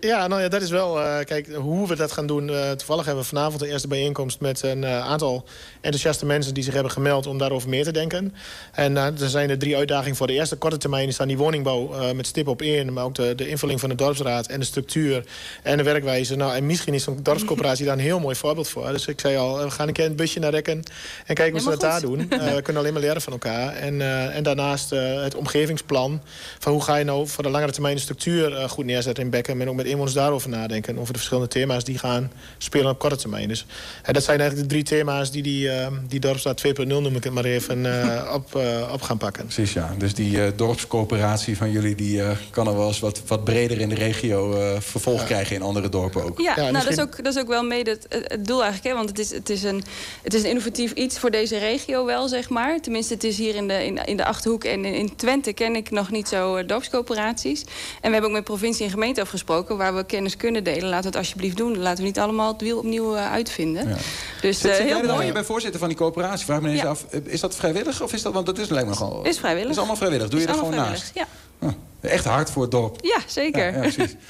ja, 0.00 0.26
nou 0.26 0.42
ja, 0.42 0.48
dat 0.48 0.62
is 0.62 0.70
wel... 0.70 1.00
eh, 1.00 1.24
kijk, 1.24 1.54
hoe 1.54 1.88
we 1.88 1.96
dat 1.96 2.12
gaan 2.12 2.26
doen... 2.26 2.50
eh, 2.50 2.70
toevallig 2.70 3.04
hebben 3.04 3.22
we 3.22 3.28
vanavond 3.28 3.60
de 3.60 3.68
eerste 3.68 3.88
bijeenkomst... 3.88 4.40
met 4.40 4.62
een 4.62 4.84
eh, 4.84 4.98
aantal 5.06 5.44
enthousiaste 5.82 6.26
mensen 6.26 6.54
die 6.54 6.62
zich 6.62 6.74
hebben 6.74 6.92
gemeld... 6.92 7.26
om 7.26 7.38
daarover 7.38 7.68
meer 7.68 7.84
te 7.84 7.92
denken. 7.92 8.34
En 8.72 8.96
eh, 8.96 9.20
er 9.20 9.28
zijn 9.28 9.50
er 9.50 9.58
drie 9.58 9.76
uitdagingen 9.76 10.16
voor. 10.16 10.26
De 10.26 10.32
eerste 10.32 10.56
korte 10.56 10.76
termijn 10.76 11.08
is 11.08 11.16
dan 11.16 11.28
die 11.28 11.36
woningbouw 11.36 11.92
eh, 11.92 12.12
met 12.12 12.26
stip 12.26 12.48
op 12.48 12.62
één... 12.62 12.92
maar 12.92 13.04
ook 13.04 13.14
de, 13.14 13.34
de 13.34 13.48
invulling 13.48 13.80
van 13.80 13.88
de 13.88 13.94
dorpsraad 13.94 14.46
en 14.46 14.60
de 14.60 14.66
structuur 14.66 15.24
en 15.62 15.76
de 15.76 15.82
werkwijze. 15.82 16.36
Nou, 16.36 16.54
en 16.54 16.66
misschien 16.66 16.94
is 16.94 17.02
zo'n 17.02 17.18
dorpscoöperatie 17.22 17.84
daar 17.84 17.94
een 17.94 18.00
heel 18.00 18.20
mooi 18.20 18.36
voorbeeld 18.36 18.68
voor. 18.68 18.92
Dus 18.92 19.06
ik 19.06 19.20
zei 19.20 19.36
al, 19.36 19.58
eh, 19.58 19.64
we 19.64 19.70
gaan 19.70 19.88
een 19.88 19.94
keer 19.94 20.06
een 20.06 20.16
busje 20.16 20.38
naar 20.38 20.50
Rekken... 20.50 20.82
en 21.26 21.34
kijken 21.34 21.52
hoe 21.52 21.60
ze 21.60 21.68
dat 21.68 21.80
daar 21.80 22.00
doen. 22.00 22.28
We 22.28 22.60
kunnen 22.62 22.82
alleen 22.82 22.92
maar 22.92 23.02
leren 23.02 23.22
van 23.22 23.32
elkaar. 23.32 23.74
En, 23.74 24.00
en 24.32 24.42
daarnaast 24.42 24.90
het 24.90 25.34
omgevingsplan. 25.34 26.20
Van 26.58 26.72
hoe 26.72 26.82
ga 26.82 26.96
je 26.96 27.04
nou 27.04 27.28
voor 27.28 27.42
de 27.42 27.50
langere 27.50 27.72
termijn 27.72 27.94
de 27.94 28.00
structuur 28.00 28.68
goed 28.68 28.84
neerzetten 28.84 29.24
in 29.24 29.30
Beckham... 29.30 29.60
en 29.60 29.68
ook 29.68 29.74
met 29.74 29.86
inwoners 29.86 30.14
daarover 30.14 30.48
nadenken. 30.48 30.98
Over 30.98 31.12
de 31.12 31.18
verschillende 31.18 31.50
thema's 31.50 31.84
die 31.84 31.98
gaan 31.98 32.32
spelen 32.58 32.90
op 32.90 32.98
korte 32.98 33.16
termijn. 33.16 33.48
Dus 33.48 33.66
dat 34.12 34.24
zijn 34.24 34.40
eigenlijk 34.40 34.68
de 34.68 34.74
drie 34.74 34.84
thema's 34.84 35.30
die 35.30 35.42
die, 35.42 35.71
eh, 35.80 35.86
die 36.08 36.20
Dorpsstraat 36.20 36.62
2.0 36.66 36.86
noem 36.86 37.16
ik 37.16 37.24
het 37.24 37.32
maar 37.32 37.44
even... 37.44 37.86
eh, 38.02 38.34
op, 38.38 38.54
eh, 38.56 38.92
op 38.92 39.02
gaan 39.02 39.18
pakken. 39.18 39.44
Precies, 39.44 39.72
ja. 39.72 39.94
Dus 39.98 40.14
die 40.14 40.42
eh, 40.44 40.50
dorpscoöperatie 40.56 41.56
van 41.56 41.70
jullie... 41.70 41.94
die 41.94 42.22
eh, 42.22 42.30
kan 42.50 42.66
er 42.66 42.76
wel 42.76 42.86
eens 42.86 43.00
wat, 43.00 43.22
wat 43.26 43.44
breder 43.44 43.80
in 43.80 43.88
de 43.88 43.94
regio 43.94 44.52
eh, 44.52 44.80
vervolg 44.80 45.24
krijgen 45.24 45.56
in 45.56 45.62
andere 45.62 45.88
dorpen 45.88 46.24
ook. 46.24 46.40
Ja, 46.40 46.54
nou, 46.56 46.72
dat, 46.72 46.88
is 46.88 47.00
ook, 47.00 47.24
dat 47.24 47.34
is 47.34 47.40
ook 47.40 47.48
wel 47.48 47.62
mede 47.62 47.90
het, 47.90 48.06
het 48.08 48.46
doel 48.46 48.62
eigenlijk. 48.62 48.94
Hè? 48.94 48.94
Want 48.94 49.08
het 49.08 49.18
is, 49.18 49.30
het, 49.34 49.50
is 49.50 49.62
een, 49.62 49.82
het 50.22 50.34
is 50.34 50.42
een 50.42 50.48
innovatief 50.48 50.92
iets 50.92 51.18
voor 51.18 51.30
deze 51.30 51.58
regio 51.58 52.04
wel, 52.04 52.28
zeg 52.28 52.48
maar. 52.48 52.80
Tenminste, 52.80 53.14
het 53.14 53.24
is 53.24 53.36
hier 53.38 53.54
in 53.54 53.68
de, 53.68 53.84
in, 53.84 54.04
in 54.04 54.16
de 54.16 54.24
Achterhoek 54.24 54.64
en 54.64 54.84
in, 54.84 54.94
in 54.94 55.16
Twente 55.16 55.52
ken 55.52 55.76
ik 55.76 55.90
nog 55.90 56.10
niet 56.10 56.28
zo 56.28 56.66
dorpscoöperaties. 56.66 57.60
En 57.62 57.66
we 58.06 58.10
hebben 58.12 58.24
ook 58.30 58.36
met 58.36 58.44
provincie 58.44 58.84
en 58.84 58.90
gemeente 58.90 59.20
afgesproken... 59.20 59.76
waar 59.76 59.94
we 59.96 60.04
kennis 60.04 60.36
kunnen 60.36 60.64
delen. 60.64 60.88
Laten 60.88 61.00
we 61.00 61.06
het 61.06 61.16
alsjeblieft 61.16 61.56
doen. 61.56 61.78
Laten 61.78 61.98
we 62.00 62.06
niet 62.06 62.18
allemaal 62.18 62.52
het 62.52 62.60
wiel 62.60 62.78
opnieuw 62.78 63.16
uitvinden. 63.16 63.88
Ja. 63.88 63.96
Dus 64.40 64.64
eh, 64.64 64.74
heel 64.74 65.02
mooi. 65.02 65.32
Voorzitter 65.62 65.80
van 65.80 65.88
die 65.88 65.98
coöperatie. 65.98 66.44
Vraag 66.44 66.60
me 66.60 66.70
eens 66.70 66.80
Ja. 66.80 66.88
af, 66.88 67.04
eh, 67.10 67.20
is 67.24 67.40
dat 67.40 67.56
vrijwillig 67.56 68.02
of 68.02 68.12
is 68.12 68.22
dat... 68.22 68.32
Want 68.32 68.46
dat 68.46 68.58
is 68.58 68.68
lijkt 68.68 68.88
me 68.88 68.94
gewoon... 68.94 69.26
Is 69.26 69.38
vrijwillig. 69.38 69.70
is 69.70 69.76
allemaal 69.78 69.96
vrijwillig. 69.96 70.28
Doe 70.28 70.40
je 70.40 70.46
er 70.46 70.54
gewoon 70.54 70.72
allemaal 70.72 70.88
naast? 70.90 71.10
vrijwillig, 71.12 71.74
Ja. 72.00 72.08
Echt 72.10 72.24
hard 72.24 72.50
voor 72.50 72.62
het 72.62 72.70
dorp. 72.70 72.98
ja, 73.02 73.18
zeker. 73.26 73.64
Ja, 73.66 73.72
ja, 73.72 73.78
precies. 73.80 74.14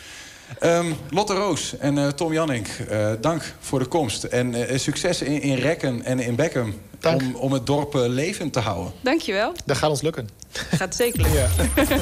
Ehm, 0.59 0.93
Lotte 1.11 1.35
Roos 1.35 1.77
en 1.79 1.99
eh, 1.99 2.09
Tom 2.09 2.33
Jannik, 2.33 2.69
eh, 2.89 3.11
dank 3.21 3.55
voor 3.61 3.79
de 3.79 3.85
komst. 3.85 4.25
En 4.25 4.55
eh, 4.69 4.79
succes 4.79 5.23
in, 5.23 5.43
in 5.43 5.55
Rekken 5.55 6.05
en 6.05 6.21
in 6.21 6.35
Beckham 6.35 6.75
om, 7.07 7.35
om 7.35 7.53
het 7.53 7.67
dorp 7.67 7.95
eh, 7.95 8.01
levend 8.07 8.53
te 8.53 8.61
houden. 8.61 8.93
Dankjewel. 9.01 9.53
Dat 9.65 9.77
gaat 9.77 9.91
ons 9.91 10.03
lukken. 10.03 10.29
Gaat 10.79 10.95
zeker 10.97 11.21
lukken. 11.23 11.51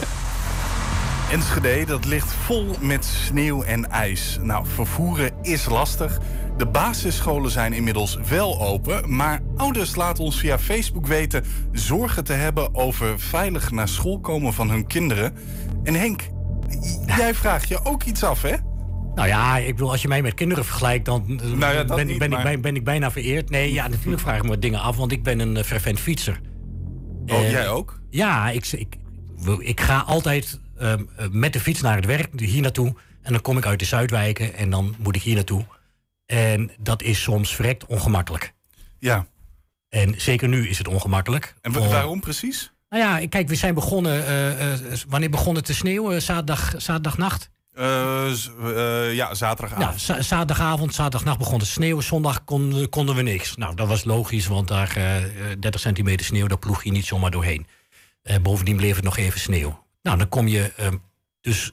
Enschede, 1.33 1.85
dat 1.85 2.05
ligt 2.05 2.33
vol 2.33 2.66
met 2.81 3.05
sneeuw 3.05 3.62
en 3.62 3.90
ijs. 3.90 4.38
Nou, 4.40 4.66
vervoeren 4.75 5.31
is 5.43 5.66
lastig. 5.66 6.19
De 6.61 6.66
basisscholen 6.66 7.51
zijn 7.51 7.73
inmiddels 7.73 8.18
wel 8.29 8.61
open, 8.61 9.16
maar 9.16 9.40
ouders 9.57 9.94
laten 9.94 10.25
ons 10.25 10.38
via 10.38 10.59
Facebook 10.59 11.07
weten 11.07 11.44
zorgen 11.73 12.25
te 12.25 12.33
hebben 12.33 12.75
over 12.75 13.20
veilig 13.20 13.70
naar 13.70 13.88
school 13.88 14.20
komen 14.20 14.53
van 14.53 14.70
hun 14.70 14.87
kinderen. 14.87 15.33
En 15.85 15.94
Henk, 15.94 16.23
jij 17.07 17.35
vraagt 17.35 17.68
je 17.68 17.85
ook 17.85 18.03
iets 18.05 18.23
af, 18.25 18.42
hè? 18.42 18.55
Nou 19.14 19.29
ja, 19.29 19.57
ik 19.59 19.75
bedoel, 19.75 19.90
als 19.90 20.03
je 20.03 20.09
mij 20.09 20.23
met 20.23 20.35
kinderen 20.35 20.64
vergelijkt, 20.64 21.05
dan 21.05 21.40
eh, 21.42 21.51
Nou 21.53 21.75
ja, 21.75 21.85
ben, 21.85 21.96
niet, 22.07 22.09
ik, 22.14 22.18
ben, 22.18 22.31
maar- 22.31 22.38
ik, 22.38 22.44
bij- 22.44 22.61
ben 22.61 22.75
ik 22.77 22.85
bijna 22.85 23.11
vereerd. 23.11 23.51
Nee, 23.51 23.73
ja, 23.73 23.88
natuurlijk 23.88 24.23
vraag 24.23 24.37
ik 24.37 24.42
me 24.42 24.49
wat 24.49 24.62
dingen 24.62 24.81
af, 24.81 24.96
want 24.96 25.12
ik 25.12 25.23
ben 25.23 25.38
een 25.40 25.57
uh, 25.57 25.62
fervent 25.62 26.01
fietser. 26.01 26.40
Oh, 27.27 27.38
Eh, 27.38 27.51
jij 27.51 27.68
ook? 27.68 28.01
Ja, 28.11 28.51
ik, 28.51 28.66
ik, 28.66 28.96
ik 29.59 29.81
ga 29.81 29.99
altijd 29.99 30.61
uh, 30.83 30.92
met 31.31 31.53
de 31.53 31.61
fiets 31.61 31.81
naar 31.81 31.96
het 31.96 32.07
werk, 32.07 32.29
hier 32.40 32.62
naartoe. 32.62 32.94
En 33.23 33.33
dan 33.33 33.40
kom 33.42 33.57
ik 33.57 33.66
uit 33.66 33.79
de 33.79 33.85
Zuidwijken 33.85 34.55
en 34.55 34.70
dan 34.70 34.94
moet 34.99 35.16
ik 35.16 35.23
hier 35.23 35.35
naartoe. 35.35 35.64
En 36.31 36.71
dat 36.79 37.03
is 37.03 37.23
soms 37.23 37.55
verrekt 37.55 37.87
ongemakkelijk. 37.87 38.53
Ja. 38.99 39.27
En 39.88 40.14
zeker 40.21 40.49
nu 40.49 40.69
is 40.69 40.79
het 40.79 40.88
ongemakkelijk. 40.88 41.55
En 41.61 41.73
wa- 41.73 41.81
Om- 41.81 41.88
waarom 41.88 42.21
precies? 42.21 42.73
Nou 42.88 43.03
ja, 43.23 43.29
kijk, 43.29 43.49
we 43.49 43.55
zijn 43.55 43.75
begonnen. 43.75 44.27
eh, 44.27 44.73
eh, 44.73 44.99
wanneer 45.09 45.31
begon 45.31 45.55
het 45.55 45.64
te 45.64 45.75
sneeuwen? 45.75 46.23
Zaterdag, 46.23 46.75
zaterdagnacht? 46.77 47.51
Eh, 47.75 48.33
ja, 49.14 49.35
zaterdagavond. 49.35 49.79
Nou, 49.87 49.99
za- 49.99 50.23
zaterdagavond, 50.23 50.95
zaterdagnacht 50.95 51.38
begon 51.38 51.59
het 51.59 51.69
sneeuwen. 51.69 52.05
Zondag 52.05 52.45
kon, 52.45 52.87
konden 52.90 53.14
we 53.14 53.23
niks. 53.23 53.57
Nou, 53.57 53.75
dat 53.75 53.88
was 53.88 54.05
logisch, 54.05 54.47
want 54.47 54.69
daar 54.69 54.97
eh, 54.97 55.25
eh, 55.53 55.57
30 55.61 55.81
centimeter 55.81 56.27
sneeuw, 56.27 56.47
daar 56.47 56.59
ploeg 56.59 56.85
je 56.85 56.90
niet 56.90 57.07
zomaar 57.07 57.31
doorheen. 57.31 57.66
Bovendien 58.43 58.77
bleef 58.77 58.95
het 58.97 59.05
nog 59.05 59.16
even 59.16 59.40
sneeuw. 59.40 59.85
Nou, 60.03 60.19
dan 60.19 60.29
kom 60.29 60.49
je. 60.49 60.73
eh, 60.77 60.88
dus 61.40 61.73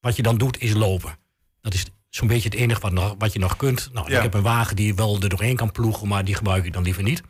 wat 0.00 0.16
je 0.16 0.22
dan 0.22 0.38
doet, 0.38 0.60
is 0.60 0.72
lopen. 0.72 1.16
Dat 1.60 1.74
is 1.74 1.84
zo'n 2.14 2.28
beetje 2.28 2.48
het 2.48 2.58
enige 2.58 2.80
wat, 2.80 2.92
nog, 2.92 3.14
wat 3.18 3.32
je 3.32 3.38
nog 3.38 3.56
kunt. 3.56 3.90
Nou, 3.92 4.10
Ja. 4.10 4.16
ik 4.16 4.22
heb 4.22 4.34
een 4.34 4.42
wagen 4.42 4.76
die 4.76 4.94
wel 4.94 5.20
er 5.20 5.28
doorheen 5.28 5.56
kan 5.56 5.72
ploegen, 5.72 6.08
maar 6.08 6.24
die 6.24 6.34
gebruik 6.34 6.64
ik 6.64 6.72
dan 6.72 6.82
liever 6.82 7.02
niet. 7.02 7.22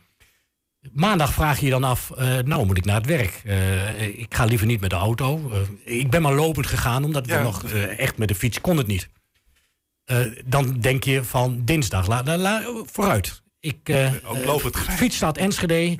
Maandag 0.91 1.33
vraag 1.33 1.59
je 1.59 1.65
je 1.65 1.71
dan 1.71 1.83
af, 1.83 2.11
eh, 2.11 2.37
nou 2.37 2.65
moet 2.65 2.77
ik 2.77 2.85
naar 2.85 2.95
het 2.95 3.05
werk. 3.05 3.41
Eh, 3.45 4.01
ik 4.19 4.35
ga 4.35 4.45
liever 4.45 4.67
niet 4.67 4.81
met 4.81 4.89
de 4.89 4.95
auto. 4.95 5.51
Eh, 5.85 5.99
ik 5.99 6.09
ben 6.09 6.21
maar 6.21 6.33
lopend 6.33 6.67
gegaan, 6.67 7.03
omdat 7.03 7.25
Ja. 7.27 7.37
we 7.37 7.43
nog 7.43 7.63
echt 7.97 8.17
met 8.17 8.27
de 8.27 8.35
fiets 8.35 8.61
kon 8.61 8.77
het 8.77 8.87
niet. 8.87 9.09
Dan 10.45 10.79
denk 10.79 11.03
je 11.03 11.23
van 11.23 11.61
dinsdag, 11.65 12.07
la, 12.07 12.23
la- 12.23 12.37
la- 12.37 12.63
vooruit. 12.85 13.41
Ik, 13.59 13.77
Ook 14.23 14.45
lopend 14.45 14.75
gelijk. 14.75 14.97
Fietsstad 14.97 15.37
Enschede, 15.37 15.97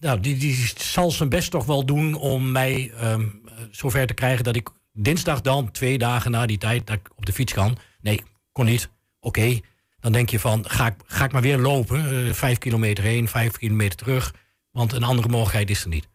nou, 0.00 0.20
die, 0.20 0.36
die 0.36 0.72
zal 0.76 1.10
zijn 1.10 1.28
best 1.28 1.50
toch 1.50 1.64
wel 1.64 1.84
doen 1.84 2.14
om 2.14 2.52
mij 2.52 2.92
ehm, 2.96 3.26
zover 3.70 4.06
te 4.06 4.14
krijgen 4.14 4.44
dat 4.44 4.56
ik 4.56 4.68
dinsdag 4.92 5.40
dan, 5.40 5.70
twee 5.70 5.98
dagen 5.98 6.30
na 6.30 6.46
die 6.46 6.58
tijd, 6.58 6.86
dat 6.86 6.96
ik 6.96 7.08
op 7.16 7.26
de 7.26 7.32
fiets 7.32 7.52
kan. 7.52 7.76
Nee, 8.02 8.22
kon 8.52 8.64
niet. 8.64 8.90
Oké, 9.20 9.60
dan 10.00 10.12
denk 10.12 10.30
je 10.30 10.40
van, 10.40 10.64
ga 10.68 10.86
ik, 10.86 10.94
ga 11.06 11.24
ik 11.24 11.32
maar 11.32 11.42
weer 11.42 11.58
lopen. 11.58 12.26
eh, 12.26 12.32
vijf 12.32 12.58
kilometer 12.58 13.04
heen, 13.04 13.28
vijf 13.28 13.56
kilometer 13.56 13.96
terug. 13.98 14.34
Want 14.70 14.92
een 14.92 15.02
andere 15.02 15.28
mogelijkheid 15.28 15.70
is 15.70 15.82
er 15.82 15.88
niet. 15.88 16.08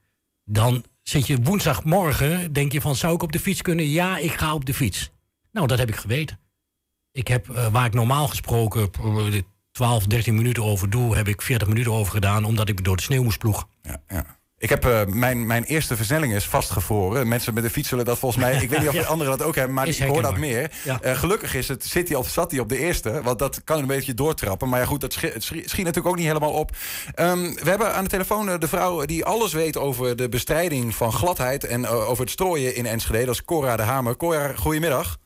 Dan 0.44 0.84
zit 1.02 1.28
je 1.28 1.42
woensdagmorgen, 1.42 2.54
denk 2.54 2.72
je 2.72 2.82
van, 2.82 2.96
zou 2.96 3.16
ik 3.16 3.24
op 3.24 3.32
de 3.32 3.40
fiets 3.40 3.62
kunnen? 3.62 3.90
Ja, 3.90 4.18
ik 4.18 4.32
ga 4.32 4.54
op 4.54 4.66
de 4.66 4.74
fiets. 4.74 5.12
Nou, 5.52 5.68
dat 5.68 5.78
heb 5.78 5.90
ik 5.90 5.96
geweten. 5.96 6.40
Ik 7.12 7.28
heb, 7.28 7.50
eh, 7.50 7.68
waar 7.68 7.86
ik 7.86 7.94
normaal 7.94 8.28
gesproken 8.28 8.90
eh, 9.02 9.42
12, 9.72 10.06
13 10.06 10.36
minuten 10.36 10.64
over 10.64 10.90
doe... 10.90 11.16
heb 11.16 11.28
ik 11.28 11.42
40 11.42 11.68
minuten 11.68 11.92
over 11.92 12.14
gedaan, 12.14 12.44
omdat 12.44 12.70
ik 12.70 12.84
door 12.84 12.96
de 12.96 13.02
sneeuw 13.04 13.24
moest 13.24 13.38
ploegen. 13.40 13.68
Ja, 13.82 14.02
ja. 14.08 14.38
Ik 14.58 14.70
heb 14.70 14.86
eh, 14.86 15.06
mijn, 15.06 15.46
mijn 15.46 15.64
eerste 15.64 15.96
versnelling 15.96 16.34
is 16.34 16.46
vastgevroren. 16.46 17.28
Mensen 17.28 17.54
met 17.54 17.64
de 17.64 17.70
fiets 17.70 17.90
zullen 17.90 18.06
dat 18.06 18.18
volgens 18.20 18.44
mij. 18.44 18.54
Ik 18.64 18.70
weet 18.70 18.80
niet 18.80 18.88
of 18.88 18.94
Ja. 18.94 19.02
de 19.02 19.08
anderen 19.08 19.38
dat 19.38 19.48
ook 19.48 19.56
hebben, 19.56 19.74
maar 19.74 19.88
Is 19.88 20.00
ik 20.00 20.08
hoor 20.08 20.22
dat 20.22 20.38
meer. 20.38 20.72
Ja. 20.84 21.02
Eh, 21.02 21.18
gelukkig 21.18 21.54
is 21.56 21.68
het, 21.68 21.86
zit 21.86 22.08
hij 22.08 22.18
of 22.18 22.30
zat 22.30 22.52
hij 22.52 22.60
op 22.60 22.70
de 22.70 22.78
eerste. 22.78 23.22
Want 23.22 23.40
dat 23.40 23.64
kan 23.64 23.80
een 23.80 23.88
beetje 23.88 24.14
doortrappen. 24.14 24.70
Maar 24.70 24.80
ja, 24.80 24.86
goed, 24.86 25.02
dat 25.02 25.14
schi- 25.14 25.32
schiet, 25.38 25.70
schiet 25.70 25.86
natuurlijk 25.86 26.08
ook 26.08 26.16
niet 26.16 26.28
helemaal 26.28 26.52
op. 26.52 26.72
Ehm, 27.16 27.42
we 27.54 27.70
hebben 27.70 27.94
aan 27.94 28.04
de 28.04 28.10
telefoon 28.10 28.50
eh, 28.50 28.60
de 28.60 28.68
vrouw 28.68 29.06
die 29.06 29.26
alles 29.26 29.54
weet 29.54 29.78
over 29.78 30.16
de 30.16 30.30
bestrijding 30.30 30.96
van 30.96 31.12
gladheid. 31.14 31.64
en 31.64 31.88
over 31.88 32.24
het 32.24 32.32
strooien 32.32 32.76
in 32.76 32.86
Enschede. 32.86 33.26
Dat 33.26 33.34
is 33.36 33.46
Cora 33.46 33.76
de 33.76 33.84
Hamer. 33.84 34.18
Cora, 34.18 34.54
goedemiddag. 34.56 35.18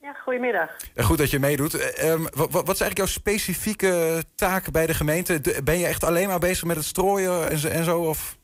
Ja, 0.00 0.12
goedemiddag. 0.24 0.70
Goed 0.96 1.18
dat 1.18 1.30
je 1.30 1.38
meedoet. 1.38 1.74
Eh, 1.74 2.10
ehm, 2.10 2.22
wa- 2.22 2.28
wa- 2.34 2.62
wat 2.62 2.74
is 2.74 2.80
eigenlijk 2.80 2.96
jouw 2.98 3.06
specifieke 3.06 4.24
taak 4.34 4.70
bij 4.70 4.86
de 4.86 4.94
gemeente? 4.94 5.40
De- 5.40 5.60
ben 5.64 5.78
je 5.78 5.86
echt 5.86 6.04
alleen 6.04 6.28
maar 6.28 6.38
bezig 6.38 6.64
met 6.64 6.76
het 6.76 6.84
strooien 6.84 7.50
en 7.50 7.58
zo? 7.58 7.68
En 7.68 7.84
zo 7.84 8.00
of? 8.00 8.40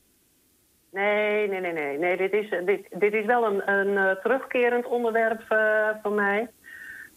Nee, 0.91 1.49
nee, 1.49 1.61
nee, 1.61 1.73
nee. 1.73 1.99
nee 1.99 2.17
dit, 2.17 2.33
is, 2.33 2.49
dit, 2.65 2.87
dit 2.91 3.13
is 3.13 3.25
wel 3.25 3.47
een, 3.47 3.71
een 3.71 3.97
eh, 3.97 4.17
terugkerend 4.17 4.87
onderwerp 4.87 5.45
eh, 5.49 5.89
voor 6.03 6.13
mij. 6.13 6.49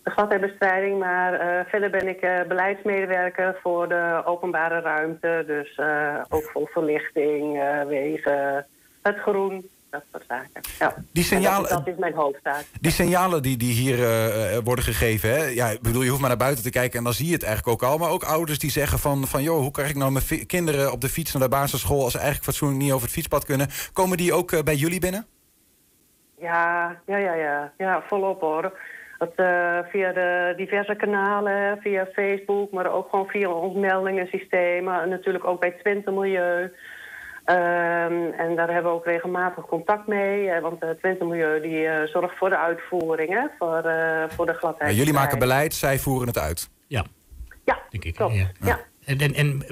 de 0.04 0.12
gladheidbestrijding. 0.12 1.00
Maar 1.00 1.34
eh, 1.34 1.66
verder 1.66 1.90
ben 1.90 2.08
ik 2.08 2.48
beleidsmedewerker 2.48 3.60
voor 3.62 3.90
de 3.90 4.22
openbare 4.26 4.80
ruimte. 4.80 5.44
Dus 5.48 5.80
ook 6.30 6.44
voor 6.44 6.68
verlichting, 6.68 7.64
wegen, 7.88 8.66
het 9.02 9.18
groen, 9.18 9.70
dat 9.92 10.04
soort 10.12 10.24
zaken. 10.28 10.62
Ja. 10.80 10.94
Die 11.14 11.24
signalen- 11.24 11.70
En 11.70 11.76
Dat, 11.76 11.86
dat 11.86 11.94
is 11.94 12.00
mijn 12.00 12.14
hoofdtaak. 12.14 12.64
Die 12.82 12.92
signalen 12.92 13.42
die, 13.42 13.58
die 13.58 13.74
hier 13.74 14.00
eh, 14.00 14.56
eh, 14.56 14.64
worden 14.64 14.84
gegeven, 14.86 15.30
hè? 15.30 15.44
Ja, 15.46 15.68
ik 15.68 15.82
bedoel, 15.82 16.02
je 16.02 16.08
hoeft 16.10 16.20
maar 16.22 16.30
naar 16.30 16.38
buiten 16.38 16.64
te 16.64 16.70
kijken 16.70 16.98
en 16.98 17.04
dan 17.04 17.14
zie 17.14 17.28
je 17.28 17.34
het 17.34 17.44
eigenlijk 17.44 17.84
ook 17.84 17.90
al. 17.90 17.98
Maar 17.98 18.10
ook 18.10 18.24
ouders 18.24 18.60
die 18.60 18.72
zeggen 18.72 19.00
van, 19.00 19.28
van 19.28 19.44
joh, 19.44 19.60
hoe 19.60 19.72
krijg 19.72 19.90
ik 19.90 19.96
nou 19.96 20.12
mijn 20.12 20.46
kinderen 20.46 20.92
op 20.92 21.02
de 21.02 21.10
fiets 21.10 21.34
naar 21.34 21.42
de 21.42 21.50
basisschool 21.50 22.04
als 22.04 22.12
ze 22.12 22.18
eigenlijk 22.18 22.48
fatsoenlijk 22.50 22.82
niet 22.82 22.92
over 22.92 23.06
het 23.06 23.14
fietspad 23.16 23.46
kunnen? 23.46 23.68
Komen 23.94 24.18
die 24.18 24.34
ook 24.34 24.52
eh, 24.52 24.62
bij 24.64 24.76
jullie 24.76 25.00
binnen? 25.00 25.26
Ja, 26.40 26.96
ja, 27.06 27.18
ja, 27.18 27.34
ja. 27.34 27.74
Ja, 27.78 28.04
volop 28.08 28.42
hoor. 28.42 28.80
Dat, 29.18 29.32
via 29.92 30.12
de 30.14 30.54
diverse 30.58 30.96
kanalen, 30.96 31.78
via 31.82 32.06
Facebook, 32.14 32.72
maar 32.72 32.92
ook 32.94 33.10
gewoon 33.10 33.26
via 33.28 33.50
ons 33.50 33.76
meldingensystemen. 33.78 35.02
En 35.02 35.10
natuurlijk 35.10 35.46
ook 35.46 35.60
bij 35.60 35.72
Twente 35.72 36.12
Milieu. 36.12 36.72
Ehm, 37.46 38.32
en 38.38 38.56
daar 38.56 38.70
hebben 38.74 38.92
we 38.92 38.98
ook 38.98 39.06
regelmatig 39.06 39.66
contact 39.66 40.08
mee. 40.08 40.50
eh, 40.50 40.62
want 40.62 40.84
uh, 40.84 40.90
Twente 40.90 41.26
Milieu 41.26 41.62
die, 41.62 41.88
eh, 41.88 42.08
zorgt 42.08 42.38
voor 42.38 42.50
de 42.50 42.58
uitvoering, 42.58 43.30
hè, 43.30 43.48
voor, 43.60 43.78
eh, 43.78 44.24
voor 44.30 44.46
de 44.46 44.54
gladheid. 44.54 44.92
Ja, 44.92 44.98
jullie 44.98 45.14
maken 45.14 45.40
beleid, 45.40 45.74
zij 45.74 46.00
voeren 46.00 46.28
het 46.28 46.38
uit. 46.38 46.70
Ja. 46.88 47.06
Ja, 47.66 47.80
denk 47.90 48.04
ik. 48.04 48.16
klopt. 48.16 48.36
Ja. 48.36 48.52
Ja. 48.60 48.80
En, 49.06 49.18
en, 49.18 49.34
en 49.34 49.64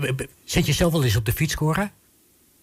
zit 0.44 0.66
je 0.66 0.74
zelf 0.74 0.92
wel 0.92 1.04
eens 1.04 1.16
op 1.16 1.26
de 1.26 1.32
fiets, 1.32 1.56
Cora? 1.56 1.90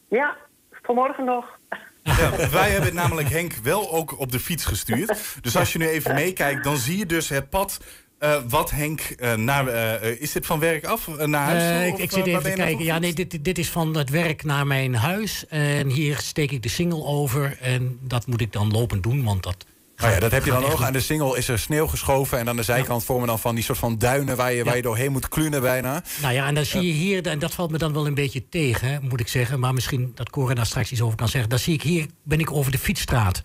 Ja, 0.08 0.36
vanmorgen 0.82 1.24
nog. 1.24 1.58
Ja, 2.02 2.30
wij 2.50 2.70
hebben 2.70 2.94
namelijk 2.94 3.28
Henk 3.28 3.52
wel 3.54 3.92
ook 3.92 4.18
op 4.18 4.32
de 4.32 4.38
fiets 4.40 4.64
gestuurd. 4.64 5.36
Dus 5.40 5.56
als 5.56 5.72
je 5.72 5.78
nu 5.78 5.88
even 5.88 6.14
meekijkt, 6.14 6.64
dan 6.64 6.76
zie 6.76 6.98
je 6.98 7.06
dus 7.06 7.28
het 7.28 7.50
pad 7.50 7.80
eh, 8.18 8.36
wat 8.48 8.70
Henk 8.70 9.00
eh, 9.00 9.34
naar... 9.34 9.66
eh, 9.66 10.20
is 10.20 10.32
dit 10.32 10.46
van 10.46 10.58
werk 10.58 10.84
af 10.84 11.08
naar 11.26 11.44
huis? 11.46 11.90
Toe, 11.90 12.02
ik, 12.02 12.10
zit 12.10 12.26
even 12.26 12.42
te 12.42 12.50
kijken. 12.50 12.84
Ja, 12.84 12.98
nee, 12.98 13.12
dit, 13.12 13.44
dit 13.44 13.58
is 13.58 13.70
van 13.70 13.96
het 13.96 14.10
werk 14.10 14.44
naar 14.44 14.66
mijn 14.66 14.94
huis. 14.94 15.46
En 15.48 15.88
hier 15.88 16.18
steek 16.18 16.50
ik 16.50 16.62
de 16.62 16.68
single 16.68 17.04
over. 17.04 17.58
En 17.60 17.98
dat 18.02 18.26
moet 18.26 18.40
ik 18.40 18.52
dan 18.52 18.70
lopend 18.70 19.02
doen, 19.02 19.24
want 19.24 19.42
dat... 19.42 19.64
Nou 19.96 20.12
ja, 20.12 20.20
dat 20.20 20.30
heb 20.30 20.44
je 20.44 20.50
dan 20.50 20.62
gaat 20.62 20.72
ook. 20.72 20.82
Aan 20.82 20.92
de 20.92 21.00
singel 21.00 21.34
is 21.34 21.48
er 21.48 21.58
sneeuw 21.58 21.86
geschoven 21.86 22.38
en 22.38 22.48
aan 22.48 22.56
de 22.56 22.62
zijkant 22.62 23.04
vormen 23.04 23.26
dan 23.26 23.38
van 23.38 23.54
die 23.54 23.64
soort 23.64 23.78
van 23.78 23.98
duinen 23.98 24.36
waar 24.36 24.52
je, 24.52 24.64
waar 24.64 24.76
je 24.76 24.82
doorheen 24.82 25.12
moet 25.12 25.28
klunen 25.28 25.60
bijna. 25.60 26.02
Nou 26.22 26.34
ja, 26.34 26.46
en 26.46 26.54
dan 26.54 26.64
zie 26.64 26.86
je 26.86 26.92
hier, 26.92 27.26
en 27.26 27.38
dat 27.38 27.54
valt 27.54 27.70
me 27.70 27.78
dan 27.78 27.92
wel 27.92 28.06
een 28.06 28.14
beetje 28.14 28.48
tegen, 28.48 28.88
hè, 28.88 29.00
moet 29.00 29.20
ik 29.20 29.28
zeggen. 29.28 29.60
Maar 29.60 29.74
misschien 29.74 30.12
dat 30.14 30.30
Cora 30.30 30.54
daar 30.54 30.66
straks 30.66 30.92
iets 30.92 31.00
over 31.00 31.16
kan 31.16 31.28
zeggen. 31.28 31.50
Dan 31.50 31.58
zie 31.58 31.74
ik 31.74 31.82
hier, 31.82 32.06
ben 32.22 32.40
ik 32.40 32.52
over 32.52 32.72
de 32.72 32.78
fietsstraat. 32.78 33.42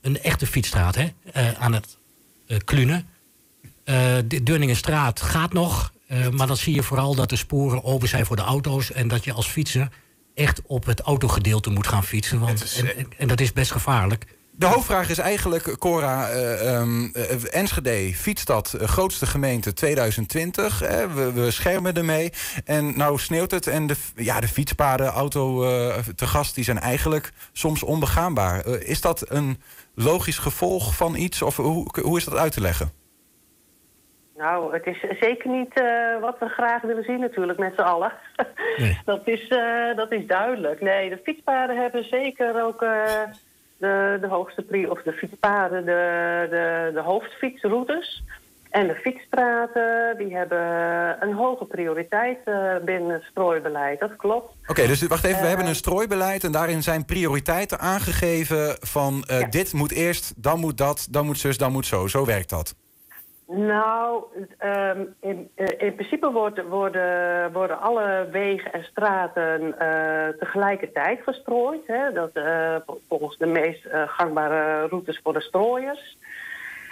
Een 0.00 0.22
echte 0.22 0.46
fietsstraat, 0.46 0.94
hè, 0.94 1.08
aan 1.58 1.72
het 1.72 1.98
klunen. 2.64 3.08
Eh, 3.88 4.16
de 4.24 4.42
Deurningenstraat 4.42 5.20
gaat 5.20 5.52
nog. 5.52 5.92
eh, 6.06 6.28
maar 6.28 6.46
dan 6.46 6.56
zie 6.56 6.74
je 6.74 6.82
vooral 6.82 7.14
dat 7.14 7.28
de 7.28 7.36
sporen 7.36 7.84
open 7.84 8.08
zijn 8.08 8.26
voor 8.26 8.36
de 8.36 8.42
auto's. 8.42 8.92
En 8.92 9.08
dat 9.08 9.24
je 9.24 9.32
als 9.32 9.46
fietser 9.48 9.88
echt 10.34 10.60
op 10.66 10.84
het 10.86 11.00
autogedeelte 11.00 11.70
moet 11.70 11.86
gaan 11.86 12.04
fietsen. 12.04 12.40
Want, 12.40 12.74
en, 12.78 12.96
en, 12.96 13.06
en 13.18 13.28
dat 13.28 13.40
is 13.40 13.52
best 13.52 13.70
gevaarlijk. 13.72 14.24
De 14.52 14.66
hoofdvraag 14.66 15.08
is 15.10 15.18
eigenlijk, 15.18 15.78
Cora, 15.78 16.28
eh, 16.28 16.74
ehm, 16.74 17.04
eh, 17.12 17.54
Enschede, 17.54 18.14
fietsstad, 18.14 18.72
eh, 18.72 18.88
grootste 18.88 19.26
gemeente 19.26 19.72
2020. 19.72 20.78
hè, 20.78 21.08
we, 21.14 21.32
we 21.32 21.50
schermen 21.50 21.94
ermee. 21.94 22.32
En 22.64 22.96
nou 22.96 23.18
sneeuwt 23.18 23.50
het 23.50 23.66
en 23.66 23.86
de, 23.86 23.96
ja, 24.16 24.40
de 24.40 24.48
fietspaden, 24.48 25.06
auto 25.06 25.64
eh, 25.64 25.98
te 26.16 26.26
gast, 26.26 26.54
die 26.54 26.64
zijn 26.64 26.78
eigenlijk 26.80 27.32
soms 27.52 27.82
onbegaanbaar. 27.82 28.60
Eh, 28.60 28.88
is 28.88 29.00
dat 29.00 29.24
een 29.28 29.60
logisch 29.94 30.38
gevolg 30.38 30.94
van 30.96 31.16
iets 31.16 31.42
of 31.42 31.56
hoe, 31.56 32.00
hoe 32.02 32.16
is 32.18 32.24
dat 32.24 32.34
uit 32.36 32.52
te 32.52 32.60
leggen? 32.60 32.92
Nou, 34.38 34.72
het 34.72 34.86
is 34.86 35.04
zeker 35.20 35.50
niet 35.50 35.80
eh, 35.80 36.20
wat 36.20 36.38
we 36.38 36.48
graag 36.48 36.82
willen 36.82 37.04
zien 37.04 37.20
natuurlijk 37.20 37.58
met 37.58 37.72
z'n 37.74 37.80
allen. 37.80 38.12
dat, 39.04 39.20
is, 39.24 39.48
eh, 39.48 39.96
dat 39.96 40.12
is 40.12 40.26
duidelijk. 40.26 40.80
Nee, 40.80 41.08
de 41.08 41.20
fietspaden 41.24 41.76
hebben 41.76 42.04
zeker 42.04 42.62
ook 42.62 42.82
eh, 42.82 43.22
de, 43.76 44.18
de 44.20 44.26
hoogste 44.26 44.62
pri 44.62 44.86
of 44.86 45.02
de 45.02 45.12
fietspaden, 45.12 45.84
de, 45.84 46.46
de, 46.50 46.90
de 46.94 47.00
hoofdfietsroutes. 47.00 48.22
En 48.70 48.86
de 48.86 48.94
fietsstraten, 48.94 50.16
die 50.18 50.36
hebben 50.36 50.58
een 51.20 51.32
hoge 51.32 51.64
prioriteit 51.64 52.38
binnen 52.84 53.10
het 53.10 53.22
strooibeleid. 53.30 54.00
Dat 54.00 54.16
klopt. 54.16 54.54
Oké, 54.66 54.86
dus 54.86 55.02
wacht 55.02 55.24
even, 55.24 55.40
we 55.40 55.46
hebben 55.46 55.66
een 55.66 55.74
strooibeleid 55.74 56.44
en 56.44 56.52
daarin 56.52 56.82
zijn 56.82 57.04
prioriteiten 57.04 57.78
aangegeven 57.78 58.76
van 58.80 59.24
dit 59.50 59.72
moet 59.72 59.92
eerst, 59.92 60.32
dan 60.36 60.58
moet 60.60 60.78
dat, 60.78 61.06
dan 61.10 61.26
moet 61.26 61.38
zus, 61.38 61.58
dan 61.58 61.72
moet 61.72 61.86
zo. 61.86 62.06
Zo 62.06 62.24
werkt 62.24 62.50
dat. 62.50 62.74
Nou, 63.50 64.24
ehm, 64.58 65.04
in, 65.20 65.48
eh, 65.54 65.86
in 65.86 65.94
principe 65.94 66.30
wordt, 66.30 66.62
worden, 66.68 67.52
worden 67.52 67.80
alle 67.80 68.28
wegen 68.30 68.72
en 68.72 68.84
straten 68.84 69.78
eh, 69.78 70.28
tegelijkertijd 70.38 71.20
gestrooid. 71.22 71.86
Hè? 71.86 72.12
Dat, 72.12 72.30
eh, 72.32 72.76
volgens 73.08 73.36
de 73.36 73.46
meest 73.46 73.88
gangbare 73.90 74.86
routes 74.86 75.20
voor 75.22 75.32
de 75.32 75.40
strooiers. 75.40 76.16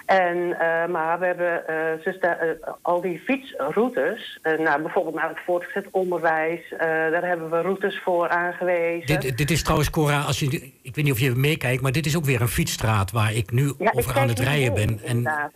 En, 0.06 0.48
maar 0.90 1.18
we 1.18 1.26
hebben 1.26 1.62
ze 2.02 2.10
eh, 2.10 2.72
al 2.82 3.00
die 3.00 3.18
fietsroutes, 3.18 4.38
nou, 4.42 4.82
bijvoorbeeld 4.82 5.14
naar 5.14 5.28
het 5.28 5.44
voortgezet 5.44 5.86
onderwijs, 5.90 6.60
daar 6.78 7.26
hebben 7.26 7.50
we 7.50 7.60
routes 7.60 8.00
voor 8.02 8.28
aangewezen. 8.28 9.20
Dit, 9.20 9.38
dit 9.38 9.50
is 9.50 9.62
trouwens, 9.62 9.90
Cora, 9.90 10.20
als 10.20 10.40
je, 10.40 10.72
ik 10.82 10.94
weet 10.94 11.04
niet 11.04 11.12
of 11.12 11.18
je 11.18 11.34
meekijkt, 11.34 11.82
maar 11.82 11.92
dit 11.92 12.06
is 12.06 12.16
ook 12.16 12.24
weer 12.24 12.40
een 12.40 12.48
fietsstraat 12.48 13.10
waar 13.10 13.34
ik 13.34 13.50
nu 13.50 13.72
Ja, 13.78 13.92
over 13.94 14.18
aan 14.18 14.28
het 14.28 14.38
rijden 14.38 14.72
mee, 14.72 14.86
ben. 14.86 14.98
En, 15.04 15.16
inderdaad. 15.16 15.52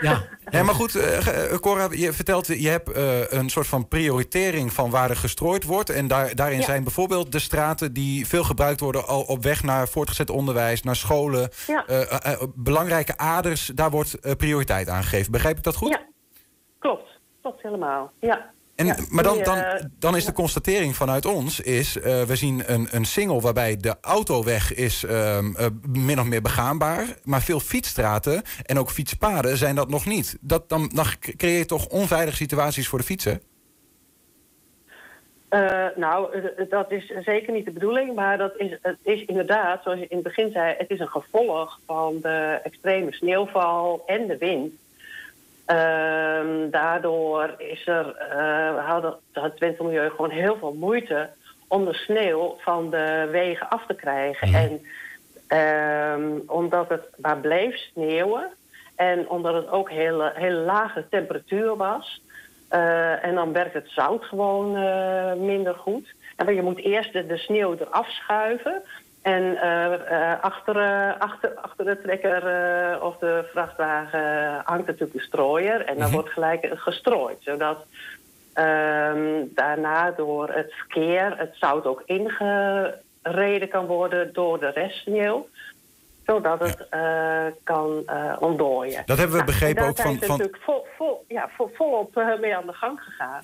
Ja, 0.00 0.22
Nee, 0.50 0.62
maar 0.62 0.74
goed, 0.74 0.94
eh, 0.94 1.52
eh, 1.52 1.58
Cora, 1.58 1.88
je 1.90 2.12
vertelt, 2.12 2.46
je 2.46 2.68
hebt 2.68 2.92
eh, 2.92 3.30
een 3.30 3.48
soort 3.48 3.66
van 3.66 3.88
prioritering 3.88 4.72
van 4.72 4.90
waar 4.90 5.10
er 5.10 5.16
gestrooid 5.16 5.64
wordt. 5.64 5.90
En 5.90 6.08
daar, 6.08 6.34
daarin 6.34 6.58
Ja. 6.58 6.64
zijn 6.64 6.82
bijvoorbeeld 6.82 7.32
de 7.32 7.38
straten 7.38 7.92
die 7.92 8.26
veel 8.26 8.44
gebruikt 8.44 8.80
worden 8.80 9.06
al 9.06 9.22
op 9.22 9.42
weg 9.42 9.62
naar 9.62 9.88
voortgezet 9.88 10.30
onderwijs, 10.30 10.82
naar 10.82 10.96
scholen. 10.96 11.48
Ja. 11.66 11.84
Belangrijke 12.54 13.16
aders, 13.18 13.66
daar 13.66 13.90
wordt 13.90 14.14
eh, 14.20 14.32
prioriteit 14.36 14.88
aan 14.88 15.02
gegeven. 15.02 15.32
Begrijp 15.32 15.56
ik 15.56 15.62
dat 15.62 15.76
goed? 15.76 15.88
Ja, 15.88 16.02
klopt. 16.78 17.18
Klopt 17.42 17.62
helemaal. 17.62 18.12
Ja. 18.20 18.50
En, 18.80 18.86
Ja, 18.86 18.96
maar 19.10 19.24
dan, 19.24 19.42
dan, 19.42 19.56
eh, 19.56 19.84
dan 19.98 20.16
is 20.16 20.24
de 20.24 20.32
constatering 20.32 20.96
vanuit 20.96 21.26
ons... 21.26 21.60
is 21.60 22.00
eh, 22.00 22.22
we 22.22 22.36
zien 22.36 22.62
een, 22.66 22.88
een 22.90 23.04
single 23.04 23.40
waarbij 23.40 23.76
de 23.76 23.94
autoweg 24.00 24.74
is 24.74 25.04
ehm, 25.04 25.54
eh, 25.56 25.66
min 25.88 26.20
of 26.20 26.26
meer 26.26 26.42
begaanbaar... 26.42 27.06
maar 27.24 27.42
veel 27.42 27.60
fietsstraten 27.60 28.42
en 28.62 28.78
ook 28.78 28.90
fietspaden 28.90 29.56
zijn 29.56 29.74
dat 29.74 29.88
nog 29.88 30.06
niet. 30.06 30.38
Dat, 30.40 30.68
dan, 30.68 30.90
dan 30.94 31.04
creëer 31.36 31.58
je 31.58 31.64
toch 31.64 31.86
onveilige 31.86 32.36
situaties 32.36 32.88
voor 32.88 32.98
de 32.98 33.04
fietsen? 33.04 33.40
Nou, 35.96 36.42
dat 36.68 36.90
is 36.90 37.12
zeker 37.20 37.52
niet 37.52 37.64
de 37.64 37.72
bedoeling, 37.72 38.14
maar 38.14 38.38
dat 38.38 38.52
is, 38.56 38.78
het 38.82 38.98
is 39.02 39.24
inderdaad, 39.24 39.82
zoals 39.82 39.98
je 39.98 40.06
in 40.08 40.16
het 40.16 40.26
begin 40.26 40.50
zei, 40.52 40.74
het 40.78 40.90
is 40.90 41.00
een 41.00 41.08
gevolg 41.08 41.80
van 41.86 42.18
de 42.22 42.60
extreme 42.62 43.12
sneeuwval 43.12 44.02
en 44.06 44.26
de 44.26 44.38
wind. 44.38 44.74
Ehm, 45.70 46.70
daardoor 46.70 47.54
is 47.58 47.86
er, 47.86 48.16
eh 48.16 48.86
hadden 48.86 49.16
het 49.32 49.56
Twente 49.56 49.82
Milieu 49.82 50.10
gewoon 50.10 50.30
heel 50.30 50.56
veel 50.56 50.72
moeite 50.72 51.30
om 51.68 51.84
de 51.84 51.94
sneeuw 51.94 52.56
van 52.58 52.90
de 52.90 53.28
wegen 53.30 53.68
af 53.68 53.86
te 53.86 53.94
krijgen. 53.94 54.54
En 54.54 54.80
ehm, 55.46 56.38
omdat 56.46 56.88
het 56.88 57.08
maar 57.16 57.38
bleef 57.38 57.76
sneeuwen 57.76 58.48
en 58.96 59.28
omdat 59.28 59.54
het 59.54 59.68
ook 59.70 59.90
hele, 59.90 60.32
hele 60.34 60.60
lage 60.60 61.08
temperatuur 61.10 61.76
was, 61.76 62.22
eh, 62.68 63.24
en 63.24 63.34
dan 63.34 63.52
werkt 63.52 63.74
het 63.74 63.88
zout 63.88 64.24
gewoon 64.24 64.76
eh, 64.76 65.34
minder 65.34 65.74
goed. 65.74 66.14
En 66.36 66.54
je 66.54 66.62
moet 66.62 66.78
eerst 66.78 67.12
de, 67.12 67.26
de 67.26 67.36
sneeuw 67.36 67.74
eraf 67.74 68.08
schuiven. 68.08 68.82
En 69.22 69.56
eh, 69.56 69.92
eh, 70.32 70.40
achter, 70.42 70.76
eh, 70.76 71.18
achter, 71.20 71.54
achter 71.54 71.84
de 71.84 72.00
trekker 72.02 72.42
of 73.02 73.16
de 73.18 73.48
vrachtwagen 73.52 74.60
hangt 74.64 74.86
natuurlijk 74.86 75.12
de 75.12 75.20
strooier. 75.20 75.84
En 75.84 75.94
dan 75.94 76.04
Mhm. 76.06 76.12
wordt 76.14 76.30
gelijk 76.30 76.66
gestrooid. 76.74 77.36
Zodat 77.40 77.84
ehm, 78.54 79.44
daarna 79.54 80.10
door 80.10 80.48
het 80.48 80.72
verkeer 80.74 81.38
het 81.38 81.50
zout 81.56 81.86
ook 81.86 82.02
ingereden 82.06 83.68
kan 83.68 83.86
worden 83.86 84.32
door 84.32 84.60
de 84.60 84.68
restsneeuw. 84.70 85.48
Zodat 86.26 86.60
het 86.60 86.86
kan 87.64 88.02
eh, 88.06 88.36
ontdooien. 88.38 89.02
Dat 89.06 89.18
hebben 89.18 89.36
we 89.36 89.42
Nou, 89.42 89.52
begrepen 89.52 89.82
en 89.82 89.88
ook 89.88 89.96
daar 89.96 90.06
van- 90.06 90.14
zijn 90.14 90.20
ze 90.20 90.26
van- 90.26 90.38
natuurlijk 90.38 90.64
vol, 90.64 90.86
vol, 90.96 91.24
ja, 91.28 91.48
vol, 91.56 91.70
volop 91.74 92.16
eh, 92.16 92.38
mee 92.40 92.56
aan 92.56 92.66
de 92.66 92.72
gang 92.72 93.00
gegaan. 93.02 93.40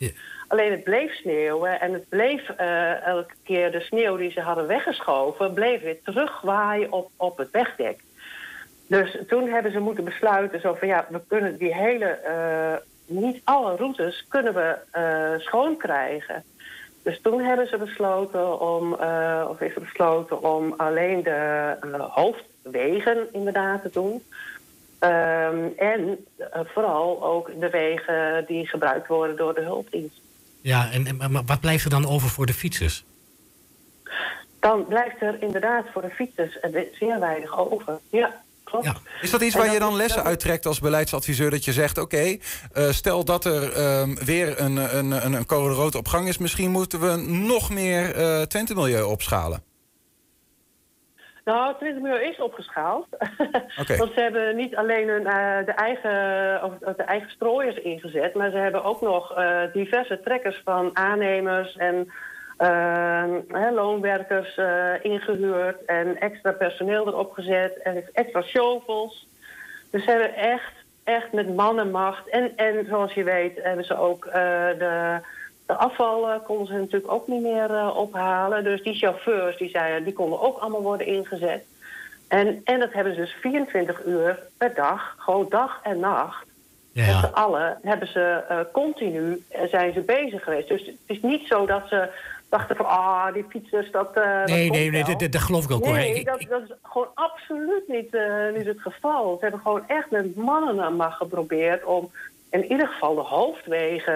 Alleen 0.49 0.71
het 0.71 0.85
bleef 0.85 1.15
sneeuwen 1.15 1.81
en 1.81 1.93
het 1.93 2.09
bleef 2.09 2.49
eh, 2.49 3.07
elke 3.07 3.35
keer 3.45 3.73
de 3.73 3.81
sneeuw 3.81 4.17
die 4.17 4.31
ze 4.31 4.41
hadden 4.41 4.67
weggeschoven, 4.67 5.55
bleef 5.55 5.83
weer 5.83 6.03
terugwaaien 6.03 6.93
op, 6.93 7.11
op 7.17 7.39
het 7.39 7.51
wegdek. 7.51 8.01
Dus 8.87 9.19
toen 9.29 9.49
hebben 9.49 9.73
ze 9.73 9.79
moeten 9.79 10.05
besluiten 10.05 10.61
zo 10.61 10.75
van 10.75 10.89
ja, 10.89 11.07
we 11.09 11.21
kunnen 11.29 11.57
die 11.57 11.75
hele, 11.75 12.07
eh, 12.07 12.75
niet 13.07 13.41
alle 13.45 13.77
routes 13.77 14.25
kunnen 14.29 14.55
we 14.55 14.77
eh, 14.91 15.39
schoon 15.39 15.77
krijgen. 15.77 16.45
Dus 17.03 17.21
toen 17.21 17.41
hebben 17.41 17.67
ze 17.69 17.77
besloten 17.77 18.61
om, 18.61 18.93
of 19.49 19.61
is 19.61 19.75
besloten 19.75 20.43
om 20.43 20.75
alleen 20.77 21.23
de 21.23 21.77
hoofdwegen 22.11 23.29
inderdaad 23.33 23.83
te 23.83 23.91
doen. 23.93 24.23
Ehm, 24.99 25.69
en 25.77 26.27
vooral 26.53 27.25
ook 27.25 27.61
de 27.61 27.71
wegen 27.71 28.45
die 28.47 28.67
gebruikt 28.67 29.07
worden 29.07 29.37
door 29.37 29.55
de 29.55 29.61
hulpdienst. 29.61 30.26
Ja, 30.67 30.91
en, 30.91 31.07
en- 31.07 31.33
maar 31.33 31.45
wat 31.45 31.61
blijft 31.61 31.85
er 31.85 31.91
dan 31.91 32.07
over 32.09 32.29
voor 32.29 32.47
de 32.47 32.55
fietsers? 32.55 33.05
Dan 34.61 34.87
blijft 34.87 35.23
er 35.23 35.43
inderdaad 35.43 35.85
voor 35.93 36.03
de 36.03 36.11
fietsers 36.11 36.59
zeer 36.99 37.21
weinig 37.21 37.59
over. 37.59 37.99
Ja, 38.11 38.43
klopt. 38.65 38.89
Is 39.21 39.31
dat 39.31 39.41
iets 39.43 39.55
waar 39.55 39.73
je 39.73 39.79
dan 39.79 39.97
lessen 39.97 40.25
uittrekt 40.25 40.67
als 40.67 40.81
beleidsadviseur? 40.81 41.51
Dat 41.51 41.65
je 41.65 41.73
zegt, 41.73 41.99
oké, 41.99 42.37
eh, 42.73 42.91
stel 42.91 43.25
dat 43.25 43.45
er 43.45 43.73
ehm, 43.73 44.15
weer 44.15 44.61
een, 44.61 44.77
een, 44.97 45.11
een, 45.11 45.33
een 45.33 45.47
code 45.47 45.75
rood 45.75 45.95
op 45.95 46.09
gang 46.09 46.29
is... 46.29 46.39
misschien 46.39 46.71
moeten 46.71 47.01
we 47.01 47.17
nog 47.31 47.71
meer 47.71 48.15
eh 48.15 48.43
Twente-milieu 48.43 49.03
opschalen. 49.03 49.63
Nou, 51.47 51.69
het 51.69 51.79
Twente 51.79 52.01
Milieu 52.01 52.21
is 52.21 52.41
opgeschaald. 52.41 53.07
Want 53.99 54.13
ze 54.13 54.21
hebben 54.21 54.57
niet 54.57 54.77
alleen 54.77 55.09
hun, 55.09 55.27
eh, 55.27 55.65
de, 55.65 55.73
eigen, 55.73 56.65
of, 56.65 56.97
de 56.97 57.03
eigen 57.03 57.31
strooiers 57.31 57.77
ingezet... 57.77 58.35
maar 58.35 58.51
ze 58.51 58.57
hebben 58.57 58.85
ook 58.85 59.01
nog 59.01 59.35
eh, 59.35 59.61
diverse 59.73 60.21
trekkers 60.21 60.61
van 60.65 60.91
aannemers 60.97 61.77
en 61.77 62.13
eh, 62.57 63.25
hè, 63.49 63.71
loonwerkers 63.71 64.57
eh, 64.57 64.93
ingehuurd... 65.03 65.85
en 65.85 66.21
extra 66.21 66.53
personeel 66.53 67.07
erop 67.07 67.33
gezet 67.33 67.83
en 67.83 68.05
extra 68.13 68.43
shovels. 68.43 69.29
Dus 69.91 70.05
ze 70.05 70.11
hebben 70.11 70.35
echt, 70.35 70.73
echt 71.05 71.33
met 71.33 71.57
mannenmacht... 71.57 72.29
En, 72.29 72.57
en 72.57 72.87
zoals 72.89 73.13
je 73.13 73.25
weet 73.25 73.63
hebben 73.63 73.85
ze 73.85 73.97
ook 73.99 74.25
de... 74.79 75.21
De 75.67 75.75
afval 75.75 76.41
konden 76.41 76.67
ze 76.67 76.73
natuurlijk 76.73 77.13
ook 77.13 77.29
niet 77.29 77.43
meer 77.43 77.75
eh, 77.75 77.97
ophalen. 77.97 78.65
Dus 78.65 78.83
die 78.83 78.95
chauffeurs 78.95 79.57
die 79.57 79.69
zeiden, 79.71 80.05
die 80.05 80.13
konden 80.13 80.41
ook 80.41 80.59
allemaal 80.59 80.83
worden 80.83 81.07
ingezet. 81.07 81.65
En, 82.29 82.61
en 82.65 82.79
dat 82.81 82.93
hebben 82.93 83.15
ze 83.15 83.21
dus 83.21 83.37
24 83.41 84.05
uur 84.05 84.39
per 84.57 84.75
dag, 84.75 85.15
gewoon 85.19 85.47
dag 85.49 85.81
en 85.83 85.99
nacht. 86.01 86.47
Met 86.93 87.05
z'n 87.05 87.25
allen 87.33 87.79
hebben 87.83 88.09
ze 88.09 88.43
eh, 88.49 88.59
continu 88.73 89.45
eh, 89.49 89.63
zijn 89.69 89.93
ze 89.93 90.01
bezig 90.01 90.45
geweest. 90.45 90.69
Dus 90.69 90.87
het 90.87 90.97
is 91.07 91.21
niet 91.23 91.47
zo 91.47 91.67
dat 91.67 91.83
ze 91.89 92.09
dachten 92.49 92.77
van, 92.77 92.87
ah, 92.87 93.33
die 93.33 93.45
fietsers, 93.49 93.91
dat... 93.91 94.15
dat 94.15 94.25
Nee, 94.25 94.67
komt 94.69 94.79
nee, 94.79 94.91
nee, 94.91 95.05
dat, 95.05 95.21
dat- 95.21 95.33
dat 95.33 95.41
geloof 95.41 95.65
ik 95.65 95.71
ook 95.71 95.85
hoor. 95.85 95.95
Nee, 95.95 96.25
dat, 96.25 96.47
dat 96.49 96.63
is 96.63 96.75
gewoon 96.83 97.09
absoluut 97.15 97.89
niet, 97.89 98.17
niet 98.57 98.67
het 98.67 98.81
geval. 98.81 99.35
Ze 99.35 99.43
hebben 99.43 99.61
gewoon 99.61 99.89
echt 99.89 100.11
met 100.11 100.37
mannen 100.37 100.97
maar 100.97 101.11
geprobeerd 101.13 101.85
om 101.85 102.11
in 102.51 102.65
ieder 102.71 102.89
geval 102.89 103.15
de 103.15 103.21
hoofdwegen... 103.21 104.15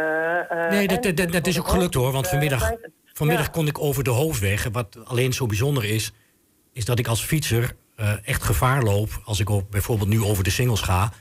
eh, 0.50 0.70
Nee, 0.70 0.88
dat, 0.88 1.16
dat, 1.16 1.32
dat 1.32 1.46
is 1.46 1.58
ook 1.58 1.68
gelukt 1.68 1.94
hoor. 1.94 2.12
Want 2.12 2.28
vanmiddag, 2.28 2.72
vanmiddag 3.12 3.44
Ja. 3.46 3.52
kon 3.52 3.66
ik 3.66 3.78
over 3.78 4.04
de 4.04 4.10
hoofdweg. 4.10 4.64
En 4.64 4.72
Wat 4.72 4.98
alleen 5.04 5.32
zo 5.32 5.46
bijzonder 5.46 5.84
is, 5.84 6.12
is 6.72 6.84
dat 6.84 6.98
ik 6.98 7.06
als 7.06 7.22
fietser 7.24 7.72
eh, 7.96 8.12
echt 8.24 8.42
gevaar 8.42 8.82
loop. 8.82 9.20
Als 9.24 9.40
ik 9.40 9.50
ook 9.50 9.70
bijvoorbeeld 9.70 10.08
nu 10.08 10.22
over 10.22 10.44
de 10.44 10.50
singles 10.50 10.80
ga. 10.80 11.12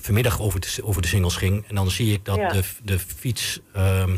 Vanmiddag 0.00 0.40
over 0.40 0.60
de, 0.60 0.68
over 0.82 1.02
de 1.02 1.08
singles 1.08 1.36
ging. 1.36 1.64
En 1.68 1.74
dan 1.74 1.90
zie 1.90 2.12
ik 2.12 2.24
dat 2.24 2.36
Ja. 2.36 2.48
de, 2.48 2.62
de 2.82 2.98
fiets. 2.98 3.60
ehm, 3.72 4.16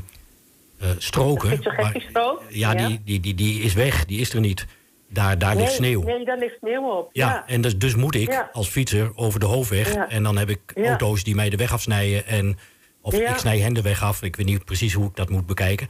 eh, 0.79 0.89
stroken. 0.99 1.49
waar- 1.49 1.57
Fietssuggestiestrook? 1.57 2.43
ja, 2.49 2.75
Die, 2.75 3.01
die, 3.05 3.21
die, 3.21 3.35
die 3.35 3.63
is 3.63 3.75
weg. 3.75 4.05
Die 4.05 4.21
is 4.21 4.33
er 4.35 4.41
niet. 4.41 4.67
Daar, 5.13 5.39
daar 5.39 5.57
ligt 5.57 5.69
Nee, 5.69 5.77
sneeuw. 5.77 6.03
Nee, 6.03 6.25
daar 6.25 6.39
ligt 6.39 6.57
sneeuw 6.59 6.91
op. 6.91 7.11
Ja, 7.13 7.27
Ja, 7.29 7.47
en 7.47 7.61
dus, 7.61 7.79
dus 7.79 7.95
moet 7.95 8.15
ik 8.15 8.49
als 8.53 8.69
fietser 8.69 9.13
over 9.15 9.41
de 9.41 9.47
hoofdweg. 9.47 9.95
En 9.95 10.23
dan 10.23 10.39
heb 10.39 10.49
ik 10.51 10.61
auto's 10.75 11.25
die 11.25 11.35
mij 11.35 11.51
de 11.51 11.57
weg 11.57 11.73
afsnijden. 11.73 12.27
En, 12.27 12.59
of 13.01 13.15
ik 13.15 13.37
snij 13.37 13.59
hen 13.59 13.73
de 13.75 13.83
weg 13.83 14.03
af. 14.03 14.23
Ik 14.23 14.37
weet 14.37 14.47
niet 14.47 14.65
precies 14.65 14.93
hoe 14.93 15.09
ik 15.09 15.17
dat 15.17 15.29
moet 15.31 15.47
bekijken. 15.47 15.89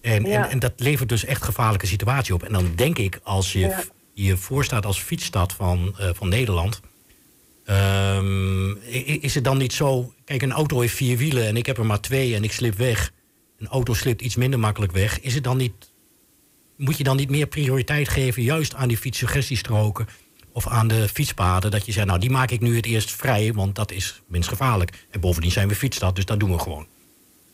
En, 0.00 0.24
en, 0.24 0.50
en 0.50 0.58
dat 0.58 0.72
levert 0.76 1.08
dus 1.08 1.24
echt 1.24 1.42
gevaarlijke 1.42 1.86
situatie 1.86 2.34
op. 2.34 2.42
En 2.42 2.52
dan 2.52 2.72
denk 2.74 2.98
ik, 2.98 3.20
als 3.22 3.52
je 3.52 3.74
je 4.12 4.36
voorstaat 4.36 4.86
als 4.86 5.00
fietsstad 5.00 5.52
van, 5.52 5.94
eh, 5.98 6.08
van 6.12 6.28
Nederland... 6.28 6.80
ehm, 7.64 8.70
is 9.20 9.34
het 9.34 9.44
dan 9.44 9.58
niet 9.58 9.72
zo... 9.72 10.12
Kijk, 10.24 10.42
een 10.42 10.52
auto 10.52 10.80
heeft 10.80 10.94
vier 10.94 11.16
wielen 11.16 11.46
en 11.46 11.56
ik 11.56 11.66
heb 11.66 11.78
er 11.78 11.86
maar 11.86 12.00
twee 12.00 12.34
en 12.34 12.44
ik 12.44 12.52
slip 12.52 12.74
weg. 12.74 13.12
Een 13.58 13.68
auto 13.68 13.94
slipt 13.94 14.22
iets 14.22 14.36
minder 14.36 14.58
makkelijk 14.58 14.92
weg. 14.92 15.20
Is 15.20 15.34
het 15.34 15.44
dan 15.44 15.56
niet 15.56 15.92
moet 16.78 16.96
je 16.96 17.04
dan 17.04 17.16
niet 17.16 17.30
meer 17.30 17.46
prioriteit 17.46 18.08
geven 18.08 18.42
juist 18.42 18.74
aan 18.74 18.88
die 18.88 18.96
fietssuggestiestroken 18.96 20.06
of 20.52 20.68
aan 20.68 20.88
de 20.88 21.08
fietspaden? 21.08 21.70
Dat 21.70 21.86
je 21.86 21.92
zegt, 21.92 22.06
nou 22.06 22.18
die 22.18 22.30
maak 22.30 22.50
ik 22.50 22.60
nu 22.60 22.76
het 22.76 22.86
eerst 22.86 23.12
vrij, 23.12 23.52
want 23.52 23.74
dat 23.74 23.90
is 23.90 24.22
minst 24.26 24.48
gevaarlijk. 24.48 25.06
En 25.10 25.20
bovendien 25.20 25.50
zijn 25.50 25.68
we 25.68 25.74
fietsstad, 25.74 26.14
dus 26.14 26.24
dat 26.24 26.40
doen 26.40 26.52
we 26.52 26.58
gewoon. 26.58 26.86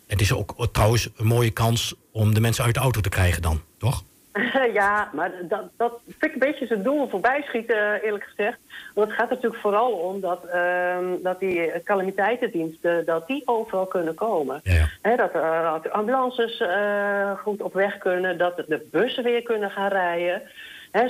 Het 0.06 0.20
is 0.20 0.32
ook 0.32 0.68
trouwens 0.72 1.08
een 1.16 1.26
mooie 1.26 1.50
kans 1.50 1.94
om 2.12 2.34
de 2.34 2.40
mensen 2.40 2.64
uit 2.64 2.74
de 2.74 2.80
auto 2.80 3.00
te 3.00 3.08
krijgen 3.08 3.42
dan, 3.42 3.60
toch? 3.78 4.04
ja, 4.80 5.10
maar 5.12 5.32
dat, 5.48 5.70
dat 5.76 6.00
vind 6.06 6.24
ik 6.24 6.32
een 6.32 6.50
beetje 6.50 6.66
zijn 6.66 6.82
doel 6.82 7.08
voorbij 7.08 7.42
schieten, 7.42 8.02
eerlijk 8.02 8.24
gezegd. 8.24 8.58
Want 8.94 9.08
het 9.08 9.16
gaat 9.18 9.30
natuurlijk 9.30 9.60
vooral 9.62 9.92
om 9.92 10.20
dat, 10.20 10.44
ehm, 10.44 11.04
dat 11.22 11.40
die 11.40 11.82
calamiteitendiensten 11.82 13.04
dat 13.04 13.26
die 13.26 13.42
overal 13.44 13.86
kunnen 13.86 14.14
komen. 14.14 14.60
Hè, 15.02 15.16
dat, 15.16 15.32
dat 15.32 15.82
de 15.82 15.90
ambulances 15.90 16.60
eh, 16.60 17.38
goed 17.38 17.62
op 17.62 17.72
weg 17.72 17.98
kunnen, 17.98 18.38
dat 18.38 18.56
de 18.56 18.86
bussen 18.90 19.24
weer 19.24 19.42
kunnen 19.42 19.70
gaan 19.70 19.88
rijden. 19.88 20.42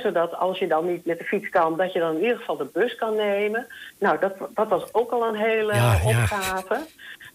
Zodat 0.03 0.35
als 0.35 0.59
je 0.59 0.67
dan 0.67 0.87
niet 0.87 1.05
met 1.07 1.19
de 1.19 1.25
fiets 1.25 1.49
kan, 1.49 1.77
dat 1.77 1.93
je 1.93 1.99
dan 1.99 2.15
in 2.15 2.23
ieder 2.23 2.37
geval 2.37 2.57
de 2.57 2.71
bus 2.73 2.95
kan 2.95 3.17
nemen. 3.17 3.67
Nou, 3.99 4.19
dat, 4.21 4.35
dat 4.55 4.69
was 4.69 4.95
ook 4.95 5.11
al 5.11 5.29
een 5.29 5.35
hele 5.37 5.75
Ja, 5.75 5.93
ja. 5.93 6.21
opgave. 6.21 6.81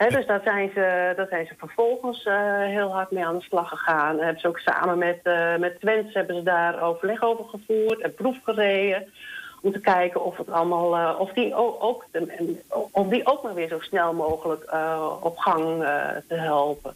Dus 0.10 0.26
daar 0.26 0.41
zijn, 0.43 0.72
ze, 0.74 1.14
daar 1.16 1.28
zijn 1.30 1.45
ze 1.45 1.54
vervolgens 1.58 2.24
eh, 2.24 2.36
heel 2.64 2.93
hard 2.93 3.12
mee 3.12 3.26
aan 3.26 3.38
de 3.38 3.43
slag 3.43 3.70
gegaan. 3.70 4.18
En 4.18 4.24
hebben 4.24 4.41
ze 4.41 4.47
ook 4.47 4.60
samen 4.60 4.97
met, 4.97 5.20
eh 5.24 5.56
met 5.56 5.80
Twents 5.80 6.14
hebben 6.14 6.36
ze 6.36 6.43
daar 6.43 6.82
overleg 6.82 7.24
over 7.24 7.45
gevoerd 7.45 8.02
en 8.02 8.14
proef 8.14 8.38
gereden. 8.43 9.12
Om 9.62 9.72
te 9.72 9.80
kijken 9.80 10.24
of 10.24 10.38
het 10.38 10.49
allemaal, 10.49 10.95
eh, 10.95 11.20
of, 11.20 11.32
die 11.34 11.55
ook, 11.55 11.84
ook 11.84 12.05
de- 12.12 12.36
en- 12.38 12.62
om 12.91 13.10
die 13.10 13.26
ook 13.28 13.43
maar 13.43 13.53
weer 13.53 13.68
zo 13.68 13.80
snel 13.80 14.14
mogelijk 14.14 14.64
eh, 14.64 15.12
op 15.22 15.38
gang 15.38 15.84
eh, 15.84 15.99
te 16.28 16.36
helpen. 16.36 16.95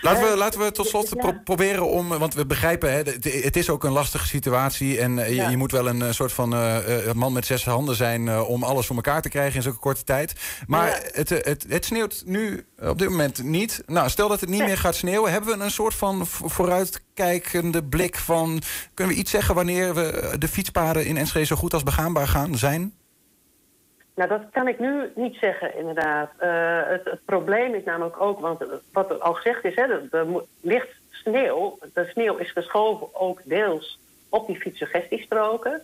Laten 0.00 0.30
we, 0.30 0.36
laten 0.36 0.60
we 0.60 0.72
tot 0.72 0.86
slot 0.86 1.08
ja. 1.08 1.14
pro- 1.16 1.40
proberen 1.44 1.86
om... 1.86 2.08
Want 2.08 2.34
we 2.34 2.46
begrijpen, 2.46 2.90
hè, 2.92 2.96
het, 2.96 3.42
het 3.44 3.56
is 3.56 3.70
ook 3.70 3.84
een 3.84 3.92
lastige 3.92 4.26
situatie... 4.26 4.98
en 5.00 5.14
je, 5.16 5.34
Ja. 5.34 5.48
je 5.48 5.56
moet 5.56 5.72
wel 5.72 5.88
een 5.88 6.14
soort 6.14 6.32
van 6.32 6.48
man 7.14 7.32
met 7.32 7.46
zes 7.46 7.64
handen 7.64 7.94
zijn... 7.96 8.40
om 8.40 8.62
alles 8.62 8.86
voor 8.86 8.96
elkaar 8.96 9.22
te 9.22 9.28
krijgen 9.28 9.56
in 9.56 9.62
zo'n 9.62 9.78
korte 9.78 10.04
tijd. 10.04 10.34
Maar 10.66 11.00
het, 11.12 11.28
het, 11.28 11.66
het 11.68 11.84
sneeuwt 11.84 12.22
nu 12.26 12.66
op 12.82 12.98
dit 12.98 13.08
moment 13.08 13.42
niet. 13.42 13.82
Nou, 13.86 14.08
stel 14.08 14.28
dat 14.28 14.40
het 14.40 14.48
niet 14.48 14.64
meer 14.64 14.78
gaat 14.78 14.94
sneeuwen... 14.94 15.32
hebben 15.32 15.58
we 15.58 15.64
een 15.64 15.70
soort 15.70 15.94
van 15.94 16.26
vo- 16.26 16.48
blik 17.90 18.16
van... 18.16 18.60
kunnen 18.94 19.14
we 19.14 19.20
iets 19.20 19.30
zeggen 19.30 19.54
wanneer 19.54 19.94
we 19.94 20.34
de 20.38 20.48
fietspaden 20.48 21.06
in 21.06 21.16
Enschede... 21.16 21.46
zo 21.46 21.56
goed 21.56 21.72
als 21.72 21.82
begaanbaar 21.82 22.26
gaan 22.26 22.56
zijn? 22.56 22.92
Nou, 24.14 24.28
dat 24.28 24.42
kan 24.52 24.68
ik 24.68 24.78
nu 24.78 25.10
niet 25.14 25.36
zeggen, 25.36 25.76
inderdaad. 25.78 26.30
Eh, 26.38 26.80
het, 26.84 27.04
het 27.04 27.24
probleem 27.24 27.74
is 27.74 27.84
namelijk 27.84 28.20
ook, 28.20 28.40
want 28.40 28.64
wat 28.92 29.10
er 29.10 29.18
al 29.18 29.34
gezegd 29.34 29.64
is, 29.64 29.74
hè, 29.74 29.82
er, 29.82 30.02
er 30.10 30.26
ligt 30.60 30.88
sneeuw. 31.10 31.78
De 31.94 32.08
sneeuw 32.12 32.36
is 32.36 32.50
geschoven 32.50 33.14
ook 33.14 33.40
deels 33.44 33.98
op 34.28 34.46
die 34.46 34.60
fietssuggestiestroken. 34.60 35.82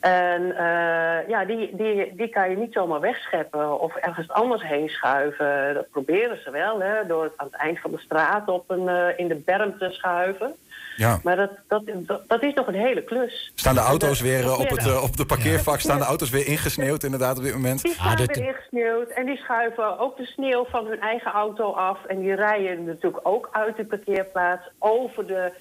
En 0.00 0.56
eh, 0.56 1.28
ja, 1.28 1.44
die, 1.44 1.76
die, 1.76 2.14
die 2.16 2.28
kan 2.28 2.50
je 2.50 2.56
niet 2.56 2.72
zomaar 2.72 3.00
wegscheppen 3.00 3.80
of 3.80 3.96
ergens 3.96 4.30
anders 4.30 4.62
heen 4.62 4.88
schuiven. 4.88 5.74
Dat 5.74 5.90
proberen 5.90 6.38
ze 6.44 6.50
wel, 6.50 6.80
hè, 6.80 7.06
door 7.06 7.22
het 7.22 7.32
aan 7.36 7.46
het 7.46 7.60
eind 7.60 7.78
van 7.78 7.90
de 7.90 7.98
straat 7.98 8.48
op 8.48 8.70
een, 8.70 8.88
eh, 8.88 9.18
in 9.18 9.28
de 9.28 9.34
berm 9.34 9.78
te 9.78 9.90
schuiven. 9.90 10.54
Ja. 10.96 11.20
Maar 11.22 11.36
dat, 11.36 11.50
dat, 11.68 11.82
dat, 11.86 12.28
dat 12.28 12.42
is 12.42 12.54
nog 12.54 12.66
een 12.66 12.74
hele 12.74 13.02
klus. 13.02 13.52
Staan 13.54 13.74
de 13.74 13.80
auto's 13.80 14.20
weer 14.20 14.44
eh, 14.44 14.60
op, 14.60 14.68
het, 14.68 15.02
op 15.02 15.16
de 15.16 15.26
parkeervak? 15.26 15.80
Staan 15.80 15.98
de 15.98 16.04
auto's 16.04 16.30
weer 16.30 16.46
ingesneeuwd 16.46 17.02
inderdaad 17.02 17.38
op 17.38 17.44
dit 17.44 17.52
moment? 17.52 17.82
Die 17.82 17.92
staan 17.92 18.16
weer 18.16 18.36
ingesneeuwd 18.36 19.08
en 19.08 19.26
die 19.26 19.36
schuiven 19.36 19.98
ook 19.98 20.16
de 20.16 20.26
sneeuw 20.26 20.66
van 20.70 20.86
hun 20.86 21.00
eigen 21.00 21.32
auto 21.32 21.72
af. 21.72 22.04
En 22.04 22.20
die 22.20 22.34
rijden 22.34 22.84
natuurlijk 22.84 23.28
ook 23.28 23.48
uit 23.52 23.76
de 23.76 23.84
parkeerplaats 23.84 24.70
over 24.78 25.26
de 25.26 25.52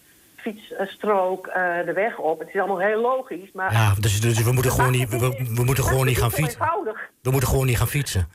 fietsstrook 0.41 1.47
eh, 1.47 1.85
de 1.85 1.93
weg 1.93 2.17
op. 2.17 2.39
Het 2.39 2.47
is 2.47 2.59
allemaal 2.59 2.79
heel 2.79 3.01
logisch, 3.01 3.51
maar... 3.53 3.71
Ja, 3.73 3.93
dus, 3.99 4.21
dus 4.21 4.43
we 4.43 4.51
moeten 4.51 4.71
gewoon 4.71 4.91
niet, 4.91 5.09
we, 5.09 5.63
moeten 5.65 5.83
gewoon 5.83 6.05
niet 6.05 6.17
gaan 6.17 6.31
fietsen. 6.31 6.61
eenvoudig. 6.61 7.09
We 7.21 7.31
moeten 7.31 7.49
gewoon 7.49 7.65
niet 7.65 7.77
gaan 7.77 7.87
fietsen. 7.87 8.29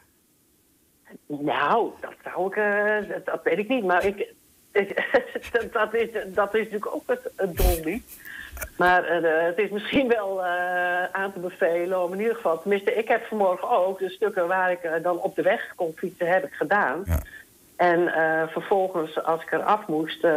Nou, 1.26 1.90
dat 2.00 2.14
zou 2.24 2.46
ik... 2.46 2.56
eh, 2.56 3.08
dat, 3.14 3.24
dat 3.26 3.40
weet 3.44 3.58
ik 3.58 3.68
niet, 3.68 3.84
maar 3.84 4.04
ik... 4.04 4.32
ik- 4.72 5.10
dat, 5.52 5.72
dat, 5.72 5.94
is, 5.94 6.08
dat 6.34 6.54
is 6.54 6.60
natuurlijk 6.64 6.94
ook 6.94 7.02
het, 7.06 7.30
het 7.36 7.56
doel 7.56 7.80
niet. 7.84 8.18
Maar 8.76 9.04
eh, 9.04 9.44
het 9.46 9.58
is 9.58 9.70
misschien 9.70 10.08
wel 10.08 10.44
eh, 10.44 11.04
aan 11.12 11.32
te 11.32 11.38
bevelen 11.38 12.02
om 12.04 12.12
in 12.12 12.18
ieder 12.20 12.34
geval... 12.34 12.60
Tenminste, 12.60 12.94
ik 12.94 13.08
heb 13.08 13.24
vanmorgen 13.24 13.68
ook 13.70 13.98
de 13.98 14.08
stukken 14.10 14.46
waar 14.48 14.70
ik 14.70 14.82
eh, 14.82 15.02
dan 15.02 15.18
op 15.18 15.34
de 15.34 15.42
weg 15.42 15.72
kon 15.76 15.92
fietsen, 15.96 16.26
heb 16.28 16.44
ik 16.44 16.52
gedaan. 16.52 17.04
En 17.84 18.14
eh, 18.14 18.42
vervolgens, 18.48 19.22
als 19.24 19.42
ik 19.42 19.52
er 19.52 19.62
af 19.62 19.86
moest, 19.86 20.24
eh, 20.24 20.30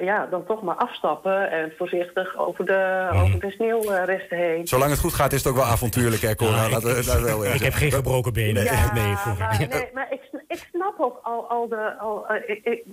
ja, 0.00 0.26
dan 0.30 0.44
toch 0.46 0.62
maar 0.62 0.74
afstappen... 0.74 1.50
en 1.50 1.72
voorzichtig 1.76 2.36
over 2.36 2.66
de, 2.66 3.08
over 3.12 3.40
de 3.40 3.50
sneeuwresten 3.50 4.36
heen. 4.36 4.66
Zolang 4.66 4.90
het 4.90 5.00
goed 5.00 5.12
gaat, 5.14 5.32
is 5.32 5.38
het 5.42 5.48
ook 5.52 5.58
wel 5.58 5.66
avontuurlijk, 5.66 6.22
hè, 6.22 6.34
Cora? 6.34 6.56
Ja, 6.56 6.64
ik- 6.66 6.70
laten 6.70 6.94
we 7.04 7.22
wel 7.24 7.44
ik 7.44 7.60
heb 7.62 7.72
geen 7.72 7.92
gebroken 7.92 8.32
benen. 8.32 8.62
Nee. 8.94 9.16
voor. 9.16 9.36
Maar, 9.38 9.66
nee, 9.70 9.88
maar 9.94 10.06
ik, 10.10 10.20
ik 10.48 10.66
snap 10.72 10.94
ook 10.98 11.20
al, 11.22 11.48
al 11.48 11.68
de. 11.68 11.98
Al, 11.98 12.28
eh, 12.28 12.56
ik, 12.56 12.64
ik, 12.64 12.84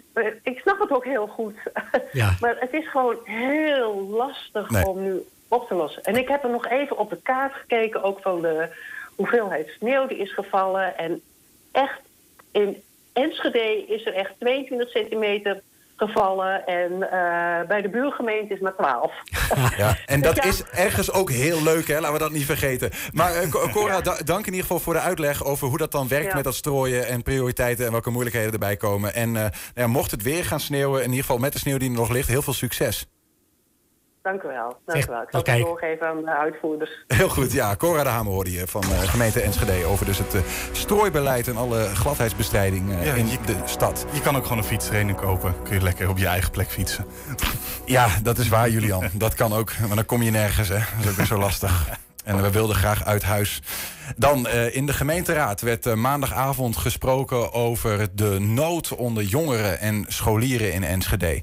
ik 0.43 0.59
snap 0.59 0.79
het 0.79 0.91
ook 0.91 1.05
heel 1.05 1.27
goed. 1.27 1.55
Ja. 2.11 2.35
maar 2.39 2.55
het 2.59 2.73
is 2.73 2.89
gewoon 2.89 3.15
heel 3.23 4.07
lastig 4.09 4.69
Nee. 4.69 4.85
om 4.87 5.01
nu 5.03 5.23
op 5.47 5.67
te 5.67 5.73
lossen. 5.73 6.03
En 6.03 6.15
ik 6.15 6.27
heb 6.27 6.43
er 6.43 6.49
nog 6.49 6.67
even 6.67 6.97
op 6.97 7.09
de 7.09 7.19
kaart 7.23 7.53
gekeken, 7.53 8.03
ook 8.03 8.19
van 8.21 8.41
de 8.41 8.67
hoeveelheid 9.15 9.67
sneeuw 9.77 10.07
die 10.07 10.17
is 10.17 10.33
gevallen. 10.33 10.97
En 10.97 11.21
echt 11.71 11.99
in 12.51 12.83
Enschede 13.16 13.86
is 13.88 14.05
er 14.05 14.13
echt 14.13 14.34
22 14.39 14.89
centimeter 14.89 15.61
gevallen. 15.97 16.66
En 16.66 16.91
eh, 17.11 17.68
bij 17.68 17.82
de 17.82 17.89
buurgemeente 17.89 18.53
is 18.53 18.59
maar 18.59 18.76
12. 18.76 19.11
Ja, 19.78 19.97
en 20.05 20.22
dat 20.22 20.36
Ja. 20.36 20.43
is 20.43 20.63
ergens 20.63 21.11
ook 21.11 21.32
heel 21.32 21.63
leuk, 21.63 21.88
hè? 21.88 21.95
laten 21.99 22.13
we 22.13 22.20
dat 22.20 22.32
niet 22.32 22.45
vergeten. 22.45 22.91
Maar 23.13 23.36
eh, 23.36 23.49
Co- 23.49 23.68
Cora, 23.72 24.01
da- 24.09 24.18
dank 24.26 24.39
in 24.39 24.45
ieder 24.53 24.61
geval 24.61 24.80
voor 24.80 24.93
de 24.93 24.99
uitleg 24.99 25.43
over 25.45 25.68
hoe 25.68 25.78
dat 25.78 25.91
dan 25.91 26.07
werkt 26.07 26.28
Ja. 26.30 26.36
met 26.36 26.43
dat 26.43 26.55
strooien 26.55 27.07
en 27.07 27.24
prioriteiten 27.24 27.86
en 27.86 27.91
welke 27.91 28.09
moeilijkheden 28.09 28.51
erbij 28.53 28.78
komen. 28.78 29.13
En 29.13 29.28
eh, 29.36 29.41
nou 29.41 29.51
ja, 29.76 29.88
mocht 29.88 30.11
het 30.11 30.22
weer 30.24 30.45
gaan 30.45 30.59
sneeuwen, 30.59 30.99
in 31.03 31.09
ieder 31.09 31.22
geval 31.26 31.38
met 31.38 31.53
de 31.53 31.59
sneeuw 31.59 31.78
die 31.78 31.89
er 31.89 31.95
nog 31.95 32.09
ligt, 32.11 32.28
heel 32.28 32.41
veel 32.41 32.53
succes. 32.53 33.05
Dank 34.26 34.43
u 34.43 34.47
wel. 34.47 34.78
Dank 34.86 35.05
u 35.05 35.11
wel. 35.11 35.21
Ik 35.21 35.28
zal 35.32 35.41
kijk. 35.41 35.57
het 35.57 35.67
doorgeven 35.67 36.07
aan 36.07 36.21
de 36.21 36.36
uitvoerders. 36.38 36.91
Heel 37.07 37.30
goed, 37.30 37.51
ja. 37.51 37.76
Cora 37.76 38.03
de 38.03 38.09
Hamer 38.09 38.32
hoorde 38.34 38.51
je 38.51 38.67
van 38.67 38.84
eh, 38.84 38.99
gemeente 39.01 39.41
Enschede 39.41 39.86
over 39.86 40.05
dus 40.05 40.17
het 40.17 40.34
eh, 40.34 40.41
strooibeleid 40.71 41.47
en 41.47 41.57
alle 41.57 41.84
gladheidsbestrijding 41.95 42.91
eh, 42.91 43.05
Ja, 43.05 43.13
in 43.13 43.28
je- 43.28 43.38
de 43.45 43.55
stad. 43.65 44.05
Je 44.11 44.21
kan 44.21 44.36
ook 44.36 44.43
gewoon 44.43 44.57
een 44.57 44.63
fietstraining 44.63 45.17
kopen. 45.17 45.55
Kun 45.63 45.73
je 45.76 45.82
lekker 45.82 46.09
op 46.09 46.17
je 46.17 46.28
eigen 46.28 46.51
plek 46.51 46.69
fietsen. 46.71 47.05
Ja, 47.86 48.07
dat 48.23 48.38
is 48.38 48.47
waar, 48.47 48.69
Julian. 48.69 49.09
Dat 49.13 49.34
kan 49.34 49.53
ook. 49.53 49.71
Maar 49.88 49.95
dan 49.95 50.05
kom 50.05 50.21
je 50.21 50.32
nergens, 50.32 50.67
hè. 50.67 50.78
Dat 50.78 51.03
is 51.03 51.09
ook 51.09 51.15
weer 51.15 51.26
zo 51.26 51.38
lastig. 51.38 51.89
En 52.23 52.41
we 52.41 52.51
wilden 52.51 52.76
graag 52.76 53.05
uit 53.05 53.23
huis. 53.23 53.61
Dan 54.17 54.47
eh, 54.47 54.76
in 54.76 54.86
de 54.86 54.93
gemeenteraad 54.93 55.61
werd 55.61 55.95
maandagavond 55.95 56.78
gesproken 56.78 57.53
over 57.53 58.07
de 58.15 58.39
nood 58.39 58.95
onder 58.95 59.23
jongeren 59.23 59.80
en 59.80 60.05
scholieren 60.07 60.73
in 60.73 60.84
Enschede. 60.84 61.41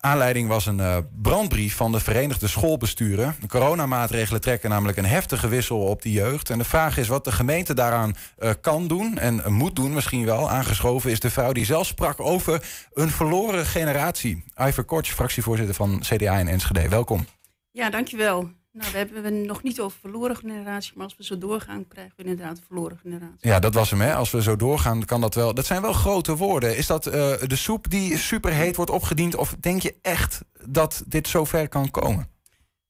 Aanleiding 0.00 0.48
was 0.48 0.66
een 0.66 0.80
eh, 0.80 0.96
brandbrief 1.22 1.76
van 1.76 1.92
de 1.92 2.00
Verenigde 2.00 2.48
Schoolbesturen. 2.48 3.34
De 3.40 3.46
coronamaatregelen 3.46 4.40
trekken 4.40 4.70
namelijk 4.70 4.98
een 4.98 5.06
heftige 5.06 5.48
wissel 5.48 5.80
op 5.80 6.02
de 6.02 6.12
jeugd. 6.12 6.50
En 6.50 6.58
de 6.58 6.64
vraag 6.64 6.96
is 6.96 7.08
wat 7.08 7.24
de 7.24 7.32
gemeente 7.32 7.74
daaraan 7.74 8.16
eh, 8.38 8.50
kan 8.60 8.88
doen 8.88 9.18
en 9.18 9.44
eh, 9.44 9.50
moet 9.50 9.76
doen 9.76 9.92
misschien 9.92 10.24
wel. 10.24 10.50
Aangeschoven 10.50 11.10
is 11.10 11.20
de 11.20 11.30
vrouw 11.30 11.52
die 11.52 11.64
zelf 11.64 11.86
sprak 11.86 12.20
over 12.20 12.62
een 12.92 13.10
verloren 13.10 13.66
generatie. 13.66 14.44
Iver 14.56 14.84
Kortsch, 14.84 15.12
fractievoorzitter 15.12 15.74
van 15.74 16.00
CDA 16.00 16.38
in 16.38 16.48
Enschede. 16.48 16.88
Welkom. 16.88 17.26
Ja, 17.70 17.90
dankjewel. 17.90 18.50
Nou, 18.78 18.90
we 18.90 18.98
hebben 18.98 19.24
het 19.24 19.46
nog 19.46 19.62
niet 19.62 19.80
over 19.80 19.98
verloren 19.98 20.36
generatie, 20.36 20.92
maar 20.94 21.04
als 21.04 21.16
we 21.16 21.24
zo 21.24 21.38
doorgaan, 21.38 21.88
krijgen 21.88 22.12
we 22.16 22.22
inderdaad 22.22 22.60
verloren 22.66 22.98
generatie. 22.98 23.48
Ja, 23.48 23.58
dat 23.58 23.74
was 23.74 23.90
hem. 23.90 24.00
Hè. 24.00 24.14
Als 24.14 24.30
we 24.30 24.42
zo 24.42 24.56
doorgaan, 24.56 25.04
kan 25.04 25.20
dat 25.20 25.34
wel. 25.34 25.54
Dat 25.54 25.66
zijn 25.66 25.82
wel 25.82 25.92
grote 25.92 26.36
woorden. 26.36 26.76
Is 26.76 26.86
dat 26.86 27.06
eh, 27.06 27.34
de 27.46 27.56
soep 27.56 27.90
die 27.90 28.16
superheet 28.16 28.76
wordt 28.76 28.90
opgediend? 28.90 29.34
Of 29.34 29.56
denk 29.60 29.82
je 29.82 29.94
echt 30.02 30.40
dat 30.66 31.02
dit 31.06 31.28
zover 31.28 31.68
kan 31.68 31.90
komen? 31.90 32.28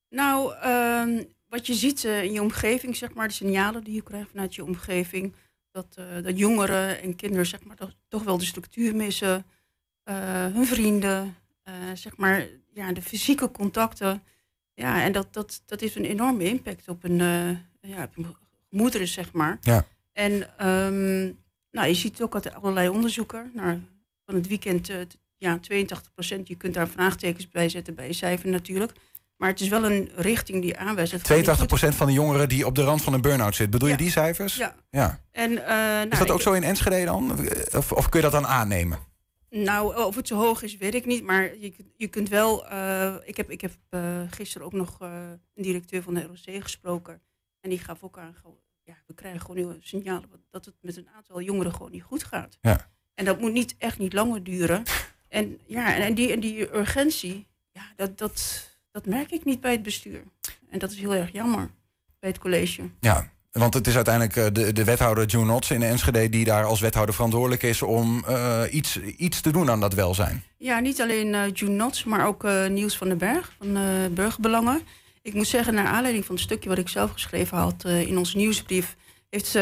Nou, 0.09 0.55
ehm, 0.55 1.23
wat 1.49 1.67
je 1.67 1.75
ziet 1.75 2.05
eh, 2.05 2.23
in 2.23 2.33
je 2.33 2.43
omgeving, 2.43 2.97
zeg 2.97 3.15
maar, 3.15 3.29
de 3.29 3.35
signalen 3.35 3.85
die 3.85 3.95
je 3.95 4.03
krijgt 4.03 4.31
vanuit 4.31 4.55
je 4.55 4.65
omgeving, 4.65 5.35
dat, 5.71 5.87
eh, 5.95 6.05
dat 6.23 6.39
jongeren 6.39 7.03
en 7.03 7.17
kinderen, 7.17 7.47
zeg 7.47 7.65
maar, 7.65 7.77
toch, 7.77 7.93
toch 8.09 8.23
wel 8.23 8.39
de 8.39 8.45
structuur 8.45 8.97
missen, 8.97 9.47
hun 10.53 10.67
vrienden, 10.67 11.37
zeg 11.95 12.17
maar, 12.17 12.47
ja, 12.73 12.93
de 12.93 13.03
fysieke 13.03 13.51
contacten. 13.51 14.23
Ja, 14.79 15.03
en 15.03 15.13
dat, 15.13 15.27
dat, 15.31 15.63
dat 15.67 15.81
heeft 15.81 15.97
een 15.97 16.05
enorme 16.05 16.45
impact 16.45 16.89
op 16.89 17.05
een, 17.05 17.21
eh 17.21 17.91
ja, 17.91 18.03
op 18.03 18.17
een 18.17 18.37
gemoederen, 18.71 19.09
zeg 19.09 19.33
maar. 19.33 19.59
Ja. 19.61 19.85
En 20.13 20.59
ehm, 20.59 21.23
nou, 21.71 21.89
je 21.89 21.95
ziet 21.95 22.23
ook 22.23 22.35
uit 22.35 22.55
allerlei 22.55 22.89
onderzoeken. 22.89 23.51
Nou, 23.55 23.81
van 24.27 24.35
het 24.35 24.47
weekend, 24.47 24.89
eh, 24.89 24.97
ja, 25.37 25.59
82 25.59 26.13
procent. 26.13 26.49
Je 26.49 26.55
kunt 26.55 26.75
daar 26.75 26.89
vraagtekens 26.89 27.49
bij 27.49 27.69
zetten 27.69 27.95
bij 27.95 28.07
je 28.07 28.13
cijfer 28.13 28.49
natuurlijk. 28.49 28.93
Maar 29.37 29.49
het 29.49 29.61
is 29.61 29.69
wel 29.69 29.85
een 29.85 30.11
richting 30.15 30.63
die 30.63 30.77
aanwijst. 30.79 31.11
dat 31.11 31.21
het 31.21 31.29
gewoon 31.47 31.59
niet 31.59 31.71
82% 31.93 31.95
van 31.97 32.07
de 32.07 32.13
jongeren 32.13 32.49
die 32.49 32.67
op 32.67 32.75
de 32.75 32.83
rand 32.83 33.03
van 33.03 33.13
een 33.13 33.21
burn-out 33.21 33.55
zit. 33.55 33.71
Bedoel 33.71 33.89
je 33.89 33.97
die 33.97 34.11
cijfers? 34.11 34.57
Ja. 34.57 34.75
ja. 34.91 35.21
En, 35.33 35.53
nou, 35.53 36.09
Is 36.09 36.19
dat 36.19 36.31
ook 36.31 36.37
ik- 36.37 36.43
zo 36.43 36.53
in 36.53 36.63
Enschede 36.63 37.05
dan? 37.05 37.39
Of, 37.77 37.93
of 37.93 38.09
kun 38.09 38.21
je 38.21 38.31
dat 38.31 38.41
dan 38.41 38.47
aannemen? 38.47 38.99
Nou, 39.51 40.05
of 40.05 40.15
het 40.17 40.27
zo 40.29 40.37
hoog 40.37 40.63
is, 40.63 40.77
weet 40.77 40.95
ik 40.95 41.07
niet. 41.07 41.23
Maar 41.25 41.57
je, 41.57 41.71
kunt- 41.71 41.93
je 41.97 42.09
kunt 42.09 42.29
wel. 42.29 42.67
eh, 42.69 43.15
ik 43.25 43.37
heb, 43.37 43.51
ik 43.51 43.61
heb 43.61 43.73
eh, 43.89 44.23
gisteren 44.31 44.67
ook 44.67 44.73
nog 44.73 45.01
eh, 45.01 45.31
een 45.55 45.63
directeur 45.63 46.03
van 46.03 46.15
de 46.15 46.23
ROC 46.23 46.63
gesproken. 46.63 47.21
En 47.61 47.71
die 47.71 47.79
gaf 47.79 48.03
ook 48.03 48.19
aan. 48.19 48.35
Ja, 48.85 48.97
we 49.07 49.15
krijgen 49.15 49.41
gewoon 49.41 49.57
nieuwe 49.57 49.77
signalen 49.81 50.29
dat 50.51 50.65
het 50.65 50.75
met 50.81 50.97
een 50.97 51.09
aantal 51.17 51.41
jongeren 51.41 51.73
gewoon 51.73 51.91
niet 51.91 52.03
goed 52.03 52.25
gaat. 52.25 52.59
Ja. 52.61 52.91
En 53.15 53.25
dat 53.25 53.41
moet 53.41 53.53
niet 53.53 53.75
echt 53.79 53.99
niet 53.99 54.13
langer 54.13 54.43
duren. 54.45 54.83
En 55.29 55.59
ja, 55.67 55.97
en 55.97 56.15
die, 56.15 56.33
en 56.33 56.41
die 56.41 56.75
urgentie, 56.75 57.47
ja, 57.73 57.93
dat, 57.97 58.19
dat, 58.19 58.69
dat 58.91 59.07
merk 59.07 59.31
ik 59.31 59.45
niet 59.45 59.61
bij 59.61 59.73
het 59.73 59.83
bestuur. 59.83 60.23
En 60.71 60.79
dat 60.79 60.91
is 60.91 60.99
heel 60.99 61.15
erg 61.15 61.33
jammer 61.33 61.71
bij 62.19 62.31
het 62.31 62.39
college. 62.39 62.91
Ja, 63.01 63.33
want 63.51 63.75
het 63.75 63.87
is 63.87 63.95
uiteindelijk 63.95 64.37
eh, 64.37 64.47
de, 64.53 64.73
de 64.73 64.85
wethouder 64.85 65.27
June 65.27 65.45
Notts 65.45 65.71
in 65.71 65.83
Enschede... 65.83 66.29
die 66.29 66.45
daar 66.45 66.65
als 66.65 66.81
wethouder 66.81 67.15
verantwoordelijk 67.15 67.63
is 67.63 67.83
om 67.83 68.25
eh, 68.27 68.63
iets, 68.71 69.01
iets 69.01 69.41
te 69.41 69.51
doen 69.51 69.71
aan 69.71 69.81
dat 69.81 69.95
welzijn. 69.95 70.43
Ja, 70.57 70.79
niet 70.79 71.01
alleen 71.01 71.35
eh 71.35 71.43
June 71.53 71.73
Nots, 71.73 72.05
maar 72.05 72.27
ook 72.27 72.45
eh 72.45 72.67
Niels 72.67 72.97
van 72.97 73.09
den 73.09 73.19
Berg 73.19 73.53
van 73.59 73.79
Burgerbelangen. 74.15 74.81
Ik 75.23 75.35
moet 75.35 75.47
zeggen, 75.47 75.75
naar 75.75 75.87
aanleiding 75.87 76.25
van 76.25 76.35
het 76.35 76.45
stukje 76.45 76.69
wat 76.69 76.79
ik 76.79 76.89
zelf 76.89 77.11
geschreven 77.11 77.57
had 77.57 77.85
in 77.85 78.19
onze 78.19 78.37
nieuwsbrief, 78.37 78.97
heeft 79.31 79.53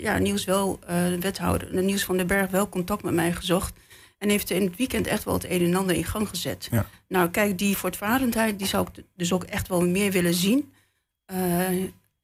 ja, 0.00 0.18
Niels 0.18 0.44
wel, 0.44 0.78
de 0.86 1.18
wethouder, 1.20 1.72
de 1.72 1.82
Niels 1.82 2.04
van 2.04 2.16
den 2.16 2.26
Berg, 2.26 2.50
wel 2.50 2.68
contact 2.68 3.02
met 3.02 3.14
mij 3.14 3.32
gezocht. 3.32 3.72
En 4.18 4.28
heeft 4.28 4.50
in 4.50 4.62
het 4.62 4.76
weekend 4.76 5.06
echt 5.06 5.24
wel 5.24 5.34
het 5.34 5.44
een 5.50 5.64
en 5.64 5.74
ander 5.74 5.96
in 5.96 6.04
gang 6.04 6.28
gezet. 6.28 6.68
Ja. 6.70 6.86
Nou, 7.08 7.28
kijk, 7.28 7.58
die 7.58 7.76
voortvarendheid, 7.76 8.58
die 8.58 8.66
zou 8.66 8.86
ik 8.92 9.04
dus 9.16 9.32
ook 9.32 9.44
echt 9.44 9.68
wel 9.68 9.80
meer 9.80 10.10
willen 10.10 10.34
zien. 10.34 10.72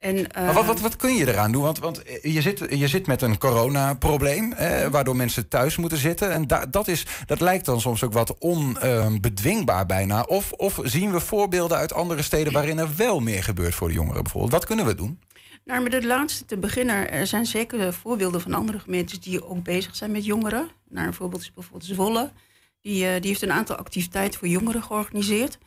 En, 0.00 0.26
Maar 0.34 0.54
wat, 0.54 0.66
wat, 0.66 0.80
wat 0.80 0.96
kun 0.96 1.14
je 1.14 1.28
eraan 1.28 1.52
doen? 1.52 1.62
Want, 1.62 1.78
want 1.78 2.02
je, 2.22 2.40
zit, 2.40 2.66
je 2.70 2.88
zit 2.88 3.06
met 3.06 3.22
een 3.22 3.38
coronaprobleem, 3.38 4.52
eh, 4.52 4.86
waardoor 4.86 5.16
mensen 5.16 5.48
thuis 5.48 5.76
moeten 5.76 5.98
zitten. 5.98 6.32
En 6.32 6.46
da, 6.46 6.66
dat, 6.66 6.88
is, 6.88 7.06
dat 7.26 7.40
lijkt 7.40 7.64
dan 7.64 7.80
soms 7.80 8.04
ook 8.04 8.12
wat 8.12 8.38
onbedwingbaar 8.38 9.86
bijna. 9.86 10.22
Of, 10.22 10.52
of 10.52 10.78
zien 10.82 11.12
we 11.12 11.20
voorbeelden 11.20 11.76
uit 11.76 11.92
andere 11.92 12.22
steden 12.22 12.52
waarin 12.52 12.78
er 12.78 12.96
wel 12.96 13.20
meer 13.20 13.44
gebeurt 13.44 13.74
voor 13.74 13.88
de 13.88 13.94
jongeren 13.94 14.22
bijvoorbeeld? 14.22 14.52
Wat 14.52 14.66
kunnen 14.66 14.86
we 14.86 14.94
doen? 14.94 15.20
Nou, 15.64 15.82
met 15.82 15.92
het 15.92 16.04
laatste 16.04 16.44
te 16.44 16.56
beginnen. 16.56 17.10
Er 17.10 17.26
zijn 17.26 17.46
zeker 17.46 17.92
voorbeelden 17.92 18.40
van 18.40 18.54
andere 18.54 18.78
gemeentes 18.78 19.20
die 19.20 19.44
ook 19.44 19.62
bezig 19.62 19.96
zijn 19.96 20.10
met 20.10 20.24
jongeren. 20.24 20.68
Nou, 20.88 21.06
een 21.06 21.14
voorbeeld 21.14 21.42
is 21.42 21.52
bijvoorbeeld 21.52 21.90
Zwolle. 21.90 22.32
Die, 22.80 23.06
eh, 23.06 23.20
die 23.20 23.28
heeft 23.28 23.42
een 23.42 23.52
aantal 23.52 23.76
activiteiten 23.76 24.38
voor 24.38 24.48
jongeren 24.48 24.82
georganiseerd. 24.82 25.58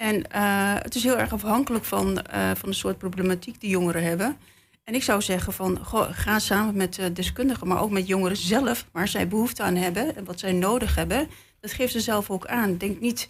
En 0.00 0.30
eh, 0.30 0.74
het 0.82 0.94
is 0.94 1.02
heel 1.02 1.18
erg 1.18 1.32
afhankelijk 1.32 1.84
van, 1.84 2.22
eh, 2.22 2.50
van 2.56 2.68
de 2.68 2.74
soort 2.74 2.98
problematiek 2.98 3.60
die 3.60 3.70
jongeren 3.70 4.02
hebben. 4.02 4.36
En 4.84 4.94
ik 4.94 5.02
zou 5.02 5.22
zeggen 5.22 5.52
van, 5.52 5.78
goh, 5.84 6.08
ga 6.12 6.38
samen 6.38 6.76
met 6.76 6.98
eh, 6.98 7.06
deskundigen, 7.12 7.68
maar 7.68 7.82
ook 7.82 7.90
met 7.90 8.06
jongeren 8.06 8.36
zelf, 8.36 8.86
waar 8.92 9.08
zij 9.08 9.28
behoefte 9.28 9.62
aan 9.62 9.74
hebben 9.74 10.16
en 10.16 10.24
wat 10.24 10.38
zij 10.40 10.52
nodig 10.52 10.94
hebben. 10.94 11.28
Dat 11.60 11.72
geeft 11.72 11.92
ze 11.92 12.00
zelf 12.00 12.30
ook 12.30 12.46
aan. 12.46 12.76
Denk 12.76 13.00
niet, 13.00 13.28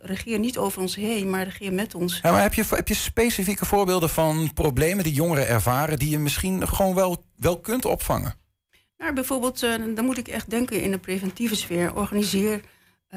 regeer 0.00 0.38
niet 0.38 0.58
over 0.58 0.80
ons 0.80 0.94
heen, 0.94 1.30
maar 1.30 1.44
regeer 1.44 1.72
met 1.72 1.94
ons. 1.94 2.18
Ja, 2.22 2.30
maar 2.30 2.42
heb, 2.42 2.54
je, 2.54 2.64
heb 2.68 2.88
je 2.88 2.94
specifieke 2.94 3.66
voorbeelden 3.66 4.08
van 4.08 4.50
problemen 4.54 5.04
die 5.04 5.12
jongeren 5.12 5.48
ervaren... 5.48 5.98
die 5.98 6.10
je 6.10 6.18
misschien 6.18 6.68
gewoon 6.68 6.94
wel, 6.94 7.24
wel 7.36 7.60
kunt 7.60 7.84
opvangen? 7.84 8.34
Nou, 8.98 9.12
bijvoorbeeld, 9.12 9.60
dan 9.94 10.04
moet 10.04 10.18
ik 10.18 10.28
echt 10.28 10.50
denken 10.50 10.82
in 10.82 10.90
de 10.90 10.98
preventieve 10.98 11.56
sfeer. 11.56 11.94
Organiseer 11.94 12.60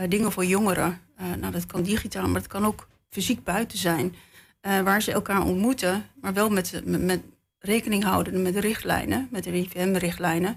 dingen 0.07 0.32
voor 0.32 0.45
jongeren. 0.45 1.07
Eh, 1.18 1.26
nou, 1.39 1.51
dat 1.51 1.65
kan 1.65 1.84
digitaal, 1.84 2.28
maar 2.28 2.41
het 2.41 2.49
kan 2.49 2.65
ook 2.65 2.88
fysiek 3.09 3.43
buiten 3.43 3.78
zijn. 3.78 4.15
eh, 4.61 4.80
waar 4.82 5.01
ze 5.01 5.11
elkaar 5.11 5.43
ontmoeten, 5.43 6.05
maar 6.22 6.34
wel 6.34 6.49
met, 6.49 6.82
met, 6.86 7.01
met 7.01 7.22
rekening 7.59 8.03
houden 8.03 8.41
met 8.41 8.53
de 8.53 8.59
richtlijnen, 8.59 9.28
met 9.32 9.43
de 9.43 9.49
RIVM-richtlijnen. 9.49 10.55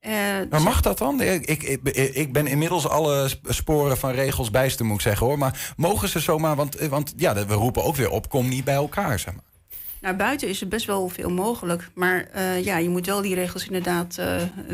Eh, 0.00 0.12
Maar 0.50 0.62
mag 0.62 0.80
dat 0.80 0.98
dan? 0.98 1.20
Ik, 1.20 1.46
ik, 1.46 1.62
ik, 2.14 2.32
ben 2.32 2.46
inmiddels 2.46 2.88
alle 2.88 3.28
sp- 3.28 3.46
sporen 3.52 3.96
van 3.96 4.10
regels 4.10 4.50
bijster, 4.50 4.84
moet 4.86 4.94
ik 4.94 5.00
zeggen 5.00 5.26
hoor. 5.26 5.38
Maar 5.38 5.72
mogen 5.76 6.08
ze 6.08 6.18
zomaar, 6.20 6.56
want, 6.56 6.74
want 6.80 7.12
ja, 7.16 7.46
we 7.46 7.54
roepen 7.54 7.84
ook 7.84 7.96
weer 7.96 8.10
op, 8.10 8.28
kom 8.28 8.48
niet 8.48 8.64
bij 8.64 8.74
elkaar. 8.74 9.18
Zeg 9.18 9.34
maar. 9.34 9.44
Nou, 10.00 10.16
buiten 10.16 10.48
is 10.48 10.60
er 10.60 10.68
best 10.68 10.86
wel 10.86 11.08
veel 11.08 11.30
mogelijk. 11.30 11.90
Maar 11.94 12.40
ja, 12.62 12.76
je 12.76 12.88
moet 12.88 13.06
wel 13.06 13.22
die 13.22 13.34
regels 13.34 13.66
inderdaad 13.66 14.18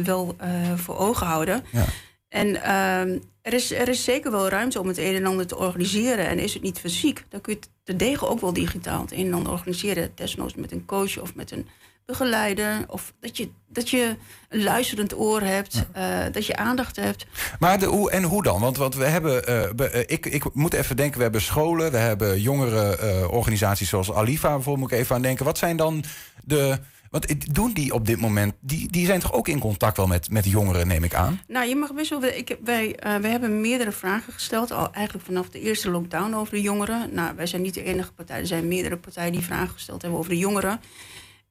wel 0.04 0.36
voor 0.76 0.96
ogen 0.98 1.26
houden. 1.26 1.64
Ja. 1.72 1.84
En 2.30 2.62
ehm, 2.62 3.18
er, 3.42 3.52
is, 3.52 3.72
er 3.72 3.88
is 3.88 4.04
zeker 4.04 4.30
wel 4.30 4.48
ruimte 4.48 4.80
om 4.80 4.88
het 4.88 4.98
een 4.98 5.14
en 5.14 5.26
ander 5.26 5.46
te 5.46 5.56
organiseren. 5.58 6.28
En 6.28 6.38
is 6.38 6.54
het 6.54 6.62
niet 6.62 6.78
fysiek, 6.78 7.24
dan 7.28 7.40
kun 7.40 7.52
je 7.52 7.58
het 7.58 7.70
te 7.84 7.96
degen 7.96 8.28
ook 8.28 8.40
wel 8.40 8.52
digitaal 8.52 9.00
het 9.00 9.12
een 9.12 9.26
en 9.26 9.34
ander 9.34 9.52
organiseren. 9.52 10.12
Desnoods 10.14 10.54
met 10.54 10.72
een 10.72 10.84
coach 10.86 11.20
of 11.20 11.34
met 11.34 11.50
een 11.50 11.66
begeleider. 12.06 12.84
Of 12.86 13.12
dat 13.20 13.36
je, 13.36 13.48
dat 13.68 13.90
je 13.90 14.16
een 14.48 14.62
luisterend 14.62 15.18
oor 15.18 15.40
hebt, 15.40 15.84
eh, 15.92 16.18
dat 16.32 16.46
je 16.46 16.56
aandacht 16.56 16.96
hebt. 16.96 17.26
Maar 17.58 17.78
de, 17.78 17.86
hoe 17.86 18.10
en 18.10 18.22
hoe 18.22 18.42
dan? 18.42 18.60
Want, 18.60 18.76
want 18.76 18.94
we 18.94 19.04
hebben, 19.04 19.46
eh, 19.46 19.70
be- 19.76 19.88
eh, 19.88 20.00
ik, 20.06 20.26
ik 20.26 20.54
moet 20.54 20.74
even 20.74 20.96
denken, 20.96 21.16
we 21.16 21.22
hebben 21.22 21.42
scholen, 21.42 21.90
we 21.90 21.96
hebben 21.98 22.40
jongere 22.40 23.28
organisaties 23.28 23.88
zoals 23.88 24.12
Alifa 24.12 24.48
bijvoorbeeld, 24.54 24.78
moet 24.88 24.92
ik 24.92 24.98
even 25.04 25.16
aan 25.16 25.22
denken. 25.22 25.44
Wat 25.44 25.58
zijn 25.58 25.76
dan 25.76 26.04
de. 26.44 26.78
Want 27.10 27.26
eh, 27.26 27.36
doen 27.52 27.72
die 27.72 27.94
op 27.94 28.06
dit 28.06 28.20
moment, 28.20 28.54
die, 28.60 28.90
die 28.90 29.06
zijn 29.06 29.20
toch 29.20 29.32
ook 29.32 29.48
in 29.48 29.58
contact 29.58 29.96
wel 29.96 30.06
met, 30.06 30.30
met 30.30 30.44
jongeren, 30.44 30.86
neem 30.86 31.04
ik 31.04 31.14
aan? 31.14 31.40
Nou, 31.46 31.68
je 31.68 31.76
mag 31.76 31.94
best 31.94 32.10
wel. 32.10 32.24
Ik, 32.24 32.58
wij, 32.64 32.96
eh, 32.96 33.16
wij 33.16 33.30
hebben 33.30 33.60
meerdere 33.60 33.92
vragen 33.92 34.32
gesteld, 34.32 34.70
al 34.70 34.92
eigenlijk 34.92 35.26
vanaf 35.26 35.48
de 35.48 35.60
eerste 35.60 35.90
lockdown 35.90 36.34
over 36.34 36.54
de 36.54 36.60
jongeren. 36.60 37.14
Nou, 37.14 37.36
wij 37.36 37.46
zijn 37.46 37.62
niet 37.62 37.74
de 37.74 37.82
enige 37.82 38.12
partij, 38.12 38.38
er 38.38 38.46
zijn 38.46 38.68
meerdere 38.68 38.96
partijen 38.96 39.32
die 39.32 39.40
vragen 39.40 39.68
gesteld 39.68 40.02
hebben 40.02 40.18
over 40.18 40.32
de 40.32 40.38
jongeren. 40.38 40.80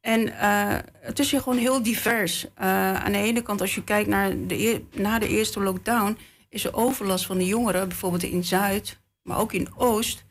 En 0.02 0.38
eh, 0.38 0.78
het 1.00 1.20
is 1.20 1.32
hier 1.32 1.42
gewoon 1.42 1.58
heel 1.58 1.84
divers. 1.84 2.44
Uh, 2.44 2.94
aan 2.94 3.12
de 3.12 3.18
ene 3.18 3.42
kant, 3.42 3.62
als 3.62 3.76
je 3.76 3.84
kijkt 3.84 4.10
naar 4.10 4.30
de, 4.48 4.84
na 4.94 5.20
de 5.20 5.28
eerste 5.28 5.60
lockdown, 5.60 6.18
is 6.50 6.66
er 6.66 6.76
overlast 6.76 7.26
van 7.26 7.38
de 7.38 7.46
jongeren, 7.46 7.88
bijvoorbeeld 7.88 8.24
in 8.24 8.44
Zuid, 8.44 9.00
maar 9.24 9.40
ook 9.40 9.54
in 9.54 9.68
Oost, 9.76 10.24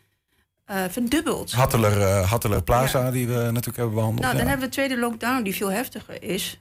uh, 0.71 0.85
verdubbeld. 0.89 1.53
Hatteler, 1.53 2.25
Hatteler 2.25 2.62
Plaza, 2.62 3.05
ja. 3.05 3.11
die 3.11 3.27
we 3.27 3.35
natuurlijk 3.35 3.77
hebben 3.77 3.95
behandeld. 3.95 4.21
Nou, 4.21 4.33
ja. 4.33 4.39
dan 4.39 4.49
hebben 4.49 4.69
we 4.69 4.75
de 4.75 4.81
tweede 4.81 4.99
lockdown, 4.99 5.43
die 5.43 5.55
veel 5.55 5.71
heftiger 5.71 6.23
is. 6.23 6.61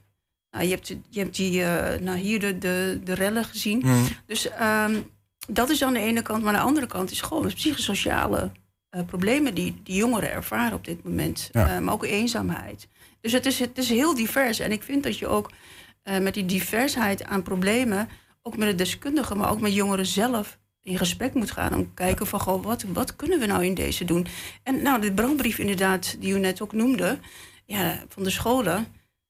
Nou, 0.52 0.64
je 0.64 0.70
hebt, 0.70 0.88
je 1.10 1.20
hebt 1.20 1.36
die, 1.36 1.64
nou, 2.02 2.18
hier 2.18 2.40
de, 2.40 2.58
de, 2.58 3.00
de 3.04 3.14
rellen 3.14 3.46
gezien. 3.46 3.82
Mm. 3.86 4.08
Dus 4.26 4.50
um, 4.62 5.10
dat 5.48 5.70
is 5.70 5.84
aan 5.84 5.94
de 5.94 6.00
ene 6.00 6.22
kant, 6.22 6.44
maar 6.44 6.54
aan 6.54 6.60
de 6.60 6.66
andere 6.68 6.88
kant 6.88 7.12
is 7.12 7.22
gewoon 7.22 7.54
psychosociale 7.54 8.52
problemen 9.06 9.54
die, 9.54 9.82
die 9.84 9.96
jongeren 9.96 10.32
ervaren 10.32 10.78
op 10.78 10.86
dit 10.86 11.04
moment. 11.04 11.50
Ja. 11.52 11.80
Maar 11.80 11.94
ook 11.94 12.04
eenzaamheid. 12.04 12.88
Dus 13.22 13.32
het 13.32 13.46
is, 13.46 13.60
het 13.60 13.78
is 13.78 13.90
heel 13.90 14.16
divers. 14.16 14.60
En 14.60 14.72
ik 14.72 14.84
vind 14.84 15.04
dat 15.04 15.18
je 15.18 15.28
ook 15.28 15.52
met 16.22 16.34
die 16.34 16.46
diversheid 16.46 17.24
aan 17.24 17.44
problemen, 17.44 18.10
ook 18.42 18.58
met 18.58 18.68
de 18.70 18.76
deskundigen, 18.76 19.38
maar 19.38 19.52
ook 19.52 19.62
met 19.62 19.74
jongeren 19.74 20.06
zelf, 20.06 20.58
in 20.88 20.98
gesprek 20.98 21.34
moet 21.34 21.52
gaan. 21.52 21.74
Om 21.74 21.94
kijken 21.94 22.28
van, 22.28 22.40
goh, 22.40 22.64
wat, 22.64 22.84
wat 22.84 23.16
kunnen 23.16 23.40
we 23.40 23.46
nou 23.46 23.66
in 23.66 23.74
deze 23.74 24.06
doen? 24.06 24.28
En 24.64 24.82
nou, 24.82 25.02
de 25.02 25.14
brandbrief 25.14 25.60
inderdaad, 25.60 26.16
die 26.20 26.34
u 26.34 26.40
net 26.40 26.62
ook 26.62 26.74
noemde, 26.74 27.20
ja, 27.66 28.04
van 28.08 28.24
de 28.24 28.30
scholen. 28.30 28.88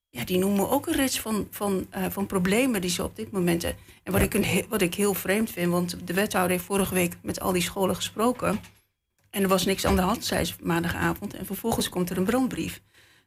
Ja, 0.10 0.26
die 0.26 0.38
noemen 0.38 0.70
ook 0.70 0.88
een 0.88 0.94
rits 0.94 1.20
van, 1.20 1.48
van, 1.52 1.88
uh, 1.96 2.06
van 2.10 2.26
problemen 2.26 2.82
die 2.82 2.90
ze 2.90 3.04
op 3.04 3.16
dit 3.16 3.32
moment 3.32 3.62
hebben. 3.62 3.82
En 4.04 4.12
wat, 4.12 4.22
ik 4.22 4.34
een, 4.34 4.66
wat 4.70 4.82
ik 4.82 4.94
heel 4.96 5.14
vreemd 5.14 5.52
vind, 5.52 5.72
want 5.72 6.08
de 6.08 6.14
wethouder 6.14 6.52
heeft 6.52 6.66
vorige 6.66 6.94
week 6.94 7.18
met 7.22 7.40
al 7.40 7.52
die 7.52 7.62
scholen 7.62 7.96
gesproken. 7.96 8.60
En 9.30 9.42
er 9.42 9.48
was 9.48 9.66
niks 9.66 9.86
aan 9.86 9.96
de 9.96 10.02
hand, 10.02 10.26
zei 10.26 10.46
ze 10.46 10.54
maandagavond. 10.62 11.34
En 11.34 11.46
vervolgens 11.46 11.90
komt 11.90 12.10
er 12.10 12.18
een 12.18 12.24
brandbrief. 12.24 12.82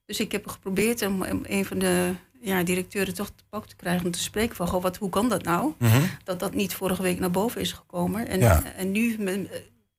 Dus 0.04 0.20
ik 0.20 0.32
heb 0.32 0.46
geprobeerd 0.46 1.02
om 1.02 1.22
een 1.42 1.64
van 1.64 1.78
de 1.78 2.14
ja, 2.40 2.62
directeuren 2.62 3.14
toch 3.14 3.28
te 3.28 3.44
pak 3.48 3.66
te 3.66 3.76
krijgen 3.76 4.06
om 4.06 4.10
te 4.10 4.22
spreken 4.22 4.56
van, 4.56 4.68
goh, 4.68 4.82
wat, 4.82 4.96
hoe 4.96 5.10
kan 5.10 5.28
dat 5.28 5.42
nou? 5.42 5.72
Mm 5.78 5.88
-hmm. 5.88 6.10
Dat 6.24 6.40
dat 6.40 6.54
niet 6.54 6.74
vorige 6.74 7.02
week 7.02 7.18
naar 7.18 7.30
boven 7.30 7.60
is 7.60 7.72
gekomen. 7.72 8.28
En, 8.28 8.40
ja. 8.40 8.62
en 8.76 8.90
nu... 8.90 9.16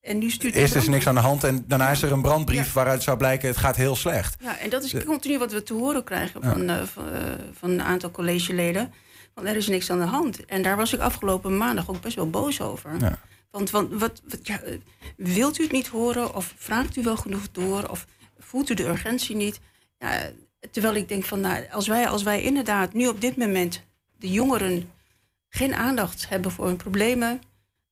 En 0.02 0.18
nu 0.18 0.30
stuurt 0.30 0.56
Eerst 0.56 0.76
is 0.76 0.84
er 0.84 0.89
niks 0.89 1.08
aan 1.08 1.16
de 1.16 1.22
hand 1.22 1.44
en 1.44 1.64
daarna 1.68 1.89
is 1.89 2.02
er 2.02 2.12
een 2.12 2.22
brandbrief 2.22 2.66
ja. 2.66 2.74
waaruit 2.74 3.04
zou 3.04 3.18
blijken 3.18 3.48
het 3.48 3.58
gaat 3.58 3.76
heel 3.76 3.96
slecht. 3.96 4.36
Ja, 4.39 4.58
en 4.58 4.70
dat 4.70 4.84
is 4.84 5.04
continu 5.06 5.38
wat 5.38 5.52
we 5.52 5.64
te 5.64 5.74
horen 5.74 6.04
krijgen 6.04 6.42
van, 6.42 6.66
ja. 6.66 6.80
uh, 6.80 6.86
van, 6.86 7.04
uh, 7.06 7.20
van, 7.54 7.70
een 7.70 7.82
aantal 7.82 8.12
collegeleden. 8.12 8.94
Want 9.34 9.48
er 9.48 9.56
is 9.56 9.68
niks 9.68 9.89
aan 9.89 10.00
de 10.00 10.06
hand. 10.06 10.46
En 10.46 10.62
daar 10.62 10.78
was 10.78 10.94
ik 10.94 11.00
afgelopen 11.00 11.58
maandag 11.58 11.89
ook 11.89 12.02
best 12.02 12.16
wel 12.16 12.30
boos 12.30 12.62
over. 12.62 12.92
Ja. 13.00 13.20
Want, 13.52 13.70
want 13.70 14.00
wat, 14.00 14.22
wat 14.28 14.39
ja, 14.48 14.62
wilt 15.18 15.60
u 15.60 15.64
het 15.64 15.72
niet 15.72 15.88
horen? 15.88 16.36
Of 16.36 16.54
vraagt 16.58 16.96
u 16.96 17.04
wel 17.04 17.18
genoeg 17.18 17.52
door? 17.52 17.89
Of 17.89 18.06
voelt 18.39 18.70
u 18.70 18.74
de 18.74 18.88
urgentie 18.88 19.36
niet? 19.36 19.60
Ja, 19.98 20.30
terwijl 20.72 20.95
ik 20.95 21.07
denk 21.07 21.24
van, 21.24 21.39
nou, 21.39 21.64
als 21.72 21.88
wij, 21.88 22.07
als 22.07 22.24
wij 22.24 22.41
inderdaad 22.41 22.93
nu 22.93 23.07
op 23.07 23.22
dit 23.22 23.38
moment 23.38 23.84
de 24.18 24.32
jongeren 24.32 24.89
geen 25.49 25.76
aandacht 25.76 26.30
hebben 26.30 26.51
voor 26.51 26.66
hun 26.66 26.76
problemen, 26.76 27.41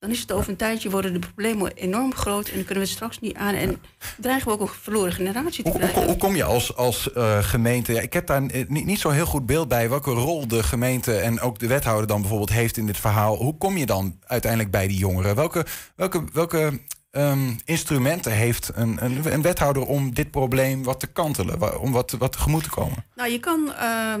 dan 0.00 0.10
is 0.10 0.20
het 0.20 0.32
over 0.32 0.50
een 0.50 0.56
tijdje 0.56 0.90
worden 0.90 1.12
de 1.12 1.18
problemen 1.18 1.72
enorm 1.72 2.14
groot 2.14 2.48
en 2.48 2.54
dan 2.54 2.64
kunnen 2.64 2.82
we 2.82 2.88
het 2.88 2.96
straks 2.98 3.20
niet 3.20 3.36
aan. 3.36 3.54
En 3.54 3.82
dreigen 4.18 4.46
we 4.46 4.52
ook 4.52 4.60
een 4.60 4.68
verloren 4.68 5.12
generatie 5.12 5.64
te 5.64 5.70
krijgen. 5.70 5.98
Hoe, 5.98 6.04
hoe, 6.04 6.16
kom 6.16 6.36
je 6.36 6.44
als, 6.44 6.76
als 6.76 7.10
uh, 7.16 7.38
gemeente? 7.38 7.92
Ja, 7.92 8.00
ik 8.00 8.12
heb 8.12 8.26
daar 8.26 8.42
niet, 8.42 8.84
niet 8.84 9.00
zo 9.00 9.10
heel 9.10 9.26
goed 9.26 9.46
beeld 9.46 9.68
bij 9.68 9.88
welke 9.88 10.10
rol 10.10 10.48
de 10.48 10.62
gemeente 10.62 11.16
en 11.16 11.40
ook 11.40 11.58
de 11.58 11.66
wethouder 11.66 12.06
dan 12.06 12.20
bijvoorbeeld 12.20 12.50
heeft 12.50 12.76
in 12.76 12.86
dit 12.86 12.96
verhaal. 12.96 13.36
Hoe 13.36 13.56
kom 13.58 13.76
je 13.76 13.86
dan 13.86 14.18
uiteindelijk 14.26 14.70
bij 14.70 14.88
die 14.88 14.98
jongeren? 14.98 15.34
Welke, 15.34 15.66
welke, 15.96 16.24
welke 16.32 16.80
um, 17.10 17.58
instrumenten 17.64 18.32
heeft 18.32 18.70
een, 18.74 19.04
een, 19.04 19.42
wethouder 19.42 19.86
om 19.86 20.14
dit 20.14 20.30
probleem 20.30 20.82
wat 20.82 21.00
te 21.00 21.06
kantelen, 21.06 21.80
om 21.80 21.92
wat, 21.92 22.10
wat 22.10 22.32
tegemoet 22.32 22.62
te 22.62 22.70
komen? 22.70 23.04
Nou, 23.14 23.30
je 23.30 23.40
kan. 23.40 23.66
Uh, 23.66 24.14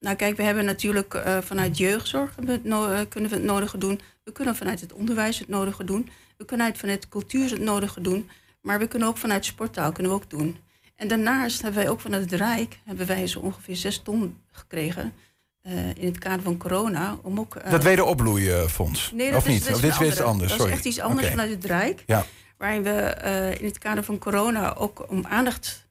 nou, 0.00 0.16
kijk, 0.16 0.36
we 0.36 0.42
hebben 0.42 0.64
natuurlijk 0.64 1.14
uh, 1.14 1.38
vanuit 1.38 1.78
jeugdzorg 1.78 2.34
no 2.62 2.92
uh, 2.92 3.00
kunnen 3.08 3.30
we 3.30 3.36
het 3.36 3.44
nodige 3.44 3.78
doen. 3.78 4.00
We 4.24 4.32
kunnen 4.32 4.56
vanuit 4.56 4.80
het 4.80 4.92
onderwijs 4.92 5.38
het 5.38 5.48
nodige 5.48 5.84
doen. 5.84 6.08
We 6.36 6.44
kunnen 6.44 6.76
vanuit 6.76 7.08
cultuur 7.08 7.50
het 7.50 7.60
nodige 7.60 8.00
doen. 8.00 8.30
Maar 8.60 8.78
we 8.78 8.86
kunnen 8.86 9.08
ook 9.08 9.16
vanuit 9.16 9.44
sporttaal 9.44 9.92
kunnen 9.92 10.12
we 10.12 10.18
ook 10.18 10.30
doen. 10.30 10.56
En 10.96 11.08
daarnaast 11.08 11.62
hebben 11.62 11.82
wij 11.82 11.90
ook 11.90 12.00
vanuit 12.00 12.30
het 12.30 12.40
Rijk 12.40 12.78
hebben 12.84 13.06
wij 13.06 13.26
zo 13.26 13.38
ongeveer 13.38 13.76
zes 13.76 13.98
ton 13.98 14.38
gekregen. 14.50 15.12
Uh, 15.66 15.88
in 15.94 16.06
het 16.06 16.18
kader 16.18 16.42
van 16.42 16.56
corona. 16.56 17.18
Om 17.22 17.38
ook, 17.40 17.70
dat 17.70 17.82
wederopbloeifonds? 17.82 19.10
Nee, 19.14 19.30
dat 19.30 19.38
of 19.38 19.46
is, 19.46 19.52
niet? 19.52 19.64
Dat 19.64 19.74
of 19.74 19.80
dit 19.80 19.90
is 19.90 19.98
weer 19.98 20.08
iets 20.08 20.20
anders? 20.20 20.48
Dat 20.48 20.58
Sorry. 20.58 20.72
is 20.72 20.78
echt 20.78 20.86
iets 20.86 21.00
anders 21.00 21.20
okay. 21.20 21.30
vanuit 21.30 21.50
het 21.50 21.64
Rijk. 21.64 22.02
Ja. 22.06 22.26
Waarin 22.58 22.82
we 22.82 23.56
in 23.58 23.66
het 23.66 23.78
kader 23.78 24.04
van 24.04 24.18
corona 24.18 24.74
ook 24.74 25.10
om 25.10 25.26
aandacht 25.26 25.86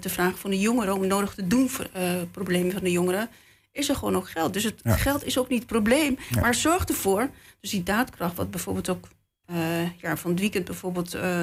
te 0.00 0.08
vragen 0.08 0.38
van 0.38 0.50
de 0.50 0.58
jongeren. 0.58 0.94
Om 0.94 1.06
nodig 1.06 1.34
te 1.34 1.46
doen 1.46 1.68
voor 1.68 1.88
problemen 2.30 2.72
van 2.72 2.82
de 2.82 2.90
jongeren 2.90 3.28
is 3.72 3.88
er 3.88 3.94
gewoon 3.94 4.12
nog 4.12 4.32
geld. 4.32 4.52
Dus 4.52 4.64
het 4.64 4.80
ja. 4.82 4.96
geld 4.96 5.24
is 5.24 5.38
ook 5.38 5.48
niet 5.48 5.58
het 5.58 5.68
probleem. 5.68 6.18
Ja. 6.30 6.40
Maar 6.40 6.54
zorg 6.54 6.84
ervoor, 6.84 7.30
dus 7.60 7.70
die 7.70 7.82
daadkracht, 7.82 8.36
wat 8.36 8.50
bijvoorbeeld 8.50 8.88
ook 8.88 9.08
uh, 9.50 9.98
ja, 10.00 10.16
van 10.16 10.30
het 10.30 10.40
weekend 10.40 10.64
bijvoorbeeld 10.64 11.14
uh, 11.14 11.40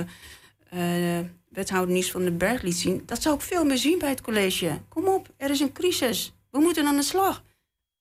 uh, 0.73 1.19
wethouder 1.49 1.93
Nies 1.93 2.11
van 2.11 2.23
den 2.23 2.37
Berg 2.37 2.61
liet 2.61 2.75
zien. 2.75 3.03
Dat 3.05 3.21
zou 3.21 3.35
ik 3.35 3.41
veel 3.41 3.65
meer 3.65 3.77
zien 3.77 3.99
bij 3.99 4.09
het 4.09 4.21
college. 4.21 4.79
Kom 4.89 5.07
op, 5.07 5.29
er 5.37 5.49
is 5.49 5.59
een 5.59 5.71
crisis. 5.71 6.33
We 6.49 6.59
moeten 6.59 6.85
aan 6.85 6.95
de 6.95 7.03
slag. 7.03 7.43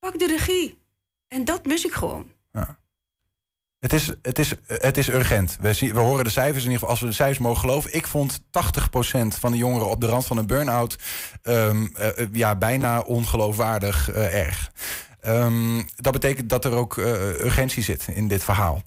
Pak 0.03 0.19
de 0.19 0.27
regie. 0.27 0.79
En 1.29 1.45
dat 1.45 1.67
mis 1.67 1.85
ik 1.85 1.93
gewoon. 1.93 2.27
Ja. 2.53 2.79
Het 3.79 3.93
is, 3.93 4.13
het, 4.23 4.39
is, 4.39 4.55
het 4.67 4.97
is 4.97 5.09
urgent. 5.09 5.57
We, 5.61 5.73
zien, 5.73 5.93
we 5.93 6.01
horen 6.01 6.25
de 6.25 6.31
cijfers 6.31 6.65
in 6.65 6.71
ieder 6.71 6.79
geval, 6.79 6.89
als 6.89 7.01
we 7.01 7.07
de 7.07 7.13
cijfers 7.13 7.39
mogen 7.39 7.61
geloven. 7.61 7.95
Ik 7.95 8.07
vond 8.07 8.41
80% 8.41 8.43
van 9.27 9.53
de 9.53 9.57
jongeren 9.57 9.89
op 9.89 10.01
de 10.01 10.07
rand 10.07 10.27
van 10.27 10.37
een 10.37 10.47
burn-out 10.47 10.99
um, 11.43 11.93
uh, 12.01 12.09
ja, 12.33 12.55
bijna 12.55 13.01
ongeloofwaardig 13.01 14.11
uh, 14.11 14.35
erg. 14.35 14.73
Um, 15.27 15.89
dat 15.97 16.13
betekent 16.13 16.49
dat 16.49 16.65
er 16.65 16.73
ook 16.73 16.97
uh, 16.97 17.07
urgentie 17.29 17.83
zit 17.83 18.09
in 18.09 18.29
dit 18.29 18.45
verhaal. 18.45 18.83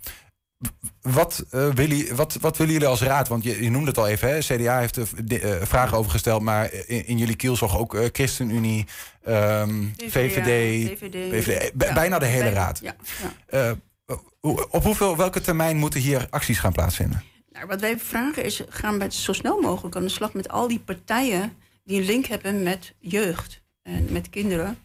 Wat, 1.02 1.46
uh, 1.52 1.74
willen, 1.74 2.16
wat, 2.16 2.38
wat 2.42 2.58
willen 2.58 2.74
jullie 2.74 2.88
als 2.88 3.02
raad? 3.02 3.28
Want 3.28 3.44
je, 3.44 3.64
je 3.64 3.70
noemde 3.70 3.88
het 3.88 3.98
al 3.98 4.08
even, 4.08 4.30
hè? 4.30 4.40
CDA 4.40 4.80
heeft 4.80 4.96
er 4.96 5.08
uh, 5.28 5.62
vragen 5.62 5.98
over 5.98 6.12
gesteld, 6.12 6.42
maar 6.42 6.74
in, 6.74 7.06
in 7.06 7.18
jullie 7.18 7.36
kielzog 7.36 7.78
ook 7.78 7.94
uh, 7.94 8.06
ChristenUnie, 8.12 8.86
um, 9.28 9.94
VVD, 9.98 10.12
VVD, 10.14 11.44
VVD 11.44 11.72
ja. 11.78 11.94
bijna 11.94 12.20
de 12.20 12.26
hele 12.26 12.44
bijna, 12.44 12.60
raad. 12.60 12.80
Ja, 12.82 12.96
ja. 13.52 13.76
Op 14.70 14.84
hoeveel, 14.84 15.18
welke 15.18 15.42
termijn 15.42 15.78
moeten 15.78 16.00
hier 16.00 16.28
acties 16.30 16.60
gaan 16.60 16.72
plaatsvinden? 16.72 17.24
Nou, 17.52 17.68
wat 17.68 17.82
wij 17.82 18.00
vragen 18.00 18.44
is, 18.44 18.64
gaan 18.70 19.00
we 19.00 19.08
zo 19.10 19.34
snel 19.34 19.62
mogelijk 19.62 19.96
aan 19.96 20.04
de 20.04 20.10
slag 20.10 20.34
met 20.34 20.50
al 20.50 20.68
die 20.68 20.80
partijen 20.80 21.54
die 21.84 22.00
een 22.00 22.06
link 22.06 22.26
hebben 22.26 22.64
met 22.64 22.94
jeugd 23.00 23.62
en 23.84 24.08
met 24.10 24.30
kinderen. 24.30 24.78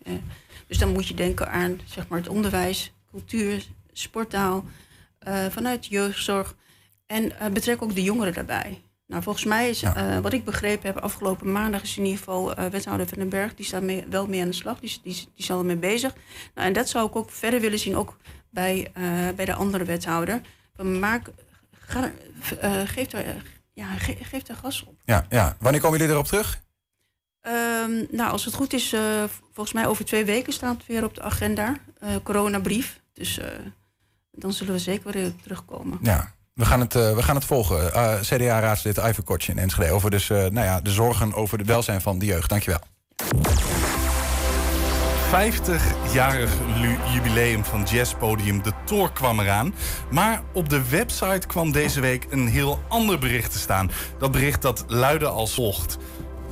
Dus 0.67 0.79
dan 0.79 0.93
moet 0.93 1.09
je 1.09 1.15
denken 1.15 1.51
aan 1.51 1.81
zeg 1.85 2.09
maar, 2.09 2.19
het 2.19 2.29
onderwijs, 2.29 2.93
cultuur, 3.11 3.67
sporttaal, 3.93 4.65
uh, 5.29 5.47
vanuit 5.47 5.87
jeugdzorg. 5.87 6.55
En 7.07 7.25
uh, 7.25 7.47
betrek 7.53 7.83
ook 7.83 7.95
de 7.95 8.03
jongeren 8.03 8.33
daarbij. 8.33 8.83
Nou, 9.07 9.23
volgens 9.23 9.45
mij 9.45 9.69
is, 9.69 9.81
ja. 9.81 10.17
uh, 10.17 10.19
wat 10.19 10.33
ik 10.33 10.45
begrepen 10.45 10.87
heb, 10.87 11.03
afgelopen 11.03 11.53
maandag 11.53 11.83
is 11.83 11.97
in 11.97 12.05
ieder 12.05 12.19
geval 12.19 12.55
wethouder 12.55 13.09
Van 13.09 13.19
den 13.19 13.29
Berg, 13.29 13.55
die 13.55 13.65
staat 13.65 13.83
mee, 13.83 14.05
wel 14.11 14.27
mee 14.27 14.41
aan 14.41 14.49
de 14.49 14.55
slag, 14.55 14.81
die, 14.81 14.99
die, 15.03 15.15
die 15.15 15.29
is 15.37 15.51
al 15.51 15.65
mee 15.65 15.77
bezig. 15.77 16.15
Nou, 16.55 16.67
en 16.67 16.73
dat 16.73 16.89
zou 16.89 17.09
ik 17.09 17.17
ook 17.17 17.31
verder 17.31 17.61
willen 17.61 17.79
zien, 17.79 17.97
ook 17.97 18.17
bij, 18.51 18.91
bij 19.37 19.45
de 19.45 19.55
andere 19.55 19.85
wethouder. 19.85 20.41
Maak, 20.77 21.29
ga, 21.71 22.13
geef, 22.85 23.07
daar, 23.07 23.25
ja, 23.73 23.87
ge, 23.87 24.17
geef 24.21 24.43
daar 24.43 24.57
gas 24.57 24.85
op. 24.85 24.95
Ja, 25.05 25.27
ja, 25.29 25.57
wanneer 25.61 25.81
komen 25.81 25.99
jullie 25.99 26.15
erop 26.15 26.27
terug? 26.27 26.61
Um, 27.43 28.07
nou, 28.11 28.31
als 28.31 28.45
het 28.45 28.55
goed 28.55 28.73
is, 28.73 28.95
volgens 29.53 29.73
mij 29.73 29.87
over 29.87 30.05
twee 30.05 30.25
weken 30.25 30.53
staat 30.53 30.77
het 30.77 30.87
weer 30.87 31.05
op 31.05 31.15
de 31.15 31.23
agenda. 31.23 31.77
coronabrief. 32.23 33.01
Dus 33.13 33.41
dan 34.41 34.53
zullen 34.53 34.73
we 34.73 34.79
zeker 34.79 35.13
weer 35.13 35.33
terugkomen. 35.43 35.99
Ja, 36.03 36.33
we 36.55 36.65
gaan 36.65 36.81
het, 36.81 36.95
uh, 36.95 37.15
we 37.15 37.23
gaan 37.23 37.35
het 37.35 37.45
volgen. 37.45 37.91
Uh, 37.95 38.21
CDA-raadslid 38.21 38.97
Iver 38.97 39.23
Kortje 39.23 39.53
in 39.53 39.59
Enschede 39.59 39.93
over 39.93 40.11
dus, 40.11 40.29
uh, 40.29 40.39
nou 40.39 40.67
ja, 40.67 40.81
de 40.81 40.91
zorgen 40.91 41.35
over 41.35 41.59
het 41.59 41.67
welzijn 41.67 42.01
van 42.01 42.19
de 42.19 42.27
jeugd. 42.27 42.49
Dankjewel. 42.49 42.81
50-jarig 45.31 46.53
jubileum 47.13 47.65
van 47.65 47.83
jazzpodium 47.83 48.63
De 48.63 48.73
Toor 48.85 49.13
kwam 49.13 49.41
eraan. 49.41 49.75
Maar 50.11 50.43
op 50.53 50.69
de 50.69 50.89
website 50.89 51.47
kwam 51.47 51.73
deze 51.73 52.01
week 52.01 52.27
een 52.31 52.49
heel 52.49 52.81
ander 52.89 53.19
bericht 53.19 53.53
te 53.53 53.59
staan. 53.59 53.91
Dat 54.19 54.31
bericht 54.31 54.63
dat 54.63 54.85
luidde 54.87 55.27
als 55.27 55.55
volgt. 55.55 55.99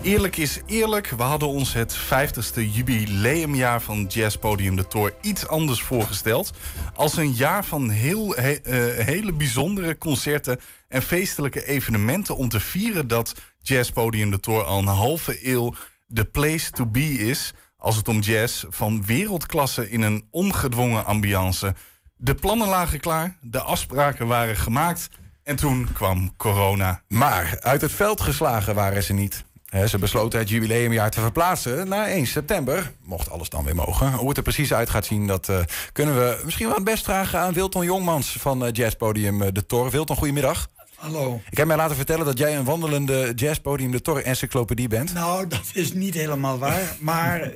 Eerlijk 0.02 0.36
is 0.36 0.60
eerlijk, 0.66 1.08
we 1.08 1.22
hadden 1.22 1.48
ons 1.48 1.72
het 1.72 1.96
50ste 1.96 2.60
jubileumjaar 2.72 3.82
van 3.82 4.04
Jazzpodium 4.04 4.76
de 4.76 4.86
Tour 4.86 5.14
iets 5.20 5.48
anders 5.48 5.82
voorgesteld. 5.82 6.52
Als 6.94 7.16
een 7.16 7.32
jaar 7.32 7.64
van 7.64 7.90
heel, 7.90 8.34
he, 8.34 8.56
uh, 8.64 9.04
hele 9.04 9.32
bijzondere 9.32 9.98
concerten 9.98 10.60
en 10.88 11.02
feestelijke 11.02 11.66
evenementen 11.66 12.36
om 12.36 12.48
te 12.48 12.60
vieren 12.60 13.08
dat 13.08 13.34
Jazzpodium 13.62 14.30
de 14.30 14.40
Tour 14.40 14.64
al 14.64 14.78
een 14.78 14.86
halve 14.86 15.48
eeuw 15.48 15.74
de 16.06 16.24
place 16.24 16.70
to 16.70 16.86
be 16.86 17.12
is. 17.12 17.52
Als 17.76 17.96
het 17.96 18.08
om 18.08 18.20
jazz 18.20 18.64
van 18.68 19.04
wereldklasse 19.04 19.90
in 19.90 20.02
een 20.02 20.26
ongedwongen 20.30 21.04
ambiance. 21.04 21.74
De 22.16 22.34
plannen 22.34 22.68
lagen 22.68 23.00
klaar, 23.00 23.36
de 23.40 23.60
afspraken 23.60 24.26
waren 24.26 24.56
gemaakt 24.56 25.08
en 25.42 25.56
toen 25.56 25.88
kwam 25.92 26.36
corona. 26.36 27.02
Maar 27.08 27.58
uit 27.60 27.80
het 27.80 27.92
veld 27.92 28.20
geslagen 28.20 28.74
waren 28.74 29.02
ze 29.02 29.12
niet. 29.12 29.44
Ze 29.68 29.98
besloten 29.98 30.38
het 30.38 30.48
jubileumjaar 30.48 31.10
te 31.10 31.20
verplaatsen 31.20 31.88
naar 31.88 32.06
1 32.06 32.26
september. 32.26 32.92
Mocht 33.02 33.30
alles 33.30 33.48
dan 33.48 33.64
weer 33.64 33.74
mogen. 33.74 34.12
Hoe 34.12 34.28
het 34.28 34.36
er 34.36 34.42
precies 34.42 34.72
uit 34.72 34.90
gaat 34.90 35.06
zien, 35.06 35.26
dat 35.26 35.48
eh, 35.48 35.60
kunnen 35.92 36.14
we 36.14 36.40
misschien 36.44 36.66
wel 36.66 36.74
het 36.74 36.84
best 36.84 37.04
vragen 37.04 37.38
aan 37.38 37.52
Wilton 37.52 37.84
Jongmans 37.84 38.36
van 38.40 38.64
eh, 38.64 38.72
Jazzpodium 38.72 39.42
eh, 39.42 39.48
De 39.52 39.66
Tor. 39.66 39.90
Wilton, 39.90 40.16
goedemiddag. 40.16 40.68
Hallo. 40.94 41.40
Ik 41.50 41.56
heb 41.56 41.66
mij 41.66 41.76
laten 41.76 41.96
vertellen 41.96 42.26
dat 42.26 42.38
jij 42.38 42.56
een 42.56 42.64
wandelende 42.64 43.32
Jazzpodium 43.34 43.90
De 43.90 44.02
Tor 44.02 44.22
encyclopedie 44.22 44.88
bent. 44.88 45.14
Nou, 45.14 45.46
dat 45.46 45.70
is 45.72 45.92
niet 45.92 46.14
helemaal 46.14 46.58
waar. 46.58 46.96
Maar, 47.00 47.52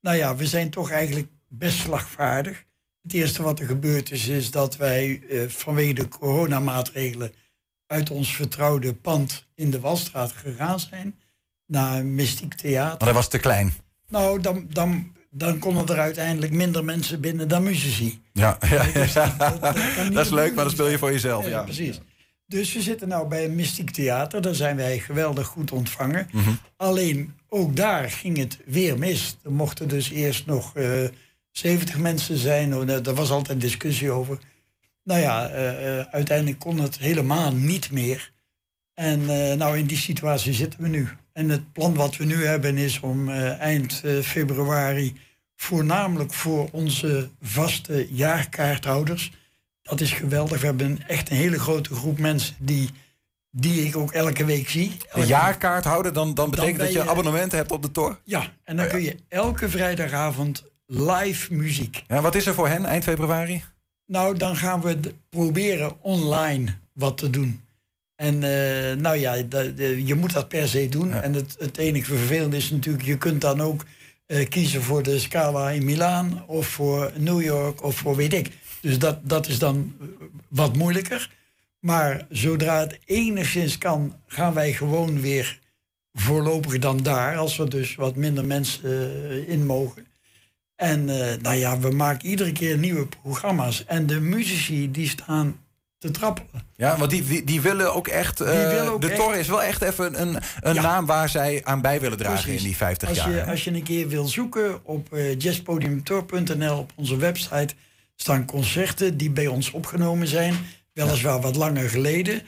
nou 0.00 0.16
ja, 0.16 0.36
we 0.36 0.46
zijn 0.46 0.70
toch 0.70 0.90
eigenlijk 0.90 1.28
best 1.48 1.78
slagvaardig. 1.78 2.64
Het 3.02 3.12
eerste 3.12 3.42
wat 3.42 3.60
er 3.60 3.66
gebeurd 3.66 4.10
is, 4.10 4.28
is 4.28 4.50
dat 4.50 4.76
wij 4.76 5.22
vanwege 5.48 5.92
de 5.92 6.08
coronamaatregelen 6.08 7.32
uit 7.86 8.10
ons 8.10 8.34
vertrouwde 8.36 8.94
pand 8.94 9.46
in 9.54 9.70
de 9.70 9.80
Walstraat 9.80 10.32
gegaan 10.32 10.80
zijn 10.80 11.14
naar 11.66 12.04
Mystiek 12.04 12.54
Theater. 12.54 12.88
Want 12.90 13.02
hij 13.04 13.12
was 13.12 13.28
te 13.28 13.38
klein. 13.38 13.72
Nou, 14.08 14.40
dan, 14.40 14.66
dan, 14.70 15.12
dan 15.30 15.58
konden 15.58 15.86
er 15.88 15.98
uiteindelijk 16.02 16.52
minder 16.52 16.84
mensen 16.84 17.20
binnen 17.20 17.48
dan 17.48 17.62
muzici. 17.62 18.22
Ja, 18.32 18.58
ja, 18.70 18.84
Dus 18.92 19.12
dat- 19.38 19.38
dat- 19.38 19.60
dat 19.60 19.76
dat 20.12 20.24
is 20.26 20.30
leuk, 20.32 20.54
maar 20.54 20.64
dat 20.64 20.72
speel 20.72 20.88
je 20.88 20.98
voor 20.98 21.12
jezelf. 21.12 21.44
Ja, 21.44 21.50
Ja, 21.50 21.62
precies. 21.62 22.00
Dus 22.46 22.72
we 22.72 22.82
zitten 22.82 23.08
nou 23.08 23.28
bij 23.28 23.44
een 23.44 23.54
Mystiek 23.54 23.90
Theater. 23.90 24.42
Daar 24.42 24.54
zijn 24.54 24.76
wij 24.76 24.98
geweldig 24.98 25.46
goed 25.46 25.72
ontvangen. 25.72 26.28
Mhm. 26.32 26.50
Alleen 26.76 27.34
ook 27.48 27.76
daar 27.76 28.10
ging 28.10 28.36
het 28.36 28.58
weer 28.66 28.98
mis. 28.98 29.36
Er 29.42 29.52
mochten 29.52 29.88
dus 29.88 30.10
eerst 30.10 30.46
nog 30.46 30.76
eh 30.76 30.88
70 31.50 31.98
mensen 31.98 32.36
zijn. 32.36 32.74
Oh, 32.76 32.86
daar 32.86 33.02
daar 33.02 33.14
was 33.14 33.30
altijd 33.30 33.60
discussie 33.60 34.10
over. 34.10 34.38
Nou 35.04 35.20
ja, 35.20 35.48
eh, 35.48 35.98
eh, 36.00 36.06
uiteindelijk 36.10 36.58
kon 36.58 36.78
het 36.78 36.98
helemaal 36.98 37.52
niet 37.54 37.90
meer. 37.90 38.32
En 38.94 39.20
eh, 39.30 39.56
nou, 39.56 39.78
in 39.78 39.86
die 39.86 39.96
situatie 39.96 40.52
zitten 40.52 40.80
we 40.82 40.88
nu. 40.88 41.08
En 41.32 41.48
het 41.48 41.72
plan 41.72 41.94
wat 41.94 42.16
we 42.16 42.24
nu 42.24 42.44
hebben 42.46 42.76
is 42.78 43.00
om 43.00 43.30
eind 43.30 44.02
februari 44.22 45.16
voornamelijk 45.56 46.32
voor 46.32 46.68
onze 46.72 47.28
vaste 47.42 48.06
jaarkaarthouders. 48.10 49.32
Dat 49.82 50.00
is 50.00 50.12
geweldig. 50.12 50.60
We 50.60 50.66
hebben 50.66 50.98
echt 51.06 51.30
een 51.30 51.36
hele 51.36 51.58
grote 51.58 51.94
groep 51.94 52.18
mensen 52.18 52.54
die, 52.58 52.90
die 53.50 53.86
ik 53.86 53.96
ook 53.96 54.12
elke 54.12 54.44
week 54.44 54.68
zie. 54.68 54.96
Een 55.12 55.26
jaarkaart 55.26 55.84
houden, 55.84 56.14
dan, 56.14 56.34
dan 56.34 56.50
betekent 56.50 56.78
dat 56.78 56.92
je 56.92 56.98
je- 56.98 57.08
abonnementen 57.08 57.58
hebt 57.58 57.72
op 57.72 57.82
de 57.82 57.90
Tor? 57.90 58.20
Ja, 58.24 58.52
en 58.64 58.76
dan 58.76 58.88
kun 58.88 59.02
je 59.02 59.16
elke 59.28 59.68
vrijdagavond 59.68 60.64
live 60.86 61.54
muziek. 61.54 62.02
Ja, 62.08 62.20
wat 62.20 62.34
is 62.34 62.46
er 62.46 62.54
voor 62.54 62.68
hen 62.68 62.84
eind 62.84 63.04
februari? 63.04 63.64
Nou, 64.06 64.36
dan 64.36 64.56
gaan 64.56 64.80
we 64.80 65.00
proberen 65.28 66.02
online 66.02 66.74
wat 66.92 67.18
te 67.18 67.30
doen. 67.30 67.64
En 68.16 68.34
eh, 68.34 68.96
nou 68.96 69.16
ja, 69.16 69.34
je 70.04 70.14
moet 70.14 70.32
dat 70.32 70.48
per 70.48 70.68
se 70.68 70.88
doen. 70.88 71.12
En 71.12 71.32
het, 71.32 71.56
het 71.58 71.76
enige 71.76 72.16
vervelende 72.16 72.56
is 72.56 72.70
natuurlijk, 72.70 73.04
je 73.04 73.18
kunt 73.18 73.40
dan 73.40 73.60
ook 73.60 73.84
eh, 74.26 74.48
kiezen 74.48 74.82
voor 74.82 75.02
de 75.02 75.18
Scala 75.18 75.70
in 75.70 75.84
Milaan 75.84 76.44
of 76.46 76.66
voor 76.66 77.12
New 77.16 77.42
York 77.42 77.82
of 77.82 77.96
voor 77.96 78.16
weet 78.16 78.32
ik. 78.32 78.50
Dus 78.80 78.98
dat, 78.98 79.28
dat 79.28 79.46
is 79.46 79.58
dan 79.58 79.96
eh, 80.00 80.06
wat 80.48 80.76
moeilijker. 80.76 81.30
Maar 81.78 82.26
zodra 82.30 82.80
het 82.80 82.98
enigszins 83.04 83.78
kan, 83.78 84.16
gaan 84.26 84.54
wij 84.54 84.72
gewoon 84.72 85.20
weer 85.20 85.60
voorlopig 86.12 86.78
dan 86.78 87.02
daar, 87.02 87.36
als 87.36 87.58
er 87.58 87.70
dus 87.70 87.94
wat 87.94 88.16
minder 88.16 88.44
mensen 88.44 89.48
in 89.48 89.66
mogen. 89.66 90.03
En 90.84 91.08
eh, 91.08 91.36
nou 91.42 91.56
ja, 91.56 91.78
we 91.78 91.90
maken 91.90 92.28
iedere 92.28 92.52
keer 92.52 92.78
nieuwe 92.78 93.06
programma's. 93.22 93.84
En 93.84 94.06
de 94.06 94.20
muzici 94.20 94.90
die 94.90 95.08
staan 95.08 95.60
te 95.98 96.10
trappelen. 96.10 96.62
Ja, 96.76 96.98
want 96.98 97.10
die, 97.10 97.24
die, 97.24 97.44
die 97.44 97.60
willen 97.60 97.94
ook 97.94 98.08
echt... 98.08 98.38
Die 98.38 98.46
willen 98.46 98.92
ook 98.92 99.00
de 99.00 99.08
echt- 99.08 99.16
Tor 99.16 99.34
is 99.34 99.48
wel 99.48 99.62
echt 99.62 99.82
even 99.82 100.20
een, 100.20 100.38
een 100.60 100.74
naam 100.74 101.06
waar 101.06 101.28
zij 101.28 101.60
aan 101.64 101.80
bij 101.80 102.00
willen 102.00 102.18
dragen 102.18 102.42
Precies. 102.42 102.60
in 102.60 102.66
die 102.66 102.76
50 102.76 103.08
als 103.08 103.18
jaar. 103.18 103.30
Je, 103.30 103.36
hè? 103.36 103.50
als 103.50 103.64
je 103.64 103.70
een 103.70 103.82
keer 103.82 104.08
wil 104.08 104.26
zoeken 104.26 104.84
op 104.84 105.12
eh 105.12 105.38
jazzpodiumtour.nl 105.38 106.78
op 106.78 106.92
onze 106.94 107.16
website 107.16 107.74
staan 108.16 108.44
concerten 108.44 109.16
die 109.16 109.30
bij 109.30 109.46
ons 109.46 109.70
opgenomen 109.70 110.26
zijn. 110.26 110.54
Weliswaar 110.92 111.40
wat 111.40 111.56
langer 111.56 111.90
geleden. 111.90 112.42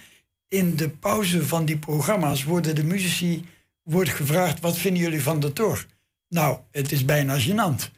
In 0.48 0.76
de 0.76 0.88
pauze 0.88 1.46
van 1.46 1.64
die 1.64 1.78
programma's 1.78 2.44
worden 2.44 2.74
de 2.74 2.84
muzici 2.84 3.44
wordt 3.82 4.10
gevraagd: 4.10 4.60
wat 4.60 4.78
vinden 4.78 5.02
jullie 5.02 5.22
van 5.22 5.40
de 5.40 5.52
Tor? 5.52 5.86
Nou, 6.28 6.58
het 6.70 6.92
is 6.92 7.04
bijna 7.04 7.38
gênant. 7.40 7.95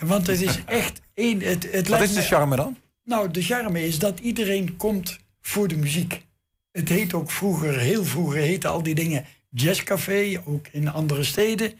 Want 0.00 0.26
het 0.26 0.40
is 0.40 0.64
echt 0.64 1.00
één. 1.14 1.40
Het, 1.40 1.72
het 1.72 1.88
Wat 1.88 2.00
is 2.00 2.08
de 2.12 2.14
me- 2.14 2.22
charme 2.26 2.56
dan? 2.56 2.76
nou, 3.04 3.30
de 3.30 3.42
charme 3.42 3.86
is 3.86 3.98
dat 3.98 4.18
iedereen 4.20 4.76
komt 4.76 5.18
voor 5.40 5.68
de 5.68 5.76
muziek. 5.76 6.26
Het 6.72 6.88
heet 6.88 7.14
ook 7.14 7.30
vroeger, 7.30 7.78
heel 7.78 8.04
vroeger 8.04 8.40
heette 8.40 8.68
al 8.68 8.82
die 8.82 8.94
dingen 8.94 9.24
jazzcafé, 9.50 10.42
ook 10.44 10.66
in 10.72 10.88
andere 10.88 11.24
steden. 11.24 11.72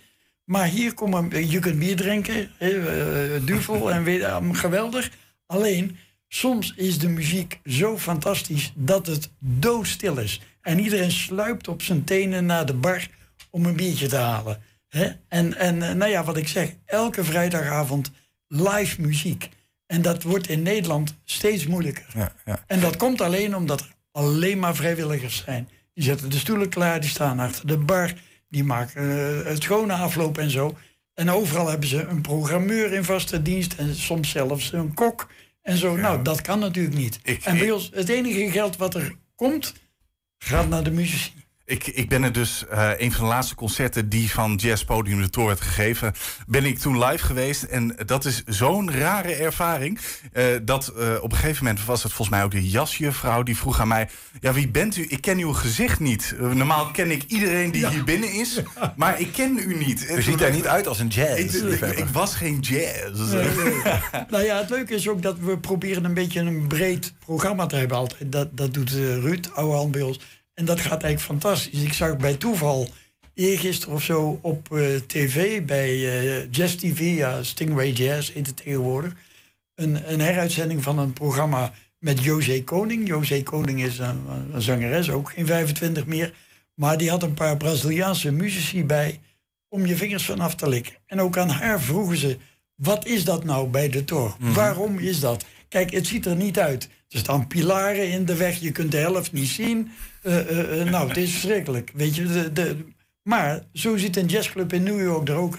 Maar 0.44 0.66
hier 0.66 0.94
komen, 0.94 1.48
je 1.50 1.58
kunt 1.58 1.78
bier 1.78 1.96
drinken, 1.96 2.50
hè, 2.58 2.68
eh, 3.34 3.46
duvel 3.46 3.92
en 3.92 4.04
weet, 4.04 4.22
allemaal 4.22 4.54
geweldig. 4.54 5.10
Alleen, 5.46 5.96
soms 6.28 6.72
is 6.76 6.98
de 6.98 7.08
muziek 7.08 7.60
zo 7.64 7.98
fantastisch 7.98 8.72
dat 8.74 9.06
het 9.06 9.30
doodstil 9.38 10.18
is. 10.18 10.40
En 10.62 10.78
iedereen 10.78 11.10
sluipt 11.12 11.68
op 11.68 11.82
zijn 11.82 12.04
tenen 12.04 12.46
naar 12.46 12.66
de 12.66 12.74
bar 12.74 13.08
om 13.50 13.64
een 13.66 13.76
biertje 13.76 14.06
te 14.08 14.16
halen. 14.16 14.62
Hè? 14.90 15.10
En, 15.28 15.56
en 15.56 15.82
eh, 15.82 15.94
nou 15.94 16.10
ja, 16.10 16.24
wat 16.24 16.36
ik 16.36 16.48
zeg, 16.48 16.74
elke 16.84 17.24
vrijdagavond 17.24 18.10
live 18.46 19.00
muziek. 19.00 19.48
En 19.86 20.02
dat 20.02 20.22
wordt 20.22 20.48
in 20.48 20.62
Nederland 20.62 21.14
steeds 21.24 21.66
moeilijker. 21.66 22.06
Ja, 22.14 22.32
ja. 22.44 22.64
En 22.66 22.80
dat 22.80 22.96
komt 22.96 23.20
alleen 23.20 23.56
omdat 23.56 23.80
er 23.80 23.94
alleen 24.12 24.58
maar 24.58 24.74
vrijwilligers 24.74 25.42
zijn. 25.44 25.68
Die 25.94 26.04
zetten 26.04 26.30
de 26.30 26.38
stoelen 26.38 26.68
klaar, 26.68 27.00
die 27.00 27.10
staan 27.10 27.38
achter 27.38 27.66
de 27.66 27.78
bar, 27.78 28.12
die 28.48 28.64
maken 28.64 29.10
eh, 29.10 29.46
het 29.46 29.62
schone 29.62 29.92
afloop 29.92 30.38
en 30.38 30.50
zo. 30.50 30.76
En 31.14 31.30
overal 31.30 31.68
hebben 31.68 31.88
ze 31.88 32.02
een 32.02 32.20
programmeur 32.20 32.92
in 32.92 33.04
vaste 33.04 33.42
dienst 33.42 33.74
en 33.74 33.94
soms 33.94 34.30
zelfs 34.30 34.72
een 34.72 34.94
kok 34.94 35.28
en 35.62 35.76
zo. 35.76 35.96
Nou, 35.96 36.22
dat 36.22 36.40
kan 36.40 36.58
natuurlijk 36.58 36.96
niet. 36.96 37.20
en 37.44 37.58
bij 37.58 37.70
ons, 37.70 37.90
het 37.94 38.08
enige 38.08 38.50
geld 38.50 38.76
wat 38.76 38.94
er 38.94 39.16
komt, 39.34 39.74
gaat 40.38 40.68
naar 40.68 40.82
de 40.82 40.90
muzici. 40.90 41.39
Ik, 41.70 41.86
ik 41.86 42.08
ben 42.08 42.22
er 42.22 42.32
dus, 42.32 42.64
eh, 42.66 42.90
een 42.96 43.12
van 43.12 43.24
de 43.24 43.30
laatste 43.30 43.54
concerten 43.54 44.08
die 44.08 44.30
van 44.30 44.54
Jazz 44.54 44.84
Podium 44.84 45.20
de 45.20 45.30
Tour 45.30 45.48
werd 45.48 45.60
gegeven, 45.60 46.12
ben 46.46 46.64
ik 46.64 46.78
toen 46.78 47.04
live 47.04 47.24
geweest. 47.24 47.62
En 47.62 47.96
dat 48.06 48.24
is 48.24 48.42
zo'n 48.46 48.92
rare 48.92 49.34
ervaring. 49.34 49.98
eh, 50.32 50.44
dat 50.62 50.88
eh, 50.88 51.22
op 51.22 51.32
een 51.32 51.38
gegeven 51.38 51.64
moment 51.64 51.84
was 51.84 52.02
het 52.02 52.12
volgens 52.12 52.36
mij 52.36 52.44
ook 52.44 52.50
de 52.50 52.68
jasjuffrouw 52.68 53.42
die 53.42 53.56
vroeg 53.56 53.80
aan 53.80 53.88
mij: 53.88 54.08
Ja, 54.40 54.52
wie 54.52 54.68
bent 54.68 54.96
u? 54.96 55.04
Ik 55.08 55.20
ken 55.20 55.38
uw 55.38 55.52
gezicht 55.52 56.00
niet. 56.00 56.34
Normaal 56.38 56.90
ken 56.90 57.10
ik 57.10 57.22
iedereen 57.26 57.70
die 57.70 57.86
hier 57.88 58.04
binnen 58.04 58.32
is, 58.32 58.60
maar 58.96 59.20
ik 59.20 59.32
ken 59.32 59.58
u 59.58 59.74
niet. 59.76 60.10
U 60.10 60.22
ziet 60.22 60.40
er 60.40 60.52
niet 60.52 60.66
uit 60.66 60.86
als 60.86 60.98
een 60.98 61.08
jazz. 61.08 61.40
Ik, 61.40 61.52
ik, 61.52 61.98
ik 61.98 62.08
was 62.12 62.34
geen 62.34 62.60
jazz. 62.60 63.32
Nee, 63.32 63.48
nee. 63.48 63.82
nou 64.30 64.44
ja, 64.44 64.58
het 64.58 64.70
leuke 64.70 64.94
is 64.94 65.08
ook 65.08 65.22
dat 65.22 65.38
we 65.38 65.58
proberen 65.58 66.04
een 66.04 66.14
beetje 66.14 66.40
een 66.40 66.66
breed 66.66 67.12
programma 67.24 67.66
te 67.66 67.76
hebben 67.76 67.96
altijd. 67.96 68.32
Dat, 68.32 68.56
dat 68.56 68.74
doet 68.74 68.90
Ruud, 68.90 69.50
oude 69.54 69.76
hand 69.76 69.90
bij 69.90 70.02
ons. 70.02 70.20
En 70.60 70.66
dat 70.66 70.80
gaat 70.80 71.02
eigenlijk 71.02 71.20
fantastisch. 71.20 71.82
Ik 71.82 71.92
zag 71.92 72.16
bij 72.16 72.34
toeval 72.34 72.88
eergisteren 73.34 73.94
of 73.94 74.02
zo 74.02 74.38
op 74.42 74.76
eh, 74.76 74.96
tv 75.06 75.62
bij 75.62 75.88
eh, 75.88 76.50
Jazz 76.50 76.74
TV, 76.74 77.16
ja, 77.16 77.42
Stingray 77.42 77.90
Jazz 77.90 78.32
heet 78.32 78.46
het 78.46 78.56
tegenwoordig, 78.56 79.12
een, 79.74 80.12
een 80.12 80.20
heruitzending 80.20 80.82
van 80.82 80.98
een 80.98 81.12
programma 81.12 81.72
met 81.98 82.24
José 82.24 82.62
Koning. 82.64 83.08
José 83.08 83.42
Koning 83.42 83.82
is 83.82 83.98
een, 83.98 84.26
een 84.52 84.62
zangeres, 84.62 85.10
ook 85.10 85.30
geen 85.30 85.46
25 85.46 86.06
meer. 86.06 86.34
Maar 86.74 86.98
die 86.98 87.10
had 87.10 87.22
een 87.22 87.34
paar 87.34 87.56
Braziliaanse 87.56 88.32
muzici 88.32 88.84
bij 88.84 89.20
om 89.68 89.86
je 89.86 89.96
vingers 89.96 90.24
vanaf 90.24 90.54
te 90.54 90.68
likken. 90.68 90.94
En 91.06 91.20
ook 91.20 91.38
aan 91.38 91.50
haar 91.50 91.80
vroegen 91.80 92.16
ze, 92.16 92.38
wat 92.74 93.06
is 93.06 93.24
dat 93.24 93.44
nou 93.44 93.68
bij 93.68 93.88
de 93.88 94.04
Tor? 94.04 94.36
Waarom 94.38 94.98
is 94.98 95.20
dat? 95.20 95.44
Kijk, 95.68 95.90
het 95.90 96.06
ziet 96.06 96.26
er 96.26 96.36
niet 96.36 96.58
uit. 96.58 96.88
Er 97.08 97.18
staan 97.18 97.46
pilaren 97.46 98.10
in 98.10 98.24
de 98.24 98.34
weg, 98.34 98.60
je 98.60 98.72
kunt 98.72 98.92
de 98.92 98.98
helft 98.98 99.32
niet 99.32 99.48
zien. 99.48 99.90
Eh, 100.22 100.38
eh, 100.38 100.80
eh, 100.80 100.90
nou, 100.90 101.08
het 101.08 101.16
is 101.16 101.30
verschrikkelijk. 101.30 101.90
Weet 101.94 102.14
je, 102.16 102.26
de, 102.26 102.52
de, 102.52 102.84
maar 103.22 103.62
zo 103.72 103.96
ziet 103.96 104.16
een 104.16 104.26
jazzclub 104.26 104.72
in 104.72 104.82
New 104.82 105.00
York 105.00 105.28
er 105.28 105.34
ook 105.34 105.58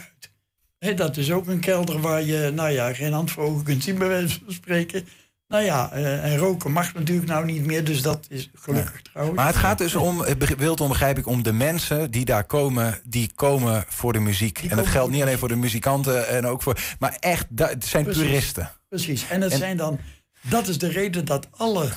uit. 0.79 0.97
Dat 0.97 1.17
is 1.17 1.31
ook 1.31 1.47
een 1.47 1.59
kelder 1.59 1.99
waar 2.01 2.23
je, 2.23 2.51
nou 2.53 2.69
ja, 2.69 2.93
geen 2.93 3.13
hand 3.13 3.31
voor 3.31 3.43
ogen 3.43 3.63
kunt 3.63 3.83
zien, 3.83 3.97
bij 3.97 4.07
wijze 4.07 4.39
van 4.45 4.53
spreken. 4.53 5.07
Nou 5.47 5.63
ja, 5.63 5.91
en 5.91 6.37
roken 6.37 6.71
mag 6.71 6.93
natuurlijk 6.93 7.27
nou 7.27 7.45
niet 7.45 7.65
meer, 7.65 7.83
dus 7.83 8.01
dat 8.01 8.25
is 8.29 8.49
gelukkig 8.53 9.01
trouwens. 9.01 9.37
Maar 9.37 9.47
het 9.47 9.55
gaat 9.55 9.77
dus 9.77 9.95
om, 9.95 10.23
Wilton 10.57 10.87
begrijp 10.87 11.17
ik, 11.17 11.27
om 11.27 11.43
de 11.43 11.53
mensen 11.53 12.11
die 12.11 12.25
daar 12.25 12.43
komen, 12.43 12.99
die 13.03 13.31
komen 13.35 13.85
voor 13.87 14.13
de 14.13 14.19
muziek. 14.19 14.59
en 14.69 14.77
dat 14.77 14.87
geldt 14.87 15.11
niet 15.11 15.21
alleen 15.21 15.37
voor 15.37 15.47
de 15.47 15.55
muzikanten 15.55 16.27
en 16.27 16.45
ook 16.45 16.61
voor. 16.61 16.79
Maar 16.99 17.17
echt, 17.19 17.45
het 17.55 17.85
zijn 17.85 18.03
Precies. 18.03 18.23
toeristen. 18.23 18.71
Precies. 18.89 19.27
En 19.29 19.41
het 19.41 19.51
En- 19.51 19.57
zijn 19.57 19.77
dan, 19.77 19.99
dat 20.41 20.67
is 20.67 20.77
de 20.77 20.87
reden 20.87 21.25
dat 21.25 21.47
alle 21.51 21.89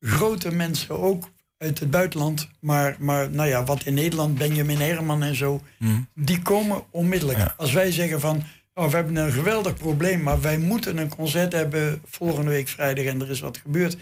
grote 0.00 0.50
mensen, 0.54 0.98
ook 0.98 1.28
uit 1.60 1.78
het 1.80 1.90
buitenland, 1.90 2.48
maar, 2.60 2.96
maar 2.98 3.30
nou 3.30 3.48
ja, 3.48 3.64
wat 3.64 3.84
in 3.84 3.94
Nederland, 3.94 4.38
Benjamin 4.38 4.78
Herman 4.80 5.22
en 5.22 5.34
zo, 5.36 5.60
Mhm. 5.78 6.00
die 6.14 6.42
komen 6.42 6.82
onmiddellijk. 6.90 7.54
Als 7.56 7.72
wij 7.72 7.92
zeggen 7.92 8.20
van, 8.20 8.42
oh, 8.74 8.88
we 8.88 8.96
hebben 8.96 9.16
een 9.16 9.32
geweldig 9.32 9.74
probleem, 9.74 10.22
maar 10.22 10.40
wij 10.40 10.58
moeten 10.58 10.98
een 10.98 11.08
concert 11.16 11.52
hebben 11.52 12.02
volgende 12.04 12.50
week 12.50 12.68
vrijdag 12.68 13.04
en 13.04 13.20
er 13.20 13.30
is 13.30 13.40
wat 13.40 13.56
gebeurd. 13.56 13.96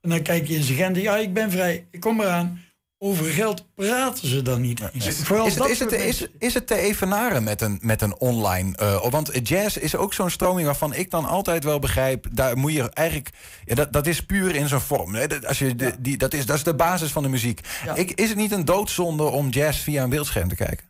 En 0.00 0.10
dan 0.10 0.22
kijk 0.22 0.46
je 0.48 0.54
in 0.54 0.62
zijn 0.62 0.78
agenda, 0.78 1.00
ja, 1.00 1.16
ik 1.16 1.32
ben 1.32 1.50
vrij, 1.50 1.84
ik 1.90 2.00
kom 2.00 2.20
eraan. 2.20 2.60
Over 3.04 3.24
geld 3.24 3.66
praten 3.74 4.28
ze 4.28 4.42
dan 4.42 4.60
niet 4.60 4.80
eens. 4.92 5.06
Vooral 5.06 5.46
Is 5.46 5.54
het, 5.54 5.68
is, 5.68 5.78
het, 5.78 5.92
is, 5.92 6.26
is 6.38 6.54
het 6.54 6.66
te 6.66 6.76
evenaren 6.76 7.44
met 7.44 7.60
een, 7.60 7.78
met 7.82 8.02
een 8.02 8.18
online... 8.18 8.76
eh, 8.76 9.10
want 9.10 9.48
jazz 9.48 9.76
is 9.76 9.96
ook 9.96 10.14
zo'n 10.14 10.30
stroming 10.30 10.66
waarvan 10.66 10.94
ik 10.94 11.10
dan 11.10 11.24
altijd 11.24 11.64
wel 11.64 11.78
begrijp... 11.78 12.26
daar 12.32 12.58
moet 12.58 12.72
je 12.72 12.90
eigenlijk... 12.90 13.30
Ja, 13.64 13.74
dat, 13.74 13.92
dat 13.92 14.06
is 14.06 14.24
puur 14.24 14.54
in 14.54 14.68
zijn 14.68 14.80
vorm. 14.80 15.14
Hè. 15.14 15.26
Dat, 15.26 15.46
als 15.46 15.58
je 15.58 15.74
de, 15.74 15.94
die, 15.98 16.16
dat, 16.16 16.34
is, 16.34 16.46
dat 16.46 16.56
is 16.56 16.62
de 16.62 16.74
basis 16.74 17.10
van 17.10 17.22
de 17.22 17.28
muziek. 17.28 17.60
Ja. 17.84 17.94
Ik, 17.94 18.10
is 18.10 18.28
het 18.28 18.38
niet 18.38 18.52
een 18.52 18.64
doodzonde 18.64 19.22
om 19.22 19.48
jazz 19.48 19.80
via 19.80 20.02
een 20.02 20.10
beeldscherm 20.10 20.48
te 20.48 20.54
kijken? 20.54 20.86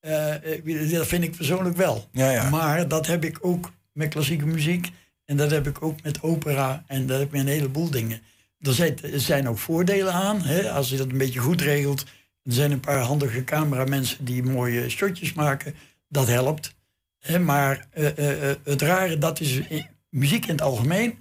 Eh, 0.00 0.92
dat 0.92 1.06
vind 1.06 1.24
ik 1.24 1.36
persoonlijk 1.36 1.76
wel. 1.76 2.08
Ja, 2.12 2.30
ja. 2.30 2.50
Maar 2.50 2.88
dat 2.88 3.06
heb 3.06 3.24
ik 3.24 3.38
ook 3.40 3.72
met 3.92 4.08
klassieke 4.08 4.46
muziek. 4.46 4.90
En 5.24 5.36
dat 5.36 5.50
heb 5.50 5.66
ik 5.66 5.82
ook 5.82 6.02
met 6.02 6.22
opera. 6.22 6.84
En 6.86 7.06
dat 7.06 7.18
heb 7.18 7.26
ik 7.26 7.32
met 7.32 7.40
een 7.40 7.46
heleboel 7.46 7.90
dingen. 7.90 8.20
Er 8.60 8.74
zijn, 8.74 9.02
er 9.02 9.20
zijn 9.20 9.48
ook 9.48 9.58
voordelen 9.58 10.12
aan. 10.12 10.42
Hè, 10.42 10.70
als 10.70 10.88
je 10.88 10.96
dat 10.96 11.10
een 11.10 11.18
beetje 11.18 11.40
goed 11.40 11.60
regelt. 11.60 12.04
Er 12.42 12.52
zijn 12.52 12.70
een 12.70 12.80
paar 12.80 13.00
handige 13.00 13.44
cameramensen 13.44 14.24
die 14.24 14.42
mooie 14.42 14.88
shotjes 14.88 15.32
maken. 15.32 15.74
Dat 16.08 16.26
helpt. 16.26 16.74
Hè, 17.18 17.38
maar 17.38 17.86
eh, 17.90 18.18
eh, 18.18 18.50
eh, 18.50 18.56
het 18.64 18.82
rare, 18.82 19.18
dat 19.18 19.40
is 19.40 19.60
muziek 20.08 20.44
in 20.44 20.50
het 20.50 20.62
algemeen. 20.62 21.18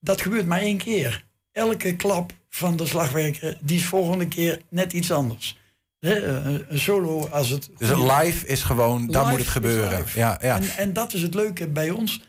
Dat 0.00 0.20
gebeurt 0.20 0.46
maar 0.46 0.60
één 0.60 0.78
keer. 0.78 1.24
Elke 1.52 1.96
klap 1.96 2.32
van 2.48 2.76
de 2.76 2.86
slagwerker, 2.86 3.58
die 3.60 3.76
is 3.76 3.84
volgende 3.84 4.28
keer 4.28 4.60
net 4.68 4.92
iets 4.92 5.10
anders. 5.10 5.60
Hè, 5.98 6.26
een 6.70 6.78
solo 6.78 7.28
als 7.28 7.48
het... 7.48 7.70
Dus 7.78 7.88
het 7.88 7.98
live 7.98 8.46
is 8.46 8.62
gewoon, 8.62 9.06
daar 9.06 9.22
Live 9.22 9.30
moet 9.30 9.40
het 9.40 9.52
gebeuren. 9.52 10.04
Ja, 10.14 10.38
ja. 10.42 10.56
En, 10.56 10.68
en 10.76 10.92
dat 10.92 11.12
is 11.12 11.22
het 11.22 11.34
leuke 11.34 11.68
bij 11.68 11.90
ons. 11.90 12.20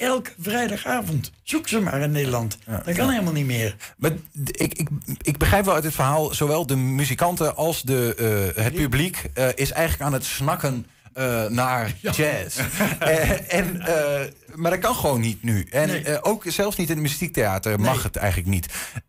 Elke 0.00 0.30
vrijdagavond. 0.38 1.32
Zoek 1.42 1.68
ze 1.68 1.80
maar 1.80 2.00
in 2.00 2.10
Nederland. 2.10 2.58
dat 2.84 2.94
kan 2.94 3.10
helemaal 3.10 3.32
niet 3.32 3.46
meer. 3.46 3.76
Maar 3.96 4.10
ik, 4.44 4.74
ik, 4.74 4.88
ik 5.22 5.38
begrijp 5.38 5.64
wel 5.64 5.74
uit 5.74 5.84
het 5.84 5.94
verhaal, 5.94 6.34
zowel 6.34 6.66
de 6.66 6.76
muzikanten 6.76 7.56
als 7.56 7.82
de, 7.82 8.14
eh, 8.54 8.64
het 8.64 8.74
publiek 8.74 9.30
eh, 9.34 9.48
is 9.54 9.70
eigenlijk 9.70 10.02
aan 10.02 10.12
het 10.12 10.24
snakken 10.24 10.86
eh, 11.12 11.46
naar 11.46 11.92
jazz. 12.16 12.58
Eh, 12.98 13.54
en, 13.54 13.80
eh, 13.80 14.20
maar 14.54 14.70
dat 14.70 14.80
kan 14.80 14.94
gewoon 14.94 15.20
niet 15.20 15.42
nu. 15.42 15.66
En 15.70 16.22
ook 16.22 16.44
zelfs 16.46 16.76
niet 16.76 16.88
in 16.88 16.94
het 16.94 17.02
muziektheater 17.02 17.80
mag 17.80 18.02
het 18.02 18.16
eigenlijk 18.16 18.50
niet. 18.50 18.66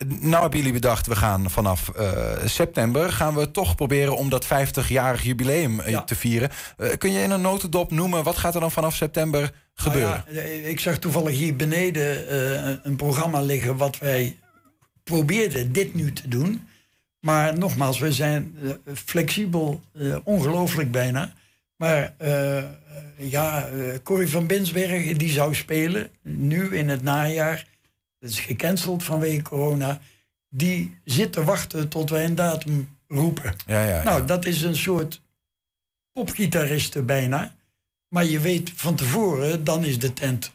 Nou 0.07 0.41
hebben 0.41 0.59
jullie 0.59 0.73
bedacht, 0.73 1.07
we 1.07 1.15
gaan 1.15 1.49
vanaf 1.49 1.91
september 2.45 3.11
gaan 3.11 3.35
we 3.35 3.51
toch 3.51 3.75
proberen 3.75 4.17
om 4.17 4.29
dat 4.29 4.45
50-jarig 4.45 5.23
jubileum 5.23 5.81
te 6.05 6.15
vieren. 6.15 6.49
Kun 6.97 7.11
je 7.11 7.21
in 7.21 7.31
een 7.31 7.41
notendop 7.41 7.91
noemen, 7.91 8.23
wat 8.23 8.37
gaat 8.37 8.53
er 8.53 8.61
dan 8.61 8.71
vanaf 8.71 8.95
september 8.95 9.51
gebeuren? 9.73 10.23
Nou 10.27 10.37
ja, 10.37 10.67
ik 10.67 10.79
zag 10.79 10.97
toevallig 10.97 11.37
hier 11.37 11.55
beneden 11.55 12.35
een 12.87 12.95
programma 12.95 13.41
liggen 13.41 13.77
wat 13.77 13.97
wij 13.97 14.37
probeerden 15.03 15.71
dit 15.71 15.93
nu 15.95 16.13
te 16.13 16.27
doen. 16.27 16.67
Maar 17.19 17.57
nogmaals, 17.57 17.99
we 17.99 18.13
zijn 18.13 18.57
flexibel, 18.93 19.81
ongelooflijk 20.23 20.91
bijna. 20.91 21.33
Maar 21.82 22.13
eh, 22.17 22.63
ja, 23.17 23.67
eh 23.67 23.97
Corrie 24.03 24.29
van 24.29 24.47
Binsbergen 24.47 25.17
die 25.17 25.29
zou 25.29 25.55
spelen, 25.55 26.09
nu 26.21 26.75
in 26.77 26.89
het 26.89 27.01
najaar. 27.01 27.67
Dat 28.19 28.29
is 28.29 28.39
gecanceld 28.39 29.03
vanwege 29.03 29.41
corona. 29.41 29.99
Die 30.49 30.97
zit 31.03 31.34
te 31.34 31.43
wachten 31.43 31.89
tot 31.89 32.09
wij 32.09 32.25
een 32.25 32.36
datum 32.36 32.97
roepen. 33.07 33.55
Ja, 33.65 33.86
ja, 33.86 34.03
Nou, 34.03 34.25
dat 34.25 34.45
is 34.45 34.61
een 34.61 34.75
soort 34.75 35.21
popgitaristen 36.13 37.05
bijna. 37.05 37.55
Maar 38.07 38.25
je 38.25 38.39
weet 38.39 38.71
van 38.75 38.95
tevoren, 38.95 39.63
dan 39.63 39.86
is 39.86 39.99
de 39.99 40.13
tent 40.13 40.51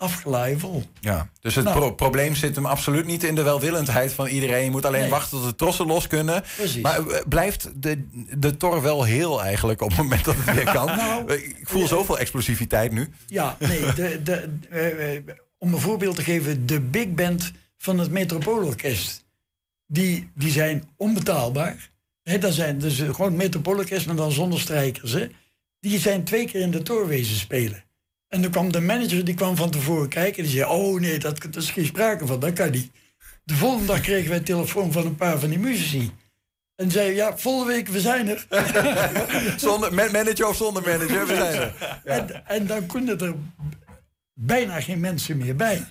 afgelaaid 0.00 0.60
vol. 0.60 0.82
Ja, 1.00 1.30
dus 1.40 1.54
het 1.54 1.64
Nou. 1.64 1.76
pro- 1.78 1.92
probleem 1.94 2.34
zit 2.34 2.54
hem 2.54 2.66
absoluut 2.66 3.06
niet 3.06 3.24
in 3.24 3.34
de 3.34 3.42
welwillendheid 3.42 4.12
van 4.12 4.26
iedereen. 4.26 4.64
Je 4.64 4.70
moet 4.70 4.84
alleen 4.86 5.00
Nee. 5.00 5.10
wachten 5.10 5.38
tot 5.38 5.48
de 5.48 5.54
trossen 5.54 5.86
los 5.86 6.06
kunnen. 6.06 6.42
Precies. 6.56 6.82
Maar 6.82 7.06
eh, 7.06 7.20
blijft 7.28 7.70
de, 7.82 8.04
de 8.38 8.56
tor 8.56 8.82
wel 8.82 9.04
heel 9.04 9.42
eigenlijk 9.42 9.80
op 9.80 9.88
het 9.88 9.98
moment 9.98 10.24
dat 10.24 10.34
het 10.38 10.54
weer 10.54 10.72
kan? 10.72 10.86
Nou, 10.96 11.32
ik 11.32 11.60
voel 11.62 11.86
zoveel 11.86 12.18
explosiviteit 12.18 12.92
nu. 12.92 13.08
Ja, 13.26 13.56
nee, 13.58 13.80
de, 13.94 14.20
de, 14.22 14.48
eh, 14.70 15.16
eh, 15.16 15.22
om 15.58 15.74
een 15.74 15.80
voorbeeld 15.80 16.16
te 16.16 16.22
geven, 16.24 16.66
de 16.66 16.80
big 16.80 17.08
band 17.14 17.50
van 17.76 17.98
het 17.98 18.10
Metropoolorkest, 18.10 19.24
die, 19.86 20.30
die 20.34 20.50
zijn 20.52 20.88
onbetaalbaar. 20.96 21.90
Hè, 22.22 22.38
dat 22.38 22.52
zijn 22.54 22.78
dus 22.78 22.98
eh, 23.00 23.14
gewoon 23.14 23.36
Metropoolorkest, 23.36 24.06
maar 24.06 24.16
dan 24.16 24.32
zonder 24.32 24.60
strijkers. 24.60 25.12
Hè. 25.12 25.26
Die 25.80 25.98
zijn 25.98 26.24
twee 26.24 26.46
keer 26.46 26.60
in 26.60 26.70
de 26.70 26.82
toorwezen 26.82 27.36
spelen. 27.36 27.84
En 28.30 28.42
dan 28.42 28.50
kwam 28.50 28.72
de 28.72 28.80
manager, 28.80 29.24
die 29.24 29.34
kwam 29.34 29.56
van 29.56 29.70
tevoren 29.70 30.08
kijken. 30.08 30.42
Die 30.42 30.52
zei, 30.52 30.70
oh 30.70 31.00
nee, 31.00 31.18
dat, 31.18 31.42
dat 31.42 31.56
is 31.56 31.70
geen 31.70 31.86
sprake 31.86 32.26
van, 32.26 32.40
dat 32.40 32.52
kan 32.52 32.70
niet. 32.70 32.90
De 33.44 33.54
volgende 33.54 33.86
dag 33.86 34.00
kregen 34.00 34.28
wij 34.28 34.38
een 34.38 34.44
telefoon 34.44 34.92
van 34.92 35.06
een 35.06 35.14
paar 35.16 35.38
van 35.38 35.48
die 35.48 35.58
muzici. 35.58 36.10
En 36.76 36.90
zei, 36.90 37.14
ja, 37.14 37.36
volgende 37.36 37.72
week, 37.72 37.88
we 37.88 38.00
zijn 38.00 38.28
er. 38.28 38.46
zonder, 39.56 39.94
met 39.94 40.12
manager 40.12 40.48
of 40.48 40.56
zonder 40.56 40.82
manager, 40.82 41.26
we 41.26 41.34
zijn 41.34 41.54
er. 41.54 42.00
En, 42.04 42.46
en 42.46 42.66
dan 42.66 42.86
konden 42.86 43.20
er 43.20 43.34
bijna 44.34 44.80
geen 44.80 45.00
mensen 45.00 45.36
meer 45.36 45.56
bij. 45.56 45.86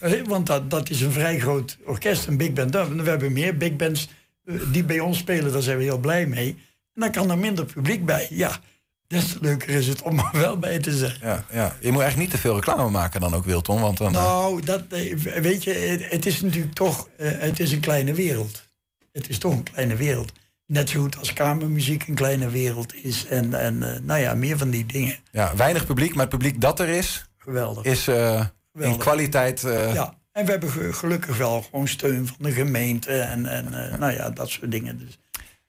Eh, 0.00 0.12
Want 0.24 0.46
dat, 0.46 0.70
dat 0.70 0.90
is 0.90 1.00
een 1.00 1.12
vrij 1.12 1.38
groot 1.38 1.78
orkest, 1.84 2.26
een 2.26 2.36
big 2.36 2.52
band. 2.52 2.74
We 2.74 3.10
hebben 3.10 3.32
meer 3.32 3.56
big 3.56 3.76
bands 3.76 4.08
eh, 4.44 4.54
die 4.72 4.84
bij 4.84 5.00
ons 5.00 5.18
spelen, 5.18 5.52
daar 5.52 5.62
zijn 5.62 5.78
we 5.78 5.82
heel 5.82 5.98
blij 5.98 6.26
mee. 6.26 6.48
En 6.94 7.00
dan 7.00 7.10
kan 7.10 7.30
er 7.30 7.38
minder 7.38 7.64
publiek 7.64 8.04
bij. 8.04 8.26
Ja, 8.30 8.60
des 9.08 9.32
te 9.32 9.38
leuker 9.40 9.68
is 9.68 9.86
het 9.86 10.02
om 10.02 10.18
er 10.18 10.28
wel 10.32 10.58
bij 10.58 10.78
te 10.78 10.96
zijn. 10.96 11.16
Ja, 11.20 11.44
ja. 11.52 11.76
Je 11.80 11.92
moet 11.92 12.02
echt 12.02 12.16
niet 12.16 12.30
te 12.30 12.38
veel 12.38 12.54
reclame 12.54 12.90
maken 12.90 13.20
dan 13.20 13.34
ook, 13.34 13.44
Wilton. 13.44 13.80
Want 13.80 13.98
dan, 13.98 14.06
eh, 14.14 14.22
Nou, 14.22 14.62
dat, 14.62 14.82
eh, 14.88 15.16
weet 15.40 15.64
je, 15.64 15.72
het, 16.10 16.26
is 16.26 16.40
natuurlijk 16.40 16.74
toch 16.74 17.08
eh, 17.16 17.30
het 17.38 17.60
is 17.60 17.72
een 17.72 17.80
kleine 17.80 18.12
wereld. 18.12 18.64
Het 19.12 19.28
is 19.28 19.38
toch 19.38 19.52
een 19.52 19.62
kleine 19.62 19.96
wereld. 19.96 20.32
Net 20.66 20.90
zo 20.90 21.00
goed 21.00 21.18
als 21.18 21.32
kamermuziek 21.32 22.06
een 22.08 22.14
kleine 22.14 22.48
wereld 22.50 22.94
is. 22.94 23.26
En, 23.26 23.54
en 23.54 23.78
nou 24.04 24.20
ja, 24.20 24.34
meer 24.34 24.58
van 24.58 24.70
die 24.70 24.86
dingen. 24.86 25.16
ja, 25.32 25.56
weinig 25.56 25.86
publiek, 25.86 26.10
maar 26.10 26.20
het 26.20 26.28
publiek 26.30 26.60
dat 26.60 26.80
er 26.80 26.88
is, 26.88 27.24
Geweldig. 27.38 27.84
is 27.84 28.08
eh, 28.08 28.44
in 28.78 28.96
kwaliteit... 28.96 29.60
Ja, 29.60 30.14
en 30.32 30.44
we 30.44 30.50
hebben 30.50 30.70
ge- 30.70 30.92
gelukkig 30.92 31.36
wel 31.36 31.62
gewoon 31.62 31.88
steun 31.88 32.26
van 32.26 32.36
de 32.38 32.52
gemeente 32.52 33.20
en, 33.20 33.46
en 33.46 33.92
eh, 33.92 33.98
nou 33.98 34.12
ja, 34.12 34.30
dat 34.30 34.48
soort 34.50 34.70
dingen. 34.70 34.98
Dus 34.98 35.18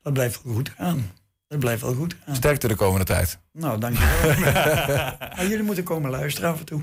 dat 0.02 0.14
blijft 0.14 0.36
goed 0.36 0.70
gaan. 0.78 1.12
Dat 1.48 1.60
blijft 1.60 1.82
wel 1.82 1.94
goed 1.94 2.16
gaan. 2.26 2.36
Sterkte 2.36 2.68
de 2.68 2.76
komende 2.76 3.06
tijd. 3.06 3.38
Nou, 3.54 3.80
dankjewel. 3.80 4.36
maar 5.36 5.46
jullie 5.48 5.64
moeten 5.64 5.84
komen 5.84 6.10
luisteren 6.12 6.50
af 6.50 6.60
en 6.60 6.66
toe. 6.66 6.82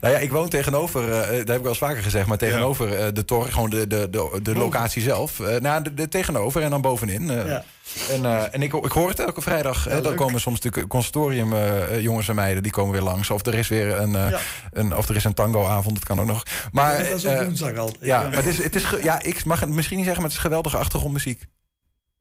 Nou 0.00 0.14
ja, 0.14 0.18
ik 0.18 0.30
woon 0.30 0.48
tegenover, 0.48 1.12
eh, 1.12 1.18
dat 1.28 1.28
heb 1.28 1.56
ik 1.56 1.60
wel 1.60 1.68
eens 1.68 1.78
vaker 1.78 2.02
gezegd, 2.02 2.26
maar 2.26 2.38
tegenover 2.38 2.94
eh, 2.98 3.06
de 3.12 3.24
tor, 3.24 3.46
gewoon 3.52 3.70
de, 3.70 3.86
de, 3.86 4.10
de, 4.10 4.38
de 4.42 4.54
locatie 4.54 5.02
zelf. 5.02 5.40
Eh 5.40 5.60
nou, 5.60 5.82
de, 5.82 5.94
de 5.94 6.08
tegenover 6.08 6.62
en 6.62 6.70
dan 6.70 6.80
bovenin. 6.80 7.30
eh. 7.30 7.46
Ja. 7.46 7.64
En, 8.10 8.24
eh, 8.24 8.42
en 8.54 8.62
ik, 8.62 8.72
ik 8.74 8.92
hoor 8.92 9.08
het 9.08 9.18
elke 9.20 9.40
vrijdag. 9.42 9.84
hè, 9.84 10.00
dan 10.00 10.14
komen 10.14 10.40
soms 10.40 10.60
de 10.60 10.86
consortium 10.86 11.52
eh, 11.52 12.00
jongens 12.00 12.28
en 12.28 12.34
meiden, 12.34 12.62
die 12.62 12.72
komen 12.72 12.92
weer 12.92 13.02
langs. 13.02 13.30
Of 13.30 13.46
er 13.46 13.54
is 13.54 13.68
weer 13.68 13.98
een, 14.00 14.14
eh, 14.16 14.30
Ja. 14.30 14.38
een, 14.72 14.96
of 14.96 15.08
er 15.08 15.16
is 15.16 15.24
een 15.24 15.34
tangoavond, 15.34 15.94
dat 15.94 16.04
kan 16.04 16.20
ook 16.20 16.26
nog. 16.26 16.42
Maar, 16.72 16.98
dat 16.98 17.06
is 17.16 17.24
op 17.24 17.32
eh, 17.32 17.42
woensdag 17.44 17.76
altijd. 17.76 17.98
Ja, 18.00 18.22
maar 18.22 18.32
het 18.32 18.46
is, 18.46 18.62
het 18.62 18.74
is, 18.76 18.84
ja, 19.02 19.22
ik 19.22 19.44
mag 19.44 19.60
het 19.60 19.68
misschien 19.68 19.96
niet 19.96 20.04
zeggen, 20.06 20.22
maar 20.22 20.30
het 20.32 20.40
is 20.40 20.44
geweldige 20.46 20.76
achtergrondmuziek. 20.76 21.44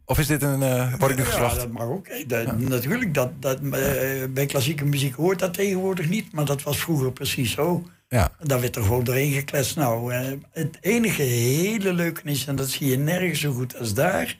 Of 0.05 0.19
is 0.19 0.27
dit 0.27 0.41
een, 0.41 0.63
eh 0.63 0.93
word 0.93 1.11
ik 1.11 1.17
nu 1.17 1.23
Ja, 1.23 1.29
geslacht? 1.29 1.55
dat 1.55 1.71
mag 1.71 1.83
ook. 1.87 2.07
hè. 2.07 2.25
Dat- 2.25 2.59
Natuurlijk, 2.59 3.13
dat, 3.13 3.41
dat, 3.41 3.59
eh, 3.59 4.25
bij 4.29 4.45
klassieke 4.45 4.85
muziek 4.85 5.15
hoort 5.15 5.39
dat 5.39 5.53
tegenwoordig 5.53 6.09
niet. 6.09 6.31
Maar 6.31 6.45
dat 6.45 6.63
was 6.63 6.77
vroeger 6.77 7.11
precies 7.11 7.51
zo. 7.51 7.89
Ja. 8.07 8.31
Daar 8.43 8.61
werd 8.61 8.75
er 8.75 8.83
gewoon 8.83 9.03
doorheen 9.03 9.31
gekletst. 9.33 9.75
Nou, 9.75 10.13
eh, 10.13 10.31
het 10.51 10.77
enige 10.81 11.21
hele 11.21 11.93
leuke 11.93 12.21
is, 12.23 12.45
en 12.47 12.55
dat 12.55 12.69
zie 12.69 12.87
je 12.89 12.97
nergens 12.97 13.39
zo 13.39 13.53
goed 13.53 13.77
als 13.79 13.93
daar... 13.93 14.37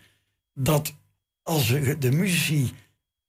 dat 0.54 0.94
als 1.44 1.68
de 2.00 2.12
muzici 2.12 2.72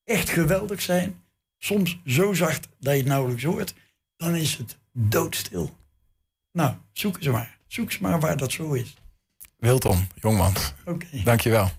echt 0.05 0.29
geweldig 0.29 0.83
zijn... 0.83 1.23
soms 1.59 1.99
zo 2.07 2.33
zacht 2.33 2.69
dat 2.81 2.93
je 2.93 2.99
het 2.99 3.09
nauwelijks 3.09 3.43
hoort... 3.45 3.75
dan 4.17 4.35
is 4.35 4.57
het 4.57 4.79
doodstil. 4.93 5.77
Nou, 6.53 6.75
zoek 6.93 7.17
eens 7.17 7.27
maar. 7.27 7.59
Zoek 7.67 7.85
eens 7.91 7.99
maar 7.99 8.21
waar 8.21 8.37
dat 8.37 8.53
zo 8.53 8.73
is. 8.73 8.97
Wilton, 9.57 10.09
jongman. 10.15 10.53
Oké. 10.85 11.07
Dankjewel. 11.25 11.71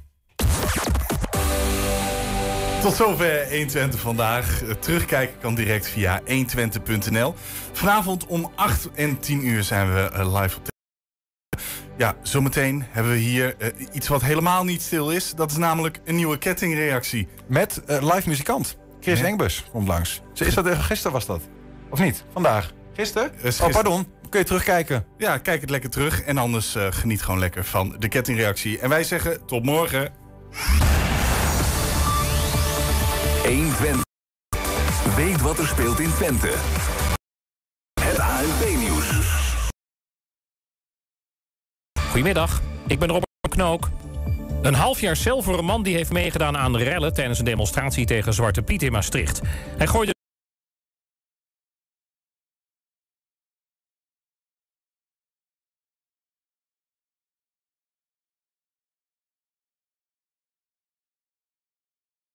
Tot 2.87 2.95
zover 2.95 3.47
120 3.49 3.99
vandaag. 3.99 4.63
Eh, 4.63 4.69
Terugkijken 4.69 5.39
kan 5.39 5.55
direct 5.55 5.87
via 5.87 6.21
120.nl. 6.25 7.35
Vanavond 7.71 8.25
om 8.25 8.51
8 8.55 8.89
en 8.93 9.19
10 9.19 9.47
uur 9.47 9.63
zijn 9.63 9.93
we 9.93 9.99
eh, 9.99 10.41
live 10.41 10.57
op 10.57 10.65
de. 10.65 10.71
Ja, 11.97 12.15
zometeen 12.21 12.85
hebben 12.89 13.11
we 13.11 13.17
hier 13.17 13.55
eh, 13.57 13.69
iets 13.91 14.07
wat 14.07 14.21
helemaal 14.21 14.63
niet 14.63 14.81
stil 14.81 15.11
is. 15.11 15.33
Dat 15.33 15.51
is 15.51 15.57
namelijk 15.57 15.99
een 16.05 16.15
nieuwe 16.15 16.37
kettingreactie. 16.37 17.27
Met 17.47 17.81
live 17.85 18.29
muzikant. 18.29 18.77
Chris 18.99 19.21
Engbus 19.21 19.65
komt 19.71 19.87
langs. 19.87 20.21
Is 20.33 20.53
dat, 20.53 20.67
gisteren 20.67 21.11
was 21.11 21.25
dat? 21.25 21.41
Of 21.89 21.99
niet? 21.99 22.23
Vandaag? 22.33 22.73
Gisteren? 22.93 23.31
Oh, 23.61 23.69
pardon. 23.69 24.07
Kun 24.29 24.39
je 24.39 24.45
terugkijken? 24.45 25.05
Ja, 25.17 25.37
kijk 25.37 25.61
het 25.61 25.69
lekker 25.69 25.89
terug. 25.89 26.21
En 26.21 26.37
anders 26.37 26.75
geniet 26.89 27.21
gewoon 27.21 27.39
lekker 27.39 27.65
van 27.65 27.95
de 27.99 28.07
kettingreactie. 28.07 28.79
En 28.79 28.89
wij 28.89 29.03
zeggen 29.03 29.45
tot 29.45 29.65
morgen. 29.65 30.13
120. 33.47 34.01
Weet 35.15 35.41
wat 35.41 35.59
er 35.59 35.67
speelt 35.67 35.99
in 35.99 36.09
Twente. 36.13 36.53
Het 38.01 38.19
ANP-nieuws. 38.19 39.09
Goedemiddag, 42.09 42.61
ik 42.87 42.99
ben 42.99 43.07
Robert 43.07 43.25
Knook. 43.49 43.89
Een 44.61 44.73
half 44.73 44.99
jaar 44.99 45.15
cel 45.15 45.41
voor 45.41 45.57
een 45.57 45.65
man 45.65 45.83
die 45.83 45.95
heeft 45.95 46.11
meegedaan 46.11 46.57
aan 46.57 46.77
rellen 46.77 47.13
tijdens 47.13 47.39
een 47.39 47.45
demonstratie 47.45 48.05
tegen 48.05 48.33
Zwarte 48.33 48.61
Piet 48.61 48.83
in 48.83 48.91
Maastricht. 48.91 49.41
Hij 49.77 49.87
gooide 49.87 50.16